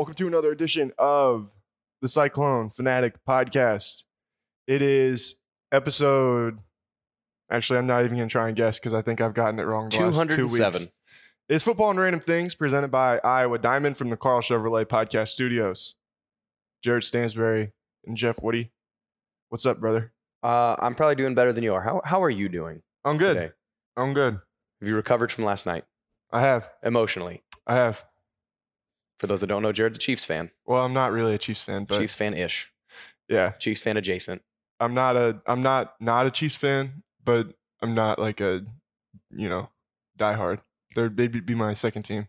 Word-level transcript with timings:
Welcome 0.00 0.14
to 0.14 0.26
another 0.26 0.50
edition 0.50 0.92
of 0.96 1.50
the 2.00 2.08
Cyclone 2.08 2.70
Fanatic 2.70 3.16
Podcast. 3.28 4.04
It 4.66 4.80
is 4.80 5.34
episode. 5.72 6.58
Actually, 7.50 7.80
I'm 7.80 7.86
not 7.86 8.06
even 8.06 8.16
going 8.16 8.26
to 8.26 8.32
try 8.32 8.48
and 8.48 8.56
guess 8.56 8.78
because 8.78 8.94
I 8.94 9.02
think 9.02 9.20
I've 9.20 9.34
gotten 9.34 9.60
it 9.60 9.64
wrong. 9.64 9.90
the 9.90 9.98
last 9.98 10.16
two 10.30 10.48
207. 10.48 10.80
weeks. 10.80 10.92
It's 11.50 11.64
football 11.64 11.90
and 11.90 12.00
random 12.00 12.22
things 12.22 12.54
presented 12.54 12.90
by 12.90 13.18
Iowa 13.18 13.58
Diamond 13.58 13.98
from 13.98 14.08
the 14.08 14.16
Carl 14.16 14.40
Chevrolet 14.40 14.86
Podcast 14.86 15.28
Studios. 15.28 15.96
Jared 16.82 17.02
Stansberry 17.02 17.72
and 18.06 18.16
Jeff 18.16 18.42
Woody. 18.42 18.72
What's 19.50 19.66
up, 19.66 19.80
brother? 19.80 20.14
Uh, 20.42 20.76
I'm 20.78 20.94
probably 20.94 21.16
doing 21.16 21.34
better 21.34 21.52
than 21.52 21.62
you 21.62 21.74
are. 21.74 21.82
How, 21.82 22.00
how 22.06 22.22
are 22.22 22.30
you 22.30 22.48
doing 22.48 22.80
I'm 23.04 23.18
good. 23.18 23.34
today? 23.34 23.52
I'm 23.98 24.14
good. 24.14 24.40
Have 24.80 24.88
you 24.88 24.96
recovered 24.96 25.30
from 25.30 25.44
last 25.44 25.66
night 25.66 25.84
I 26.32 26.40
have. 26.40 26.70
emotionally? 26.82 27.42
I 27.66 27.74
have. 27.74 28.02
For 29.20 29.26
those 29.28 29.40
that 29.42 29.46
don't 29.46 29.62
know, 29.62 29.70
Jared's 29.72 29.98
a 29.98 30.00
Chiefs 30.00 30.24
fan. 30.24 30.50
Well, 30.66 30.84
I'm 30.84 30.92
not 30.94 31.12
really 31.12 31.34
a 31.34 31.38
Chiefs 31.38 31.60
fan, 31.60 31.84
but 31.84 31.98
Chiefs 31.98 32.14
fan 32.16 32.34
ish. 32.34 32.72
yeah, 33.28 33.50
Chiefs 33.52 33.80
fan 33.80 33.96
adjacent. 33.96 34.42
I'm 34.80 34.94
not 34.94 35.14
a 35.16 35.40
I'm 35.46 35.62
not 35.62 35.94
not 36.00 36.26
a 36.26 36.30
Chiefs 36.30 36.56
fan, 36.56 37.02
but 37.22 37.52
I'm 37.82 37.94
not 37.94 38.18
like 38.18 38.40
a 38.40 38.64
you 39.30 39.48
know 39.48 39.68
diehard. 40.18 40.60
They'd 40.96 41.16
they'd 41.16 41.46
be 41.46 41.54
my 41.54 41.74
second 41.74 42.02
team, 42.04 42.28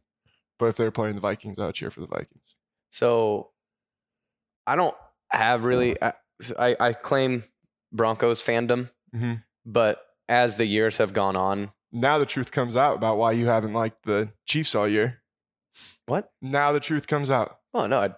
but 0.59 0.65
if 0.67 0.75
they're 0.75 0.91
playing 0.91 1.15
the 1.15 1.21
Vikings, 1.21 1.57
I 1.59 1.65
would 1.67 1.75
cheer 1.75 1.89
for 1.91 2.01
the 2.01 2.07
Vikings. 2.07 2.43
So 2.91 3.51
I 4.67 4.75
don't 4.75 4.95
have 5.31 5.63
really. 5.63 5.95
I, 6.01 6.13
I, 6.59 6.75
I 6.79 6.93
claim 6.93 7.43
Broncos 7.93 8.43
fandom, 8.43 8.89
Mhm. 9.15 9.43
but 9.65 10.05
as 10.27 10.55
the 10.57 10.65
years 10.65 10.97
have 10.97 11.13
gone 11.13 11.35
on, 11.35 11.71
Now 11.93 12.17
the 12.17 12.25
truth 12.25 12.51
comes 12.51 12.75
out 12.75 12.95
about 12.97 13.17
why 13.17 13.31
you 13.31 13.47
haven't 13.47 13.73
liked 13.73 14.03
the 14.05 14.29
Chiefs 14.45 14.75
all 14.75 14.87
year. 14.87 15.20
What? 16.05 16.31
Now 16.41 16.71
the 16.71 16.79
truth 16.79 17.07
comes 17.07 17.31
out. 17.31 17.57
Oh 17.73 17.87
no! 17.87 17.99
I, 17.99 18.09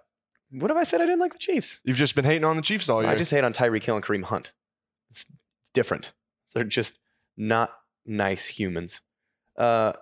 what 0.51 0.69
have 0.71 0.77
I 0.77 0.83
said? 0.83 1.01
I 1.01 1.05
didn't 1.05 1.19
like 1.19 1.33
the 1.33 1.39
Chiefs. 1.39 1.79
You've 1.83 1.97
just 1.97 2.15
been 2.15 2.25
hating 2.25 2.43
on 2.43 2.55
the 2.55 2.61
Chiefs 2.61 2.89
all 2.89 3.01
year. 3.01 3.11
I 3.11 3.15
just 3.15 3.31
hate 3.31 3.43
on 3.43 3.53
Tyreek 3.53 3.83
Hill 3.83 3.95
and 3.95 4.03
Kareem 4.05 4.23
Hunt. 4.23 4.51
It's 5.09 5.25
different. 5.73 6.13
They're 6.53 6.63
just 6.63 6.97
not 7.37 7.71
nice 8.05 8.45
humans. 8.45 9.01
Uh, 9.57 9.93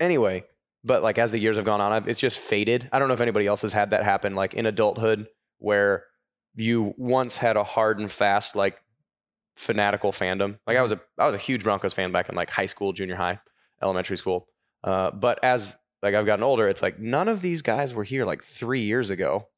anyway, 0.00 0.44
but 0.84 1.02
like 1.02 1.18
as 1.18 1.32
the 1.32 1.38
years 1.38 1.56
have 1.56 1.64
gone 1.64 1.80
on, 1.80 1.92
I've- 1.92 2.10
it's 2.10 2.20
just 2.20 2.38
faded. 2.38 2.88
I 2.92 2.98
don't 2.98 3.08
know 3.08 3.14
if 3.14 3.20
anybody 3.20 3.46
else 3.46 3.62
has 3.62 3.72
had 3.72 3.90
that 3.90 4.04
happen, 4.04 4.34
like 4.34 4.54
in 4.54 4.66
adulthood, 4.66 5.26
where 5.58 6.04
you 6.54 6.94
once 6.96 7.36
had 7.36 7.56
a 7.56 7.64
hard 7.64 7.98
and 8.00 8.10
fast 8.10 8.56
like 8.56 8.80
fanatical 9.56 10.12
fandom. 10.12 10.58
Like 10.66 10.76
I 10.76 10.82
was 10.82 10.92
a 10.92 11.00
I 11.18 11.26
was 11.26 11.34
a 11.34 11.38
huge 11.38 11.62
Broncos 11.64 11.92
fan 11.92 12.12
back 12.12 12.28
in 12.28 12.34
like 12.34 12.50
high 12.50 12.66
school, 12.66 12.92
junior 12.92 13.16
high, 13.16 13.40
elementary 13.82 14.16
school. 14.16 14.48
Uh, 14.84 15.10
but 15.10 15.42
as 15.44 15.76
like 16.02 16.14
I've 16.14 16.26
gotten 16.26 16.44
older, 16.44 16.68
it's 16.68 16.82
like 16.82 16.98
none 16.98 17.28
of 17.28 17.42
these 17.42 17.62
guys 17.62 17.94
were 17.94 18.04
here 18.04 18.24
like 18.24 18.42
three 18.42 18.82
years 18.82 19.10
ago. 19.10 19.48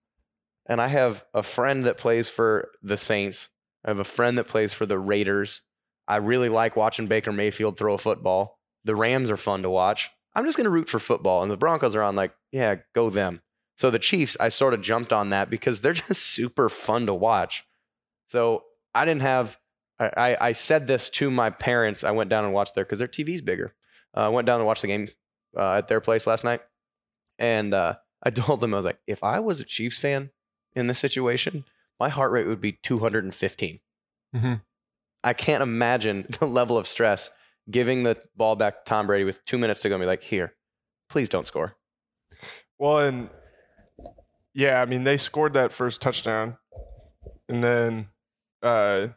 And 0.67 0.81
I 0.81 0.89
have 0.89 1.25
a 1.35 1.43
friend 1.43 1.85
that 1.85 1.97
plays 1.97 2.31
for 2.31 2.71
the 2.83 2.97
Saints. 2.97 3.49
I 3.85 3.91
have 3.91 3.99
a 3.99 4.05
friend 4.05 4.39
that 4.39 4.47
plays 4.47 4.73
for 4.73 4.87
the 4.87 4.99
Raiders. 4.99 5.63
I 6.07 6.17
really 6.17 6.49
like 6.49 6.77
watching 6.77 7.07
Baker 7.07 7.33
Mayfield 7.33 7.77
throw 7.77 7.95
a 7.95 7.99
football. 7.99 8.59
The 8.85 8.97
Rams 8.97 9.31
are 9.31 9.37
fun 9.37 9.63
to 9.63 9.71
watch. 9.71 10.11
I'm 10.35 10.45
just 10.45 10.57
going 10.57 10.65
to 10.65 10.71
root 10.71 10.89
for 10.89 10.99
football. 10.99 11.43
And 11.43 11.51
the 11.51 11.57
Broncos 11.57 11.95
are 11.95 12.03
on, 12.03 12.15
like, 12.17 12.33
yeah, 12.53 12.77
go 12.95 13.11
them. 13.11 13.43
So 13.77 13.91
the 13.91 13.99
Chiefs, 13.99 14.37
I 14.39 14.49
sort 14.49 14.75
of 14.75 14.81
jumped 14.81 15.13
on 15.13 15.31
that 15.31 15.51
because 15.51 15.81
they're 15.81 15.93
just 16.09 16.23
super 16.23 16.69
fun 16.69 17.07
to 17.07 17.15
watch. 17.15 17.65
So 18.27 18.65
I 18.95 19.05
didn't 19.05 19.23
have, 19.23 19.59
I, 19.99 20.37
I, 20.41 20.53
said 20.53 20.87
this 20.87 21.11
to 21.11 21.31
my 21.31 21.51
parents. 21.51 22.05
I 22.05 22.11
went 22.11 22.31
down 22.31 22.45
and 22.45 22.55
watched 22.55 22.75
there 22.75 22.85
because 22.85 23.01
their 23.01 23.09
TV's 23.09 23.43
bigger. 23.43 23.75
Uh, 24.17 24.21
I 24.21 24.29
went 24.29 24.47
down 24.47 24.61
and 24.61 24.67
watched 24.67 24.83
the 24.83 24.89
game 24.89 25.09
uh, 25.57 25.75
at 25.75 25.89
their 25.89 26.01
place 26.01 26.27
last 26.27 26.45
night. 26.45 26.61
And 27.39 27.75
uh, 27.75 27.97
I 28.23 28.31
told 28.31 28.61
them, 28.61 28.75
I 28.75 28.79
was 28.79 28.87
like, 28.87 29.01
if 29.07 29.23
I 29.25 29.41
was 29.41 29.61
a 29.61 29.65
Chiefs 29.65 29.99
fan 29.99 30.31
in 30.75 30.87
this 30.87 30.99
situation, 30.99 31.65
my 31.99 32.09
heart 32.09 32.33
rate 32.33 32.47
would 32.47 32.61
be 32.61 32.73
215. 32.73 33.81
Mhm. 34.35 34.63
I 35.23 35.33
can't 35.33 35.63
imagine 35.63 36.27
the 36.41 36.47
level 36.47 36.79
of 36.79 36.87
stress 36.87 37.31
giving 37.71 38.03
the 38.03 38.21
ball 38.37 38.57
back 38.57 38.85
to 38.85 38.89
Tom 38.89 39.07
Brady 39.07 39.25
with 39.25 39.45
two 39.45 39.59
minutes 39.59 39.81
to 39.81 39.89
go 39.89 39.95
and 39.95 40.03
be 40.03 40.07
like, 40.07 40.23
here, 40.23 40.55
please 41.09 41.29
don't 41.29 41.47
score. 41.47 41.77
Well, 42.79 43.01
and 43.01 43.29
yeah, 44.55 44.81
I 44.81 44.87
mean 44.87 45.05
they 45.05 45.19
scored 45.19 45.53
that 45.53 45.73
first 45.73 46.01
touchdown, 46.01 46.57
and 47.49 47.63
then 47.63 48.09
uh, 48.63 49.09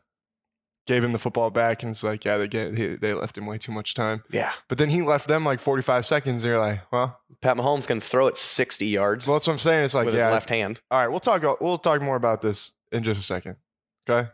gave 0.86 1.04
him 1.04 1.14
the 1.14 1.20
football 1.20 1.50
back, 1.50 1.84
and 1.84 1.92
it's 1.92 2.04
like, 2.04 2.26
yeah, 2.26 2.38
they 2.38 2.48
get 2.48 2.78
he, 2.78 2.96
they 2.96 3.14
left 3.14 3.38
him 3.38 3.46
way 3.46 3.58
too 3.58 3.72
much 3.72 3.94
time. 3.94 4.24
Yeah. 4.32 4.52
But 4.68 4.78
then 4.78 4.90
he 4.90 5.02
left 5.02 5.28
them 5.28 5.46
like 5.46 5.60
45 5.60 6.06
seconds. 6.06 6.44
And 6.44 6.50
you're 6.52 6.60
like, 6.60 6.82
well, 6.92 7.20
Pat 7.42 7.58
Mahomes 7.58 7.88
can 7.88 8.00
throw 8.00 8.28
it 8.28 8.38
60 8.38 8.86
yards 8.86 9.28
well, 9.28 9.36
that's 9.36 9.48
what 9.48 9.54
I'm 9.54 9.60
saying. 9.60 9.86
It's 9.86 9.94
like, 9.94 10.06
with 10.06 10.16
yeah, 10.16 10.26
his 10.26 10.34
left 10.34 10.50
hand. 10.50 10.82
All 10.92 11.00
right, 11.00 11.08
we'll 11.08 11.20
talk. 11.20 11.44
We'll 11.62 11.78
talk 11.78 12.02
more 12.02 12.16
about 12.16 12.42
this 12.42 12.72
in 12.92 13.04
just 13.04 13.20
a 13.20 13.24
second. 13.24 13.58
Okay, 14.10 14.30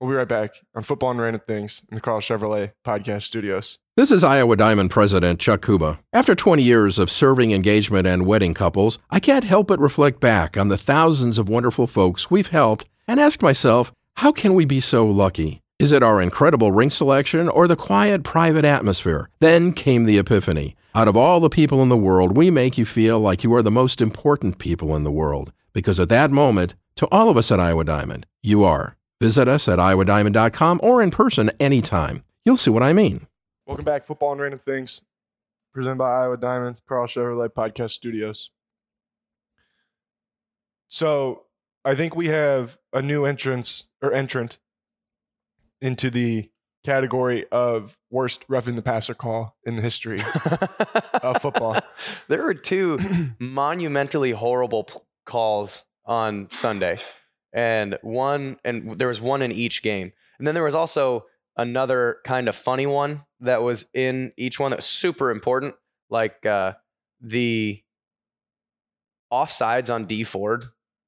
we'll 0.00 0.10
be 0.10 0.16
right 0.16 0.28
back 0.28 0.54
on 0.74 0.82
football 0.82 1.10
and 1.10 1.20
random 1.20 1.42
things 1.46 1.82
in 1.90 1.94
the 1.96 2.00
Carl 2.00 2.20
Chevrolet 2.20 2.72
Podcast 2.84 3.22
Studios. 3.22 3.78
This 3.96 4.10
is 4.10 4.24
Iowa 4.24 4.56
Diamond 4.56 4.90
President 4.90 5.40
Chuck 5.40 5.62
Kuba. 5.64 6.00
After 6.12 6.34
20 6.34 6.62
years 6.62 6.98
of 6.98 7.10
serving 7.10 7.52
engagement 7.52 8.06
and 8.06 8.24
wedding 8.24 8.54
couples, 8.54 8.98
I 9.10 9.20
can't 9.20 9.44
help 9.44 9.66
but 9.66 9.78
reflect 9.78 10.20
back 10.20 10.56
on 10.56 10.68
the 10.68 10.78
thousands 10.78 11.36
of 11.36 11.48
wonderful 11.48 11.86
folks 11.86 12.30
we've 12.30 12.48
helped 12.48 12.88
and 13.06 13.20
ask 13.20 13.42
myself, 13.42 13.92
how 14.16 14.32
can 14.32 14.54
we 14.54 14.64
be 14.64 14.80
so 14.80 15.06
lucky? 15.06 15.59
Is 15.80 15.92
it 15.92 16.02
our 16.02 16.20
incredible 16.20 16.72
ring 16.72 16.90
selection 16.90 17.48
or 17.48 17.66
the 17.66 17.74
quiet, 17.74 18.22
private 18.22 18.66
atmosphere? 18.66 19.30
Then 19.38 19.72
came 19.72 20.04
the 20.04 20.18
epiphany. 20.18 20.76
Out 20.94 21.08
of 21.08 21.16
all 21.16 21.40
the 21.40 21.48
people 21.48 21.80
in 21.82 21.88
the 21.88 21.96
world, 21.96 22.36
we 22.36 22.50
make 22.50 22.76
you 22.76 22.84
feel 22.84 23.18
like 23.18 23.42
you 23.42 23.54
are 23.54 23.62
the 23.62 23.70
most 23.70 24.02
important 24.02 24.58
people 24.58 24.94
in 24.94 25.04
the 25.04 25.10
world. 25.10 25.54
Because 25.72 25.98
at 25.98 26.10
that 26.10 26.30
moment, 26.30 26.74
to 26.96 27.08
all 27.10 27.30
of 27.30 27.38
us 27.38 27.50
at 27.50 27.58
Iowa 27.60 27.84
Diamond, 27.84 28.26
you 28.42 28.62
are. 28.62 28.98
Visit 29.22 29.48
us 29.48 29.68
at 29.68 29.78
iowadiamond.com 29.78 30.80
or 30.82 31.00
in 31.00 31.10
person 31.10 31.50
anytime. 31.58 32.24
You'll 32.44 32.58
see 32.58 32.70
what 32.70 32.82
I 32.82 32.92
mean. 32.92 33.26
Welcome 33.66 33.86
back, 33.86 34.04
football 34.04 34.32
and 34.32 34.40
random 34.42 34.60
things, 34.60 35.00
presented 35.72 35.96
by 35.96 36.10
Iowa 36.10 36.36
Diamond, 36.36 36.82
Carl 36.86 37.06
Chevrolet 37.06 37.48
Podcast 37.48 37.92
Studios. 37.92 38.50
So 40.88 41.44
I 41.86 41.94
think 41.94 42.14
we 42.14 42.26
have 42.26 42.76
a 42.92 43.00
new 43.00 43.24
entrance 43.24 43.84
or 44.02 44.12
entrant 44.12 44.58
into 45.80 46.10
the 46.10 46.50
category 46.84 47.46
of 47.52 47.96
worst 48.10 48.44
roughing 48.48 48.76
the 48.76 48.82
passer 48.82 49.14
call 49.14 49.56
in 49.64 49.76
the 49.76 49.82
history 49.82 50.20
of 51.22 51.40
football. 51.42 51.78
there 52.28 52.42
were 52.42 52.54
two 52.54 52.98
monumentally 53.38 54.30
horrible 54.30 54.84
p- 54.84 54.98
calls 55.26 55.84
on 56.06 56.48
Sunday, 56.50 56.98
and 57.52 57.98
one, 58.02 58.58
and 58.64 58.98
there 58.98 59.08
was 59.08 59.20
one 59.20 59.42
in 59.42 59.52
each 59.52 59.82
game, 59.82 60.12
and 60.38 60.46
then 60.46 60.54
there 60.54 60.64
was 60.64 60.74
also 60.74 61.26
another 61.56 62.18
kind 62.24 62.48
of 62.48 62.56
funny 62.56 62.86
one 62.86 63.24
that 63.40 63.62
was 63.62 63.86
in 63.92 64.32
each 64.36 64.58
one 64.58 64.70
that 64.70 64.78
was 64.78 64.86
super 64.86 65.30
important, 65.30 65.74
like 66.08 66.46
uh, 66.46 66.72
the 67.20 67.82
offsides 69.32 69.92
on 69.92 70.06
Dee 70.06 70.24
Ford 70.24 70.64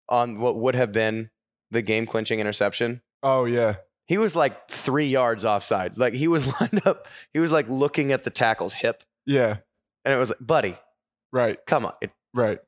on 0.09 0.39
what 0.39 0.57
would 0.57 0.75
have 0.75 0.93
been 0.93 1.31
the 1.71 1.83
game 1.83 2.07
clinching 2.07 2.39
interception. 2.39 3.01
Oh 3.23 3.45
yeah, 3.47 3.77
He 4.07 4.19
was 4.19 4.35
like 4.37 4.69
three 4.69 5.07
yards 5.07 5.45
offsides. 5.45 5.99
Like 5.99 6.15
he 6.15 6.29
was 6.29 6.47
lined 6.61 6.87
up. 6.87 7.09
He 7.33 7.39
was 7.41 7.53
like 7.53 7.69
looking 7.69 8.13
at 8.13 8.25
the 8.25 8.31
tackle's 8.31 8.75
hip, 8.75 9.03
yeah, 9.27 9.59
and 10.05 10.15
it 10.15 10.19
was 10.19 10.31
like, 10.31 10.39
buddy, 10.41 10.77
right, 11.33 11.59
come 11.67 11.87
on. 11.87 11.93
It, 12.01 12.11
right. 12.35 12.59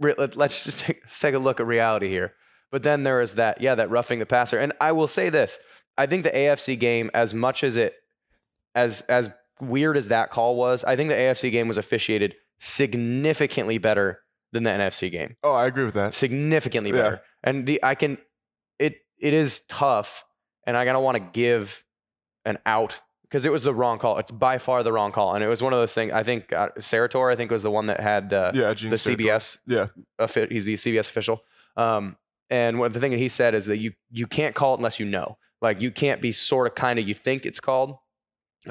re- 0.00 0.14
let, 0.18 0.36
us 0.38 0.64
just 0.64 0.80
take, 0.80 1.00
let's 1.04 1.18
take 1.18 1.34
a 1.34 1.38
look 1.38 1.60
at 1.60 1.66
reality 1.66 2.08
here. 2.08 2.34
But 2.70 2.82
then 2.82 3.02
there 3.02 3.20
is 3.20 3.34
that, 3.34 3.60
yeah, 3.60 3.74
that 3.74 3.90
roughing 3.90 4.18
the 4.18 4.26
passer. 4.26 4.58
And 4.58 4.72
I 4.80 4.92
will 4.92 5.08
say 5.08 5.28
this: 5.30 5.58
I 5.98 6.06
think 6.06 6.22
the 6.24 6.30
AFC 6.30 6.78
game, 6.78 7.10
as 7.12 7.34
much 7.34 7.64
as 7.64 7.76
it, 7.76 7.94
as 8.74 9.00
as 9.02 9.30
weird 9.60 9.96
as 9.96 10.08
that 10.08 10.30
call 10.30 10.56
was, 10.56 10.82
I 10.84 10.96
think 10.96 11.08
the 11.10 11.14
AFC 11.16 11.50
game 11.52 11.68
was 11.68 11.76
officiated 11.78 12.34
significantly 12.58 13.78
better 13.78 14.20
than 14.52 14.62
the 14.64 14.70
NFC 14.70 15.10
game. 15.10 15.36
Oh, 15.42 15.52
I 15.52 15.66
agree 15.66 15.84
with 15.84 15.94
that. 15.94 16.14
Significantly 16.14 16.90
Yeah. 16.90 16.96
better. 17.02 17.20
And 17.42 17.66
the 17.66 17.80
I 17.82 17.94
can, 17.94 18.18
it 18.78 18.96
it 19.18 19.32
is 19.34 19.60
tough, 19.68 20.24
and 20.66 20.76
I 20.76 20.84
gotta 20.84 21.00
want 21.00 21.16
to 21.16 21.24
give 21.32 21.84
an 22.44 22.58
out 22.66 23.00
because 23.22 23.44
it 23.44 23.52
was 23.52 23.64
the 23.64 23.74
wrong 23.74 23.98
call. 23.98 24.18
It's 24.18 24.30
by 24.30 24.58
far 24.58 24.82
the 24.82 24.92
wrong 24.92 25.12
call, 25.12 25.34
and 25.34 25.42
it 25.42 25.48
was 25.48 25.62
one 25.62 25.72
of 25.72 25.78
those 25.78 25.94
things. 25.94 26.12
I 26.12 26.22
think 26.22 26.52
uh, 26.52 26.68
Steratore, 26.78 27.32
I 27.32 27.36
think, 27.36 27.50
was 27.50 27.62
the 27.62 27.70
one 27.70 27.86
that 27.86 28.00
had 28.00 28.32
uh, 28.32 28.52
Yeah, 28.54 28.74
Gene 28.74 28.90
the 28.90 28.96
Steratore. 28.96 29.16
CBS 29.16 29.58
Yeah, 29.66 29.86
he's 30.48 30.64
the 30.66 30.74
CBS 30.74 31.08
official. 31.08 31.42
Um, 31.76 32.16
and 32.50 32.78
what 32.78 32.92
the 32.92 33.00
thing 33.00 33.12
that 33.12 33.18
he 33.18 33.28
said 33.28 33.54
is 33.54 33.66
that 33.66 33.78
you 33.78 33.92
you 34.10 34.26
can't 34.26 34.54
call 34.54 34.74
it 34.74 34.78
unless 34.78 35.00
you 35.00 35.06
know. 35.06 35.38
Like 35.60 35.80
you 35.80 35.90
can't 35.90 36.20
be 36.20 36.32
sort 36.32 36.66
of 36.66 36.74
kind 36.74 36.98
of 36.98 37.06
you 37.06 37.14
think 37.14 37.46
it's 37.46 37.60
called, 37.60 37.96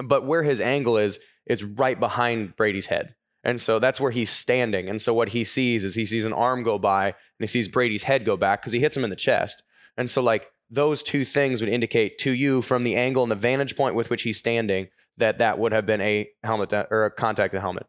but 0.03 0.25
where 0.25 0.43
his 0.43 0.59
angle 0.59 0.97
is, 0.97 1.19
it's 1.45 1.63
right 1.63 1.97
behind 1.97 2.55
Brady's 2.57 2.87
head, 2.87 3.15
and 3.43 3.59
so 3.59 3.79
that's 3.79 3.99
where 3.99 4.11
he's 4.11 4.29
standing. 4.29 4.89
And 4.89 5.01
so 5.01 5.13
what 5.13 5.29
he 5.29 5.43
sees 5.43 5.83
is 5.83 5.95
he 5.95 6.05
sees 6.05 6.25
an 6.25 6.33
arm 6.33 6.63
go 6.63 6.77
by 6.77 7.07
and 7.07 7.15
he 7.39 7.47
sees 7.47 7.67
Brady's 7.67 8.03
head 8.03 8.25
go 8.25 8.37
back 8.37 8.61
because 8.61 8.73
he 8.73 8.79
hits 8.79 8.95
him 8.95 9.03
in 9.03 9.09
the 9.09 9.15
chest. 9.15 9.63
And 9.97 10.09
so 10.09 10.21
like 10.21 10.51
those 10.73 11.03
two 11.03 11.25
things 11.25 11.59
would 11.61 11.69
indicate 11.69 12.17
to 12.19 12.31
you 12.31 12.61
from 12.61 12.83
the 12.83 12.95
angle 12.95 13.23
and 13.23 13.31
the 13.31 13.35
vantage 13.35 13.75
point 13.75 13.93
with 13.93 14.09
which 14.09 14.23
he's 14.23 14.37
standing 14.37 14.87
that 15.17 15.37
that 15.39 15.59
would 15.59 15.73
have 15.73 15.85
been 15.85 15.99
a 16.01 16.29
helmet 16.43 16.69
that, 16.69 16.87
or 16.89 17.03
a 17.05 17.11
contact 17.11 17.51
the 17.51 17.59
helmet. 17.59 17.85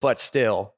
But 0.00 0.20
still, 0.20 0.74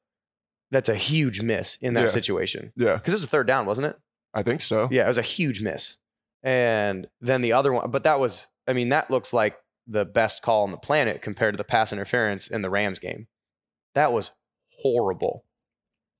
that's 0.71 0.87
a 0.89 0.95
huge 0.95 1.41
miss 1.41 1.75
in 1.81 1.93
that 1.95 2.01
Yeah. 2.03 2.07
situation 2.07 2.71
Yeah, 2.77 2.93
because 2.95 3.13
it 3.13 3.17
was 3.17 3.23
a 3.25 3.27
third 3.27 3.45
down, 3.47 3.65
wasn't 3.65 3.87
it? 3.87 3.97
I 4.33 4.41
think 4.41 4.61
so. 4.61 4.87
Yeah, 4.89 5.03
it 5.03 5.07
was 5.07 5.17
a 5.17 5.21
huge 5.21 5.61
miss. 5.61 5.97
And 6.41 7.07
then 7.19 7.41
the 7.41 7.51
other 7.53 7.73
one, 7.73 7.91
but 7.91 8.03
that 8.03 8.19
was, 8.19 8.47
I 8.65 8.73
mean, 8.73 8.89
that 8.89 9.11
looks 9.11 9.33
like 9.33 9.57
the 9.85 10.05
best 10.05 10.41
call 10.41 10.63
on 10.63 10.71
the 10.71 10.77
planet 10.77 11.21
compared 11.21 11.53
to 11.53 11.57
the 11.57 11.63
pass 11.65 11.91
interference 11.91 12.47
in 12.47 12.61
the 12.61 12.69
Rams 12.69 12.99
game. 12.99 13.27
That 13.93 14.13
was 14.13 14.31
horrible. 14.81 15.43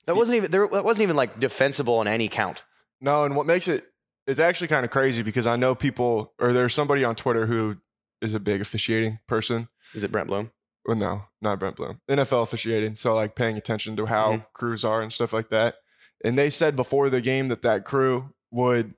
That 0.05 0.15
wasn't 0.17 0.37
even 0.37 0.51
there. 0.51 0.67
That 0.67 0.83
wasn't 0.83 1.03
even 1.03 1.15
like 1.15 1.39
defensible 1.39 1.95
on 1.99 2.07
any 2.07 2.27
count. 2.27 2.65
No, 2.99 3.23
and 3.23 3.35
what 3.35 3.45
makes 3.45 3.67
it 3.67 3.85
it's 4.27 4.39
actually 4.39 4.67
kind 4.67 4.85
of 4.85 4.91
crazy 4.91 5.21
because 5.23 5.47
I 5.47 5.55
know 5.55 5.75
people 5.75 6.33
or 6.39 6.53
there's 6.53 6.73
somebody 6.73 7.03
on 7.03 7.15
Twitter 7.15 7.45
who 7.45 7.77
is 8.21 8.33
a 8.33 8.39
big 8.39 8.61
officiating 8.61 9.19
person. 9.27 9.67
Is 9.93 10.03
it 10.03 10.11
Brent 10.11 10.27
Bloom? 10.27 10.51
Well, 10.85 10.97
no, 10.97 11.23
not 11.41 11.59
Brent 11.59 11.75
Bloom. 11.75 12.01
NFL 12.09 12.43
officiating, 12.43 12.95
so 12.95 13.13
like 13.15 13.35
paying 13.35 13.57
attention 13.57 13.95
to 13.97 14.05
how 14.05 14.33
Mhm. 14.33 14.45
crews 14.53 14.83
are 14.85 15.01
and 15.01 15.11
stuff 15.13 15.33
like 15.33 15.49
that. 15.49 15.75
And 16.23 16.37
they 16.37 16.49
said 16.49 16.75
before 16.75 17.09
the 17.09 17.21
game 17.21 17.47
that 17.49 17.61
that 17.63 17.83
crew 17.85 18.33
would 18.51 18.93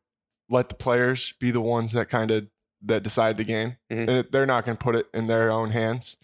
let 0.49 0.69
the 0.69 0.75
players 0.75 1.33
be 1.39 1.51
the 1.51 1.61
ones 1.61 1.93
that 1.93 2.09
kind 2.09 2.31
of 2.31 2.47
that 2.85 3.01
decide 3.01 3.37
the 3.37 3.45
game, 3.45 3.77
Mhm. 3.89 4.07
and 4.09 4.27
they're 4.31 4.45
not 4.45 4.65
going 4.65 4.77
to 4.77 4.83
put 4.83 4.95
it 4.95 5.07
in 5.13 5.27
their 5.27 5.49
own 5.49 5.71
hands. 5.71 6.17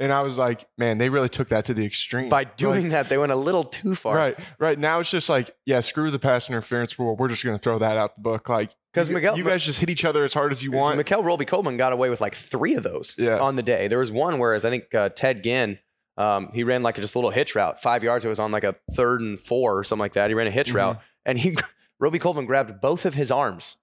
And 0.00 0.12
I 0.12 0.22
was 0.22 0.36
like, 0.38 0.64
man, 0.76 0.98
they 0.98 1.08
really 1.08 1.28
took 1.28 1.48
that 1.50 1.66
to 1.66 1.74
the 1.74 1.86
extreme 1.86 2.28
By 2.28 2.38
Like, 2.40 2.56
doing 2.56 2.88
that, 2.88 3.08
they 3.08 3.16
went 3.16 3.30
a 3.30 3.36
little 3.36 3.62
too 3.62 3.94
far. 3.94 4.16
Right, 4.16 4.36
right. 4.58 4.76
Now 4.78 4.98
it's 4.98 5.10
just 5.10 5.28
like, 5.28 5.54
yeah, 5.66 5.80
screw 5.80 6.10
the 6.10 6.18
pass 6.18 6.48
interference 6.48 6.98
rule. 6.98 7.14
We're 7.16 7.28
just 7.28 7.44
going 7.44 7.56
to 7.56 7.62
throw 7.62 7.78
that 7.78 7.96
out 7.96 8.16
the 8.16 8.22
book. 8.22 8.48
Like, 8.48 8.70
because 8.92 9.08
Miguel- 9.08 9.38
you 9.38 9.44
guys 9.44 9.64
just 9.64 9.78
hit 9.78 9.90
each 9.90 10.04
other 10.04 10.24
as 10.24 10.34
hard 10.34 10.50
as 10.50 10.62
you 10.64 10.72
want. 10.72 10.96
Nickell 10.96 11.22
Robey-Coleman 11.22 11.76
got 11.76 11.92
away 11.92 12.10
with 12.10 12.20
like 12.20 12.34
three 12.34 12.74
of 12.74 12.82
those 12.82 13.14
Yeah. 13.18 13.38
on 13.38 13.54
the 13.56 13.62
day. 13.62 13.86
There 13.86 13.98
was 14.00 14.10
one 14.10 14.38
whereas 14.40 14.64
I 14.64 14.70
think 14.70 14.92
uh, 14.94 15.10
Ted 15.10 15.44
Ginn, 15.44 15.78
um, 16.16 16.50
he 16.52 16.64
ran 16.64 16.82
like 16.82 16.96
just 16.96 17.14
a 17.14 17.18
little 17.18 17.30
hitch 17.30 17.54
route, 17.54 17.80
five 17.80 18.02
yards. 18.02 18.24
It 18.24 18.28
was 18.28 18.40
on 18.40 18.50
like 18.52 18.64
a 18.64 18.74
third 18.94 19.20
and 19.20 19.38
four 19.38 19.78
or 19.78 19.84
something 19.84 20.00
like 20.00 20.14
that. 20.14 20.28
He 20.28 20.34
ran 20.34 20.46
a 20.48 20.50
hitch 20.50 20.70
Mhm. 20.72 20.74
route, 20.74 21.00
and 21.24 21.38
he 21.38 21.56
Roby 22.00 22.18
Coleman 22.18 22.46
grabbed 22.46 22.80
both 22.80 23.04
of 23.04 23.14
his 23.14 23.30
arms. 23.30 23.76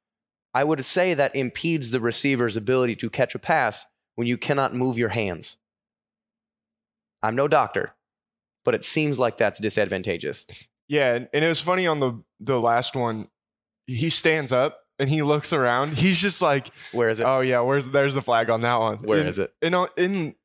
I 0.53 0.65
would 0.65 0.83
say 0.83 1.13
that 1.13 1.33
impedes 1.35 1.91
the 1.91 2.01
receiver's 2.01 2.57
ability 2.57 2.97
to 2.97 3.09
catch 3.09 3.33
a 3.33 3.39
pass 3.39 3.85
when 4.15 4.27
you 4.27 4.37
cannot 4.37 4.75
move 4.75 4.97
your 4.97 5.09
hands. 5.09 5.55
I'm 7.23 7.35
no 7.35 7.47
doctor, 7.47 7.93
but 8.65 8.75
it 8.75 8.83
seems 8.83 9.19
like 9.19 9.37
that's 9.37 9.59
disadvantageous. 9.59 10.47
yeah, 10.87 11.13
and, 11.13 11.29
and 11.33 11.45
it 11.45 11.47
was 11.47 11.61
funny 11.61 11.87
on 11.87 11.99
the 11.99 12.21
the 12.39 12.59
last 12.59 12.95
one. 12.95 13.27
He 13.87 14.09
stands 14.09 14.51
up 14.51 14.79
and 14.99 15.09
he 15.09 15.21
looks 15.21 15.51
around. 15.53 15.93
He's 15.97 16.19
just 16.19 16.41
like, 16.41 16.69
Where 16.91 17.09
is 17.09 17.19
it? 17.19 17.25
oh 17.25 17.41
yeah, 17.41 17.61
where's 17.61 17.87
there's 17.87 18.13
the 18.13 18.21
flag 18.21 18.49
on 18.49 18.61
that 18.61 18.79
one. 18.79 18.97
Where 18.97 19.19
in, 19.19 19.27
is 19.27 19.39
it? 19.39 19.53
In 19.61 19.75
in 19.97 20.35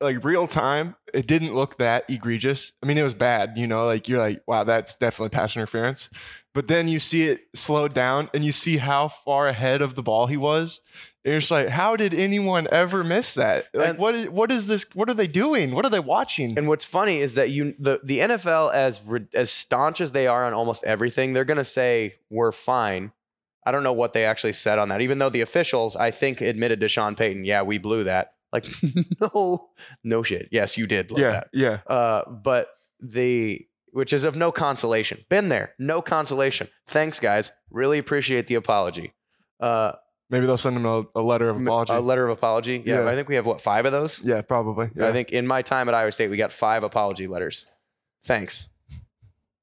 like 0.00 0.24
real 0.24 0.46
time, 0.46 0.94
it 1.12 1.26
didn't 1.26 1.54
look 1.54 1.78
that 1.78 2.04
egregious. 2.08 2.72
I 2.82 2.86
mean, 2.86 2.98
it 2.98 3.02
was 3.02 3.14
bad. 3.14 3.58
You 3.58 3.66
know, 3.66 3.84
like 3.84 4.08
you're 4.08 4.20
like, 4.20 4.42
wow, 4.46 4.64
that's 4.64 4.94
definitely 4.94 5.30
pass 5.30 5.56
interference. 5.56 6.08
But 6.58 6.66
then 6.66 6.88
you 6.88 6.98
see 6.98 7.22
it 7.22 7.46
slowed 7.54 7.94
down 7.94 8.30
and 8.34 8.42
you 8.42 8.50
see 8.50 8.78
how 8.78 9.06
far 9.06 9.46
ahead 9.46 9.80
of 9.80 9.94
the 9.94 10.02
ball 10.02 10.26
he 10.26 10.36
was. 10.36 10.80
And 11.24 11.30
you're 11.30 11.38
just 11.38 11.52
like, 11.52 11.68
how 11.68 11.94
did 11.94 12.12
anyone 12.12 12.66
ever 12.72 13.04
miss 13.04 13.34
that? 13.34 13.66
Like, 13.72 13.90
And- 13.90 13.98
what 14.00 14.16
is 14.16 14.28
what 14.28 14.50
is 14.50 14.66
this? 14.66 14.84
What 14.92 15.08
are 15.08 15.14
they 15.14 15.28
doing? 15.28 15.72
What 15.72 15.84
are 15.84 15.88
they 15.88 16.00
watching? 16.00 16.58
And 16.58 16.66
what's 16.66 16.84
funny 16.84 17.18
is 17.20 17.34
that 17.34 17.50
you 17.50 17.76
the 17.78 18.00
the 18.02 18.18
NFL 18.18 18.74
as 18.74 19.00
as 19.34 19.52
staunch 19.52 20.00
as 20.00 20.10
they 20.10 20.26
are 20.26 20.46
on 20.46 20.52
almost 20.52 20.82
everything, 20.82 21.32
they're 21.32 21.44
going 21.44 21.58
to 21.58 21.62
say 21.62 22.14
we're 22.28 22.50
fine. 22.50 23.12
I 23.64 23.70
don't 23.70 23.84
know 23.84 23.92
what 23.92 24.12
they 24.12 24.24
actually 24.24 24.54
said 24.54 24.80
on 24.80 24.88
that. 24.88 25.00
Even 25.00 25.20
though 25.20 25.30
the 25.30 25.42
officials, 25.42 25.94
I 25.94 26.10
think, 26.10 26.40
admitted 26.40 26.80
to 26.80 26.88
Sean 26.88 27.14
Payton, 27.14 27.44
yeah, 27.44 27.62
we 27.62 27.78
blew 27.78 28.02
that. 28.02 28.32
Like, 28.52 28.66
no, 29.20 29.68
no 30.02 30.24
shit. 30.24 30.48
Yes, 30.50 30.76
you 30.76 30.88
did 30.88 31.06
blow 31.06 31.20
yeah, 31.20 31.30
that. 31.30 31.48
yeah. 31.52 31.78
Uh, 31.86 32.28
but 32.28 32.70
the 32.98 33.64
which 33.98 34.12
is 34.12 34.22
of 34.22 34.36
no 34.36 34.52
consolation. 34.52 35.24
Been 35.28 35.48
there, 35.48 35.74
no 35.76 36.00
consolation. 36.00 36.68
Thanks, 36.86 37.18
guys. 37.18 37.50
Really 37.68 37.98
appreciate 37.98 38.46
the 38.46 38.54
apology. 38.54 39.12
Uh, 39.58 39.90
Maybe 40.30 40.46
they'll 40.46 40.56
send 40.56 40.76
him 40.76 40.86
a, 40.86 41.02
a 41.16 41.20
letter 41.20 41.48
of 41.48 41.60
apology. 41.60 41.92
a 41.92 41.98
letter 42.00 42.24
of 42.24 42.30
apology. 42.30 42.80
Yeah, 42.86 43.02
Yeah. 43.02 43.08
I 43.08 43.16
think 43.16 43.28
we 43.28 43.34
have 43.34 43.44
what 43.44 43.60
five 43.60 43.86
of 43.86 43.92
those. 43.92 44.20
yeah, 44.24 44.40
probably. 44.42 44.90
Yeah. 44.94 45.08
I 45.08 45.12
think 45.12 45.32
in 45.32 45.48
my 45.48 45.62
time 45.62 45.88
at 45.88 45.96
Iowa 45.96 46.12
State, 46.12 46.30
we 46.30 46.36
got 46.36 46.52
five 46.52 46.84
apology 46.84 47.26
letters. 47.26 47.66
Thanks. 48.22 48.68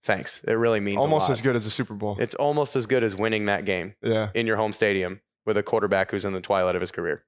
Thanks. 0.03 0.43
It 0.45 0.55
really 0.55 0.81
means 0.81 0.97
almost 0.97 1.29
a 1.29 1.31
lot. 1.31 1.37
as 1.37 1.41
good 1.41 1.55
as 1.55 1.65
a 1.65 1.71
Super 1.71 1.93
Bowl. 1.93 2.17
It's 2.19 2.35
almost 2.35 2.75
as 2.75 2.87
good 2.87 3.05
as 3.05 3.15
winning 3.15 3.45
that 3.45 3.63
game 3.63 3.95
yeah. 4.03 4.31
in 4.35 4.47
your 4.47 4.57
home 4.57 4.73
stadium 4.73 5.21
with 5.45 5.55
a 5.55 5.63
quarterback 5.63 6.11
who's 6.11 6.25
in 6.25 6.33
the 6.33 6.41
twilight 6.41 6.75
of 6.75 6.81
his 6.81 6.91
career. 6.91 7.23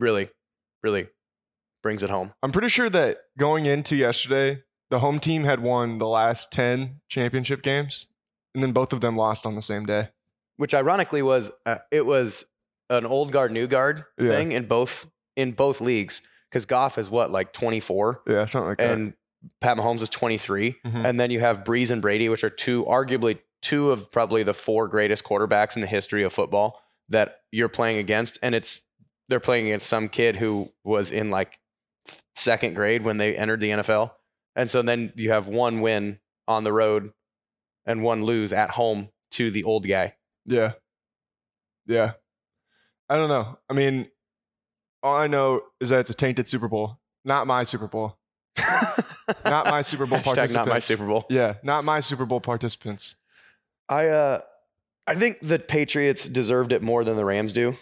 Really, 0.00 0.30
really 0.82 1.06
brings 1.80 2.02
it 2.02 2.10
home. 2.10 2.32
I'm 2.42 2.50
pretty 2.50 2.70
sure 2.70 2.90
that 2.90 3.18
going 3.38 3.66
into 3.66 3.94
yesterday, 3.94 4.64
the 4.92 4.98
home 4.98 5.18
team 5.18 5.44
had 5.44 5.60
won 5.60 5.96
the 5.96 6.06
last 6.06 6.52
10 6.52 7.00
championship 7.08 7.62
games, 7.62 8.06
and 8.54 8.62
then 8.62 8.72
both 8.72 8.92
of 8.92 9.00
them 9.00 9.16
lost 9.16 9.46
on 9.46 9.54
the 9.54 9.62
same 9.62 9.86
day. 9.86 10.10
Which 10.58 10.74
ironically 10.74 11.22
was 11.22 11.50
uh, 11.64 11.78
it 11.90 12.04
was 12.04 12.44
an 12.90 13.06
old 13.06 13.32
guard 13.32 13.52
new 13.52 13.66
guard 13.66 14.04
Yeah. 14.18 14.28
thing 14.28 14.52
in 14.52 14.66
both 14.66 15.06
in 15.34 15.52
both 15.52 15.80
leagues 15.80 16.20
because 16.50 16.66
Goff 16.66 16.98
is 16.98 17.08
what 17.08 17.30
like 17.30 17.54
24 17.54 18.20
Yeah, 18.26 18.44
something 18.44 18.68
like 18.68 18.78
that. 18.78 18.90
and 18.90 19.14
Pat 19.62 19.78
Mahomes 19.78 20.02
is 20.02 20.10
23. 20.10 20.76
Mhm. 20.86 21.04
And 21.08 21.18
then 21.18 21.30
you 21.30 21.40
have 21.40 21.64
Brees 21.64 21.90
and 21.90 22.02
Brady, 22.02 22.28
which 22.28 22.44
are 22.44 22.50
two, 22.50 22.84
arguably 22.84 23.38
two 23.62 23.90
of 23.92 24.10
probably 24.12 24.42
the 24.42 24.52
four 24.52 24.88
greatest 24.88 25.24
quarterbacks 25.24 25.74
in 25.74 25.80
the 25.80 25.86
history 25.88 26.22
of 26.22 26.34
football 26.34 26.82
that 27.08 27.40
you're 27.50 27.70
playing 27.70 27.96
against. 27.96 28.38
And 28.42 28.54
it's, 28.54 28.82
they're 29.30 29.40
playing 29.40 29.66
against 29.68 29.86
some 29.86 30.10
kid 30.10 30.36
who 30.36 30.70
was 30.84 31.10
in 31.12 31.30
like 31.30 31.58
second 32.36 32.74
grade 32.74 33.02
when 33.04 33.16
they 33.16 33.34
entered 33.36 33.60
the 33.60 33.70
NFL. 33.70 34.12
And 34.54 34.70
so 34.70 34.82
then 34.82 35.12
you 35.16 35.30
have 35.30 35.48
one 35.48 35.80
win 35.80 36.18
on 36.46 36.64
the 36.64 36.72
road 36.72 37.12
and 37.86 38.02
one 38.02 38.24
lose 38.24 38.52
at 38.52 38.70
home 38.70 39.08
to 39.32 39.50
the 39.50 39.64
old 39.64 39.86
guy. 39.86 40.14
Yeah. 40.46 40.72
Yeah. 41.86 42.12
I 43.08 43.16
don't 43.16 43.28
know. 43.28 43.58
I 43.68 43.74
mean, 43.74 44.08
all 45.02 45.16
I 45.16 45.26
know 45.26 45.62
is 45.80 45.90
that 45.90 46.00
it's 46.00 46.10
a 46.10 46.14
tainted 46.14 46.48
Super 46.48 46.68
Bowl. 46.68 46.98
Not 47.24 47.46
my 47.46 47.64
Super 47.64 47.88
Bowl. 47.88 48.18
Not 49.44 49.66
my 49.66 49.82
Super 49.82 50.06
Bowl 50.06 50.18
Hashtag 50.18 50.54
not 50.54 50.68
my. 50.68 50.78
Super 50.78 51.06
Bowl. 51.06 51.24
Yeah, 51.30 51.54
not 51.62 51.84
my 51.84 52.00
Super 52.00 52.26
Bowl 52.26 52.40
participants. 52.40 53.16
I 53.88 54.08
uh 54.08 54.40
I 55.06 55.14
think 55.14 55.38
the 55.40 55.58
Patriots 55.58 56.28
deserved 56.28 56.72
it 56.72 56.82
more 56.82 57.04
than 57.04 57.16
the 57.16 57.24
Rams 57.24 57.52
do, 57.52 57.76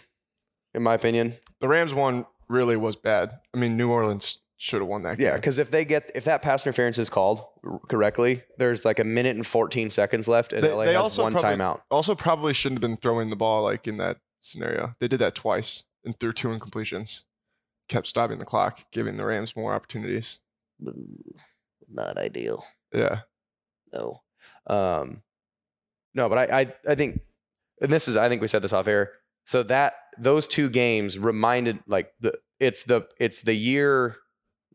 in 0.73 0.83
my 0.83 0.93
opinion. 0.93 1.35
The 1.59 1.67
Rams 1.67 1.93
one 1.93 2.25
really 2.47 2.77
was 2.77 2.95
bad. 2.95 3.39
I 3.53 3.57
mean, 3.57 3.77
New 3.77 3.91
Orleans 3.91 4.37
should 4.63 4.79
have 4.79 4.87
won 4.87 5.01
that 5.01 5.17
game. 5.17 5.25
Yeah, 5.25 5.35
because 5.37 5.57
if 5.57 5.71
they 5.71 5.85
get 5.85 6.11
if 6.13 6.25
that 6.25 6.43
pass 6.43 6.63
interference 6.67 6.99
is 6.99 7.09
called 7.09 7.43
correctly, 7.89 8.43
there's 8.59 8.85
like 8.85 8.99
a 8.99 9.03
minute 9.03 9.35
and 9.35 9.45
14 9.45 9.89
seconds 9.89 10.27
left, 10.27 10.53
and 10.53 10.63
They- 10.63 10.71
LA 10.71 10.85
they 10.85 10.93
has 10.93 11.01
also 11.03 11.23
one 11.23 11.31
probably- 11.33 11.57
timeout. 11.57 11.81
Also, 11.89 12.13
probably 12.13 12.53
shouldn't 12.53 12.77
have 12.81 12.87
been 12.87 12.97
throwing 12.97 13.31
the 13.31 13.35
ball 13.35 13.63
like 13.63 13.87
in 13.87 13.97
that 13.97 14.17
scenario. 14.39 14.95
They 14.99 15.07
did 15.07 15.17
that 15.19 15.33
twice 15.33 15.83
and 16.05 16.17
threw 16.19 16.31
two 16.31 16.49
incompletions. 16.49 17.23
Kept 17.89 18.05
stopping 18.05 18.37
the 18.37 18.45
clock, 18.45 18.85
giving 18.91 19.17
the 19.17 19.25
Rams 19.25 19.55
more 19.55 19.73
opportunities. 19.73 20.37
Not 21.89 22.17
ideal. 22.17 22.63
Yeah. 22.93 23.21
No. 23.91 24.21
Um, 24.67 25.23
no, 26.13 26.29
but 26.29 26.37
I, 26.51 26.59
I 26.61 26.73
I 26.91 26.95
think, 26.95 27.21
and 27.81 27.91
this 27.91 28.07
is 28.07 28.15
I 28.15 28.29
think 28.29 28.41
we 28.43 28.47
said 28.47 28.61
this 28.61 28.73
off 28.73 28.87
air. 28.87 29.11
So 29.47 29.63
that 29.63 29.95
those 30.19 30.47
two 30.47 30.69
games 30.69 31.17
reminded 31.17 31.79
like 31.87 32.13
the 32.19 32.35
it's 32.59 32.83
the 32.83 33.07
it's 33.19 33.41
the 33.41 33.55
year 33.55 34.17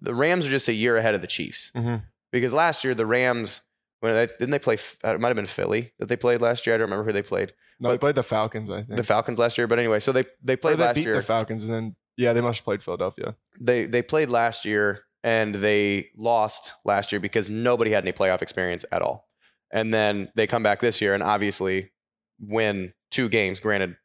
the 0.01 0.15
Rams 0.15 0.47
are 0.47 0.51
just 0.51 0.69
a 0.69 0.73
year 0.73 0.97
ahead 0.97 1.15
of 1.15 1.21
the 1.21 1.27
Chiefs 1.27 1.71
Mhm. 1.75 2.03
because 2.33 2.53
last 2.55 2.85
year 2.85 2.95
the 2.95 3.07
Rams 3.07 3.63
when 4.01 4.15
they 4.15 4.27
didn't 4.27 4.51
they 4.51 4.59
play 4.59 4.77
uh, 5.05 5.15
it 5.15 5.21
might 5.21 5.29
have 5.29 5.37
been 5.37 5.47
Philly 5.47 5.93
that 5.99 6.07
they 6.09 6.17
played 6.17 6.41
last 6.41 6.67
year. 6.67 6.75
I 6.75 6.79
don't 6.79 6.85
remember 6.91 7.05
who 7.05 7.13
they 7.13 7.23
played. 7.23 7.55
No, 7.81 7.91
they 7.91 7.99
played 7.99 8.15
the 8.15 8.23
Falcons, 8.23 8.71
I 8.71 8.83
think. 8.83 8.97
The 8.97 9.03
Falcons 9.03 9.39
last 9.39 9.59
year, 9.59 9.67
but 9.67 9.79
anyway, 9.79 10.01
so 10.01 10.13
they 10.13 10.25
they 10.43 10.55
Or 10.55 10.57
played 10.59 10.79
they 10.79 10.85
last 10.85 10.95
beat 10.97 11.05
year. 11.07 11.15
the 11.15 11.23
Falcons, 11.23 11.65
and 11.65 11.73
then 11.73 11.97
yeah, 12.17 12.33
they 12.33 12.41
must 12.41 12.61
have 12.61 12.65
played 12.65 12.83
Philadelphia. 12.83 13.37
they 13.61 13.87
they 13.87 14.03
played 14.03 14.29
last 14.31 14.65
year 14.65 15.03
and 15.25 15.55
they 15.57 16.09
lost 16.17 16.75
last 16.85 17.11
year 17.13 17.21
because 17.21 17.51
nobody 17.51 17.91
had 17.91 18.05
any 18.05 18.13
playoff 18.13 18.43
experience 18.43 18.85
at 18.93 19.03
all. 19.03 19.29
And 19.73 19.93
then 19.93 20.31
they 20.37 20.47
come 20.47 20.63
back 20.63 20.81
this 20.81 21.01
year 21.01 21.13
and 21.15 21.23
obviously 21.23 21.91
win 22.39 22.93
two 23.11 23.29
games. 23.29 23.61
Granted, 23.61 23.97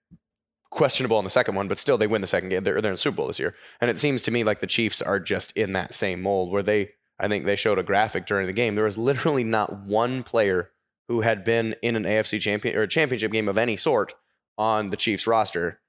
questionable 0.71 1.19
in 1.19 1.23
the 1.23 1.29
second 1.29 1.53
one, 1.55 1.67
but 1.67 1.77
still 1.77 1.97
they 1.97 2.07
win 2.07 2.21
the 2.21 2.27
second 2.27 2.49
game. 2.49 2.63
They're, 2.63 2.81
they're 2.81 2.91
in 2.91 2.95
the 2.95 2.97
Super 2.97 3.17
Bowl 3.17 3.27
this 3.27 3.39
year. 3.39 3.53
And 3.79 3.91
it 3.91 3.99
seems 3.99 4.23
to 4.23 4.31
me 4.31 4.43
like 4.43 4.59
the 4.61 4.67
Chiefs 4.67 5.01
are 5.01 5.19
just 5.19 5.55
in 5.55 5.73
that 5.73 5.93
same 5.93 6.21
mold 6.21 6.51
where 6.51 6.63
they, 6.63 6.91
I 7.19 7.27
think 7.27 7.45
they 7.45 7.55
showed 7.55 7.77
a 7.77 7.83
graphic 7.83 8.25
during 8.25 8.47
the 8.47 8.53
game. 8.53 8.73
There 8.75 8.85
was 8.85 8.97
literally 8.97 9.43
not 9.43 9.81
one 9.85 10.23
player 10.23 10.71
who 11.07 11.21
had 11.21 11.43
been 11.43 11.75
in 11.83 11.95
an 11.95 12.03
AFC 12.03 12.39
champion 12.39 12.75
or 12.77 12.83
a 12.83 12.87
championship 12.87 13.31
game 13.31 13.47
of 13.49 13.57
any 13.57 13.75
sort 13.77 14.13
on 14.57 14.89
the 14.89 14.97
Chiefs 14.97 15.27
roster. 15.27 15.79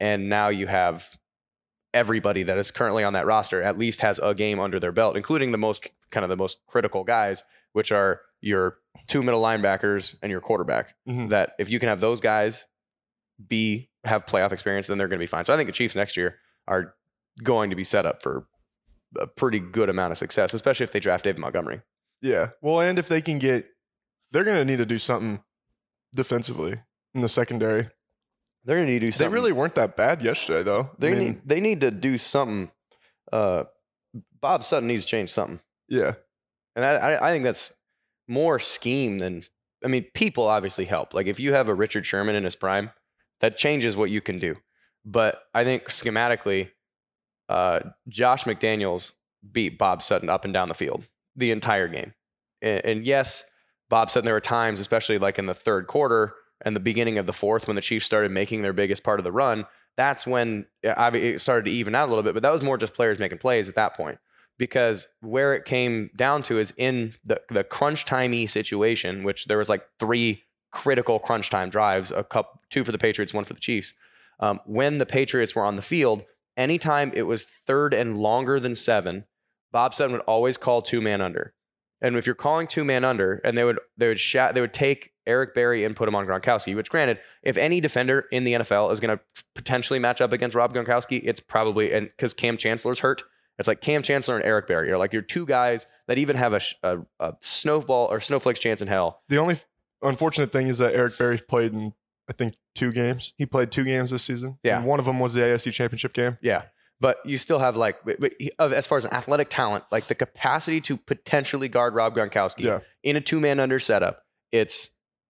And 0.00 0.28
now 0.28 0.48
you 0.48 0.66
have 0.66 1.16
everybody 1.94 2.42
that 2.44 2.56
is 2.56 2.70
currently 2.70 3.04
on 3.04 3.12
that 3.12 3.26
roster 3.26 3.62
at 3.62 3.78
least 3.78 4.00
has 4.00 4.18
a 4.22 4.34
game 4.34 4.58
under 4.60 4.80
their 4.80 4.92
belt, 4.92 5.16
including 5.16 5.52
the 5.52 5.58
most 5.58 5.86
kind 6.10 6.24
of 6.24 6.30
the 6.30 6.36
most 6.36 6.58
critical 6.66 7.04
guys, 7.04 7.44
which 7.74 7.92
are 7.92 8.22
your 8.40 8.78
two 9.08 9.22
middle 9.22 9.42
linebackers 9.42 10.16
and 10.22 10.30
your 10.30 10.40
quarterback. 10.40 10.94
Mhm. 11.06 11.28
That 11.28 11.52
if 11.58 11.68
you 11.70 11.78
can 11.78 11.90
have 11.90 12.00
those 12.00 12.20
guys 12.20 12.64
be 13.48 13.90
have 14.04 14.26
playoff 14.26 14.52
experience, 14.52 14.86
then 14.86 14.98
they're 14.98 15.08
going 15.08 15.18
to 15.18 15.22
be 15.22 15.26
fine. 15.26 15.44
So 15.44 15.52
I 15.54 15.56
think 15.56 15.68
the 15.68 15.72
Chiefs 15.72 15.94
next 15.94 16.16
year 16.16 16.38
are 16.68 16.94
going 17.42 17.70
to 17.70 17.76
be 17.76 17.84
set 17.84 18.06
up 18.06 18.22
for 18.22 18.46
a 19.18 19.26
pretty 19.26 19.58
good 19.60 19.88
amount 19.88 20.12
of 20.12 20.18
success, 20.18 20.54
especially 20.54 20.84
if 20.84 20.92
they 20.92 21.00
draft 21.00 21.24
David 21.24 21.40
Montgomery. 21.40 21.82
Yeah. 22.20 22.50
Well, 22.60 22.80
and 22.80 22.98
if 22.98 23.08
they 23.08 23.20
can 23.20 23.38
get, 23.38 23.66
they're 24.30 24.44
going 24.44 24.56
to 24.58 24.64
need 24.64 24.78
to 24.78 24.86
do 24.86 24.98
something 24.98 25.42
defensively 26.14 26.80
in 27.14 27.20
the 27.20 27.28
secondary. 27.28 27.88
They're 28.64 28.76
gonna 28.76 28.86
need 28.86 29.00
to 29.00 29.06
do 29.06 29.06
They 29.06 29.12
something. 29.12 29.32
really 29.32 29.50
weren't 29.52 29.74
that 29.74 29.96
bad 29.96 30.22
yesterday, 30.22 30.62
though. 30.62 30.82
I 30.82 30.88
they 30.98 31.10
mean, 31.10 31.18
need 31.18 31.40
they 31.44 31.60
need 31.60 31.80
to 31.80 31.90
do 31.90 32.16
something. 32.16 32.70
Uh, 33.32 33.64
Bob 34.40 34.62
Sutton 34.62 34.86
needs 34.86 35.04
to 35.04 35.10
change 35.10 35.30
something, 35.30 35.58
yeah. 35.88 36.14
and 36.76 36.84
I, 36.84 36.90
I 36.92 37.28
I 37.28 37.32
think 37.32 37.42
that's 37.42 37.74
more 38.28 38.60
scheme 38.60 39.18
than 39.18 39.42
I 39.84 39.88
mean. 39.88 40.06
People 40.14 40.46
obviously 40.46 40.84
help. 40.84 41.12
Like 41.12 41.26
if 41.26 41.40
you 41.40 41.52
have 41.54 41.68
a 41.68 41.74
Richard 41.74 42.06
Sherman 42.06 42.36
in 42.36 42.44
his 42.44 42.54
prime, 42.54 42.90
that 43.42 43.58
changes 43.58 43.96
what 43.96 44.08
you 44.08 44.22
can 44.22 44.38
do. 44.38 44.56
But 45.04 45.42
I 45.52 45.64
think 45.64 45.88
schematically, 45.88 46.70
uh, 47.48 47.80
Josh 48.08 48.44
McDaniels 48.44 49.12
beat 49.50 49.76
Bob 49.76 50.02
Sutton 50.02 50.30
up 50.30 50.44
and 50.44 50.54
down 50.54 50.68
the 50.68 50.74
field 50.74 51.04
the 51.36 51.50
entire 51.50 51.88
game. 51.88 52.14
And, 52.62 52.84
and 52.84 53.06
yes, 53.06 53.44
Bob 53.90 54.10
Sutton, 54.10 54.24
there 54.24 54.34
were 54.34 54.40
times, 54.40 54.80
especially 54.80 55.18
like 55.18 55.38
in 55.38 55.46
the 55.46 55.54
third 55.54 55.88
quarter 55.88 56.34
and 56.64 56.76
the 56.76 56.80
beginning 56.80 57.18
of 57.18 57.26
the 57.26 57.32
fourth, 57.32 57.66
when 57.66 57.74
the 57.74 57.82
Chiefs 57.82 58.06
started 58.06 58.30
making 58.30 58.62
their 58.62 58.72
biggest 58.72 59.02
part 59.02 59.20
of 59.20 59.24
the 59.24 59.32
run. 59.32 59.66
That's 59.96 60.26
when 60.26 60.66
it 60.82 61.40
started 61.40 61.64
to 61.66 61.76
even 61.76 61.94
out 61.94 62.06
a 62.06 62.10
little 62.10 62.22
bit, 62.22 62.32
but 62.32 62.42
that 62.42 62.52
was 62.52 62.62
more 62.62 62.78
just 62.78 62.94
players 62.94 63.18
making 63.18 63.38
plays 63.38 63.68
at 63.68 63.74
that 63.74 63.94
point. 63.94 64.18
Because 64.58 65.08
where 65.20 65.54
it 65.54 65.64
came 65.64 66.10
down 66.14 66.42
to 66.44 66.58
is 66.58 66.72
in 66.76 67.14
the, 67.24 67.40
the 67.48 67.64
crunch 67.64 68.04
timey 68.04 68.46
situation, 68.46 69.24
which 69.24 69.46
there 69.46 69.58
was 69.58 69.68
like 69.68 69.84
three 69.98 70.44
critical 70.72 71.18
crunch 71.18 71.50
time 71.50 71.70
drives, 71.70 72.10
a 72.10 72.24
cup, 72.24 72.60
two 72.68 72.82
for 72.82 72.92
the 72.92 72.98
Patriots, 72.98 73.32
one 73.32 73.44
for 73.44 73.54
the 73.54 73.60
Chiefs. 73.60 73.94
Um, 74.40 74.60
when 74.66 74.98
the 74.98 75.06
Patriots 75.06 75.54
were 75.54 75.64
on 75.64 75.76
the 75.76 75.82
field, 75.82 76.24
anytime 76.56 77.12
it 77.14 77.22
was 77.22 77.44
third 77.44 77.94
and 77.94 78.18
longer 78.18 78.58
than 78.58 78.74
seven, 78.74 79.24
Bob 79.70 79.94
Sutton 79.94 80.12
would 80.12 80.22
always 80.22 80.56
call 80.56 80.82
two 80.82 81.00
man 81.00 81.20
under. 81.20 81.54
And 82.00 82.16
if 82.16 82.26
you're 82.26 82.34
calling 82.34 82.66
two 82.66 82.84
man 82.84 83.04
under, 83.04 83.34
and 83.44 83.56
they 83.56 83.62
would 83.62 83.78
they 83.96 84.08
would 84.08 84.20
they 84.54 84.60
would 84.60 84.72
take 84.72 85.12
Eric 85.24 85.54
Berry 85.54 85.84
and 85.84 85.94
put 85.94 86.08
him 86.08 86.16
on 86.16 86.26
Gronkowski. 86.26 86.74
Which, 86.74 86.90
granted, 86.90 87.20
if 87.42 87.56
any 87.56 87.80
defender 87.80 88.26
in 88.32 88.42
the 88.42 88.54
NFL 88.54 88.92
is 88.92 88.98
going 88.98 89.16
to 89.16 89.22
potentially 89.54 90.00
match 90.00 90.20
up 90.20 90.32
against 90.32 90.56
Rob 90.56 90.74
Gronkowski, 90.74 91.20
it's 91.24 91.38
probably 91.38 91.92
and 91.92 92.08
because 92.08 92.34
Kam 92.34 92.56
Chancellor's 92.56 92.98
hurt, 92.98 93.22
it's 93.58 93.68
like 93.68 93.80
Kam 93.80 94.02
Chancellor 94.02 94.36
and 94.36 94.44
Eric 94.44 94.66
Berry 94.66 94.90
are 94.90 94.98
like 94.98 95.12
your 95.12 95.22
two 95.22 95.46
guys 95.46 95.86
that 96.08 96.18
even 96.18 96.36
have 96.36 96.52
a, 96.52 96.60
a, 96.82 96.98
a 97.20 97.34
snowball 97.40 98.06
or 98.10 98.20
snowflakes 98.20 98.58
chance 98.58 98.82
in 98.82 98.88
hell. 98.88 99.22
The 99.28 99.38
only 99.38 99.56
unfortunate 100.02 100.52
thing 100.52 100.68
is 100.68 100.78
that 100.78 100.94
Eric 100.94 101.18
Berry 101.18 101.38
played 101.38 101.72
in, 101.72 101.92
I 102.28 102.32
think, 102.32 102.54
two 102.74 102.92
games. 102.92 103.34
He 103.38 103.46
played 103.46 103.70
two 103.70 103.84
games 103.84 104.10
this 104.10 104.22
season. 104.22 104.58
Yeah. 104.62 104.78
And 104.78 104.86
one 104.86 104.98
of 104.98 105.06
them 105.06 105.18
was 105.20 105.34
the 105.34 105.40
AFC 105.42 105.72
Championship 105.72 106.12
game. 106.12 106.38
Yeah. 106.42 106.62
But 107.00 107.18
you 107.24 107.36
still 107.38 107.58
have 107.58 107.76
like, 107.76 108.04
but- 108.04 108.20
but 108.20 108.32
he- 108.38 108.52
of- 108.58 108.72
as 108.72 108.86
far 108.86 108.96
as 108.98 109.04
an 109.04 109.12
athletic 109.12 109.48
talent, 109.50 109.84
like 109.90 110.04
the 110.04 110.14
capacity 110.14 110.80
to 110.82 110.96
potentially 110.96 111.68
guard 111.68 111.94
Rob 111.94 112.14
Gronkowski 112.14 112.60
Yeah. 112.64 112.80
in 113.02 113.16
a 113.16 113.20
two 113.20 113.40
man 113.40 113.58
under 113.60 113.78
setup, 113.78 114.22
it's 114.52 114.90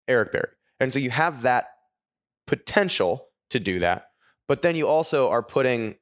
Eric 0.07 0.31
Berry. 0.31 0.47
And 0.79 0.91
so 0.91 0.97
you 0.99 1.11
have 1.11 1.43
that 1.43 1.67
potential 2.47 3.27
to 3.51 3.59
do 3.59 3.79
that. 3.79 4.05
But 4.47 4.61
then 4.61 4.75
you 4.75 4.87
also 4.87 5.29
are 5.29 5.43
putting 5.43 5.95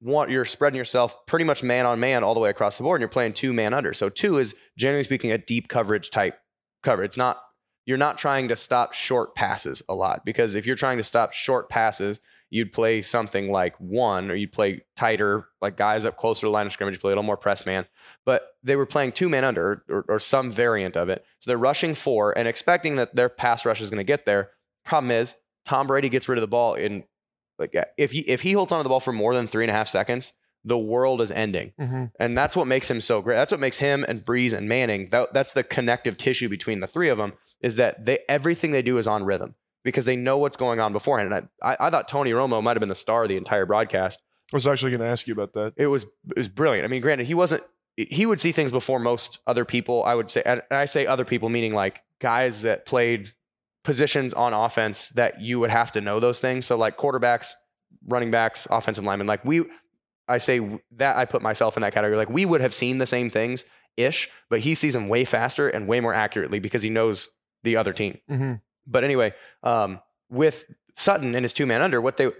one, 0.00 0.30
you're 0.30 0.44
spreading 0.44 0.76
yourself 0.76 1.24
pretty 1.26 1.44
much 1.46 1.62
man 1.62 1.86
on 1.86 1.98
man 1.98 2.22
all 2.22 2.34
the 2.34 2.40
way 2.40 2.50
across 2.50 2.76
the 2.76 2.82
board, 2.82 2.98
and 2.98 3.02
you're 3.02 3.08
playing 3.08 3.32
two 3.32 3.52
man 3.54 3.72
under. 3.72 3.94
So 3.94 4.10
two 4.10 4.36
is 4.38 4.54
generally 4.76 5.02
speaking 5.04 5.32
a 5.32 5.38
deep 5.38 5.68
coverage 5.68 6.10
type 6.10 6.38
cover. 6.82 7.02
It's 7.02 7.16
not 7.16 7.40
you're 7.86 7.98
not 7.98 8.18
trying 8.18 8.48
to 8.48 8.56
stop 8.56 8.94
short 8.94 9.34
passes 9.34 9.82
a 9.88 9.94
lot 9.94 10.24
because 10.24 10.54
if 10.54 10.66
you're 10.66 10.76
trying 10.76 10.96
to 10.98 11.04
stop 11.04 11.32
short 11.32 11.68
passes, 11.68 12.20
you'd 12.50 12.72
play 12.72 13.02
something 13.02 13.50
like 13.50 13.78
one 13.78 14.30
or 14.30 14.34
you'd 14.34 14.52
play 14.52 14.84
tighter, 14.96 15.48
like 15.60 15.76
guys 15.76 16.04
up 16.04 16.16
closer 16.16 16.40
to 16.40 16.46
the 16.46 16.50
line 16.50 16.66
of 16.66 16.72
scrimmage, 16.72 17.00
play 17.00 17.10
a 17.10 17.12
little 17.12 17.22
more 17.22 17.36
press 17.36 17.66
man. 17.66 17.86
But 18.24 18.48
they 18.62 18.76
were 18.76 18.86
playing 18.86 19.12
two 19.12 19.28
man 19.28 19.44
under 19.44 19.84
or, 19.88 20.04
or 20.08 20.18
some 20.18 20.50
variant 20.50 20.96
of 20.96 21.08
it. 21.08 21.24
So 21.40 21.50
they're 21.50 21.58
rushing 21.58 21.94
four 21.94 22.36
and 22.36 22.48
expecting 22.48 22.96
that 22.96 23.14
their 23.14 23.28
pass 23.28 23.66
rush 23.66 23.80
is 23.80 23.90
going 23.90 23.98
to 23.98 24.04
get 24.04 24.24
there. 24.24 24.50
Problem 24.84 25.10
is, 25.10 25.34
Tom 25.64 25.86
Brady 25.86 26.08
gets 26.08 26.28
rid 26.28 26.38
of 26.38 26.42
the 26.42 26.48
ball 26.48 26.74
in 26.74 27.04
like 27.58 27.74
if 27.96 28.12
he 28.12 28.20
if 28.20 28.42
he 28.42 28.52
holds 28.52 28.72
onto 28.72 28.82
the 28.82 28.88
ball 28.88 29.00
for 29.00 29.12
more 29.12 29.34
than 29.34 29.46
three 29.46 29.64
and 29.64 29.70
a 29.70 29.74
half 29.74 29.88
seconds, 29.88 30.32
the 30.64 30.78
world 30.78 31.20
is 31.20 31.30
ending. 31.30 31.72
Mm-hmm. 31.80 32.04
And 32.18 32.36
that's 32.36 32.56
what 32.56 32.66
makes 32.66 32.90
him 32.90 33.00
so 33.00 33.20
great. 33.20 33.36
That's 33.36 33.50
what 33.50 33.60
makes 33.60 33.78
him 33.78 34.04
and 34.08 34.24
Brees 34.24 34.52
and 34.52 34.68
Manning. 34.68 35.10
That, 35.10 35.32
that's 35.32 35.50
the 35.50 35.62
connective 35.62 36.16
tissue 36.16 36.48
between 36.48 36.80
the 36.80 36.86
three 36.86 37.10
of 37.10 37.18
them. 37.18 37.34
Is 37.64 37.76
that 37.76 38.04
they 38.04 38.18
everything 38.28 38.72
they 38.72 38.82
do 38.82 38.98
is 38.98 39.06
on 39.06 39.24
rhythm 39.24 39.54
because 39.84 40.04
they 40.04 40.16
know 40.16 40.38
what's 40.38 40.56
going 40.56 40.80
on 40.80 40.92
beforehand. 40.92 41.32
And 41.32 41.48
I, 41.62 41.72
I, 41.72 41.86
I 41.86 41.90
thought 41.90 42.08
Tony 42.08 42.32
Romo 42.32 42.62
might 42.62 42.76
have 42.76 42.80
been 42.80 42.88
the 42.88 42.94
star 42.94 43.22
of 43.22 43.28
the 43.28 43.36
entire 43.36 43.66
broadcast. 43.66 44.20
I 44.52 44.56
was 44.56 44.66
actually 44.66 44.90
going 44.90 45.00
to 45.00 45.06
ask 45.06 45.26
you 45.26 45.32
about 45.32 45.54
that. 45.54 45.74
It 45.76 45.86
was 45.86 46.04
it 46.04 46.36
was 46.36 46.48
brilliant. 46.48 46.84
I 46.84 46.88
mean, 46.88 47.00
granted, 47.00 47.26
he 47.26 47.34
wasn't 47.34 47.62
he 47.96 48.26
would 48.26 48.40
see 48.40 48.52
things 48.52 48.72
before 48.72 48.98
most 48.98 49.40
other 49.46 49.64
people. 49.64 50.04
I 50.04 50.14
would 50.14 50.28
say, 50.28 50.42
and 50.44 50.62
I 50.70 50.84
say 50.84 51.06
other 51.06 51.24
people 51.24 51.48
meaning 51.48 51.74
like 51.74 52.00
guys 52.20 52.62
that 52.62 52.86
played 52.86 53.32
positions 53.84 54.34
on 54.34 54.52
offense 54.52 55.10
that 55.10 55.40
you 55.40 55.60
would 55.60 55.70
have 55.70 55.92
to 55.92 56.00
know 56.00 56.18
those 56.20 56.40
things. 56.40 56.66
So 56.66 56.76
like 56.76 56.96
quarterbacks, 56.96 57.52
running 58.06 58.30
backs, 58.30 58.66
offensive 58.70 59.04
linemen. 59.04 59.26
Like 59.26 59.44
we, 59.44 59.64
I 60.26 60.38
say 60.38 60.80
that 60.96 61.16
I 61.16 61.24
put 61.26 61.42
myself 61.42 61.76
in 61.76 61.82
that 61.82 61.92
category. 61.92 62.16
Like 62.16 62.30
we 62.30 62.44
would 62.44 62.60
have 62.60 62.74
seen 62.74 62.98
the 62.98 63.06
same 63.06 63.30
things 63.30 63.64
ish, 63.96 64.28
but 64.50 64.60
he 64.60 64.74
sees 64.74 64.94
them 64.94 65.08
way 65.08 65.24
faster 65.24 65.68
and 65.68 65.86
way 65.86 66.00
more 66.00 66.14
accurately 66.14 66.58
because 66.58 66.82
he 66.82 66.90
knows 66.90 67.28
the 67.64 67.76
other 67.76 67.92
team. 67.92 68.18
Mm-hmm. 68.30 68.54
But 68.86 69.02
anyway, 69.02 69.34
um, 69.62 70.00
with 70.30 70.64
Sutton 70.96 71.34
and 71.34 71.44
his 71.44 71.52
two 71.52 71.66
man 71.66 71.82
under, 71.82 72.00
what 72.00 72.16
they 72.16 72.30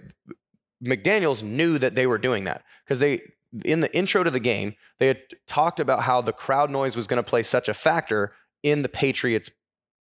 McDaniels 0.83 1.43
knew 1.43 1.77
that 1.77 1.95
they 1.95 2.07
were 2.07 2.17
doing 2.17 2.45
that 2.45 2.63
because 2.85 2.99
they 2.99 3.21
in 3.63 3.79
the 3.79 3.95
intro 3.95 4.23
to 4.23 4.31
the 4.31 4.39
game 4.39 4.75
they 4.99 5.07
had 5.07 5.19
talked 5.47 5.79
about 5.79 6.01
how 6.01 6.21
the 6.21 6.33
crowd 6.33 6.69
noise 6.69 6.95
was 6.95 7.07
going 7.07 7.21
to 7.21 7.29
play 7.29 7.41
such 7.41 7.69
a 7.69 7.73
factor 7.73 8.33
in 8.63 8.81
the 8.81 8.89
Patriots 8.89 9.49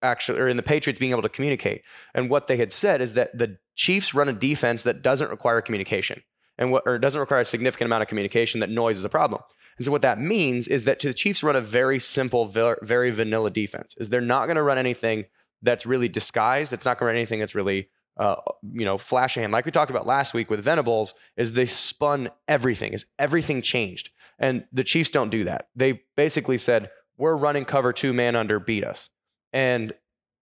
actually 0.03 0.39
or 0.39 0.49
in 0.49 0.57
the 0.57 0.63
Patriots 0.63 0.99
being 0.99 1.13
able 1.13 1.23
to 1.23 1.29
communicate. 1.29 1.83
And 2.15 2.29
what 2.29 2.47
they 2.47 2.57
had 2.57 2.73
said 2.73 3.01
is 3.01 3.15
that 3.15 3.37
the 3.37 3.59
Chiefs 3.75 4.15
run 4.15 4.29
a 4.29 4.33
defense 4.33 4.83
that 4.83 5.03
doesn't 5.03 5.31
require 5.31 5.61
communication 5.61 6.23
and 6.59 6.71
what 6.71 6.83
or 6.87 6.99
doesn't 6.99 7.21
require 7.21 7.41
a 7.41 7.45
significant 7.45 7.87
amount 7.87 8.03
of 8.03 8.09
communication 8.09 8.61
that 8.61 8.71
noise 8.71 8.99
is 8.99 9.05
a 9.05 9.09
problem. 9.09 9.43
And 9.77 9.85
so 9.85 9.91
what 9.91 10.03
that 10.03 10.21
means 10.21 10.69
is 10.69 10.85
that 10.85 11.01
the 11.01 11.13
Chiefs 11.13 11.43
run 11.43 11.57
a 11.57 11.61
very 11.61 11.99
simple, 11.99 12.47
very 12.47 13.11
vanilla 13.11 13.51
defense. 13.51 13.95
Is 13.99 14.09
they're 14.09 14.21
not 14.21 14.47
going 14.47 14.57
to 14.57 14.63
run 14.63 14.79
anything 14.79 15.25
that's 15.63 15.87
really 15.87 16.09
disguised. 16.09 16.73
It's 16.73 16.85
not 16.85 16.99
going 16.99 17.09
to 17.09 17.13
run 17.13 17.17
anything 17.17 17.41
that's 17.41 17.55
really 17.55 17.89
uh, 18.17 18.37
you 18.73 18.85
know, 18.85 18.99
flash 18.99 19.35
hand. 19.35 19.53
Like 19.53 19.65
we 19.65 19.73
talked 19.73 19.91
about 19.91 20.07
last 20.07 20.35
week 20.35 20.51
with 20.51 20.61
Venables, 20.61 21.15
is 21.37 21.55
they 21.55 21.67
spun 21.67 22.31
everything. 22.47 22.93
Is 22.93 23.07
everything 23.19 23.63
changed? 23.63 24.11
And 24.39 24.65
the 24.73 24.85
Chiefs 24.85 25.11
don't 25.11 25.31
do 25.31 25.45
that. 25.45 25.69
They 25.75 26.03
basically 26.17 26.59
said, 26.59 26.91
"We're 27.17 27.37
running 27.37 27.65
cover 27.65 27.93
two, 27.93 28.13
man 28.13 28.37
under, 28.37 28.61
beat 28.61 28.85
us." 28.85 29.11
And 29.53 29.93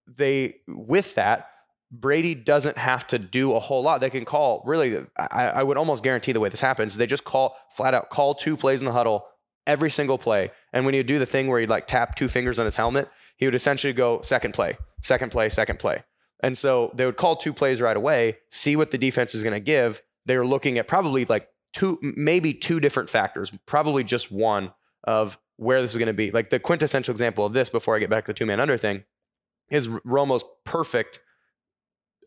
they, 0.06 0.56
with 0.66 1.14
that, 1.14 1.48
Brady 1.92 2.34
doesn't 2.34 2.78
have 2.78 3.06
to 3.08 3.18
do 3.18 3.52
a 3.54 3.60
whole 3.60 3.82
lot. 3.82 4.00
They 4.00 4.10
can 4.10 4.24
call 4.24 4.62
really. 4.64 5.04
I, 5.16 5.48
I 5.48 5.62
would 5.62 5.76
almost 5.76 6.02
guarantee 6.02 6.32
the 6.32 6.40
way 6.40 6.48
this 6.48 6.60
happens, 6.60 6.96
they 6.96 7.06
just 7.06 7.24
call 7.24 7.56
flat 7.76 7.94
out 7.94 8.10
call 8.10 8.34
two 8.34 8.56
plays 8.56 8.80
in 8.80 8.86
the 8.86 8.92
huddle 8.92 9.26
every 9.66 9.90
single 9.90 10.18
play. 10.18 10.50
And 10.72 10.84
when 10.84 10.94
you 10.94 11.02
do 11.02 11.18
the 11.18 11.26
thing 11.26 11.48
where 11.48 11.60
he'd 11.60 11.70
like 11.70 11.86
tap 11.86 12.16
two 12.16 12.28
fingers 12.28 12.58
on 12.58 12.64
his 12.64 12.76
helmet, 12.76 13.08
he 13.36 13.46
would 13.46 13.54
essentially 13.54 13.92
go 13.92 14.22
second 14.22 14.54
play, 14.54 14.76
second 15.02 15.30
play, 15.30 15.48
second 15.48 15.78
play. 15.78 16.02
And 16.42 16.58
so 16.58 16.90
they 16.94 17.06
would 17.06 17.16
call 17.16 17.36
two 17.36 17.52
plays 17.52 17.80
right 17.80 17.96
away, 17.96 18.38
see 18.50 18.74
what 18.74 18.90
the 18.90 18.98
defense 18.98 19.34
is 19.34 19.42
going 19.42 19.54
to 19.54 19.60
give. 19.60 20.02
They 20.26 20.36
were 20.36 20.46
looking 20.46 20.78
at 20.78 20.88
probably 20.88 21.24
like 21.24 21.48
two, 21.72 21.98
maybe 22.02 22.54
two 22.54 22.80
different 22.80 23.10
factors, 23.10 23.52
probably 23.66 24.02
just 24.02 24.32
one 24.32 24.72
of 25.04 25.38
where 25.56 25.80
this 25.80 25.92
is 25.92 25.98
going 25.98 26.08
to 26.08 26.12
be. 26.12 26.30
Like 26.30 26.50
the 26.50 26.58
quintessential 26.58 27.12
example 27.12 27.46
of 27.46 27.52
this, 27.52 27.68
before 27.68 27.94
I 27.94 28.00
get 28.00 28.10
back 28.10 28.24
to 28.24 28.32
the 28.32 28.34
two 28.34 28.46
man 28.46 28.60
under 28.60 28.76
thing, 28.76 29.04
is 29.70 29.88
Romo's 29.88 30.44
perfect. 30.64 31.20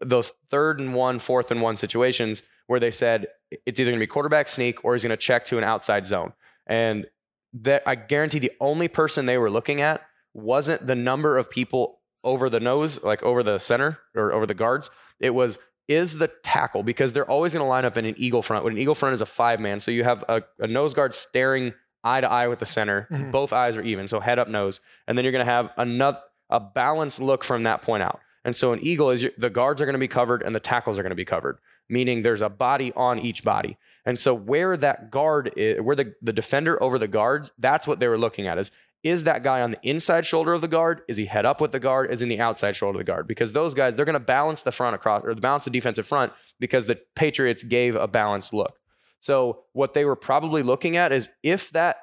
Those 0.01 0.33
third 0.49 0.79
and 0.79 0.93
one, 0.93 1.19
fourth 1.19 1.51
and 1.51 1.61
one 1.61 1.77
situations 1.77 2.43
where 2.67 2.79
they 2.79 2.91
said 2.91 3.27
it's 3.65 3.79
either 3.79 3.91
going 3.91 3.99
to 3.99 4.03
be 4.03 4.07
quarterback 4.07 4.49
sneak 4.49 4.83
or 4.83 4.93
he's 4.93 5.03
going 5.03 5.11
to 5.11 5.17
check 5.17 5.45
to 5.45 5.57
an 5.57 5.63
outside 5.63 6.05
zone. 6.05 6.33
And 6.67 7.05
that 7.53 7.83
I 7.85 7.95
guarantee 7.95 8.39
the 8.39 8.51
only 8.59 8.87
person 8.87 9.25
they 9.25 9.37
were 9.37 9.49
looking 9.49 9.81
at 9.81 10.01
wasn't 10.33 10.85
the 10.85 10.95
number 10.95 11.37
of 11.37 11.49
people 11.49 12.01
over 12.23 12.49
the 12.49 12.59
nose, 12.59 13.01
like 13.03 13.23
over 13.23 13.43
the 13.43 13.59
center 13.59 13.99
or 14.15 14.33
over 14.33 14.45
the 14.45 14.53
guards. 14.53 14.89
It 15.19 15.29
was 15.29 15.59
is 15.87 16.17
the 16.17 16.27
tackle 16.43 16.81
because 16.81 17.13
they're 17.13 17.29
always 17.29 17.53
going 17.53 17.63
to 17.63 17.69
line 17.69 17.85
up 17.85 17.95
in 17.95 18.05
an 18.05 18.15
eagle 18.17 18.41
front. 18.41 18.63
When 18.65 18.73
an 18.73 18.79
eagle 18.79 18.95
front 18.95 19.13
is 19.13 19.21
a 19.21 19.25
five 19.25 19.59
man, 19.59 19.79
so 19.79 19.91
you 19.91 20.03
have 20.03 20.23
a, 20.27 20.41
a 20.59 20.65
nose 20.67 20.95
guard 20.95 21.13
staring 21.13 21.73
eye 22.03 22.21
to 22.21 22.29
eye 22.29 22.47
with 22.47 22.57
the 22.59 22.65
center. 22.65 23.07
Mhm. 23.11 23.31
Both 23.31 23.53
eyes 23.53 23.77
are 23.77 23.83
even, 23.83 24.07
so 24.07 24.19
head 24.19 24.39
up 24.39 24.47
nose, 24.47 24.81
and 25.07 25.15
then 25.17 25.23
you're 25.23 25.31
going 25.31 25.45
to 25.45 25.51
have 25.51 25.69
another 25.77 26.17
a 26.49 26.59
balanced 26.59 27.19
look 27.21 27.43
from 27.43 27.63
that 27.63 27.81
point 27.81 28.03
out. 28.03 28.19
And 28.45 28.55
so 28.55 28.71
an 28.71 28.79
eagle 28.81 29.09
is 29.09 29.25
the 29.37 29.49
guards 29.49 29.81
are 29.81 29.85
going 29.85 29.93
to 29.93 29.99
be 29.99 30.07
covered 30.07 30.43
and 30.43 30.53
the 30.55 30.59
tackles 30.59 30.97
are 30.97 31.01
going 31.01 31.09
to 31.09 31.15
be 31.15 31.25
covered, 31.25 31.57
meaning 31.89 32.21
there's 32.21 32.43
a 32.43 32.49
body 32.49 32.93
on 32.95 33.19
each 33.19 33.43
body. 33.43 33.77
And 34.05 34.19
so 34.19 34.35
where 34.35 34.77
that 34.77 35.09
guard 35.09 35.51
is, 35.57 35.81
where 35.81 35.95
the, 35.95 36.13
the 36.21 36.31
defender 36.31 36.81
over 36.81 36.99
the 36.99 37.07
guards, 37.07 37.51
that's 37.57 37.87
what 37.87 37.99
they 37.99 38.07
were 38.07 38.19
looking 38.19 38.47
at 38.47 38.59
is 38.59 38.71
is 39.03 39.25
that 39.25 39.43
guy 39.43 39.61
on 39.61 39.69
the 39.69 39.79
inside 39.83 40.25
shoulder 40.25 40.51
of 40.51 40.61
the 40.61 40.67
guard? 40.67 41.01
Is 41.07 41.17
he 41.17 41.25
head 41.25 41.45
up 41.45 41.61
with 41.61 41.71
the 41.71 41.79
guard? 41.79 42.11
Is 42.11 42.21
he 42.21 42.23
in 42.23 42.29
the 42.29 42.39
outside 42.39 42.75
shoulder 42.75 42.99
of 42.99 43.05
the 43.05 43.11
guard? 43.11 43.27
Because 43.27 43.53
those 43.53 43.75
guys, 43.75 43.93
they're 43.93 44.03
going 44.03 44.13
to 44.13 44.19
balance 44.19 44.63
the 44.63 44.71
front 44.71 44.95
across 44.95 45.23
or 45.23 45.35
balance 45.35 45.65
the 45.65 45.69
defensive 45.69 46.07
front 46.07 46.33
because 46.59 46.87
the 46.87 46.99
Patriots 47.13 47.61
gave 47.61 47.95
a 47.95 48.07
balanced 48.07 48.51
look. 48.51 48.79
So 49.19 49.61
what 49.73 49.93
they 49.93 50.05
were 50.05 50.15
probably 50.15 50.63
looking 50.63 50.97
at 50.97 51.11
is 51.11 51.29
if 51.43 51.69
that 51.71 51.97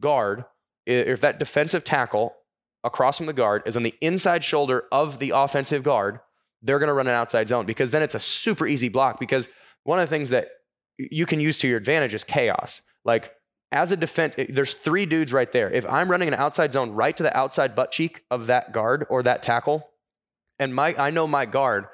guard, 0.00 0.44
if 0.86 1.20
that 1.20 1.38
defensive 1.38 1.84
tackle 1.84 2.34
across 2.84 3.16
from 3.18 3.26
the 3.26 3.32
guard 3.32 3.62
is 3.66 3.76
on 3.76 3.82
the 3.82 3.94
inside 4.00 4.42
shoulder 4.44 4.84
of 4.90 5.18
the 5.18 5.30
offensive 5.30 5.82
guard, 5.82 6.20
they're 6.62 6.78
going 6.78 6.88
to 6.88 6.92
run 6.94 7.06
an 7.06 7.14
outside 7.14 7.48
zone 7.48 7.66
because 7.66 7.90
then 7.90 8.02
it's 8.02 8.14
a 8.14 8.20
super 8.20 8.66
easy 8.66 8.88
block. 8.88 9.18
Because 9.20 9.48
one 9.84 9.98
of 9.98 10.08
the 10.08 10.14
things 10.14 10.30
that 10.30 10.48
you 10.98 11.26
can 11.26 11.40
use 11.40 11.58
to 11.58 11.68
your 11.68 11.78
advantage 11.78 12.14
is 12.14 12.24
chaos. 12.24 12.82
Like 13.04 13.32
as 13.72 13.92
a 13.92 13.96
defense, 13.96 14.34
there's 14.48 14.74
three 14.74 15.06
dudes 15.06 15.32
right 15.32 15.50
there. 15.52 15.70
If 15.70 15.86
I'm 15.86 16.10
running 16.10 16.28
an 16.28 16.34
outside 16.34 16.72
zone 16.72 16.90
right 16.90 17.16
to 17.16 17.22
the 17.22 17.36
outside 17.36 17.74
butt 17.74 17.90
cheek 17.92 18.22
of 18.30 18.46
that 18.48 18.72
guard 18.72 19.06
or 19.08 19.22
that 19.22 19.42
tackle, 19.42 19.88
and 20.58 20.74
my 20.74 20.94
I 20.98 21.10
know 21.10 21.26
my 21.26 21.46
guard, 21.46 21.86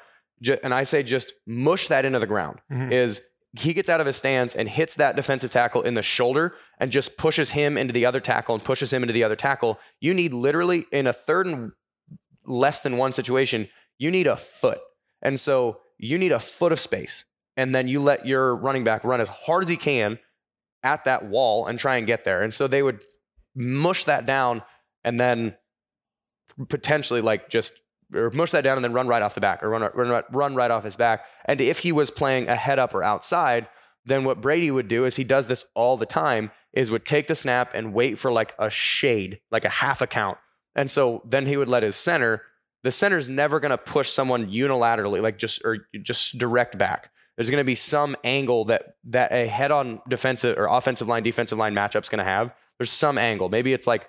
and 0.63 0.75
I 0.75 0.83
say 0.83 1.03
just 1.03 1.33
mush 1.47 1.87
that 1.89 2.05
into 2.05 2.19
the 2.19 2.27
ground, 2.27 2.61
Mhm. 2.73 2.93
is 2.93 3.21
he 3.59 3.73
gets 3.75 3.89
out 3.89 4.01
of 4.01 4.07
his 4.07 4.17
stance 4.17 4.55
and 4.55 4.69
hits 4.69 4.95
that 4.97 5.17
defensive 5.17 5.51
tackle 5.51 5.83
in 5.83 5.95
the 5.95 6.03
shoulder 6.03 6.55
and 6.79 6.91
just 6.91 7.17
pushes 7.17 7.51
him 7.51 7.79
into 7.79 7.93
the 7.93 8.05
other 8.05 8.21
tackle 8.21 8.55
and 8.55 8.65
pushes 8.65 8.93
him 8.93 9.03
into 9.03 9.13
the 9.13 9.25
other 9.25 9.37
tackle. 9.37 9.79
You 10.01 10.15
need 10.15 10.35
literally 10.35 10.87
in 10.93 11.07
a 11.07 11.13
third 11.13 11.47
and 11.47 11.73
less 12.45 12.81
than 12.81 12.97
one 12.97 13.13
situation, 13.13 13.69
you 13.99 14.11
need 14.11 14.27
a 14.27 14.37
foot. 14.37 14.79
And 15.23 15.41
so 15.41 15.81
you 15.99 16.19
need 16.19 16.33
a 16.33 16.41
foot 16.41 16.73
of 16.73 16.81
space. 16.81 17.25
And 17.57 17.75
then 17.75 17.89
you 17.89 18.01
let 18.01 18.27
your 18.27 18.55
running 18.55 18.85
back 18.85 19.05
run 19.05 19.21
as 19.21 19.29
hard 19.29 19.63
as 19.63 19.69
he 19.69 19.77
can 19.77 20.19
at 20.83 21.05
that 21.05 21.25
wall 21.27 21.67
and 21.67 21.79
try 21.79 21.97
and 21.97 22.07
get 22.07 22.25
there. 22.25 22.43
And 22.43 22.53
so 22.53 22.67
they 22.67 22.83
would 22.83 23.03
mush 23.55 24.05
that 24.05 24.27
down 24.27 24.63
and 25.05 25.19
then 25.19 25.57
potentially 26.69 27.23
like 27.23 27.49
just 27.49 27.73
or 28.15 28.31
mush 28.31 28.51
that 28.53 28.63
down 28.63 28.77
and 28.77 28.85
then 28.85 28.93
run 28.93 29.09
right 29.09 29.23
off 29.23 29.35
the 29.35 29.41
back 29.41 29.63
or 29.63 29.69
run 29.69 29.83
run 29.95 30.23
run 30.31 30.55
right 30.55 30.71
off 30.71 30.85
his 30.85 30.97
back. 30.97 31.25
And 31.45 31.61
if 31.61 31.81
he 31.81 31.93
was 31.93 32.11
playing 32.11 32.49
a 32.49 32.57
head 32.57 32.79
up 32.79 32.95
or 32.95 33.03
outside, 33.03 33.69
then 34.05 34.25
what 34.25 34.41
Brady 34.41 34.71
would 34.71 34.89
do 34.89 35.05
is 35.05 35.17
he 35.17 35.25
does 35.25 35.49
this 35.49 35.65
all 35.75 35.97
the 35.97 36.07
time 36.07 36.51
is 36.73 36.91
would 36.91 37.05
take 37.05 37.27
the 37.27 37.35
snap 37.35 37.73
and 37.75 37.93
wait 37.93 38.19
for 38.19 38.31
like 38.31 38.55
a 38.59 38.71
shade, 38.71 39.41
like 39.51 39.65
a 39.65 39.71
half 39.71 40.01
a 40.01 40.07
count. 40.07 40.39
And 40.75 40.91
so 40.91 41.23
then 41.25 41.47
he 41.47 41.57
would 41.57 41.69
let 41.69 41.83
his 41.83 41.97
center, 41.97 42.43
the 42.85 42.93
center's 42.93 43.29
never 43.29 43.59
going 43.59 43.71
to 43.71 43.79
push 43.79 44.11
someone 44.11 44.51
unilaterally 44.51 45.23
like 45.23 45.39
just 45.39 45.65
or 45.65 45.79
just 46.03 46.39
direct 46.39 46.79
back. 46.79 47.11
There's 47.37 47.51
going 47.51 47.61
to 47.61 47.65
be 47.65 47.75
some 47.75 48.17
angle 48.25 48.67
that 48.67 48.97
that 49.05 49.33
a 49.33 49.47
head-on 49.49 50.01
defensive 50.09 50.57
or 50.57 50.67
offensive 50.67 51.09
line 51.09 51.23
defensive 51.23 51.59
line 51.59 51.75
matchup's 51.75 52.09
going 52.09 52.19
to 52.19 52.25
have. 52.25 52.55
There's 52.79 52.93
some 52.93 53.19
angle. 53.19 53.49
Maybe 53.49 53.73
it's 53.73 53.87
like 53.87 54.09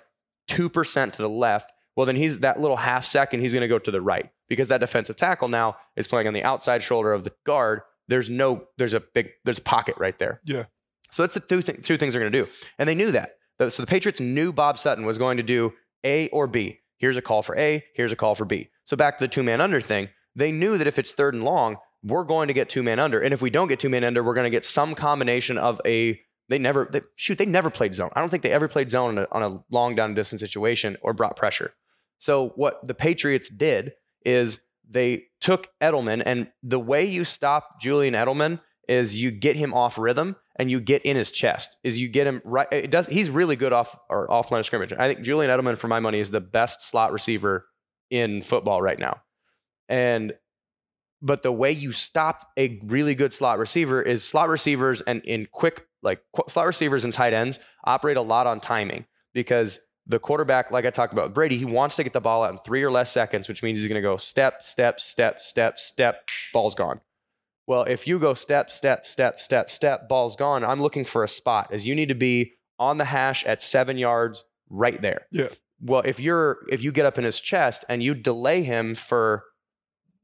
2% 0.50 1.12
to 1.12 1.22
the 1.22 1.28
left 1.28 1.72
well 1.98 2.06
then 2.06 2.14
he's 2.14 2.38
that 2.38 2.60
little 2.60 2.76
half 2.76 3.04
second 3.04 3.40
he's 3.40 3.52
going 3.52 3.62
to 3.62 3.68
go 3.68 3.80
to 3.80 3.90
the 3.90 4.00
right. 4.00 4.30
Because 4.48 4.68
that 4.68 4.78
defensive 4.78 5.16
tackle 5.16 5.48
now 5.48 5.76
is 5.96 6.06
playing 6.06 6.28
on 6.28 6.32
the 6.32 6.44
outside 6.44 6.80
shoulder 6.80 7.12
of 7.12 7.24
the 7.24 7.32
guard. 7.44 7.80
There's 8.06 8.30
no 8.30 8.66
there's 8.78 8.94
a 8.94 9.00
big 9.00 9.30
there's 9.44 9.58
a 9.58 9.62
pocket 9.62 9.96
right 9.98 10.16
there. 10.16 10.40
Yeah. 10.44 10.66
so 11.10 11.24
that's 11.24 11.34
the 11.34 11.40
two, 11.40 11.60
th- 11.60 11.84
two 11.84 11.98
things 11.98 12.14
they're 12.14 12.22
going 12.22 12.32
to 12.32 12.44
do. 12.44 12.48
And 12.78 12.88
they 12.88 12.94
knew 12.94 13.10
that. 13.10 13.32
So 13.58 13.82
the 13.82 13.88
patriots 13.88 14.20
knew 14.20 14.52
bob 14.52 14.78
sutton 14.78 15.06
was 15.06 15.18
going 15.18 15.38
to 15.38 15.42
do 15.42 15.72
a 16.04 16.28
or 16.28 16.46
b. 16.46 16.78
Here's 16.98 17.16
a 17.16 17.22
call 17.22 17.42
for 17.42 17.58
a 17.58 17.84
here's 17.96 18.12
a 18.12 18.16
call 18.16 18.36
for 18.36 18.44
b. 18.44 18.70
So 18.84 18.96
back 18.96 19.18
to 19.18 19.24
the 19.24 19.28
two 19.28 19.42
man 19.42 19.60
under 19.60 19.80
thing. 19.80 20.08
They 20.36 20.52
knew 20.52 20.78
that 20.78 20.86
if 20.86 21.00
it's 21.00 21.12
third 21.12 21.34
and 21.34 21.42
long 21.42 21.78
we're 22.04 22.22
going 22.22 22.46
to 22.46 22.54
get 22.54 22.68
two 22.68 22.84
man 22.84 23.00
under. 23.00 23.20
And 23.20 23.34
if 23.34 23.42
we 23.42 23.50
don't 23.50 23.66
get 23.66 23.80
two 23.80 23.88
man 23.88 24.04
under 24.04 24.22
we're 24.22 24.34
going 24.34 24.44
to 24.44 24.50
get 24.50 24.64
some 24.64 24.94
combination 24.94 25.58
of 25.58 25.80
a 25.84 26.20
they 26.48 26.60
never 26.60 26.88
they, 26.92 27.00
shoot 27.16 27.38
they 27.38 27.44
never 27.44 27.70
played 27.70 27.92
zone. 27.92 28.10
I 28.14 28.20
don't 28.20 28.28
think 28.28 28.44
they 28.44 28.52
ever 28.52 28.68
played 28.68 28.88
zone 28.88 29.18
on 29.18 29.24
a, 29.24 29.28
on 29.32 29.42
a 29.42 29.64
long 29.74 29.96
down 29.96 30.10
and 30.10 30.16
distance 30.16 30.40
situation 30.40 30.96
or 31.02 31.12
brought 31.12 31.34
pressure 31.34 31.72
so 32.18 32.50
what 32.56 32.84
the 32.86 32.94
Patriots 32.94 33.48
did 33.48 33.92
is 34.24 34.60
they 34.88 35.24
took 35.40 35.68
Edelman, 35.80 36.22
and 36.24 36.50
the 36.62 36.78
way 36.80 37.04
you 37.04 37.24
stop 37.24 37.80
Julian 37.80 38.14
Edelman 38.14 38.60
is 38.88 39.20
you 39.20 39.30
get 39.30 39.56
him 39.56 39.74
off 39.74 39.98
rhythm 39.98 40.34
and 40.56 40.70
you 40.70 40.80
get 40.80 41.02
in 41.02 41.16
his 41.16 41.30
chest. 41.30 41.76
Is 41.84 41.98
you 41.98 42.08
get 42.08 42.26
him 42.26 42.42
right. 42.44 42.66
It 42.72 42.90
does. 42.90 43.06
He's 43.06 43.30
really 43.30 43.54
good 43.54 43.72
off 43.72 43.96
or 44.08 44.30
off 44.30 44.50
line 44.50 44.60
of 44.60 44.66
scrimmage. 44.66 44.92
I 44.92 45.06
think 45.06 45.22
Julian 45.22 45.50
Edelman, 45.50 45.78
for 45.78 45.88
my 45.88 46.00
money, 46.00 46.18
is 46.18 46.30
the 46.30 46.40
best 46.40 46.82
slot 46.82 47.12
receiver 47.12 47.66
in 48.10 48.42
football 48.42 48.82
right 48.82 48.98
now. 48.98 49.20
And 49.88 50.32
but 51.20 51.42
the 51.42 51.52
way 51.52 51.72
you 51.72 51.92
stop 51.92 52.48
a 52.56 52.80
really 52.84 53.14
good 53.14 53.32
slot 53.32 53.58
receiver 53.58 54.00
is 54.02 54.24
slot 54.24 54.48
receivers 54.48 55.00
and 55.02 55.22
in 55.24 55.46
quick 55.50 55.86
like 56.02 56.20
slot 56.48 56.66
receivers 56.66 57.04
and 57.04 57.12
tight 57.12 57.32
ends 57.32 57.60
operate 57.84 58.16
a 58.16 58.22
lot 58.22 58.46
on 58.46 58.60
timing 58.60 59.04
because 59.34 59.80
the 60.08 60.18
quarterback, 60.18 60.70
like 60.70 60.86
I 60.86 60.90
talked 60.90 61.12
about 61.12 61.34
Brady, 61.34 61.58
he 61.58 61.66
wants 61.66 61.96
to 61.96 62.02
get 62.02 62.14
the 62.14 62.20
ball 62.20 62.42
out 62.42 62.50
in 62.50 62.58
three 62.58 62.82
or 62.82 62.90
less 62.90 63.12
seconds, 63.12 63.46
which 63.46 63.62
means 63.62 63.78
he's 63.78 63.88
going 63.88 64.02
to 64.02 64.06
go 64.06 64.16
step, 64.16 64.62
step, 64.62 65.00
step, 65.00 65.40
step, 65.40 65.78
step, 65.78 66.28
ball's 66.52 66.74
gone. 66.74 67.00
Well, 67.66 67.82
if 67.82 68.06
you 68.08 68.18
go 68.18 68.32
step, 68.32 68.70
step, 68.70 69.06
step, 69.06 69.38
step, 69.38 69.68
step, 69.68 70.08
ball's 70.08 70.34
gone, 70.34 70.64
I'm 70.64 70.80
looking 70.80 71.04
for 71.04 71.22
a 71.22 71.28
spot 71.28 71.68
as 71.70 71.86
you 71.86 71.94
need 71.94 72.08
to 72.08 72.14
be 72.14 72.54
on 72.78 72.96
the 72.96 73.04
hash 73.04 73.44
at 73.44 73.60
seven 73.60 73.98
yards 73.98 74.44
right 74.70 75.00
there. 75.02 75.26
Yeah. 75.30 75.48
Well, 75.80 76.02
if 76.04 76.18
you're 76.18 76.58
if 76.70 76.82
you 76.82 76.90
get 76.90 77.06
up 77.06 77.18
in 77.18 77.24
his 77.24 77.40
chest 77.40 77.84
and 77.88 78.02
you 78.02 78.14
delay 78.14 78.62
him 78.62 78.94
for 78.94 79.44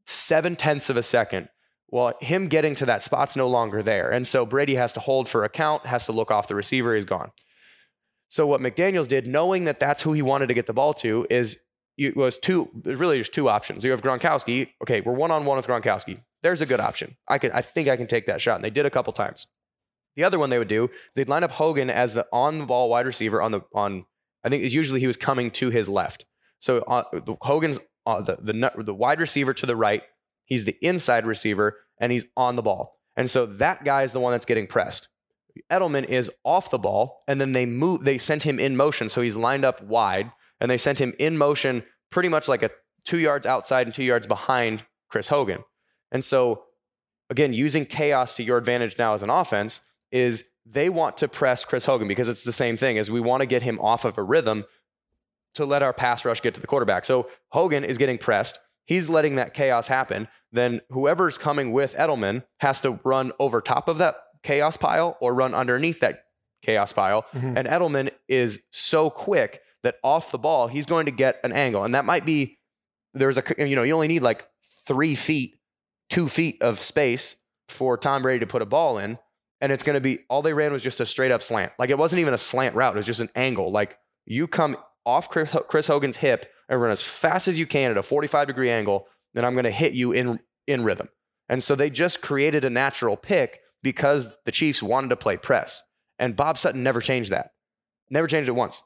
seven 0.06 0.56
tenths 0.56 0.88
of 0.88 0.96
a 0.96 1.02
second, 1.02 1.48
well, 1.88 2.14
him 2.20 2.48
getting 2.48 2.74
to 2.76 2.86
that 2.86 3.02
spot's 3.02 3.36
no 3.36 3.46
longer 3.46 3.82
there. 3.82 4.10
And 4.10 4.26
so 4.26 4.46
Brady 4.46 4.74
has 4.74 4.92
to 4.94 5.00
hold 5.00 5.28
for 5.28 5.44
a 5.44 5.48
count, 5.48 5.86
has 5.86 6.06
to 6.06 6.12
look 6.12 6.30
off 6.30 6.48
the 6.48 6.54
receiver, 6.54 6.94
he's 6.94 7.04
gone. 7.04 7.30
So 8.28 8.46
what 8.46 8.60
McDaniels 8.60 9.08
did, 9.08 9.26
knowing 9.26 9.64
that 9.64 9.78
that's 9.78 10.02
who 10.02 10.12
he 10.12 10.22
wanted 10.22 10.48
to 10.48 10.54
get 10.54 10.66
the 10.66 10.72
ball 10.72 10.94
to, 10.94 11.26
is 11.30 11.62
it 11.96 12.16
was 12.16 12.36
two. 12.36 12.68
Really, 12.84 13.16
there's 13.18 13.28
two 13.28 13.48
options. 13.48 13.84
You 13.84 13.90
have 13.92 14.02
Gronkowski. 14.02 14.68
Okay, 14.82 15.00
we're 15.00 15.12
one 15.12 15.30
on 15.30 15.44
one 15.44 15.56
with 15.56 15.66
Gronkowski. 15.66 16.20
There's 16.42 16.60
a 16.60 16.66
good 16.66 16.80
option. 16.80 17.16
I 17.28 17.38
can. 17.38 17.52
I 17.52 17.62
think 17.62 17.88
I 17.88 17.96
can 17.96 18.06
take 18.06 18.26
that 18.26 18.40
shot, 18.40 18.56
and 18.56 18.64
they 18.64 18.70
did 18.70 18.86
a 18.86 18.90
couple 18.90 19.12
times. 19.12 19.46
The 20.16 20.24
other 20.24 20.38
one 20.38 20.50
they 20.50 20.58
would 20.58 20.68
do, 20.68 20.90
they'd 21.14 21.28
line 21.28 21.44
up 21.44 21.52
Hogan 21.52 21.90
as 21.90 22.14
the 22.14 22.26
on 22.32 22.58
the 22.58 22.66
ball 22.66 22.88
wide 22.88 23.06
receiver 23.06 23.40
on 23.40 23.52
the 23.52 23.60
on. 23.74 24.04
I 24.44 24.48
think 24.48 24.64
it's 24.64 24.74
usually 24.74 25.00
he 25.00 25.06
was 25.06 25.16
coming 25.16 25.50
to 25.52 25.70
his 25.70 25.88
left. 25.88 26.24
So 26.58 26.78
uh, 26.78 27.04
the, 27.12 27.36
Hogan's 27.40 27.80
uh, 28.06 28.20
the 28.20 28.38
the 28.40 28.82
the 28.82 28.94
wide 28.94 29.20
receiver 29.20 29.54
to 29.54 29.66
the 29.66 29.76
right. 29.76 30.02
He's 30.44 30.64
the 30.64 30.76
inside 30.82 31.26
receiver, 31.26 31.78
and 31.98 32.12
he's 32.12 32.26
on 32.36 32.56
the 32.56 32.62
ball. 32.62 32.98
And 33.16 33.30
so 33.30 33.46
that 33.46 33.84
guy 33.84 34.02
is 34.02 34.12
the 34.12 34.20
one 34.20 34.32
that's 34.32 34.46
getting 34.46 34.66
pressed. 34.66 35.08
Edelman 35.70 36.04
is 36.04 36.30
off 36.44 36.70
the 36.70 36.78
ball, 36.78 37.22
and 37.28 37.40
then 37.40 37.52
they 37.52 37.66
move. 37.66 38.04
They 38.04 38.18
sent 38.18 38.42
him 38.42 38.58
in 38.58 38.76
motion, 38.76 39.08
so 39.08 39.20
he's 39.20 39.36
lined 39.36 39.64
up 39.64 39.82
wide, 39.82 40.32
and 40.60 40.70
they 40.70 40.76
sent 40.76 41.00
him 41.00 41.14
in 41.18 41.38
motion, 41.38 41.84
pretty 42.10 42.28
much 42.28 42.48
like 42.48 42.62
a 42.62 42.70
two 43.04 43.18
yards 43.18 43.46
outside 43.46 43.86
and 43.86 43.94
two 43.94 44.04
yards 44.04 44.26
behind 44.26 44.84
Chris 45.08 45.28
Hogan. 45.28 45.64
And 46.10 46.24
so, 46.24 46.64
again, 47.30 47.52
using 47.52 47.86
chaos 47.86 48.36
to 48.36 48.42
your 48.42 48.58
advantage 48.58 48.98
now 48.98 49.14
as 49.14 49.22
an 49.22 49.30
offense 49.30 49.80
is 50.10 50.48
they 50.66 50.88
want 50.88 51.16
to 51.18 51.28
press 51.28 51.64
Chris 51.64 51.84
Hogan 51.84 52.08
because 52.08 52.28
it's 52.28 52.44
the 52.44 52.52
same 52.52 52.76
thing 52.76 52.98
as 52.98 53.10
we 53.10 53.20
want 53.20 53.42
to 53.42 53.46
get 53.46 53.62
him 53.62 53.78
off 53.80 54.04
of 54.04 54.16
a 54.16 54.22
rhythm 54.22 54.64
to 55.54 55.64
let 55.64 55.82
our 55.82 55.92
pass 55.92 56.24
rush 56.24 56.40
get 56.40 56.54
to 56.54 56.60
the 56.60 56.66
quarterback. 56.66 57.04
So 57.04 57.28
Hogan 57.50 57.84
is 57.84 57.98
getting 57.98 58.18
pressed. 58.18 58.58
He's 58.86 59.08
letting 59.08 59.36
that 59.36 59.54
chaos 59.54 59.88
happen. 59.88 60.28
Then 60.52 60.80
whoever's 60.90 61.38
coming 61.38 61.72
with 61.72 61.94
Edelman 61.96 62.44
has 62.58 62.80
to 62.82 63.00
run 63.04 63.32
over 63.38 63.60
top 63.60 63.88
of 63.88 63.98
that 63.98 64.16
chaos 64.44 64.76
pile 64.76 65.16
or 65.20 65.34
run 65.34 65.54
underneath 65.54 66.00
that 66.00 66.24
chaos 66.62 66.92
pile. 66.92 67.26
Mhm. 67.34 67.56
And 67.56 67.68
Edelman 67.68 68.10
is 68.28 68.62
so 68.70 69.10
quick 69.10 69.60
that 69.82 69.96
off 70.04 70.30
the 70.30 70.38
ball, 70.38 70.68
he's 70.68 70.86
going 70.86 71.06
to 71.06 71.12
get 71.12 71.40
an 71.44 71.52
angle. 71.52 71.84
And 71.84 71.94
that 71.94 72.04
might 72.04 72.24
be 72.24 72.58
there's 73.12 73.38
a, 73.38 73.42
you 73.58 73.76
know, 73.76 73.82
you 73.82 73.94
only 73.94 74.08
need 74.08 74.22
like 74.22 74.46
three 74.86 75.14
feet, 75.14 75.56
two 76.10 76.28
feet 76.28 76.60
of 76.62 76.80
space 76.80 77.36
for 77.68 77.96
Tom 77.96 78.22
Brady 78.22 78.40
to 78.40 78.46
put 78.46 78.62
a 78.62 78.66
ball 78.66 78.98
in. 78.98 79.18
And 79.60 79.72
it's 79.72 79.82
going 79.82 79.94
to 79.94 80.00
be 80.00 80.20
all 80.28 80.42
they 80.42 80.52
ran 80.52 80.72
was 80.72 80.82
just 80.82 81.00
a 81.00 81.06
straight 81.06 81.30
up 81.30 81.42
slant. 81.42 81.72
Like 81.78 81.90
it 81.90 81.98
wasn't 81.98 82.20
even 82.20 82.34
a 82.34 82.38
slant 82.38 82.74
route, 82.74 82.94
it 82.94 82.96
was 82.96 83.06
just 83.06 83.20
an 83.20 83.30
angle. 83.34 83.70
Like 83.70 83.98
you 84.26 84.46
come 84.46 84.76
off 85.06 85.28
Chris, 85.28 85.54
Chris 85.68 85.86
Hogan's 85.86 86.18
hip 86.18 86.46
and 86.68 86.80
run 86.80 86.90
as 86.90 87.02
fast 87.02 87.46
as 87.46 87.58
you 87.58 87.66
can 87.66 87.90
at 87.90 87.96
a 87.96 88.02
45 88.02 88.46
degree 88.46 88.70
angle, 88.70 89.06
then 89.34 89.44
I'm 89.44 89.52
going 89.54 89.64
to 89.64 89.70
hit 89.70 89.92
you 89.92 90.12
in, 90.12 90.40
in 90.66 90.82
rhythm. 90.82 91.08
And 91.48 91.62
so 91.62 91.74
they 91.74 91.90
just 91.90 92.22
created 92.22 92.64
a 92.64 92.70
natural 92.70 93.16
pick 93.16 93.60
because 93.84 94.34
the 94.44 94.50
Chiefs 94.50 94.82
wanted 94.82 95.10
to 95.10 95.16
play 95.16 95.36
press. 95.36 95.84
And 96.18 96.34
Bob 96.34 96.58
Sutton 96.58 96.82
never 96.82 97.00
changed 97.00 97.30
that. 97.30 97.50
Never 98.10 98.26
changed 98.26 98.48
it 98.48 98.52
once. 98.52 98.82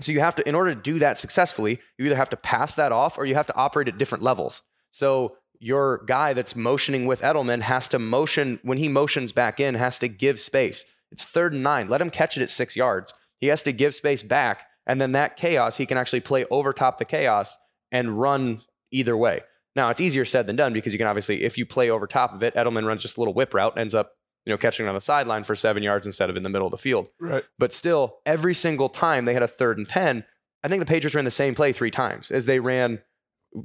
So 0.00 0.10
you 0.10 0.20
have 0.20 0.34
to, 0.36 0.48
in 0.48 0.54
order 0.54 0.74
to 0.74 0.80
do 0.80 0.98
that 0.98 1.18
successfully, 1.18 1.78
you 1.98 2.06
either 2.06 2.16
have 2.16 2.30
to 2.30 2.36
pass 2.36 2.74
that 2.76 2.92
off 2.92 3.18
or 3.18 3.26
you 3.26 3.34
have 3.34 3.46
to 3.46 3.56
operate 3.56 3.88
at 3.88 3.98
different 3.98 4.24
levels. 4.24 4.62
So 4.90 5.36
your 5.60 6.02
guy 6.06 6.32
that's 6.32 6.56
motioning 6.56 7.06
with 7.06 7.20
Edelman 7.20 7.60
has 7.60 7.88
to 7.88 7.98
motion, 7.98 8.58
when 8.62 8.78
he 8.78 8.88
motions 8.88 9.32
back 9.32 9.60
in, 9.60 9.74
has 9.74 9.98
to 10.00 10.08
give 10.08 10.40
space. 10.40 10.84
It's 11.12 11.24
third 11.24 11.52
and 11.52 11.62
nine. 11.62 11.88
Let 11.88 12.00
him 12.00 12.10
catch 12.10 12.36
it 12.36 12.42
at 12.42 12.50
six 12.50 12.74
yards. 12.74 13.12
He 13.38 13.48
has 13.48 13.62
to 13.64 13.72
give 13.72 13.94
space 13.94 14.22
back. 14.22 14.64
And 14.86 15.00
then 15.00 15.12
that 15.12 15.36
chaos, 15.36 15.76
he 15.76 15.86
can 15.86 15.98
actually 15.98 16.20
play 16.20 16.46
over 16.50 16.72
top 16.72 16.98
the 16.98 17.04
chaos 17.04 17.56
and 17.92 18.18
run 18.18 18.62
either 18.90 19.16
way. 19.16 19.42
Now, 19.76 19.90
it's 19.90 20.00
easier 20.00 20.24
said 20.24 20.46
than 20.46 20.56
done 20.56 20.72
because 20.72 20.92
you 20.92 20.98
can 20.98 21.06
obviously, 21.06 21.44
if 21.44 21.58
you 21.58 21.66
play 21.66 21.90
over 21.90 22.06
top 22.06 22.34
of 22.34 22.42
it, 22.42 22.54
Edelman 22.54 22.86
runs 22.86 23.02
just 23.02 23.16
a 23.16 23.20
little 23.20 23.34
whip 23.34 23.54
route, 23.54 23.78
ends 23.78 23.94
up, 23.94 24.12
you 24.44 24.52
know, 24.52 24.56
catching 24.58 24.86
on 24.88 24.94
the 24.94 25.00
sideline 25.00 25.44
for 25.44 25.54
seven 25.54 25.82
yards 25.82 26.06
instead 26.06 26.28
of 26.30 26.36
in 26.36 26.42
the 26.42 26.48
middle 26.48 26.66
of 26.66 26.72
the 26.72 26.78
field. 26.78 27.08
Right. 27.20 27.44
But 27.58 27.72
still, 27.72 28.18
every 28.26 28.54
single 28.54 28.88
time 28.88 29.24
they 29.24 29.34
had 29.34 29.42
a 29.42 29.48
third 29.48 29.78
and 29.78 29.88
10, 29.88 30.24
I 30.64 30.68
think 30.68 30.80
the 30.80 30.86
Patriots 30.86 31.14
ran 31.14 31.24
the 31.24 31.30
same 31.30 31.54
play 31.54 31.72
three 31.72 31.90
times 31.90 32.30
as 32.30 32.46
they 32.46 32.58
ran. 32.60 33.00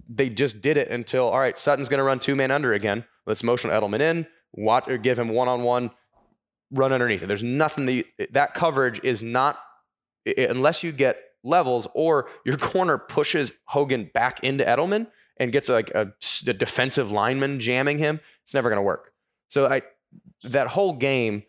They 0.10 0.30
just 0.30 0.62
did 0.62 0.78
it 0.78 0.90
until, 0.90 1.26
all 1.30 1.40
right, 1.40 1.58
Sutton's 1.58 1.90
going 1.90 2.00
to 2.00 2.04
run 2.04 2.20
two 2.20 2.36
man 2.36 2.52
under 2.52 2.74
again. 2.74 3.06
Let's 3.26 3.44
motion 3.44 3.70
Edelman 3.72 4.02
in, 4.02 4.28
watch 4.54 4.88
or 4.88 4.98
give 4.98 5.18
him 5.18 5.30
one 5.30 5.48
on 5.48 5.64
one, 5.64 5.92
run 6.72 6.92
underneath 6.94 7.24
it. 7.24 7.28
There's 7.28 7.44
nothing 7.44 7.86
that 7.86 7.94
you, 7.94 8.04
that 8.32 8.54
coverage 8.54 9.00
is 9.04 9.22
not, 9.24 9.60
i- 10.28 10.48
unless 10.50 10.84
you 10.84 10.92
get 10.92 11.20
levels, 11.44 11.88
or 11.94 12.28
your 12.46 12.58
corner 12.58 12.98
pushes 12.98 13.54
Hogan 13.66 14.10
back 14.14 14.44
into 14.44 14.64
Edelman 14.66 15.08
and 15.38 15.52
gets 15.52 15.70
like 15.70 15.90
a, 15.92 16.14
a 16.48 16.54
defensive 16.54 17.12
lineman 17.12 17.60
jamming 17.60 17.98
him. 18.00 18.20
It's 18.44 18.54
never 18.54 18.70
going 18.70 18.78
to 18.78 18.84
work. 18.84 19.14
So 19.48 19.68
I 19.68 19.84
that 20.44 20.68
whole 20.68 20.94
game, 20.94 21.44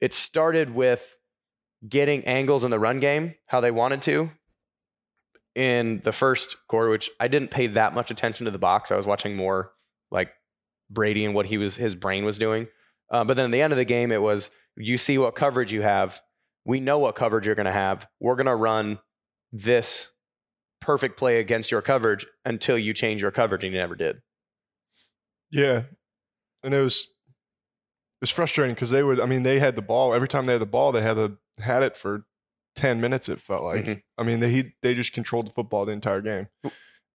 it 0.00 0.14
started 0.14 0.74
with 0.74 1.16
getting 1.86 2.24
angles 2.24 2.64
in 2.64 2.70
the 2.70 2.78
run 2.78 3.00
game 3.00 3.34
how 3.46 3.60
they 3.60 3.70
wanted 3.70 4.02
to 4.02 4.30
in 5.54 6.00
the 6.04 6.12
first 6.12 6.56
quarter, 6.68 6.90
which 6.90 7.10
I 7.18 7.28
didn't 7.28 7.50
pay 7.50 7.66
that 7.68 7.94
much 7.94 8.10
attention 8.10 8.44
to 8.44 8.50
the 8.50 8.58
box. 8.58 8.90
I 8.90 8.96
was 8.96 9.06
watching 9.06 9.36
more 9.36 9.72
like 10.10 10.30
Brady 10.90 11.24
and 11.24 11.34
what 11.34 11.46
he 11.46 11.58
was 11.58 11.76
his 11.76 11.94
brain 11.94 12.24
was 12.24 12.38
doing. 12.38 12.68
Uh, 13.10 13.24
but 13.24 13.36
then 13.36 13.46
at 13.46 13.52
the 13.52 13.62
end 13.62 13.72
of 13.72 13.76
the 13.76 13.84
game, 13.84 14.12
it 14.12 14.22
was 14.22 14.50
you 14.76 14.98
see 14.98 15.18
what 15.18 15.34
coverage 15.34 15.72
you 15.72 15.82
have. 15.82 16.20
We 16.64 16.80
know 16.80 16.98
what 16.98 17.14
coverage 17.14 17.46
you're 17.46 17.54
going 17.54 17.66
to 17.66 17.72
have. 17.72 18.06
We're 18.20 18.36
going 18.36 18.46
to 18.46 18.54
run 18.54 18.98
this 19.52 20.10
perfect 20.80 21.18
play 21.18 21.40
against 21.40 21.70
your 21.70 21.82
coverage 21.82 22.26
until 22.44 22.78
you 22.78 22.92
change 22.92 23.22
your 23.22 23.30
coverage, 23.30 23.64
and 23.64 23.72
you 23.72 23.78
never 23.78 23.96
did. 23.96 24.20
Yeah, 25.50 25.82
and 26.62 26.72
it 26.72 26.80
was 26.80 27.06
was 28.20 28.30
frustrating 28.30 28.74
because 28.74 28.90
they 28.90 29.02
would. 29.02 29.20
I 29.20 29.26
mean, 29.26 29.42
they 29.42 29.58
had 29.58 29.76
the 29.76 29.82
ball 29.82 30.14
every 30.14 30.28
time 30.28 30.46
they 30.46 30.52
had 30.52 30.60
the 30.62 30.66
ball. 30.66 30.92
They 30.92 31.02
had 31.02 31.14
the 31.14 31.36
had 31.58 31.82
it 31.82 31.96
for 31.96 32.24
ten 32.76 33.00
minutes. 33.00 33.28
It 33.28 33.40
felt 33.40 33.62
like. 33.64 33.84
Mhm. 33.84 34.02
I 34.18 34.22
mean, 34.22 34.40
they 34.40 34.50
he, 34.50 34.72
they 34.82 34.94
just 34.94 35.12
controlled 35.12 35.46
the 35.46 35.52
football 35.52 35.84
the 35.86 35.92
entire 35.92 36.20
game, 36.20 36.48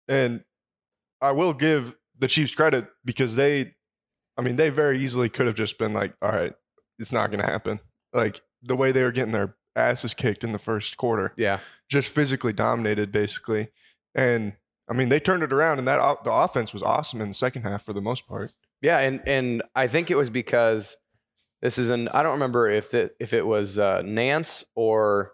and 0.08 0.44
I 1.22 1.32
will 1.32 1.54
give 1.54 1.96
the 2.18 2.28
Chiefs 2.28 2.54
credit 2.56 2.88
because 3.04 3.36
they, 3.36 3.76
I 4.38 4.42
mean, 4.42 4.56
they 4.56 4.70
very 4.70 5.00
easily 5.00 5.30
could 5.30 5.48
have 5.48 5.56
just 5.56 5.78
been 5.78 5.94
like, 5.94 6.14
all 6.22 6.32
right, 6.32 6.54
it's 7.00 7.12
not 7.12 7.30
going 7.30 7.42
to 7.42 7.50
happen. 7.52 7.80
Like 8.14 8.42
the 8.64 8.76
way 8.76 8.92
they 8.92 9.04
were 9.04 9.12
getting 9.12 9.34
their 9.34 9.56
asses 9.76 10.14
kicked 10.14 10.44
in 10.44 10.54
the 10.54 10.60
first 10.60 10.98
quarter, 10.98 11.34
Yeah, 11.36 11.60
just 11.90 12.12
physically 12.12 12.54
dominated 12.54 13.12
basically, 13.12 13.70
and. 14.14 14.54
I 14.88 14.94
mean, 14.94 15.10
they 15.10 15.20
turned 15.20 15.42
it 15.42 15.52
around, 15.52 15.80
and 15.80 15.88
that 15.88 16.24
the 16.24 16.32
offense 16.32 16.72
was 16.72 16.84
awesome 16.84 17.20
in 17.20 17.28
the 17.28 17.34
second 17.34 17.64
half 17.64 17.82
for 17.84 17.92
the 17.92 18.02
most 18.04 18.28
part. 18.28 18.54
Yeah, 18.82 19.00
and 19.00 19.22
and 19.28 19.64
I 19.76 19.88
think 19.88 20.12
it 20.12 20.16
was 20.16 20.30
because 20.30 20.96
this 21.62 21.78
is 21.78 21.90
an 21.90 22.08
I 22.10 22.24
don't 22.24 22.34
remember 22.34 22.70
if 22.70 22.94
it 22.94 23.16
if 23.20 23.34
it 23.34 23.46
was 23.46 23.80
uh, 23.80 24.02
Nance 24.04 24.64
or 24.76 25.32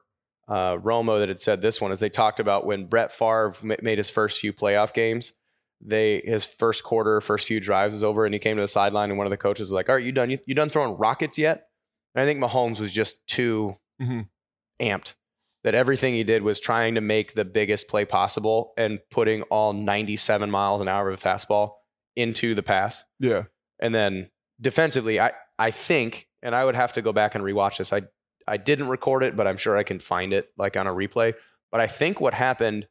uh, 0.48 0.78
Romo 0.78 1.20
that 1.20 1.30
had 1.30 1.42
said 1.42 1.62
this 1.62 1.80
one, 1.82 1.92
as 1.92 2.00
they 2.00 2.10
talked 2.10 2.40
about 2.40 2.66
when 2.66 2.88
Brett 2.88 3.12
Favre 3.12 3.54
ma- 3.64 3.76
made 3.82 3.98
his 3.98 4.10
first 4.10 4.40
few 4.40 4.54
playoff 4.54 4.94
games. 4.94 5.34
They 5.84 6.22
his 6.24 6.46
first 6.46 6.84
quarter, 6.84 7.20
first 7.22 7.48
few 7.48 7.60
drives 7.60 7.94
was 7.94 8.04
over, 8.04 8.26
and 8.26 8.34
he 8.36 8.40
came 8.40 8.58
to 8.58 8.62
the 8.62 8.68
sideline, 8.68 9.10
and 9.10 9.18
one 9.18 9.26
of 9.26 9.32
the 9.32 9.38
coaches 9.38 9.70
was 9.70 9.72
like, 9.72 9.90
"All 9.90 9.96
right, 9.96 10.04
you 10.06 10.12
done? 10.12 10.30
You, 10.30 10.38
you 10.46 10.54
done 10.54 10.70
throwing 10.70 10.98
rockets 10.98 11.38
yet?" 11.40 11.64
And 12.14 12.22
I 12.22 12.26
think 12.26 12.40
Mahomes 12.44 12.80
was 12.80 12.92
just 12.92 13.26
too 13.28 13.78
Mhm. 14.02 14.28
amped 14.82 15.16
that 15.64 15.74
everything 15.76 16.14
he 16.14 16.24
did 16.24 16.44
was 16.44 16.60
trying 16.60 16.96
to 16.96 17.02
make 17.02 17.34
the 17.34 17.46
biggest 17.46 17.88
play 17.88 18.04
possible 18.06 18.74
and 18.78 19.00
putting 19.12 19.42
all 19.44 19.74
97 19.74 20.50
miles 20.52 20.82
an 20.82 20.88
hour 20.88 21.10
of 21.10 21.20
a 21.20 21.24
fastball 21.24 21.74
into 22.16 22.56
the 22.56 22.64
pass. 22.64 23.04
Yeah, 23.20 23.44
And 23.80 23.94
then 23.94 24.30
defensively, 24.60 25.20
I 25.20 25.32
I 25.58 25.72
think, 25.72 26.28
and 26.42 26.56
I 26.56 26.66
would 26.66 26.76
have 26.76 26.94
to 26.94 27.02
go 27.02 27.14
back 27.14 27.36
and 27.36 27.44
rewatch 27.44 27.78
this. 27.78 27.94
I 27.94 28.04
I 28.48 28.58
didn't 28.58 28.88
record 28.90 29.24
it, 29.24 29.36
but 29.36 29.48
I'm 29.48 29.58
sure 29.58 29.78
I 29.78 29.84
can 29.84 30.00
find 30.00 30.34
it 30.34 30.50
like 30.58 30.76
on 30.78 30.88
a 30.88 30.94
replay. 30.94 31.34
But 31.72 31.82
I 31.82 31.88
think 31.88 32.20
what 32.20 32.34
happened 32.34 32.88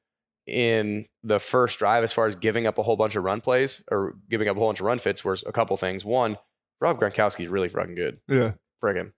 in 0.47 1.07
the 1.23 1.39
first 1.39 1.79
drive, 1.79 2.03
as 2.03 2.13
far 2.13 2.27
as 2.27 2.35
giving 2.35 2.67
up 2.67 2.79
a 2.79 2.83
whole 2.83 2.97
bunch 2.97 3.15
of 3.15 3.25
run 3.25 3.41
plays 3.41 3.83
or 3.91 4.17
giving 4.29 4.49
up 4.49 4.57
a 4.57 4.59
whole 4.59 4.69
bunch 4.69 4.81
of 4.81 4.87
run 4.87 4.99
fits, 4.99 5.25
was 5.25 5.45
a 5.47 5.53
couple 5.53 5.77
things. 5.77 6.05
One, 6.05 6.39
Rob 6.81 6.99
Gronkowski's 6.99 7.49
really 7.49 7.69
fucking 7.69 7.95
good. 7.95 8.21
yeah, 8.29 8.53
Friggin', 8.83 9.13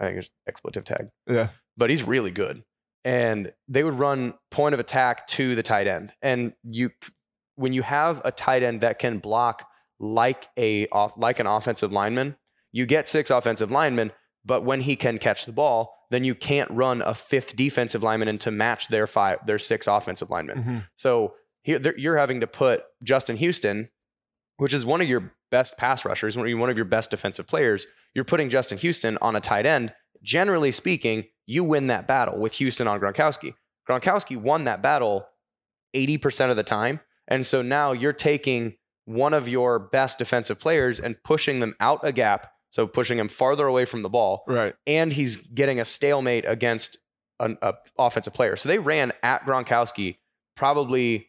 I 0.00 0.06
think 0.06 0.18
it's 0.18 0.30
expletive 0.48 0.84
tag 0.84 1.08
yeah. 1.28 1.48
but 1.76 1.90
he's 1.90 2.02
really 2.02 2.30
good. 2.30 2.64
And 3.04 3.52
they 3.68 3.84
would 3.84 3.98
run 3.98 4.34
point 4.50 4.74
of 4.74 4.80
attack 4.80 5.28
to 5.28 5.54
the 5.54 5.62
tight 5.62 5.86
end. 5.86 6.12
And 6.22 6.54
you, 6.64 6.90
when 7.56 7.72
you 7.72 7.82
have 7.82 8.22
a 8.24 8.30
tight 8.32 8.62
end 8.62 8.80
that 8.82 8.98
can 8.98 9.18
block 9.18 9.66
like 9.98 10.48
a 10.58 10.86
off, 10.88 11.12
like 11.16 11.38
an 11.40 11.46
offensive 11.46 11.90
lineman, 11.92 12.36
you 12.72 12.86
get 12.86 13.08
six 13.08 13.30
offensive 13.30 13.70
linemen. 13.70 14.12
But 14.44 14.64
when 14.64 14.82
he 14.82 14.94
can 14.94 15.18
catch 15.18 15.44
the 15.46 15.52
ball, 15.52 15.92
then 16.10 16.22
you 16.22 16.34
can't 16.34 16.70
run 16.70 17.02
a 17.02 17.14
fifth 17.14 17.56
defensive 17.56 18.02
lineman 18.02 18.28
in 18.28 18.38
to 18.38 18.50
match 18.50 18.88
their 18.88 19.06
five, 19.06 19.44
their 19.46 19.58
six 19.58 19.86
offensive 19.88 20.30
linemen. 20.30 20.62
Mhm. 20.62 20.88
So 20.94 21.34
here 21.62 21.80
you're 21.96 22.16
having 22.16 22.40
to 22.40 22.46
put 22.46 22.84
Justin 23.02 23.36
Houston, 23.38 23.88
which 24.58 24.72
is 24.72 24.84
one 24.86 25.00
of 25.00 25.08
your 25.08 25.32
best 25.50 25.76
pass 25.76 26.04
rushers, 26.04 26.36
one 26.36 26.46
of 26.46 26.50
your- 26.50 26.58
one 26.58 26.70
of 26.70 26.76
your 26.76 26.84
best 26.84 27.10
defensive 27.10 27.46
players. 27.46 27.86
You're 28.14 28.24
putting 28.24 28.50
Justin 28.50 28.78
Houston 28.78 29.18
on 29.20 29.34
a 29.34 29.40
tight 29.40 29.66
end. 29.66 29.92
Generally 30.22 30.72
speaking, 30.72 31.24
you 31.46 31.64
win 31.64 31.88
that 31.88 32.06
battle 32.06 32.38
with 32.38 32.54
Houston 32.54 32.86
on 32.86 33.00
Gronkowski. 33.00 33.54
Gronkowski 33.88 34.36
won 34.36 34.64
that 34.64 34.82
battle 34.82 35.28
80% 35.94 36.50
of 36.50 36.56
the 36.56 36.62
time. 36.62 37.00
And 37.28 37.46
so 37.46 37.62
now 37.62 37.92
you're 37.92 38.12
taking 38.12 38.76
one 39.04 39.34
of 39.34 39.48
your 39.48 39.78
best 39.78 40.18
defensive 40.18 40.58
players 40.58 40.98
and 41.00 41.16
pushing 41.22 41.60
them 41.60 41.74
out 41.80 42.00
a 42.02 42.12
gap, 42.12 42.52
so 42.70 42.86
pushing 42.86 43.18
him 43.18 43.28
farther 43.28 43.66
away 43.66 43.84
from 43.84 44.02
the 44.02 44.08
ball 44.08 44.42
Right. 44.46 44.74
and 44.86 45.12
he's 45.12 45.36
getting 45.36 45.78
a 45.80 45.84
stalemate 45.84 46.44
against 46.46 46.98
an 47.38 47.58
a 47.62 47.74
offensive 47.98 48.32
player. 48.32 48.56
So 48.56 48.68
they 48.68 48.78
ran 48.78 49.12
at 49.22 49.44
Gronkowski 49.44 50.16
probably 50.56 51.28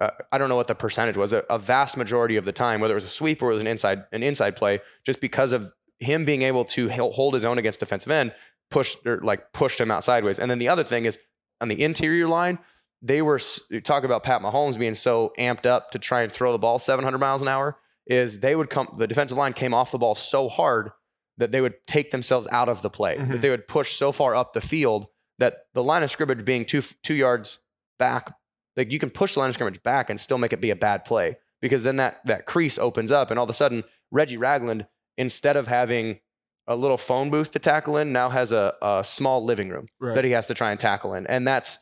uh, 0.00 0.10
I 0.30 0.36
don't 0.36 0.50
know 0.50 0.56
what 0.56 0.66
the 0.68 0.74
percentage 0.74 1.16
was, 1.16 1.32
a, 1.32 1.38
a 1.48 1.58
vast 1.58 1.96
majority 1.96 2.36
of 2.36 2.44
the 2.44 2.52
time, 2.52 2.80
whether 2.82 2.92
it 2.92 2.96
was 2.96 3.04
a 3.04 3.08
sweep 3.08 3.40
or 3.42 3.50
it 3.50 3.54
was 3.54 3.62
an 3.62 3.66
inside 3.66 4.04
an 4.12 4.22
inside 4.22 4.54
play, 4.54 4.80
just 5.06 5.20
because 5.22 5.52
of 5.52 5.72
him 5.98 6.26
being 6.26 6.42
able 6.42 6.66
to 6.66 6.90
hold 6.90 7.32
his 7.32 7.44
own 7.46 7.56
against 7.56 7.80
defensive 7.80 8.10
end, 8.12 8.34
pushed 8.70 9.06
or 9.06 9.20
like 9.22 9.52
pushed 9.54 9.80
him 9.80 9.90
out 9.90 10.04
sideways. 10.04 10.38
And 10.38 10.50
then 10.50 10.58
the 10.58 10.68
other 10.68 10.84
thing 10.84 11.06
is 11.06 11.18
on 11.62 11.68
the 11.68 11.82
interior 11.82 12.28
line, 12.28 12.58
they 13.02 13.22
were 13.22 13.38
talk 13.84 14.04
about 14.04 14.22
Pat 14.22 14.40
Mahomes 14.42 14.78
being 14.78 14.94
so 14.94 15.32
amped 15.38 15.66
up 15.66 15.90
to 15.92 15.98
try 15.98 16.22
and 16.22 16.32
throw 16.32 16.52
the 16.52 16.58
ball 16.58 16.78
700 16.78 17.18
miles 17.18 17.42
an 17.42 17.48
hour. 17.48 17.78
Is 18.06 18.38
they 18.40 18.54
would 18.54 18.70
come 18.70 18.94
the 18.98 19.06
defensive 19.06 19.36
line 19.36 19.52
came 19.52 19.74
off 19.74 19.90
the 19.90 19.98
ball 19.98 20.14
so 20.14 20.48
hard 20.48 20.90
that 21.38 21.50
they 21.52 21.60
would 21.60 21.74
take 21.86 22.10
themselves 22.12 22.46
out 22.52 22.68
of 22.68 22.80
the 22.82 22.88
play, 22.90 23.16
Mhm. 23.16 23.32
that 23.32 23.42
they 23.42 23.50
would 23.50 23.66
push 23.68 23.94
so 23.96 24.12
far 24.12 24.34
up 24.34 24.52
the 24.52 24.60
field 24.60 25.06
that 25.38 25.58
the 25.74 25.82
line 25.82 26.02
of 26.02 26.10
scrimmage 26.10 26.44
being 26.44 26.64
two 26.64 26.82
two 27.02 27.14
yards 27.14 27.58
back, 27.98 28.32
like 28.76 28.92
you 28.92 28.98
can 28.98 29.10
push 29.10 29.34
the 29.34 29.40
line 29.40 29.48
of 29.50 29.54
scrimmage 29.54 29.82
back 29.82 30.08
and 30.08 30.18
still 30.20 30.38
make 30.38 30.52
it 30.52 30.60
be 30.60 30.70
a 30.70 30.76
bad 30.76 31.04
play 31.04 31.36
because 31.60 31.82
then 31.82 31.96
that 31.96 32.20
that 32.26 32.46
crease 32.46 32.78
opens 32.78 33.10
up 33.12 33.30
and 33.30 33.38
all 33.38 33.44
of 33.44 33.50
a 33.50 33.54
sudden 33.54 33.82
Reggie 34.12 34.36
Ragland 34.36 34.86
instead 35.18 35.56
of 35.56 35.66
having 35.68 36.20
a 36.68 36.76
little 36.76 36.96
phone 36.98 37.28
booth 37.30 37.50
to 37.52 37.58
tackle 37.58 37.96
in 37.96 38.12
now 38.12 38.28
has 38.30 38.52
a, 38.52 38.74
a 38.82 39.02
small 39.04 39.44
living 39.44 39.68
room 39.68 39.88
Right. 40.00 40.14
that 40.14 40.24
he 40.24 40.30
has 40.30 40.46
to 40.46 40.54
try 40.54 40.70
and 40.70 40.78
tackle 40.80 41.12
in 41.14 41.26
and 41.26 41.46
that's 41.46 41.78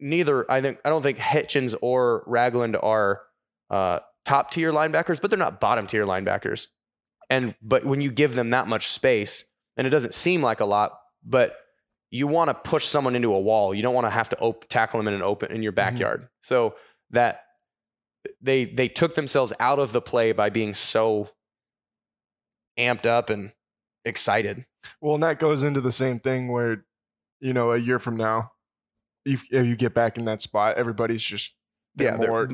neither 0.00 0.50
I 0.50 0.60
think 0.60 0.78
I 0.84 0.88
don't 0.88 1.02
think 1.02 1.18
Hitchens 1.18 1.74
or 1.80 2.24
Ragland 2.26 2.76
are 2.76 3.22
uh, 3.70 4.00
top 4.24 4.50
tier 4.50 4.72
linebackers 4.72 5.20
but 5.20 5.30
they're 5.30 5.38
not 5.38 5.60
bottom 5.60 5.86
tier 5.86 6.06
linebackers. 6.06 6.68
And 7.30 7.54
but 7.62 7.84
when 7.84 8.00
you 8.00 8.10
give 8.10 8.34
them 8.34 8.50
that 8.50 8.68
much 8.68 8.88
space 8.88 9.44
and 9.76 9.86
it 9.86 9.90
doesn't 9.90 10.14
seem 10.14 10.42
like 10.42 10.60
a 10.60 10.66
lot 10.66 10.98
but 11.24 11.56
you 12.10 12.28
want 12.28 12.48
to 12.48 12.54
push 12.54 12.84
someone 12.84 13.16
into 13.16 13.32
a 13.32 13.40
wall. 13.40 13.74
You 13.74 13.82
don't 13.82 13.94
want 13.94 14.06
to 14.06 14.10
have 14.10 14.28
to 14.28 14.38
op- 14.38 14.68
tackle 14.68 15.00
them 15.00 15.08
in 15.08 15.14
an 15.14 15.22
open 15.22 15.50
in 15.50 15.64
your 15.64 15.72
backyard. 15.72 16.28
So 16.42 16.76
that 17.10 17.40
they 18.40 18.64
they 18.64 18.88
took 18.88 19.14
themselves 19.14 19.52
out 19.58 19.78
of 19.78 19.92
the 19.92 20.00
play 20.00 20.32
by 20.32 20.50
being 20.50 20.74
so 20.74 21.30
amped 22.78 23.06
up 23.06 23.30
and 23.30 23.52
excited. 24.04 24.64
Well, 25.00 25.14
and 25.14 25.22
that 25.22 25.38
goes 25.38 25.62
into 25.62 25.80
the 25.80 25.92
same 25.92 26.20
thing 26.20 26.48
where, 26.48 26.84
you 27.40 27.52
know, 27.52 27.72
a 27.72 27.78
year 27.78 27.98
from 27.98 28.16
now, 28.16 28.52
if, 29.24 29.44
if 29.50 29.66
you 29.66 29.76
get 29.76 29.94
back 29.94 30.18
in 30.18 30.24
that 30.26 30.40
spot, 30.40 30.76
everybody's 30.76 31.22
just 31.22 31.52
Yeah, 31.96 32.16
more 32.16 32.48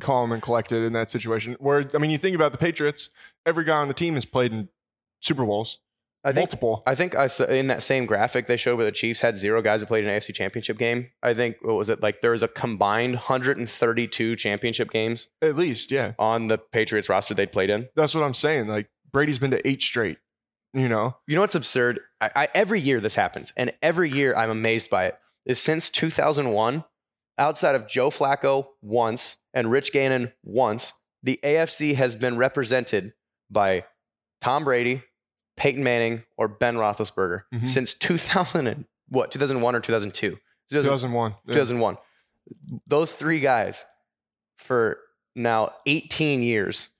calm 0.00 0.32
and 0.32 0.42
collected 0.42 0.82
in 0.82 0.92
that 0.94 1.10
situation. 1.10 1.56
Where 1.58 1.88
I 1.94 1.98
mean, 1.98 2.10
you 2.10 2.18
think 2.18 2.36
about 2.36 2.52
the 2.52 2.58
Patriots, 2.58 3.10
every 3.46 3.64
guy 3.64 3.78
on 3.78 3.88
the 3.88 3.94
team 3.94 4.14
has 4.14 4.24
played 4.24 4.52
in 4.52 4.68
Super 5.20 5.44
Bowls, 5.44 5.78
i 6.24 6.32
think 6.32 6.36
multiple. 6.36 6.82
I 6.86 6.94
think 6.94 7.14
I 7.14 7.26
saw 7.26 7.44
in 7.44 7.68
that 7.68 7.82
same 7.82 8.06
graphic 8.06 8.46
they 8.46 8.56
showed 8.56 8.76
where 8.76 8.84
the 8.84 8.92
Chiefs 8.92 9.20
had 9.20 9.36
zero 9.36 9.62
guys 9.62 9.80
that 9.80 9.86
played 9.86 10.04
an 10.04 10.10
AFC 10.10 10.34
championship 10.34 10.76
game. 10.78 11.10
I 11.22 11.34
think 11.34 11.56
what 11.62 11.74
was 11.74 11.88
it 11.90 12.02
like 12.02 12.20
there 12.20 12.32
was 12.32 12.42
a 12.42 12.48
combined 12.48 13.14
132 13.14 14.36
championship 14.36 14.90
games 14.90 15.28
At 15.42 15.56
least, 15.56 15.90
yeah. 15.90 16.12
on 16.18 16.48
the 16.48 16.58
Patriots 16.58 17.08
roster 17.08 17.34
they'd 17.34 17.52
played 17.52 17.70
in. 17.70 17.88
That's 17.94 18.14
what 18.14 18.24
I'm 18.24 18.34
saying. 18.34 18.68
Like 18.68 18.90
Brady's 19.12 19.38
been 19.38 19.52
to 19.52 19.68
eight 19.68 19.82
straight. 19.82 20.18
You 20.74 20.88
know, 20.88 21.16
You 21.26 21.34
know 21.34 21.40
what's 21.40 21.54
absurd? 21.54 22.00
I, 22.20 22.30
I, 22.36 22.48
every 22.54 22.78
year 22.78 23.00
this 23.00 23.14
happens, 23.14 23.54
and 23.56 23.72
every 23.80 24.10
year 24.10 24.36
I'm 24.36 24.50
amazed 24.50 24.90
by 24.90 25.06
it. 25.06 25.18
Is 25.48 25.58
since 25.58 25.90
2001, 25.90 26.84
outside 27.38 27.74
of 27.74 27.88
Joe 27.88 28.10
Flacco 28.10 28.68
once 28.82 29.36
and 29.52 29.70
Rich 29.70 29.92
Gannon 29.92 30.32
once, 30.44 30.92
the 31.22 31.40
AFC 31.42 31.94
has 31.96 32.14
been 32.14 32.36
represented 32.36 33.14
by 33.50 33.84
Tom 34.40 34.62
Brady, 34.64 35.02
Peyton 35.56 35.82
Manning, 35.82 36.22
or 36.36 36.46
Ben 36.48 36.76
Roethlisberger 36.76 37.42
Mhm. 37.52 37.66
since 37.66 37.94
2000 37.94 38.66
and 38.68 38.84
what 39.08 39.30
2001 39.32 39.74
or 39.74 39.80
2002. 39.80 40.38
2000 40.70 40.84
2001. 40.84 41.34
yeah. 41.46 41.52
2001. 41.54 41.96
Those 42.86 43.12
three 43.14 43.40
guys 43.40 43.86
for 44.58 44.98
now 45.34 45.72
18 45.86 46.42
years, 46.42 46.90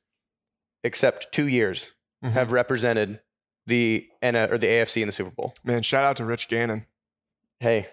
except 0.84 1.32
two 1.32 1.46
years, 1.48 1.94
Mhm. 2.24 2.32
have 2.32 2.52
represented 2.52 3.20
the 3.66 4.08
N- 4.22 4.37
or 4.37 4.56
the 4.58 4.66
AFC 4.66 5.02
in 5.02 5.08
the 5.08 5.12
Super 5.12 5.30
Bowl. 5.30 5.54
Man, 5.62 5.82
shout 5.82 6.04
out 6.04 6.16
to 6.16 6.24
Rich 6.24 6.48
Gannon. 6.48 6.87
Hey, 7.61 7.87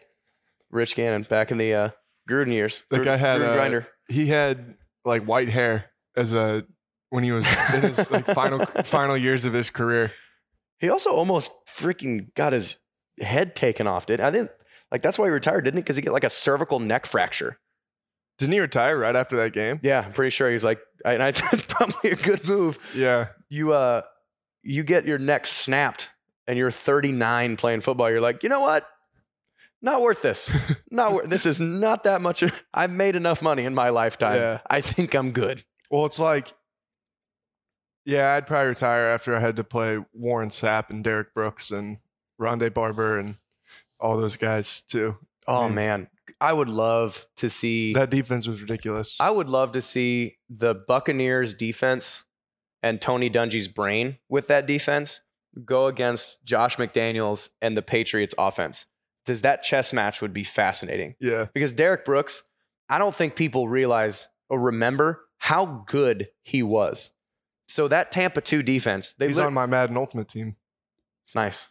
Rich 0.75 0.95
Gannon 0.95 1.23
back 1.23 1.51
in 1.51 1.57
the 1.57 1.73
uh, 1.73 1.89
Gruden 2.29 2.51
years. 2.51 2.83
That 2.91 3.01
Gruden- 3.01 3.05
guy 3.05 3.17
had, 3.17 3.41
Gruden 3.41 3.49
uh, 3.49 3.55
grinder. 3.55 3.87
He 4.09 4.27
had 4.27 4.75
like 5.03 5.23
white 5.23 5.49
hair 5.49 5.85
as 6.15 6.33
a 6.33 6.65
when 7.09 7.23
he 7.23 7.31
was 7.31 7.45
in 7.73 7.81
his 7.81 8.11
like 8.11 8.25
final 8.33 8.65
final 8.83 9.17
years 9.17 9.45
of 9.45 9.53
his 9.53 9.69
career. 9.69 10.11
He 10.79 10.89
also 10.89 11.11
almost 11.11 11.51
freaking 11.77 12.33
got 12.35 12.53
his 12.53 12.77
head 13.19 13.55
taken 13.55 13.87
off. 13.87 14.05
Did 14.05 14.19
I 14.21 14.29
didn't 14.31 14.51
like 14.91 15.01
that's 15.01 15.17
why 15.17 15.25
he 15.25 15.31
retired, 15.31 15.63
didn't 15.65 15.77
he? 15.77 15.81
Because 15.81 15.95
he 15.95 16.01
got 16.01 16.13
like 16.13 16.23
a 16.23 16.29
cervical 16.29 16.79
neck 16.79 17.05
fracture. 17.05 17.57
Didn't 18.37 18.53
he 18.53 18.59
retire 18.59 18.97
right 18.97 19.15
after 19.15 19.37
that 19.37 19.53
game? 19.53 19.79
Yeah, 19.81 20.03
I'm 20.05 20.11
pretty 20.11 20.31
sure 20.31 20.51
he's 20.51 20.63
like, 20.63 20.79
and 21.05 21.23
I 21.23 21.31
think 21.33 21.53
it's 21.53 21.65
probably 21.65 22.11
a 22.11 22.15
good 22.15 22.45
move. 22.45 22.77
Yeah. 22.93 23.27
You 23.49 23.73
uh, 23.73 24.01
you 24.61 24.83
get 24.83 25.05
your 25.05 25.17
neck 25.17 25.45
snapped, 25.45 26.09
and 26.47 26.57
you're 26.57 26.71
39 26.71 27.55
playing 27.55 27.81
football. 27.81 28.09
You're 28.09 28.19
like, 28.21 28.43
you 28.43 28.49
know 28.49 28.61
what? 28.61 28.85
Not 29.85 30.01
worth 30.01 30.23
this. 30.23 30.51
Not 30.91 31.13
worth. 31.13 31.29
This 31.29 31.45
is 31.45 31.61
not 31.61 32.05
that 32.05 32.19
much. 32.19 32.43
I've 32.73 32.89
made 32.89 33.15
enough 33.15 33.43
money 33.43 33.65
in 33.65 33.75
my 33.75 33.89
lifetime. 33.89 34.37
Yeah. 34.37 34.59
I 34.67 34.81
think 34.81 35.13
I'm 35.13 35.29
good. 35.29 35.63
Well, 35.91 36.07
it's 36.07 36.19
like, 36.19 36.51
yeah, 38.03 38.33
I'd 38.33 38.47
probably 38.47 38.69
retire 38.69 39.03
after 39.05 39.35
I 39.35 39.39
had 39.39 39.57
to 39.57 39.63
play 39.63 39.99
Warren 40.11 40.49
Sapp 40.49 40.89
and 40.89 41.03
Derrick 41.03 41.35
Brooks 41.35 41.69
and 41.69 41.99
Rondé 42.41 42.73
Barber 42.73 43.19
and 43.19 43.35
all 43.99 44.17
those 44.17 44.37
guys 44.37 44.81
too. 44.81 45.17
Oh 45.47 45.69
man, 45.69 46.07
I 46.41 46.51
would 46.51 46.69
love 46.69 47.27
to 47.37 47.47
see. 47.47 47.93
That 47.93 48.09
defense 48.09 48.47
was 48.47 48.61
ridiculous. 48.61 49.17
I 49.19 49.29
would 49.29 49.49
love 49.49 49.73
to 49.73 49.81
see 49.81 50.37
the 50.49 50.73
Buccaneers 50.73 51.53
defense 51.53 52.23
and 52.81 52.99
Tony 52.99 53.29
Dungy's 53.29 53.67
brain 53.67 54.17
with 54.29 54.47
that 54.47 54.65
defense 54.65 55.21
go 55.63 55.85
against 55.85 56.43
Josh 56.43 56.77
McDaniels 56.77 57.49
and 57.61 57.77
the 57.77 57.83
Patriots 57.83 58.33
offense. 58.39 58.87
Does 59.25 59.41
that 59.41 59.63
chess 59.63 59.91
match 59.93 60.21
would 60.21 60.33
be 60.33 60.43
fascinating 60.43 61.15
yeah. 61.19 61.47
because 61.53 61.73
Derrick 61.73 62.05
Brooks, 62.05 62.43
I 62.89 62.97
don't 62.97 63.13
think 63.15 63.35
people 63.35 63.67
realize 63.67 64.27
or 64.49 64.59
remember 64.59 65.21
how 65.39 65.83
good 65.87 66.29
he 66.43 66.61
was. 66.63 67.11
So 67.67 67.87
that 67.87 68.11
Tampa 68.11 68.41
2 68.41 68.61
defense, 68.61 69.13
they 69.17 69.27
He's 69.27 69.37
lit- 69.37 69.47
on 69.47 69.53
my 69.53 69.65
Madden 69.65 69.97
Ultimate 69.97 70.27
team. 70.29 70.55
it's 71.25 71.33
nice. 71.35 71.67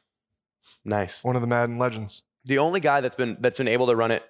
Nice. 0.84 1.22
One 1.22 1.36
of 1.36 1.42
the 1.42 1.46
Madden 1.48 1.78
legends. 1.78 2.22
The 2.44 2.58
only 2.58 2.80
guy 2.80 3.00
that's 3.00 3.16
been 3.16 3.36
that's 3.40 3.58
been 3.58 3.68
able 3.68 3.86
to 3.86 3.96
run 3.96 4.10
it 4.10 4.22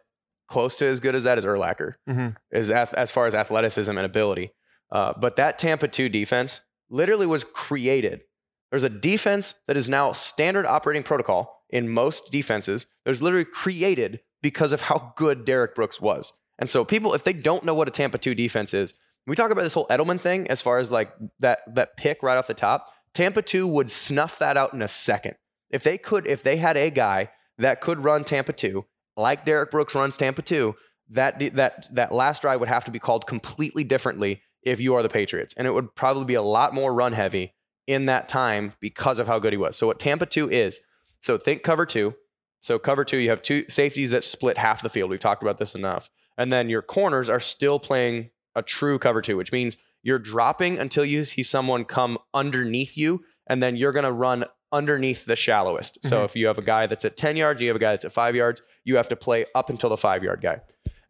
close 0.49 0.77
to 0.77 0.85
as 0.87 1.01
good 1.01 1.15
as 1.15 1.25
that 1.25 1.39
is 1.39 1.45
Urlacher. 1.45 1.95
Mhm. 2.09 2.37
Is 2.53 2.71
ath- 2.71 2.95
as 2.95 3.11
far 3.11 3.27
as 3.27 3.35
athleticism 3.35 3.91
and 3.91 4.05
ability. 4.05 4.53
Uh, 4.93 5.15
but 5.17 5.37
that 5.37 5.59
Tampa 5.59 5.89
2 5.89 6.09
defense 6.09 6.61
literally 6.91 7.27
was 7.27 7.43
created. 7.45 8.23
There's 8.71 8.85
a 8.85 8.89
defense 8.91 9.61
that 9.67 9.77
is 9.77 9.89
now 9.89 10.13
standard 10.13 10.67
operating 10.67 11.03
protocol 11.03 11.63
in 11.75 11.91
most 11.91 12.31
defenses. 12.31 12.87
that 13.05 13.11
was 13.11 13.21
literally 13.21 13.45
created 13.45 14.21
because 14.41 14.73
of 14.73 14.83
how 14.83 15.13
good 15.17 15.45
Derrick 15.45 15.75
Brooks 15.75 16.01
was. 16.01 16.33
And 16.59 16.71
so 16.71 16.85
people, 16.85 17.13
if 17.15 17.25
they 17.25 17.33
don't 17.33 17.65
know 17.65 17.75
what 17.75 17.89
a 17.89 17.91
Tampa 17.91 18.17
2 18.17 18.35
defense 18.35 18.73
is, 18.73 18.95
we 19.27 19.35
talk 19.35 19.51
about 19.51 19.63
this 19.63 19.75
whole 19.75 19.89
Edelman 19.89 20.21
thing 20.21 20.49
as 20.49 20.63
far 20.63 20.79
as 20.79 20.91
like 20.91 21.13
that 21.41 21.61
that 21.75 21.97
pick 21.97 22.23
right 22.23 22.37
off 22.37 22.47
the 22.47 22.55
top. 22.55 22.93
Tampa 23.13 23.43
2 23.43 23.67
would 23.67 23.91
snuff 23.91 24.39
that 24.39 24.57
out 24.57 24.73
in 24.73 24.83
a 24.83 24.89
second. 24.89 25.35
If 25.71 25.83
they 25.83 25.99
could, 25.99 26.27
if 26.27 26.43
they 26.43 26.57
had 26.57 26.77
a 26.77 26.91
guy 26.91 27.31
that 27.59 27.81
could 27.81 28.05
run 28.05 28.23
Tampa 28.23 28.53
2, 28.53 28.85
like 29.17 29.45
Derrick 29.45 29.71
Brooks 29.71 29.95
runs 29.95 30.17
Tampa 30.17 30.43
2, 30.43 30.75
that 31.11 31.39
that 31.57 31.89
that 31.93 32.13
last 32.13 32.43
drive 32.43 32.61
would 32.61 32.69
have 32.69 32.85
to 32.85 32.91
be 32.91 32.99
called 32.99 33.27
completely 33.27 33.83
differently 33.83 34.43
if 34.63 34.81
you 34.81 34.95
are 34.95 35.03
the 35.03 35.09
Patriots. 35.09 35.55
And 35.57 35.67
it 35.67 35.73
would 35.73 35.95
probably 35.97 36.25
be 36.25 36.35
a 36.35 36.43
lot 36.43 36.73
more 36.73 36.95
run 36.95 37.15
heavy 37.15 37.55
in 37.87 38.07
that 38.07 38.29
time 38.29 38.75
because 38.79 39.19
of 39.19 39.27
how 39.27 39.39
good 39.39 39.53
he 39.53 39.57
was. 39.57 39.77
So 39.77 39.87
what 39.89 39.99
Tampa 39.99 40.27
2 40.27 40.51
is, 40.51 40.81
so 41.25 41.39
think 41.39 41.63
cover 41.63 41.87
2. 41.87 42.15
So 42.61 42.79
cover 42.79 43.05
2, 43.05 43.17
you 43.17 43.31
have 43.31 43.41
two 43.43 43.65
safeties 43.69 44.11
that 44.11 44.25
split 44.25 44.59
half 44.59 44.83
the 44.83 44.89
field. 44.91 45.11
We've 45.11 45.19
talked 45.21 45.43
about 45.43 45.59
this 45.59 45.75
enough. 45.75 46.11
And 46.37 46.53
then 46.53 46.69
your 46.69 46.83
corners 46.83 47.29
are 47.29 47.41
still 47.41 47.79
playing 47.79 48.31
a 48.55 48.63
true 48.63 48.99
cover 48.99 49.21
2, 49.23 49.37
which 49.37 49.53
means 49.53 49.77
you're 50.03 50.19
dropping 50.19 50.79
until 50.79 51.05
you 51.05 51.25
see 51.25 51.43
someone 51.43 51.85
come 51.85 52.19
underneath 52.35 52.97
you 52.97 53.23
and 53.47 53.63
then 53.63 53.77
you're 53.77 53.93
going 53.93 54.05
to 54.05 54.13
run 54.13 54.45
underneath 54.73 55.25
the 55.25 55.37
shallowest. 55.37 55.99
So 56.03 56.21
Mhm. 56.21 56.25
if 56.27 56.37
you 56.37 56.47
have 56.47 56.59
a 56.59 56.63
guy 56.63 56.87
that's 56.87 57.05
at 57.05 57.17
10 57.17 57.37
yards, 57.37 57.61
you 57.63 57.69
have 57.69 57.77
a 57.77 57.81
guy 57.81 57.93
that's 57.93 58.05
at 58.05 58.13
5 58.13 58.35
yards, 58.35 58.61
you 58.85 58.97
have 58.97 59.09
to 59.09 59.17
play 59.17 59.47
up 59.55 59.71
until 59.71 59.89
the 59.91 59.97
5-yard 59.97 60.41
guy. 60.43 60.61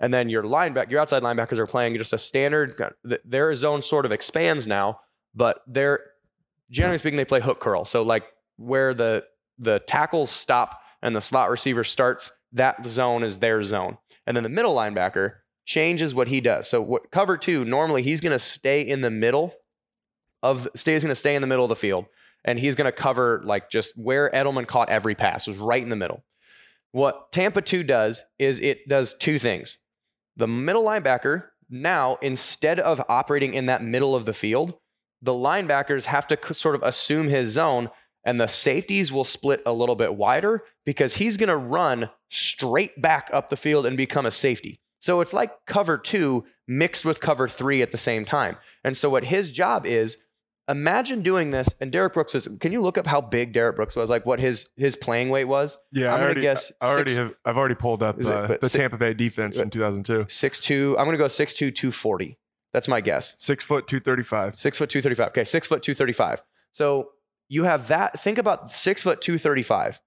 And 0.01 0.13
then 0.15 0.29
your 0.29 0.43
linebacker, 0.43 0.91
your 0.91 1.01
outside 1.01 1.23
linebackers 1.23 1.59
are 1.59 1.67
playing 1.67 1.97
just 1.97 2.13
a 2.13 2.19
standard 2.19 2.73
th- 3.09 3.21
their 3.25 3.55
zone 3.55 3.81
sort 3.83 4.05
of 4.05 4.13
expands 4.13 4.67
now, 4.67 5.01
but 5.35 5.63
they're 5.67 6.01
generally 6.71 6.99
speaking 6.99 7.17
they 7.17 7.25
play 7.25 7.41
hook 7.41 7.59
curl. 7.61 7.85
So 7.85 8.03
like 8.03 8.25
where 8.57 8.93
the 8.95 9.25
the 9.59 9.81
tackles 9.81 10.31
stop 10.31 10.81
and 11.03 11.15
the 11.15 11.21
slot 11.21 11.51
receiver 11.51 11.85
starts, 11.85 12.31
that 12.53 12.87
zone 12.87 13.23
is 13.23 13.39
their 13.39 13.63
zone. 13.63 13.99
And 14.27 14.37
then 14.37 14.43
the 14.43 14.49
middle 14.49 14.75
linebacker 14.75 15.33
changes 15.65 16.15
what 16.15 16.29
he 16.29 16.41
does. 16.41 16.69
So 16.69 16.81
what 16.83 17.11
cover 17.11 17.37
2, 17.37 17.65
normally 17.65 18.03
he's 18.03 18.21
going 18.21 18.33
to 18.33 18.39
stay 18.39 18.83
in 18.83 19.01
the 19.01 19.11
middle 19.11 19.55
of 20.43 20.69
stays 20.77 21.03
going 21.03 21.11
to 21.11 21.15
stay 21.15 21.35
in 21.35 21.41
the 21.41 21.49
middle 21.49 21.65
of 21.65 21.71
the 21.71 21.77
field 21.77 22.05
and 22.45 22.59
he's 22.59 22.75
going 22.75 22.85
to 22.85 22.93
cover 22.93 23.41
like 23.45 23.71
just 23.71 23.97
where 23.97 24.31
Edelman 24.31 24.67
caught 24.67 24.91
every 24.91 25.15
pass 25.15 25.47
was 25.47 25.57
right 25.57 25.83
in 25.83 25.89
the 25.89 25.97
middle. 25.97 26.23
What 26.93 27.33
Tampa 27.33 27.63
2 27.63 27.83
does 27.83 28.23
is 28.39 28.61
it 28.61 28.87
does 28.89 29.15
two 29.15 29.39
things. 29.39 29.79
The 30.37 30.47
middle 30.47 30.85
linebacker 30.85 31.45
now 31.71 32.19
instead 32.21 32.79
of 32.79 33.03
operating 33.09 33.55
in 33.55 33.67
that 33.67 33.83
middle 33.83 34.15
of 34.15 34.27
the 34.27 34.35
field, 34.35 34.75
the 35.23 35.33
linebackers 35.33 36.05
have 36.05 36.27
to 36.29 36.55
sort 36.55 36.75
of 36.75 36.83
assume 36.83 37.29
his 37.29 37.51
zone 37.51 37.91
and 38.25 38.41
the 38.41 38.47
safeties 38.47 39.13
will 39.13 39.25
split 39.25 39.63
a 39.67 39.73
little 39.73 39.97
bit 39.97 40.15
wider 40.15 40.65
because 40.85 41.17
he's 41.17 41.37
going 41.37 41.49
to 41.49 41.57
run 41.57 42.11
straight 42.31 43.01
back 43.01 43.29
up 43.33 43.49
the 43.49 43.57
field 43.57 43.87
and 43.87 43.97
become 43.97 44.27
a 44.27 44.31
safety. 44.31 44.81
So 45.01 45.21
it's 45.21 45.33
like 45.35 45.53
cover 45.67 45.99
2 45.99 46.45
mixed 46.67 47.05
with 47.05 47.21
cover 47.21 47.47
3 47.49 47.83
at 47.83 47.91
the 47.93 47.99
same 47.99 48.25
time. 48.25 48.57
And 48.83 48.97
so 48.97 49.11
what 49.11 49.25
his 49.25 49.53
job 49.53 49.85
is 49.87 50.17
imagine 50.67 51.21
doing 51.21 51.51
this 51.51 51.69
and 51.79 51.93
Derrick 51.93 52.15
Brooks 52.15 52.33
was 52.33 52.49
can 52.59 52.73
you 52.73 52.81
look 52.81 52.97
up 52.97 53.07
how 53.07 53.21
big 53.21 53.53
Derrick 53.53 53.77
Brooks 53.77 53.95
was 53.95 54.09
like 54.09 54.25
what 54.25 54.41
his 54.41 54.71
his 54.79 54.97
playing 54.97 55.29
weight 55.29 55.45
was 55.45 55.77
Yeah, 55.93 56.15
I'm 56.15 56.23
I 56.23 56.29
gonna 56.29 56.41
guess 56.41 56.73
I 56.81 56.87
already 56.87 57.11
six- 57.11 57.19
have. 57.19 57.35
I've 57.45 57.59
already 57.59 57.75
pulled 57.75 58.03
up 58.03 58.19
it- 58.19 58.27
uh, 58.27 58.57
the 58.59 58.71
si- 58.71 58.79
Tampa 58.79 58.97
Bay 58.97 59.13
defense 59.13 59.57
in 59.57 59.69
2002. 59.69 60.25
Six 60.29 60.59
two. 60.61 60.97
I'm 60.99 61.05
going 61.05 61.13
to 61.13 61.19
go 61.19 61.27
6'2 61.27 61.75
240 61.75 62.39
that's 62.73 62.89
my 62.89 63.01
guess 63.03 63.35
Six 63.39 63.63
foot, 63.63 63.87
two 63.87 64.01
thirty 64.01 64.23
five. 64.25 64.59
Six 64.59 64.79
foot 64.79 64.89
two 64.91 65.01
thirty 65.03 65.15
five. 65.15 65.29
Okay, 65.29 65.45
six 65.45 65.67
foot 65.67 65.83
two 65.83 65.95
thirty 65.95 66.13
five. 66.15 66.43
So 66.73 67.11
you 67.55 67.65
have 67.65 67.89
that. 67.89 68.19
Think 68.21 68.37
about 68.39 68.73
six 68.73 69.03
foot 69.03 69.21
two 69.21 69.39
thirty 69.39 69.63
five. 69.63 70.01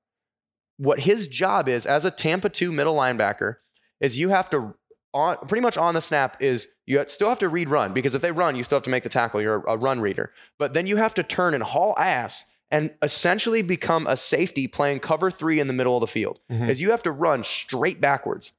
What 0.77 1.01
his 1.01 1.27
job 1.27 1.67
is 1.67 1.85
as 1.85 2.05
a 2.05 2.11
Tampa 2.11 2.49
two 2.49 2.71
middle 2.71 2.95
linebacker 2.95 3.55
is 3.99 4.17
you 4.17 4.29
have 4.29 4.49
to 4.51 4.75
on 5.13 5.37
pretty 5.47 5.61
much 5.61 5.77
on 5.77 5.93
the 5.93 6.01
snap 6.01 6.37
is 6.41 6.67
you 6.85 7.03
still 7.07 7.29
have 7.29 7.39
to 7.39 7.49
read 7.49 7.69
run 7.69 7.93
because 7.93 8.13
if 8.13 8.21
they 8.21 8.31
run 8.31 8.55
you 8.55 8.63
still 8.63 8.75
have 8.75 8.83
to 8.83 8.89
make 8.89 9.03
the 9.03 9.09
tackle. 9.09 9.41
You're 9.41 9.63
a 9.67 9.77
run 9.77 10.01
reader, 10.01 10.31
but 10.59 10.73
then 10.73 10.85
you 10.85 10.97
have 10.97 11.13
to 11.15 11.23
turn 11.23 11.53
and 11.53 11.63
haul 11.63 11.95
ass 11.97 12.45
and 12.69 12.93
essentially 13.01 13.61
become 13.61 14.05
a 14.07 14.17
safety 14.17 14.67
playing 14.67 14.99
cover 14.99 15.31
three 15.31 15.59
in 15.61 15.67
the 15.67 15.73
middle 15.73 15.95
of 15.95 16.01
the 16.01 16.07
field. 16.07 16.39
Mhm. 16.51 16.69
Is 16.69 16.81
you 16.81 16.91
have 16.91 17.03
to 17.03 17.11
run 17.11 17.43
straight 17.43 18.01
backwards. 18.01 18.51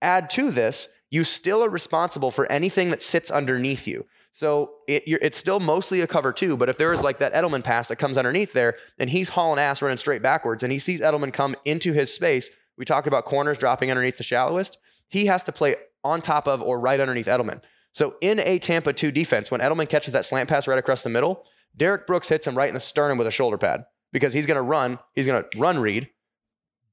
Add 0.00 0.30
to 0.30 0.52
this, 0.52 0.88
you 1.10 1.24
still 1.24 1.64
are 1.64 1.68
responsible 1.68 2.30
for 2.30 2.50
anything 2.50 2.90
that 2.90 3.02
sits 3.02 3.30
underneath 3.30 3.86
you. 3.88 4.06
So 4.36 4.72
it, 4.86 5.04
it's 5.06 5.38
still 5.38 5.60
mostly 5.60 6.02
a 6.02 6.06
cover 6.06 6.30
two, 6.30 6.58
but 6.58 6.68
if 6.68 6.76
there 6.76 6.92
is 6.92 7.02
like 7.02 7.20
that 7.20 7.32
Edelman 7.32 7.64
pass 7.64 7.88
that 7.88 7.96
comes 7.96 8.18
underneath 8.18 8.52
there 8.52 8.76
and 8.98 9.08
he's 9.08 9.30
hauling 9.30 9.58
ass 9.58 9.80
running 9.80 9.96
straight 9.96 10.20
backwards 10.20 10.62
and 10.62 10.70
he 10.70 10.78
sees 10.78 11.00
Edelman 11.00 11.32
come 11.32 11.56
into 11.64 11.94
his 11.94 12.12
space, 12.12 12.50
we 12.76 12.84
talked 12.84 13.06
about 13.06 13.24
corners 13.24 13.56
dropping 13.56 13.90
underneath 13.90 14.18
the 14.18 14.22
shallowest. 14.22 14.76
He 15.08 15.24
has 15.24 15.42
to 15.44 15.52
play 15.52 15.76
on 16.04 16.20
top 16.20 16.46
of 16.46 16.60
or 16.60 16.78
right 16.78 17.00
underneath 17.00 17.28
Edelman. 17.28 17.62
So 17.92 18.16
in 18.20 18.40
a 18.40 18.58
Tampa 18.58 18.92
2 18.92 19.10
defense, 19.10 19.50
when 19.50 19.62
Edelman 19.62 19.88
catches 19.88 20.12
that 20.12 20.26
slant 20.26 20.50
pass 20.50 20.68
right 20.68 20.78
across 20.78 21.02
the 21.02 21.08
middle, 21.08 21.46
Derrick 21.74 22.06
Brooks 22.06 22.28
hits 22.28 22.46
him 22.46 22.58
right 22.58 22.68
in 22.68 22.74
the 22.74 22.80
sternum 22.80 23.16
with 23.16 23.26
a 23.26 23.30
shoulder 23.30 23.56
pad 23.56 23.86
because 24.12 24.34
he's 24.34 24.44
going 24.44 24.56
to 24.56 24.60
run, 24.60 24.98
he's 25.14 25.26
going 25.26 25.42
to 25.42 25.58
run 25.58 25.78
read, 25.78 26.10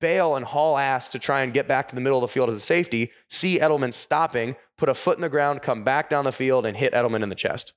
bail 0.04 0.36
and 0.36 0.44
haul 0.46 0.78
ass 0.78 1.08
to 1.08 1.18
try 1.18 1.44
and 1.44 1.54
get 1.54 1.66
back 1.66 1.88
to 1.88 1.96
the 1.96 2.02
middle 2.02 2.18
of 2.18 2.22
the 2.24 2.28
field 2.28 2.50
as 2.50 2.56
a 2.56 2.60
safety, 2.60 3.10
see 3.30 3.58
Edelman 3.58 3.94
stopping, 3.94 4.58
put 4.78 4.90
a 4.90 4.94
foot 4.94 5.18
in 5.18 5.22
the 5.22 5.30
ground, 5.30 5.62
come 5.62 5.86
back 5.86 6.10
down 6.10 6.26
the 6.26 6.34
field, 6.34 6.66
and 6.66 6.76
hit 6.76 6.92
Edelman 6.92 7.24
in 7.24 7.30
the 7.30 7.36
chest. 7.36 7.72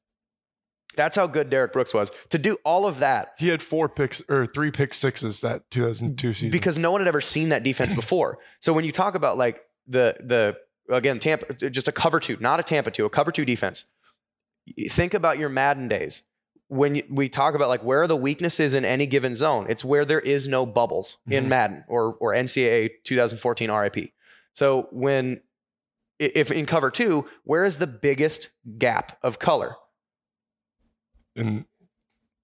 That's 0.97 1.15
how 1.15 1.29
good 1.29 1.51
Derrick 1.51 1.73
Brooks 1.73 1.95
was. 1.95 2.11
To 2.31 2.39
do 2.39 2.57
all 2.65 2.85
of 2.85 2.99
that 2.99 3.35
He 3.39 3.47
had 3.49 3.63
four 3.63 3.89
picks 3.89 4.21
or 4.29 4.45
three 4.45 4.73
pick 4.73 4.93
sixes 4.93 5.41
that 5.43 5.71
2002 5.71 6.33
season. 6.33 6.51
because 6.51 6.81
no 6.81 6.91
one 6.91 7.01
had 7.01 7.07
ever 7.07 7.21
seen 7.21 7.51
that 7.51 7.63
defense 7.63 7.95
before. 8.03 8.39
So 8.61 8.73
when 8.73 8.85
you 8.85 8.91
talk 8.91 9.15
about 9.15 9.39
like 9.39 9.61
the 9.87 10.17
the 10.19 10.57
again 10.91 11.21
Tampa 11.21 11.53
just 11.71 11.87
a 11.87 11.93
cover 11.93 12.19
two, 12.19 12.39
not 12.41 12.59
a 12.59 12.65
Tampa 12.65 12.91
two, 12.91 13.05
a 13.05 13.11
cover 13.11 13.31
two 13.31 13.45
defense. 13.45 13.85
Think 14.91 15.15
about 15.15 15.39
your 15.39 15.49
Madden 15.49 15.87
days 15.87 16.23
when 16.69 16.97
you, 16.97 17.05
we 17.09 17.29
talk 17.29 17.55
about 17.55 17.69
like 17.69 17.85
where 17.85 18.03
are 18.03 18.07
the 18.07 18.17
weaknesses 18.17 18.75
in 18.75 18.85
any 18.85 19.07
given 19.07 19.35
zone. 19.35 19.67
It's 19.69 19.85
where 19.85 20.05
there 20.05 20.21
is 20.21 20.49
no 20.49 20.67
bubbles 20.67 21.19
in 21.29 21.45
Mhm. 21.45 21.49
Madden 21.49 21.85
or 21.89 22.15
or 22.21 22.33
NCAA 22.35 22.91
2014 23.05 23.71
RIP. 23.71 24.13
So 24.53 24.89
when 24.91 25.41
if 26.19 26.51
in 26.51 26.67
cover 26.67 26.91
two, 26.91 27.27
where 27.45 27.65
is 27.65 27.77
the 27.79 27.87
biggest 27.87 28.49
gap 28.79 29.19
of 29.23 29.39
color? 29.39 29.77
in 31.35 31.67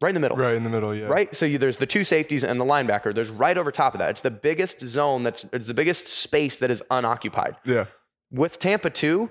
right 0.02 0.10
in 0.10 0.14
the 0.14 0.20
middle. 0.20 0.36
Right 0.36 0.54
in 0.54 0.64
the 0.64 0.70
middle, 0.70 0.94
yeah. 0.94 1.06
Right, 1.06 1.34
so 1.34 1.46
you, 1.46 1.56
there's 1.58 1.78
the 1.78 1.86
two 1.86 2.04
safeties 2.04 2.44
and 2.44 2.60
the 2.60 2.64
linebacker. 2.64 3.14
There's 3.14 3.30
right 3.30 3.56
over 3.56 3.70
top 3.72 3.94
of 3.94 4.00
that. 4.00 4.10
It's 4.10 4.20
the 4.20 4.30
biggest 4.30 4.80
zone. 4.80 5.22
That's 5.22 5.44
it's 5.52 5.68
the 5.68 5.74
biggest 5.74 6.08
space 6.08 6.58
that 6.58 6.70
is 6.70 6.82
unoccupied. 6.90 7.56
Yeah. 7.64 7.86
With 8.30 8.58
Tampa 8.58 8.90
2, 8.90 9.30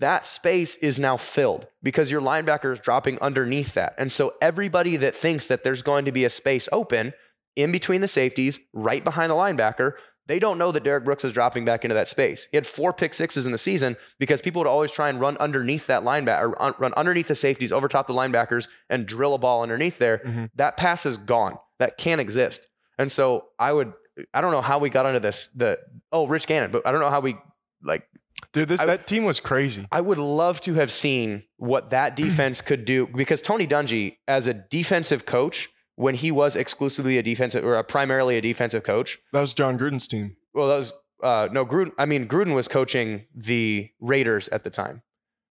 that 0.00 0.24
space 0.24 0.76
is 0.76 0.98
now 0.98 1.16
filled 1.16 1.66
because 1.82 2.10
your 2.10 2.20
linebacker 2.20 2.72
is 2.72 2.80
dropping 2.80 3.18
underneath 3.20 3.74
that. 3.74 3.94
And 3.98 4.10
so 4.10 4.34
everybody 4.40 4.96
that 4.96 5.14
thinks 5.14 5.46
that 5.46 5.62
there's 5.62 5.82
going 5.82 6.06
to 6.06 6.12
be 6.12 6.24
a 6.24 6.30
space 6.30 6.68
open 6.72 7.12
in 7.56 7.70
between 7.70 8.00
the 8.00 8.08
safeties, 8.08 8.58
right 8.72 9.04
behind 9.04 9.30
the 9.30 9.34
linebacker, 9.34 9.92
they 10.26 10.38
don't 10.38 10.58
know 10.58 10.70
that 10.70 10.84
Derrick 10.84 11.04
Brooks 11.04 11.24
is 11.24 11.32
dropping 11.32 11.64
back 11.64 11.84
into 11.84 11.94
that 11.94 12.08
space. 12.08 12.46
He 12.50 12.56
had 12.56 12.66
four 12.66 12.92
pick 12.92 13.12
sixes 13.12 13.46
in 13.46 13.52
the 13.52 13.58
season 13.58 13.96
because 14.18 14.40
people 14.40 14.60
would 14.60 14.68
always 14.68 14.92
try 14.92 15.08
and 15.08 15.20
run 15.20 15.36
underneath 15.38 15.86
that 15.88 16.02
linebacker, 16.02 16.54
or 16.58 16.74
run 16.78 16.94
underneath 16.94 17.28
the 17.28 17.34
safeties, 17.34 17.72
over 17.72 17.88
top 17.88 18.06
the 18.06 18.14
linebackers, 18.14 18.68
and 18.88 19.06
drill 19.06 19.34
a 19.34 19.38
ball 19.38 19.62
underneath 19.62 19.98
there. 19.98 20.18
Mhm. 20.18 20.50
That 20.54 20.76
pass 20.76 21.04
is 21.04 21.16
gone. 21.16 21.58
That 21.78 21.98
can't 21.98 22.20
exist. 22.20 22.68
And 22.96 23.10
so 23.10 23.48
I 23.58 23.72
would, 23.72 23.92
I 24.32 24.40
don't 24.40 24.52
know 24.52 24.60
how 24.60 24.78
we 24.78 24.88
got 24.88 25.06
into 25.06 25.20
this. 25.20 25.48
The 25.48 25.78
oh, 26.12 26.26
Rich 26.28 26.46
Gannon, 26.46 26.70
but 26.70 26.86
I 26.86 26.92
don't 26.92 27.00
know 27.00 27.10
how 27.10 27.20
we 27.20 27.36
like 27.82 28.04
Dude, 28.52 28.68
this 28.68 28.80
I- 28.80 28.86
that 28.86 29.06
team 29.06 29.24
was 29.24 29.40
crazy. 29.40 29.86
I 29.92 30.00
would 30.00 30.18
love 30.18 30.60
to 30.62 30.74
have 30.74 30.90
seen 30.90 31.44
what 31.56 31.90
that 31.90 32.16
defense 32.16 32.60
could 32.60 32.84
do 32.84 33.06
because 33.06 33.42
Tony 33.42 33.66
Dungy, 33.66 34.16
as 34.26 34.46
a 34.46 34.54
defensive 34.54 35.26
coach, 35.26 35.68
when 35.96 36.14
he 36.14 36.30
was 36.30 36.56
exclusively 36.56 37.18
a 37.18 37.22
defensive 37.22 37.64
or 37.64 37.76
a 37.76 37.84
primarily 37.84 38.36
a 38.36 38.40
defensive 38.40 38.82
coach, 38.82 39.18
That 39.32 39.40
was 39.40 39.52
Jon 39.52 39.78
Gruden's 39.78 40.08
team. 40.08 40.36
well, 40.54 40.68
that 40.68 40.76
was 40.76 40.92
uh, 41.22 41.48
no 41.52 41.66
Gruden. 41.66 41.92
I 41.98 42.06
mean, 42.06 42.26
Gruden 42.26 42.54
was 42.54 42.66
coaching 42.68 43.26
the 43.34 43.90
Raiders 44.00 44.48
at 44.48 44.64
the 44.64 44.70
time. 44.70 45.02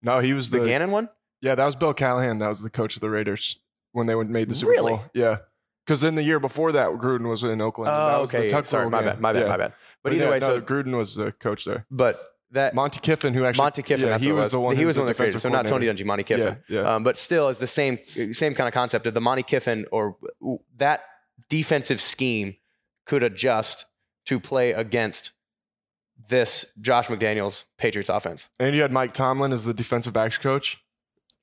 No, 0.02 0.20
he 0.20 0.32
was 0.32 0.48
The, 0.50 0.60
the, 0.60 0.64
Gannon 0.66 0.90
one. 0.90 1.10
Yeah, 1.42 1.54
that 1.54 1.66
was 1.66 1.76
Bill 1.76 1.92
Callahan. 1.92 2.38
That 2.38 2.48
was 2.48 2.62
the 2.62 2.70
coach 2.70 2.94
of 2.96 3.00
the 3.02 3.10
Raiders 3.10 3.58
when 3.92 4.06
they 4.06 4.14
went- 4.14 4.30
made 4.30 4.48
the 4.48 4.54
Super 4.54 4.70
Really? 4.72 4.92
Bowl. 4.92 5.04
Yeah. 5.12 5.38
Because 5.86 6.00
then 6.00 6.14
the 6.14 6.22
year 6.22 6.40
before 6.40 6.72
that, 6.72 6.88
Gruden 6.92 7.28
was 7.28 7.42
in 7.42 7.60
Oakland. 7.60 7.90
and 7.90 7.96
that 7.96 8.14
Oh, 8.16 8.22
was 8.22 8.30
the 8.30 8.38
okay. 8.38 8.48
Tuck 8.48 8.64
Sorry, 8.66 8.88
my 8.90 9.02
bad. 9.02 9.20
My 9.20 9.32
bad. 9.32 9.42
Yeah. 9.42 9.48
My 9.48 9.56
bad. 9.58 9.72
But, 10.02 10.12
either 10.14 10.24
yeah, 10.24 10.30
way, 10.30 10.38
no, 10.38 10.46
so 10.46 10.60
Gruden 10.62 10.96
was 10.96 11.14
the 11.16 11.32
coach 11.32 11.64
there. 11.64 11.84
but 11.90 12.18
that 12.52 12.74
Monte 12.74 13.00
Kiffin, 13.00 13.34
who 13.34 13.44
actually 13.44 13.62
Monte 13.62 13.82
Kiffin. 13.82 14.08
yeah, 14.08 14.18
he 14.18 14.30
it 14.30 14.32
was 14.32 14.52
the 14.52 14.60
one. 14.60 14.76
He 14.76 14.84
was 14.84 14.96
the 14.96 15.02
one 15.02 15.08
that 15.08 15.16
created. 15.16 15.36
it. 15.36 15.40
So 15.40 15.48
not 15.48 15.66
Tony. 15.66 15.86
Dungy, 15.86 16.04
Monte 16.04 16.24
Kiffin. 16.24 16.58
Yeah, 16.68 16.82
yeah. 16.82 16.94
Um, 16.94 17.04
but 17.04 17.18
still, 17.18 17.48
it's 17.48 17.58
the 17.58 17.66
same 17.66 17.98
same 18.32 18.54
kind 18.54 18.68
of 18.68 18.74
concept 18.74 19.06
of 19.06 19.14
the 19.14 19.20
Monte 19.20 19.42
Kiffin 19.42 19.86
or 19.92 20.16
that 20.76 21.04
defensive 21.48 22.00
scheme 22.00 22.56
could 23.06 23.22
adjust 23.22 23.86
to 24.26 24.40
play 24.40 24.72
against 24.72 25.32
this 26.28 26.72
Josh 26.80 27.06
McDaniels 27.08 27.64
Patriots 27.78 28.08
offense. 28.08 28.48
and 28.58 28.74
you 28.74 28.82
had 28.82 28.92
Mike 28.92 29.14
Tomlin 29.14 29.52
as 29.52 29.64
the 29.64 29.74
defensive 29.74 30.12
backs 30.12 30.36
coach. 30.38 30.78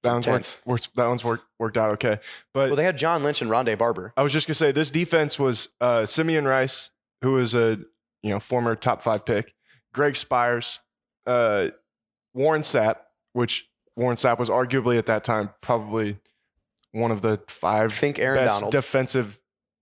That 0.04 0.12
one's 0.12 0.28
worked, 0.28 0.62
worked. 0.66 0.96
That 0.96 1.08
one's 1.08 1.24
worked 1.24 1.46
worked 1.58 1.78
out 1.78 1.94
okay. 1.94 2.20
But 2.54 2.70
Well, 2.70 2.76
they 2.76 2.84
had 2.84 2.98
John 2.98 3.24
Lynch 3.24 3.42
and 3.42 3.50
Rondé 3.50 3.78
Barber. 3.78 4.14
I 4.16 4.24
was 4.24 4.34
just 4.34 4.48
gonna 4.48 4.56
say 4.56 4.72
this 4.72 4.92
defense 4.92 5.40
was 5.40 5.70
uh, 5.82 6.06
Simeon 6.06 6.46
Rice, 6.46 6.92
who 7.22 7.34
was 7.34 7.56
a 7.56 7.80
you 8.22 8.30
know 8.30 8.40
former 8.40 8.76
top 8.76 9.02
five 9.02 9.26
pick, 9.26 9.56
Greg 9.94 10.16
Spires, 10.16 10.80
uh, 11.26 11.70
Warren 12.34 12.62
Sapp, 12.62 12.98
which 13.34 13.68
Warren 13.96 14.18
Sapp 14.18 14.40
was 14.40 14.50
arguably 14.50 14.98
at 14.98 15.06
that 15.08 15.24
time 15.24 15.50
probably 15.62 16.18
one 16.92 17.12
of 17.12 17.22
the 17.22 17.42
five 17.48 17.94
Think 17.94 18.20
Aaron 18.20 18.46
best 18.46 18.56
Donald. 18.56 18.72
defensive 18.72 19.40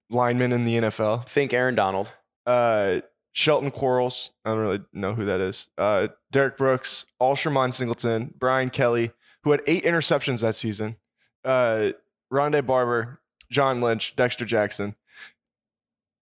linemen 0.09 0.51
in 0.51 0.65
the 0.65 0.75
NFL. 0.77 1.27
Think 1.27 1.53
Aaron 1.53 1.75
Donald. 1.75 2.11
Uh, 2.45 3.01
Shelton 3.33 3.71
Quarles, 3.71 4.31
I 4.45 4.51
don't 4.51 4.59
really 4.59 4.81
know 4.93 5.13
who 5.15 5.25
that 5.25 5.39
is. 5.39 5.67
Uh, 5.77 6.09
Derrick 6.31 6.57
Brooks, 6.57 7.05
Alshermond 7.21 7.73
Singleton, 7.73 8.33
Brian 8.37 8.69
Kelly, 8.69 9.11
who 9.43 9.51
had 9.51 9.61
eight 9.65 9.83
interceptions 9.83 10.41
that 10.41 10.55
season. 10.55 10.97
Uh, 11.43 11.91
Rondé 12.31 12.65
Barber, 12.65 13.19
John 13.51 13.81
Lynch, 13.81 14.15
Dexter 14.15 14.45
Jackson. 14.45 14.95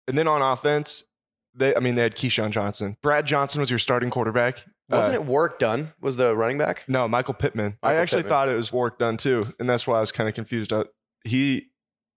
And 0.08 0.18
then 0.18 0.28
on 0.28 0.42
offense, 0.42 1.04
they 1.54 1.76
I 1.76 1.80
mean 1.80 1.96
they 1.96 2.04
had 2.04 2.16
Keyshawn 2.16 2.52
Johnson. 2.52 2.98
Brad 3.02 3.26
Johnson 3.26 3.60
was 3.62 3.70
your 3.70 3.80
starting 3.80 4.10
quarterback. 4.10 4.64
Wasn't 4.90 5.16
Uh, 5.16 5.20
it 5.20 5.26
Warrick 5.26 5.60
Dunn? 5.60 5.94
Was 6.00 6.16
the 6.18 6.36
running 6.36 6.58
back? 6.58 6.84
No, 6.88 7.08
Michael 7.08 7.34
Pittman. 7.34 7.78
I 7.84 7.96
actually 7.96 8.20
Pittman. 8.24 8.30
thought 8.30 8.50
it 8.50 8.56
was 8.56 8.72
Warrick 8.72 8.98
Dunn 9.00 9.18
too, 9.18 9.44
and 9.60 9.70
that's 9.70 9.86
why 9.86 9.98
I 9.98 10.02
was 10.02 10.12
kind 10.12 10.30
of 10.30 10.36
confused. 10.36 10.72
Uh, 10.72 10.86
he 11.24 11.68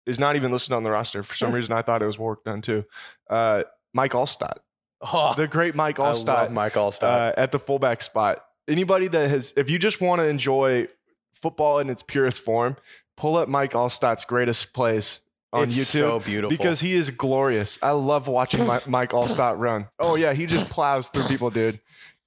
is 0.06 0.18
not 0.20 0.36
even 0.36 0.52
listed 0.52 0.72
on 0.72 0.82
the 0.82 0.90
roster 0.90 1.22
for 1.22 1.34
some 1.34 1.52
reason. 1.54 1.72
I 1.72 1.82
thought 1.82 2.02
it 2.02 2.06
was 2.06 2.18
Warrick 2.18 2.44
Dunn 2.44 2.62
too. 2.62 2.84
Uh, 3.28 3.64
Mike 3.92 4.12
Alstott, 4.12 4.58
Oh, 5.00 5.34
the 5.36 5.48
great 5.48 5.74
Mike 5.74 5.98
I 5.98 6.04
love 6.12 6.16
Alstott, 6.16 6.52
Mike 6.52 6.74
Alstott. 6.74 7.02
uh, 7.02 7.32
at 7.36 7.50
the 7.52 7.58
fullback 7.58 8.02
spot. 8.02 8.44
Anybody 8.68 9.08
that 9.08 9.30
has, 9.30 9.52
if 9.56 9.68
you 9.68 9.78
just 9.78 10.00
want 10.00 10.20
to 10.20 10.26
enjoy 10.26 10.86
football 11.34 11.78
in 11.80 11.90
its 11.90 12.02
purest 12.02 12.42
form, 12.42 12.76
pull 13.16 13.36
up 13.36 13.48
Mike 13.48 13.72
Alstott's 13.72 14.24
greatest 14.24 14.72
plays 14.74 15.20
on 15.52 15.64
it's 15.64 15.76
YouTube 15.76 15.86
so 16.00 16.20
beautiful 16.20 16.50
because 16.56 16.78
he 16.80 16.92
is 16.92 17.10
glorious. 17.10 17.78
I 17.82 17.90
love 17.92 18.28
watching 18.28 18.64
my, 18.66 18.80
Mike 18.86 19.10
Alstott 19.10 19.58
run. 19.58 19.88
Oh 19.98 20.14
yeah, 20.14 20.32
he 20.34 20.46
just 20.46 20.70
plows 20.70 21.08
through 21.08 21.24
people, 21.24 21.50
dude. 21.50 21.80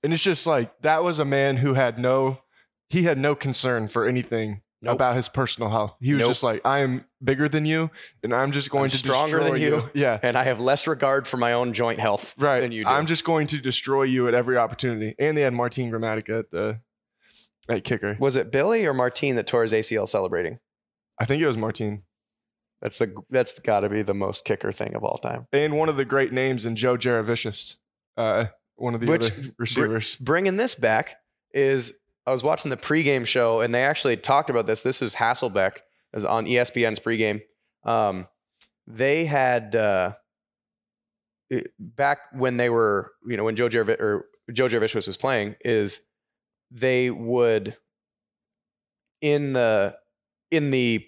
And 0.03 0.13
it's 0.13 0.23
just 0.23 0.45
like 0.45 0.81
that 0.81 1.03
was 1.03 1.19
a 1.19 1.25
man 1.25 1.57
who 1.57 1.73
had 1.73 1.97
no, 1.97 2.39
he 2.89 3.03
had 3.03 3.17
no 3.17 3.35
concern 3.35 3.87
for 3.87 4.05
anything 4.05 4.61
Nope. 4.81 4.95
about 4.95 5.15
his 5.15 5.29
personal 5.29 5.69
health. 5.69 5.95
He 6.01 6.13
was 6.13 6.19
Nope. 6.19 6.29
just 6.31 6.43
like, 6.43 6.61
I 6.65 6.79
am 6.79 7.05
bigger 7.23 7.47
than 7.47 7.65
you, 7.65 7.89
and 8.21 8.33
I'm 8.35 8.51
just 8.51 8.69
going 8.69 8.85
I'm 8.85 8.89
to 8.89 8.97
stronger 8.97 9.39
destroy 9.39 9.53
than 9.53 9.61
you. 9.61 9.89
Yeah, 9.93 10.19
and 10.21 10.35
I 10.35 10.43
have 10.43 10.59
less 10.59 10.87
regard 10.87 11.25
for 11.25 11.37
my 11.37 11.53
own 11.53 11.73
joint 11.73 12.01
health 12.01 12.35
right. 12.37 12.59
than 12.59 12.73
you 12.73 12.83
do. 12.83 12.89
I'm 12.89 13.05
just 13.05 13.23
going 13.23 13.47
to 13.47 13.59
destroy 13.59 14.03
you 14.03 14.27
at 14.27 14.33
every 14.33 14.57
opportunity. 14.57 15.15
And 15.17 15.37
they 15.37 15.41
had 15.41 15.53
Martin 15.53 15.89
Gramatica 15.89 16.39
at 16.39 16.51
the 16.51 16.81
at 17.69 17.85
kicker. 17.85 18.17
was 18.19 18.35
it 18.35 18.51
Billy 18.51 18.85
or 18.85 18.93
Martine 18.93 19.35
that 19.35 19.47
tore 19.47 19.61
his 19.61 19.71
ACL 19.71 20.07
celebrating? 20.07 20.59
I 21.17 21.23
think 21.23 21.41
it 21.41 21.47
was 21.47 21.57
Martin. 21.57 22.03
That's 22.81 22.97
the 22.97 23.15
that's 23.29 23.57
got 23.59 23.81
to 23.81 23.89
be 23.89 24.01
the 24.01 24.13
most 24.13 24.43
kicker 24.43 24.73
thing 24.73 24.95
of 24.95 25.03
all 25.05 25.17
time. 25.17 25.47
And 25.53 25.77
one 25.77 25.87
of 25.87 25.95
the 25.95 26.03
great 26.03 26.33
names 26.33 26.65
in 26.65 26.75
Joe 26.75 26.97
Jurevicius, 26.97 27.77
uh, 28.17 28.47
one 28.75 28.95
of 28.95 29.01
the 29.01 29.07
Which- 29.07 29.31
other 29.31 29.53
receivers. 29.57 30.15
Bringing 30.17 30.57
this 30.57 30.75
back 30.75 31.17
is 31.53 31.93
I 32.25 32.31
was 32.31 32.43
watching 32.43 32.69
the 32.69 32.77
pregame 32.77 33.25
show 33.27 33.62
and 33.62 33.73
they 33.73 33.83
actually 33.83 34.17
talked 34.17 34.49
about 34.49 34.65
this. 34.65 34.81
This 34.81 35.01
is 35.01 35.15
Hasselbeck 35.15 35.77
is 36.13 36.25
on 36.25 36.45
ESPN's 36.45 36.99
pregame. 36.99 37.41
Um, 37.83 38.27
they 38.88 39.25
had 39.25 39.75
uh, 39.75 40.13
back 41.79 42.19
when 42.33 42.57
they 42.57 42.69
were 42.69 43.12
you 43.25 43.38
know 43.38 43.43
when 43.43 43.55
Joe 43.55 43.69
Jaravi- 43.69 43.99
or 43.99 44.25
Joe 44.51 44.67
Jurevicius 44.67 45.07
was 45.07 45.17
playing 45.17 45.55
is 45.63 46.01
they 46.71 47.09
would 47.09 47.77
in 49.21 49.53
the 49.53 49.95
in 50.51 50.71
the 50.71 51.05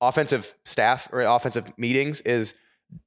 offensive 0.00 0.54
staff 0.64 1.08
or 1.12 1.20
offensive 1.22 1.72
meetings 1.78 2.20
is 2.22 2.54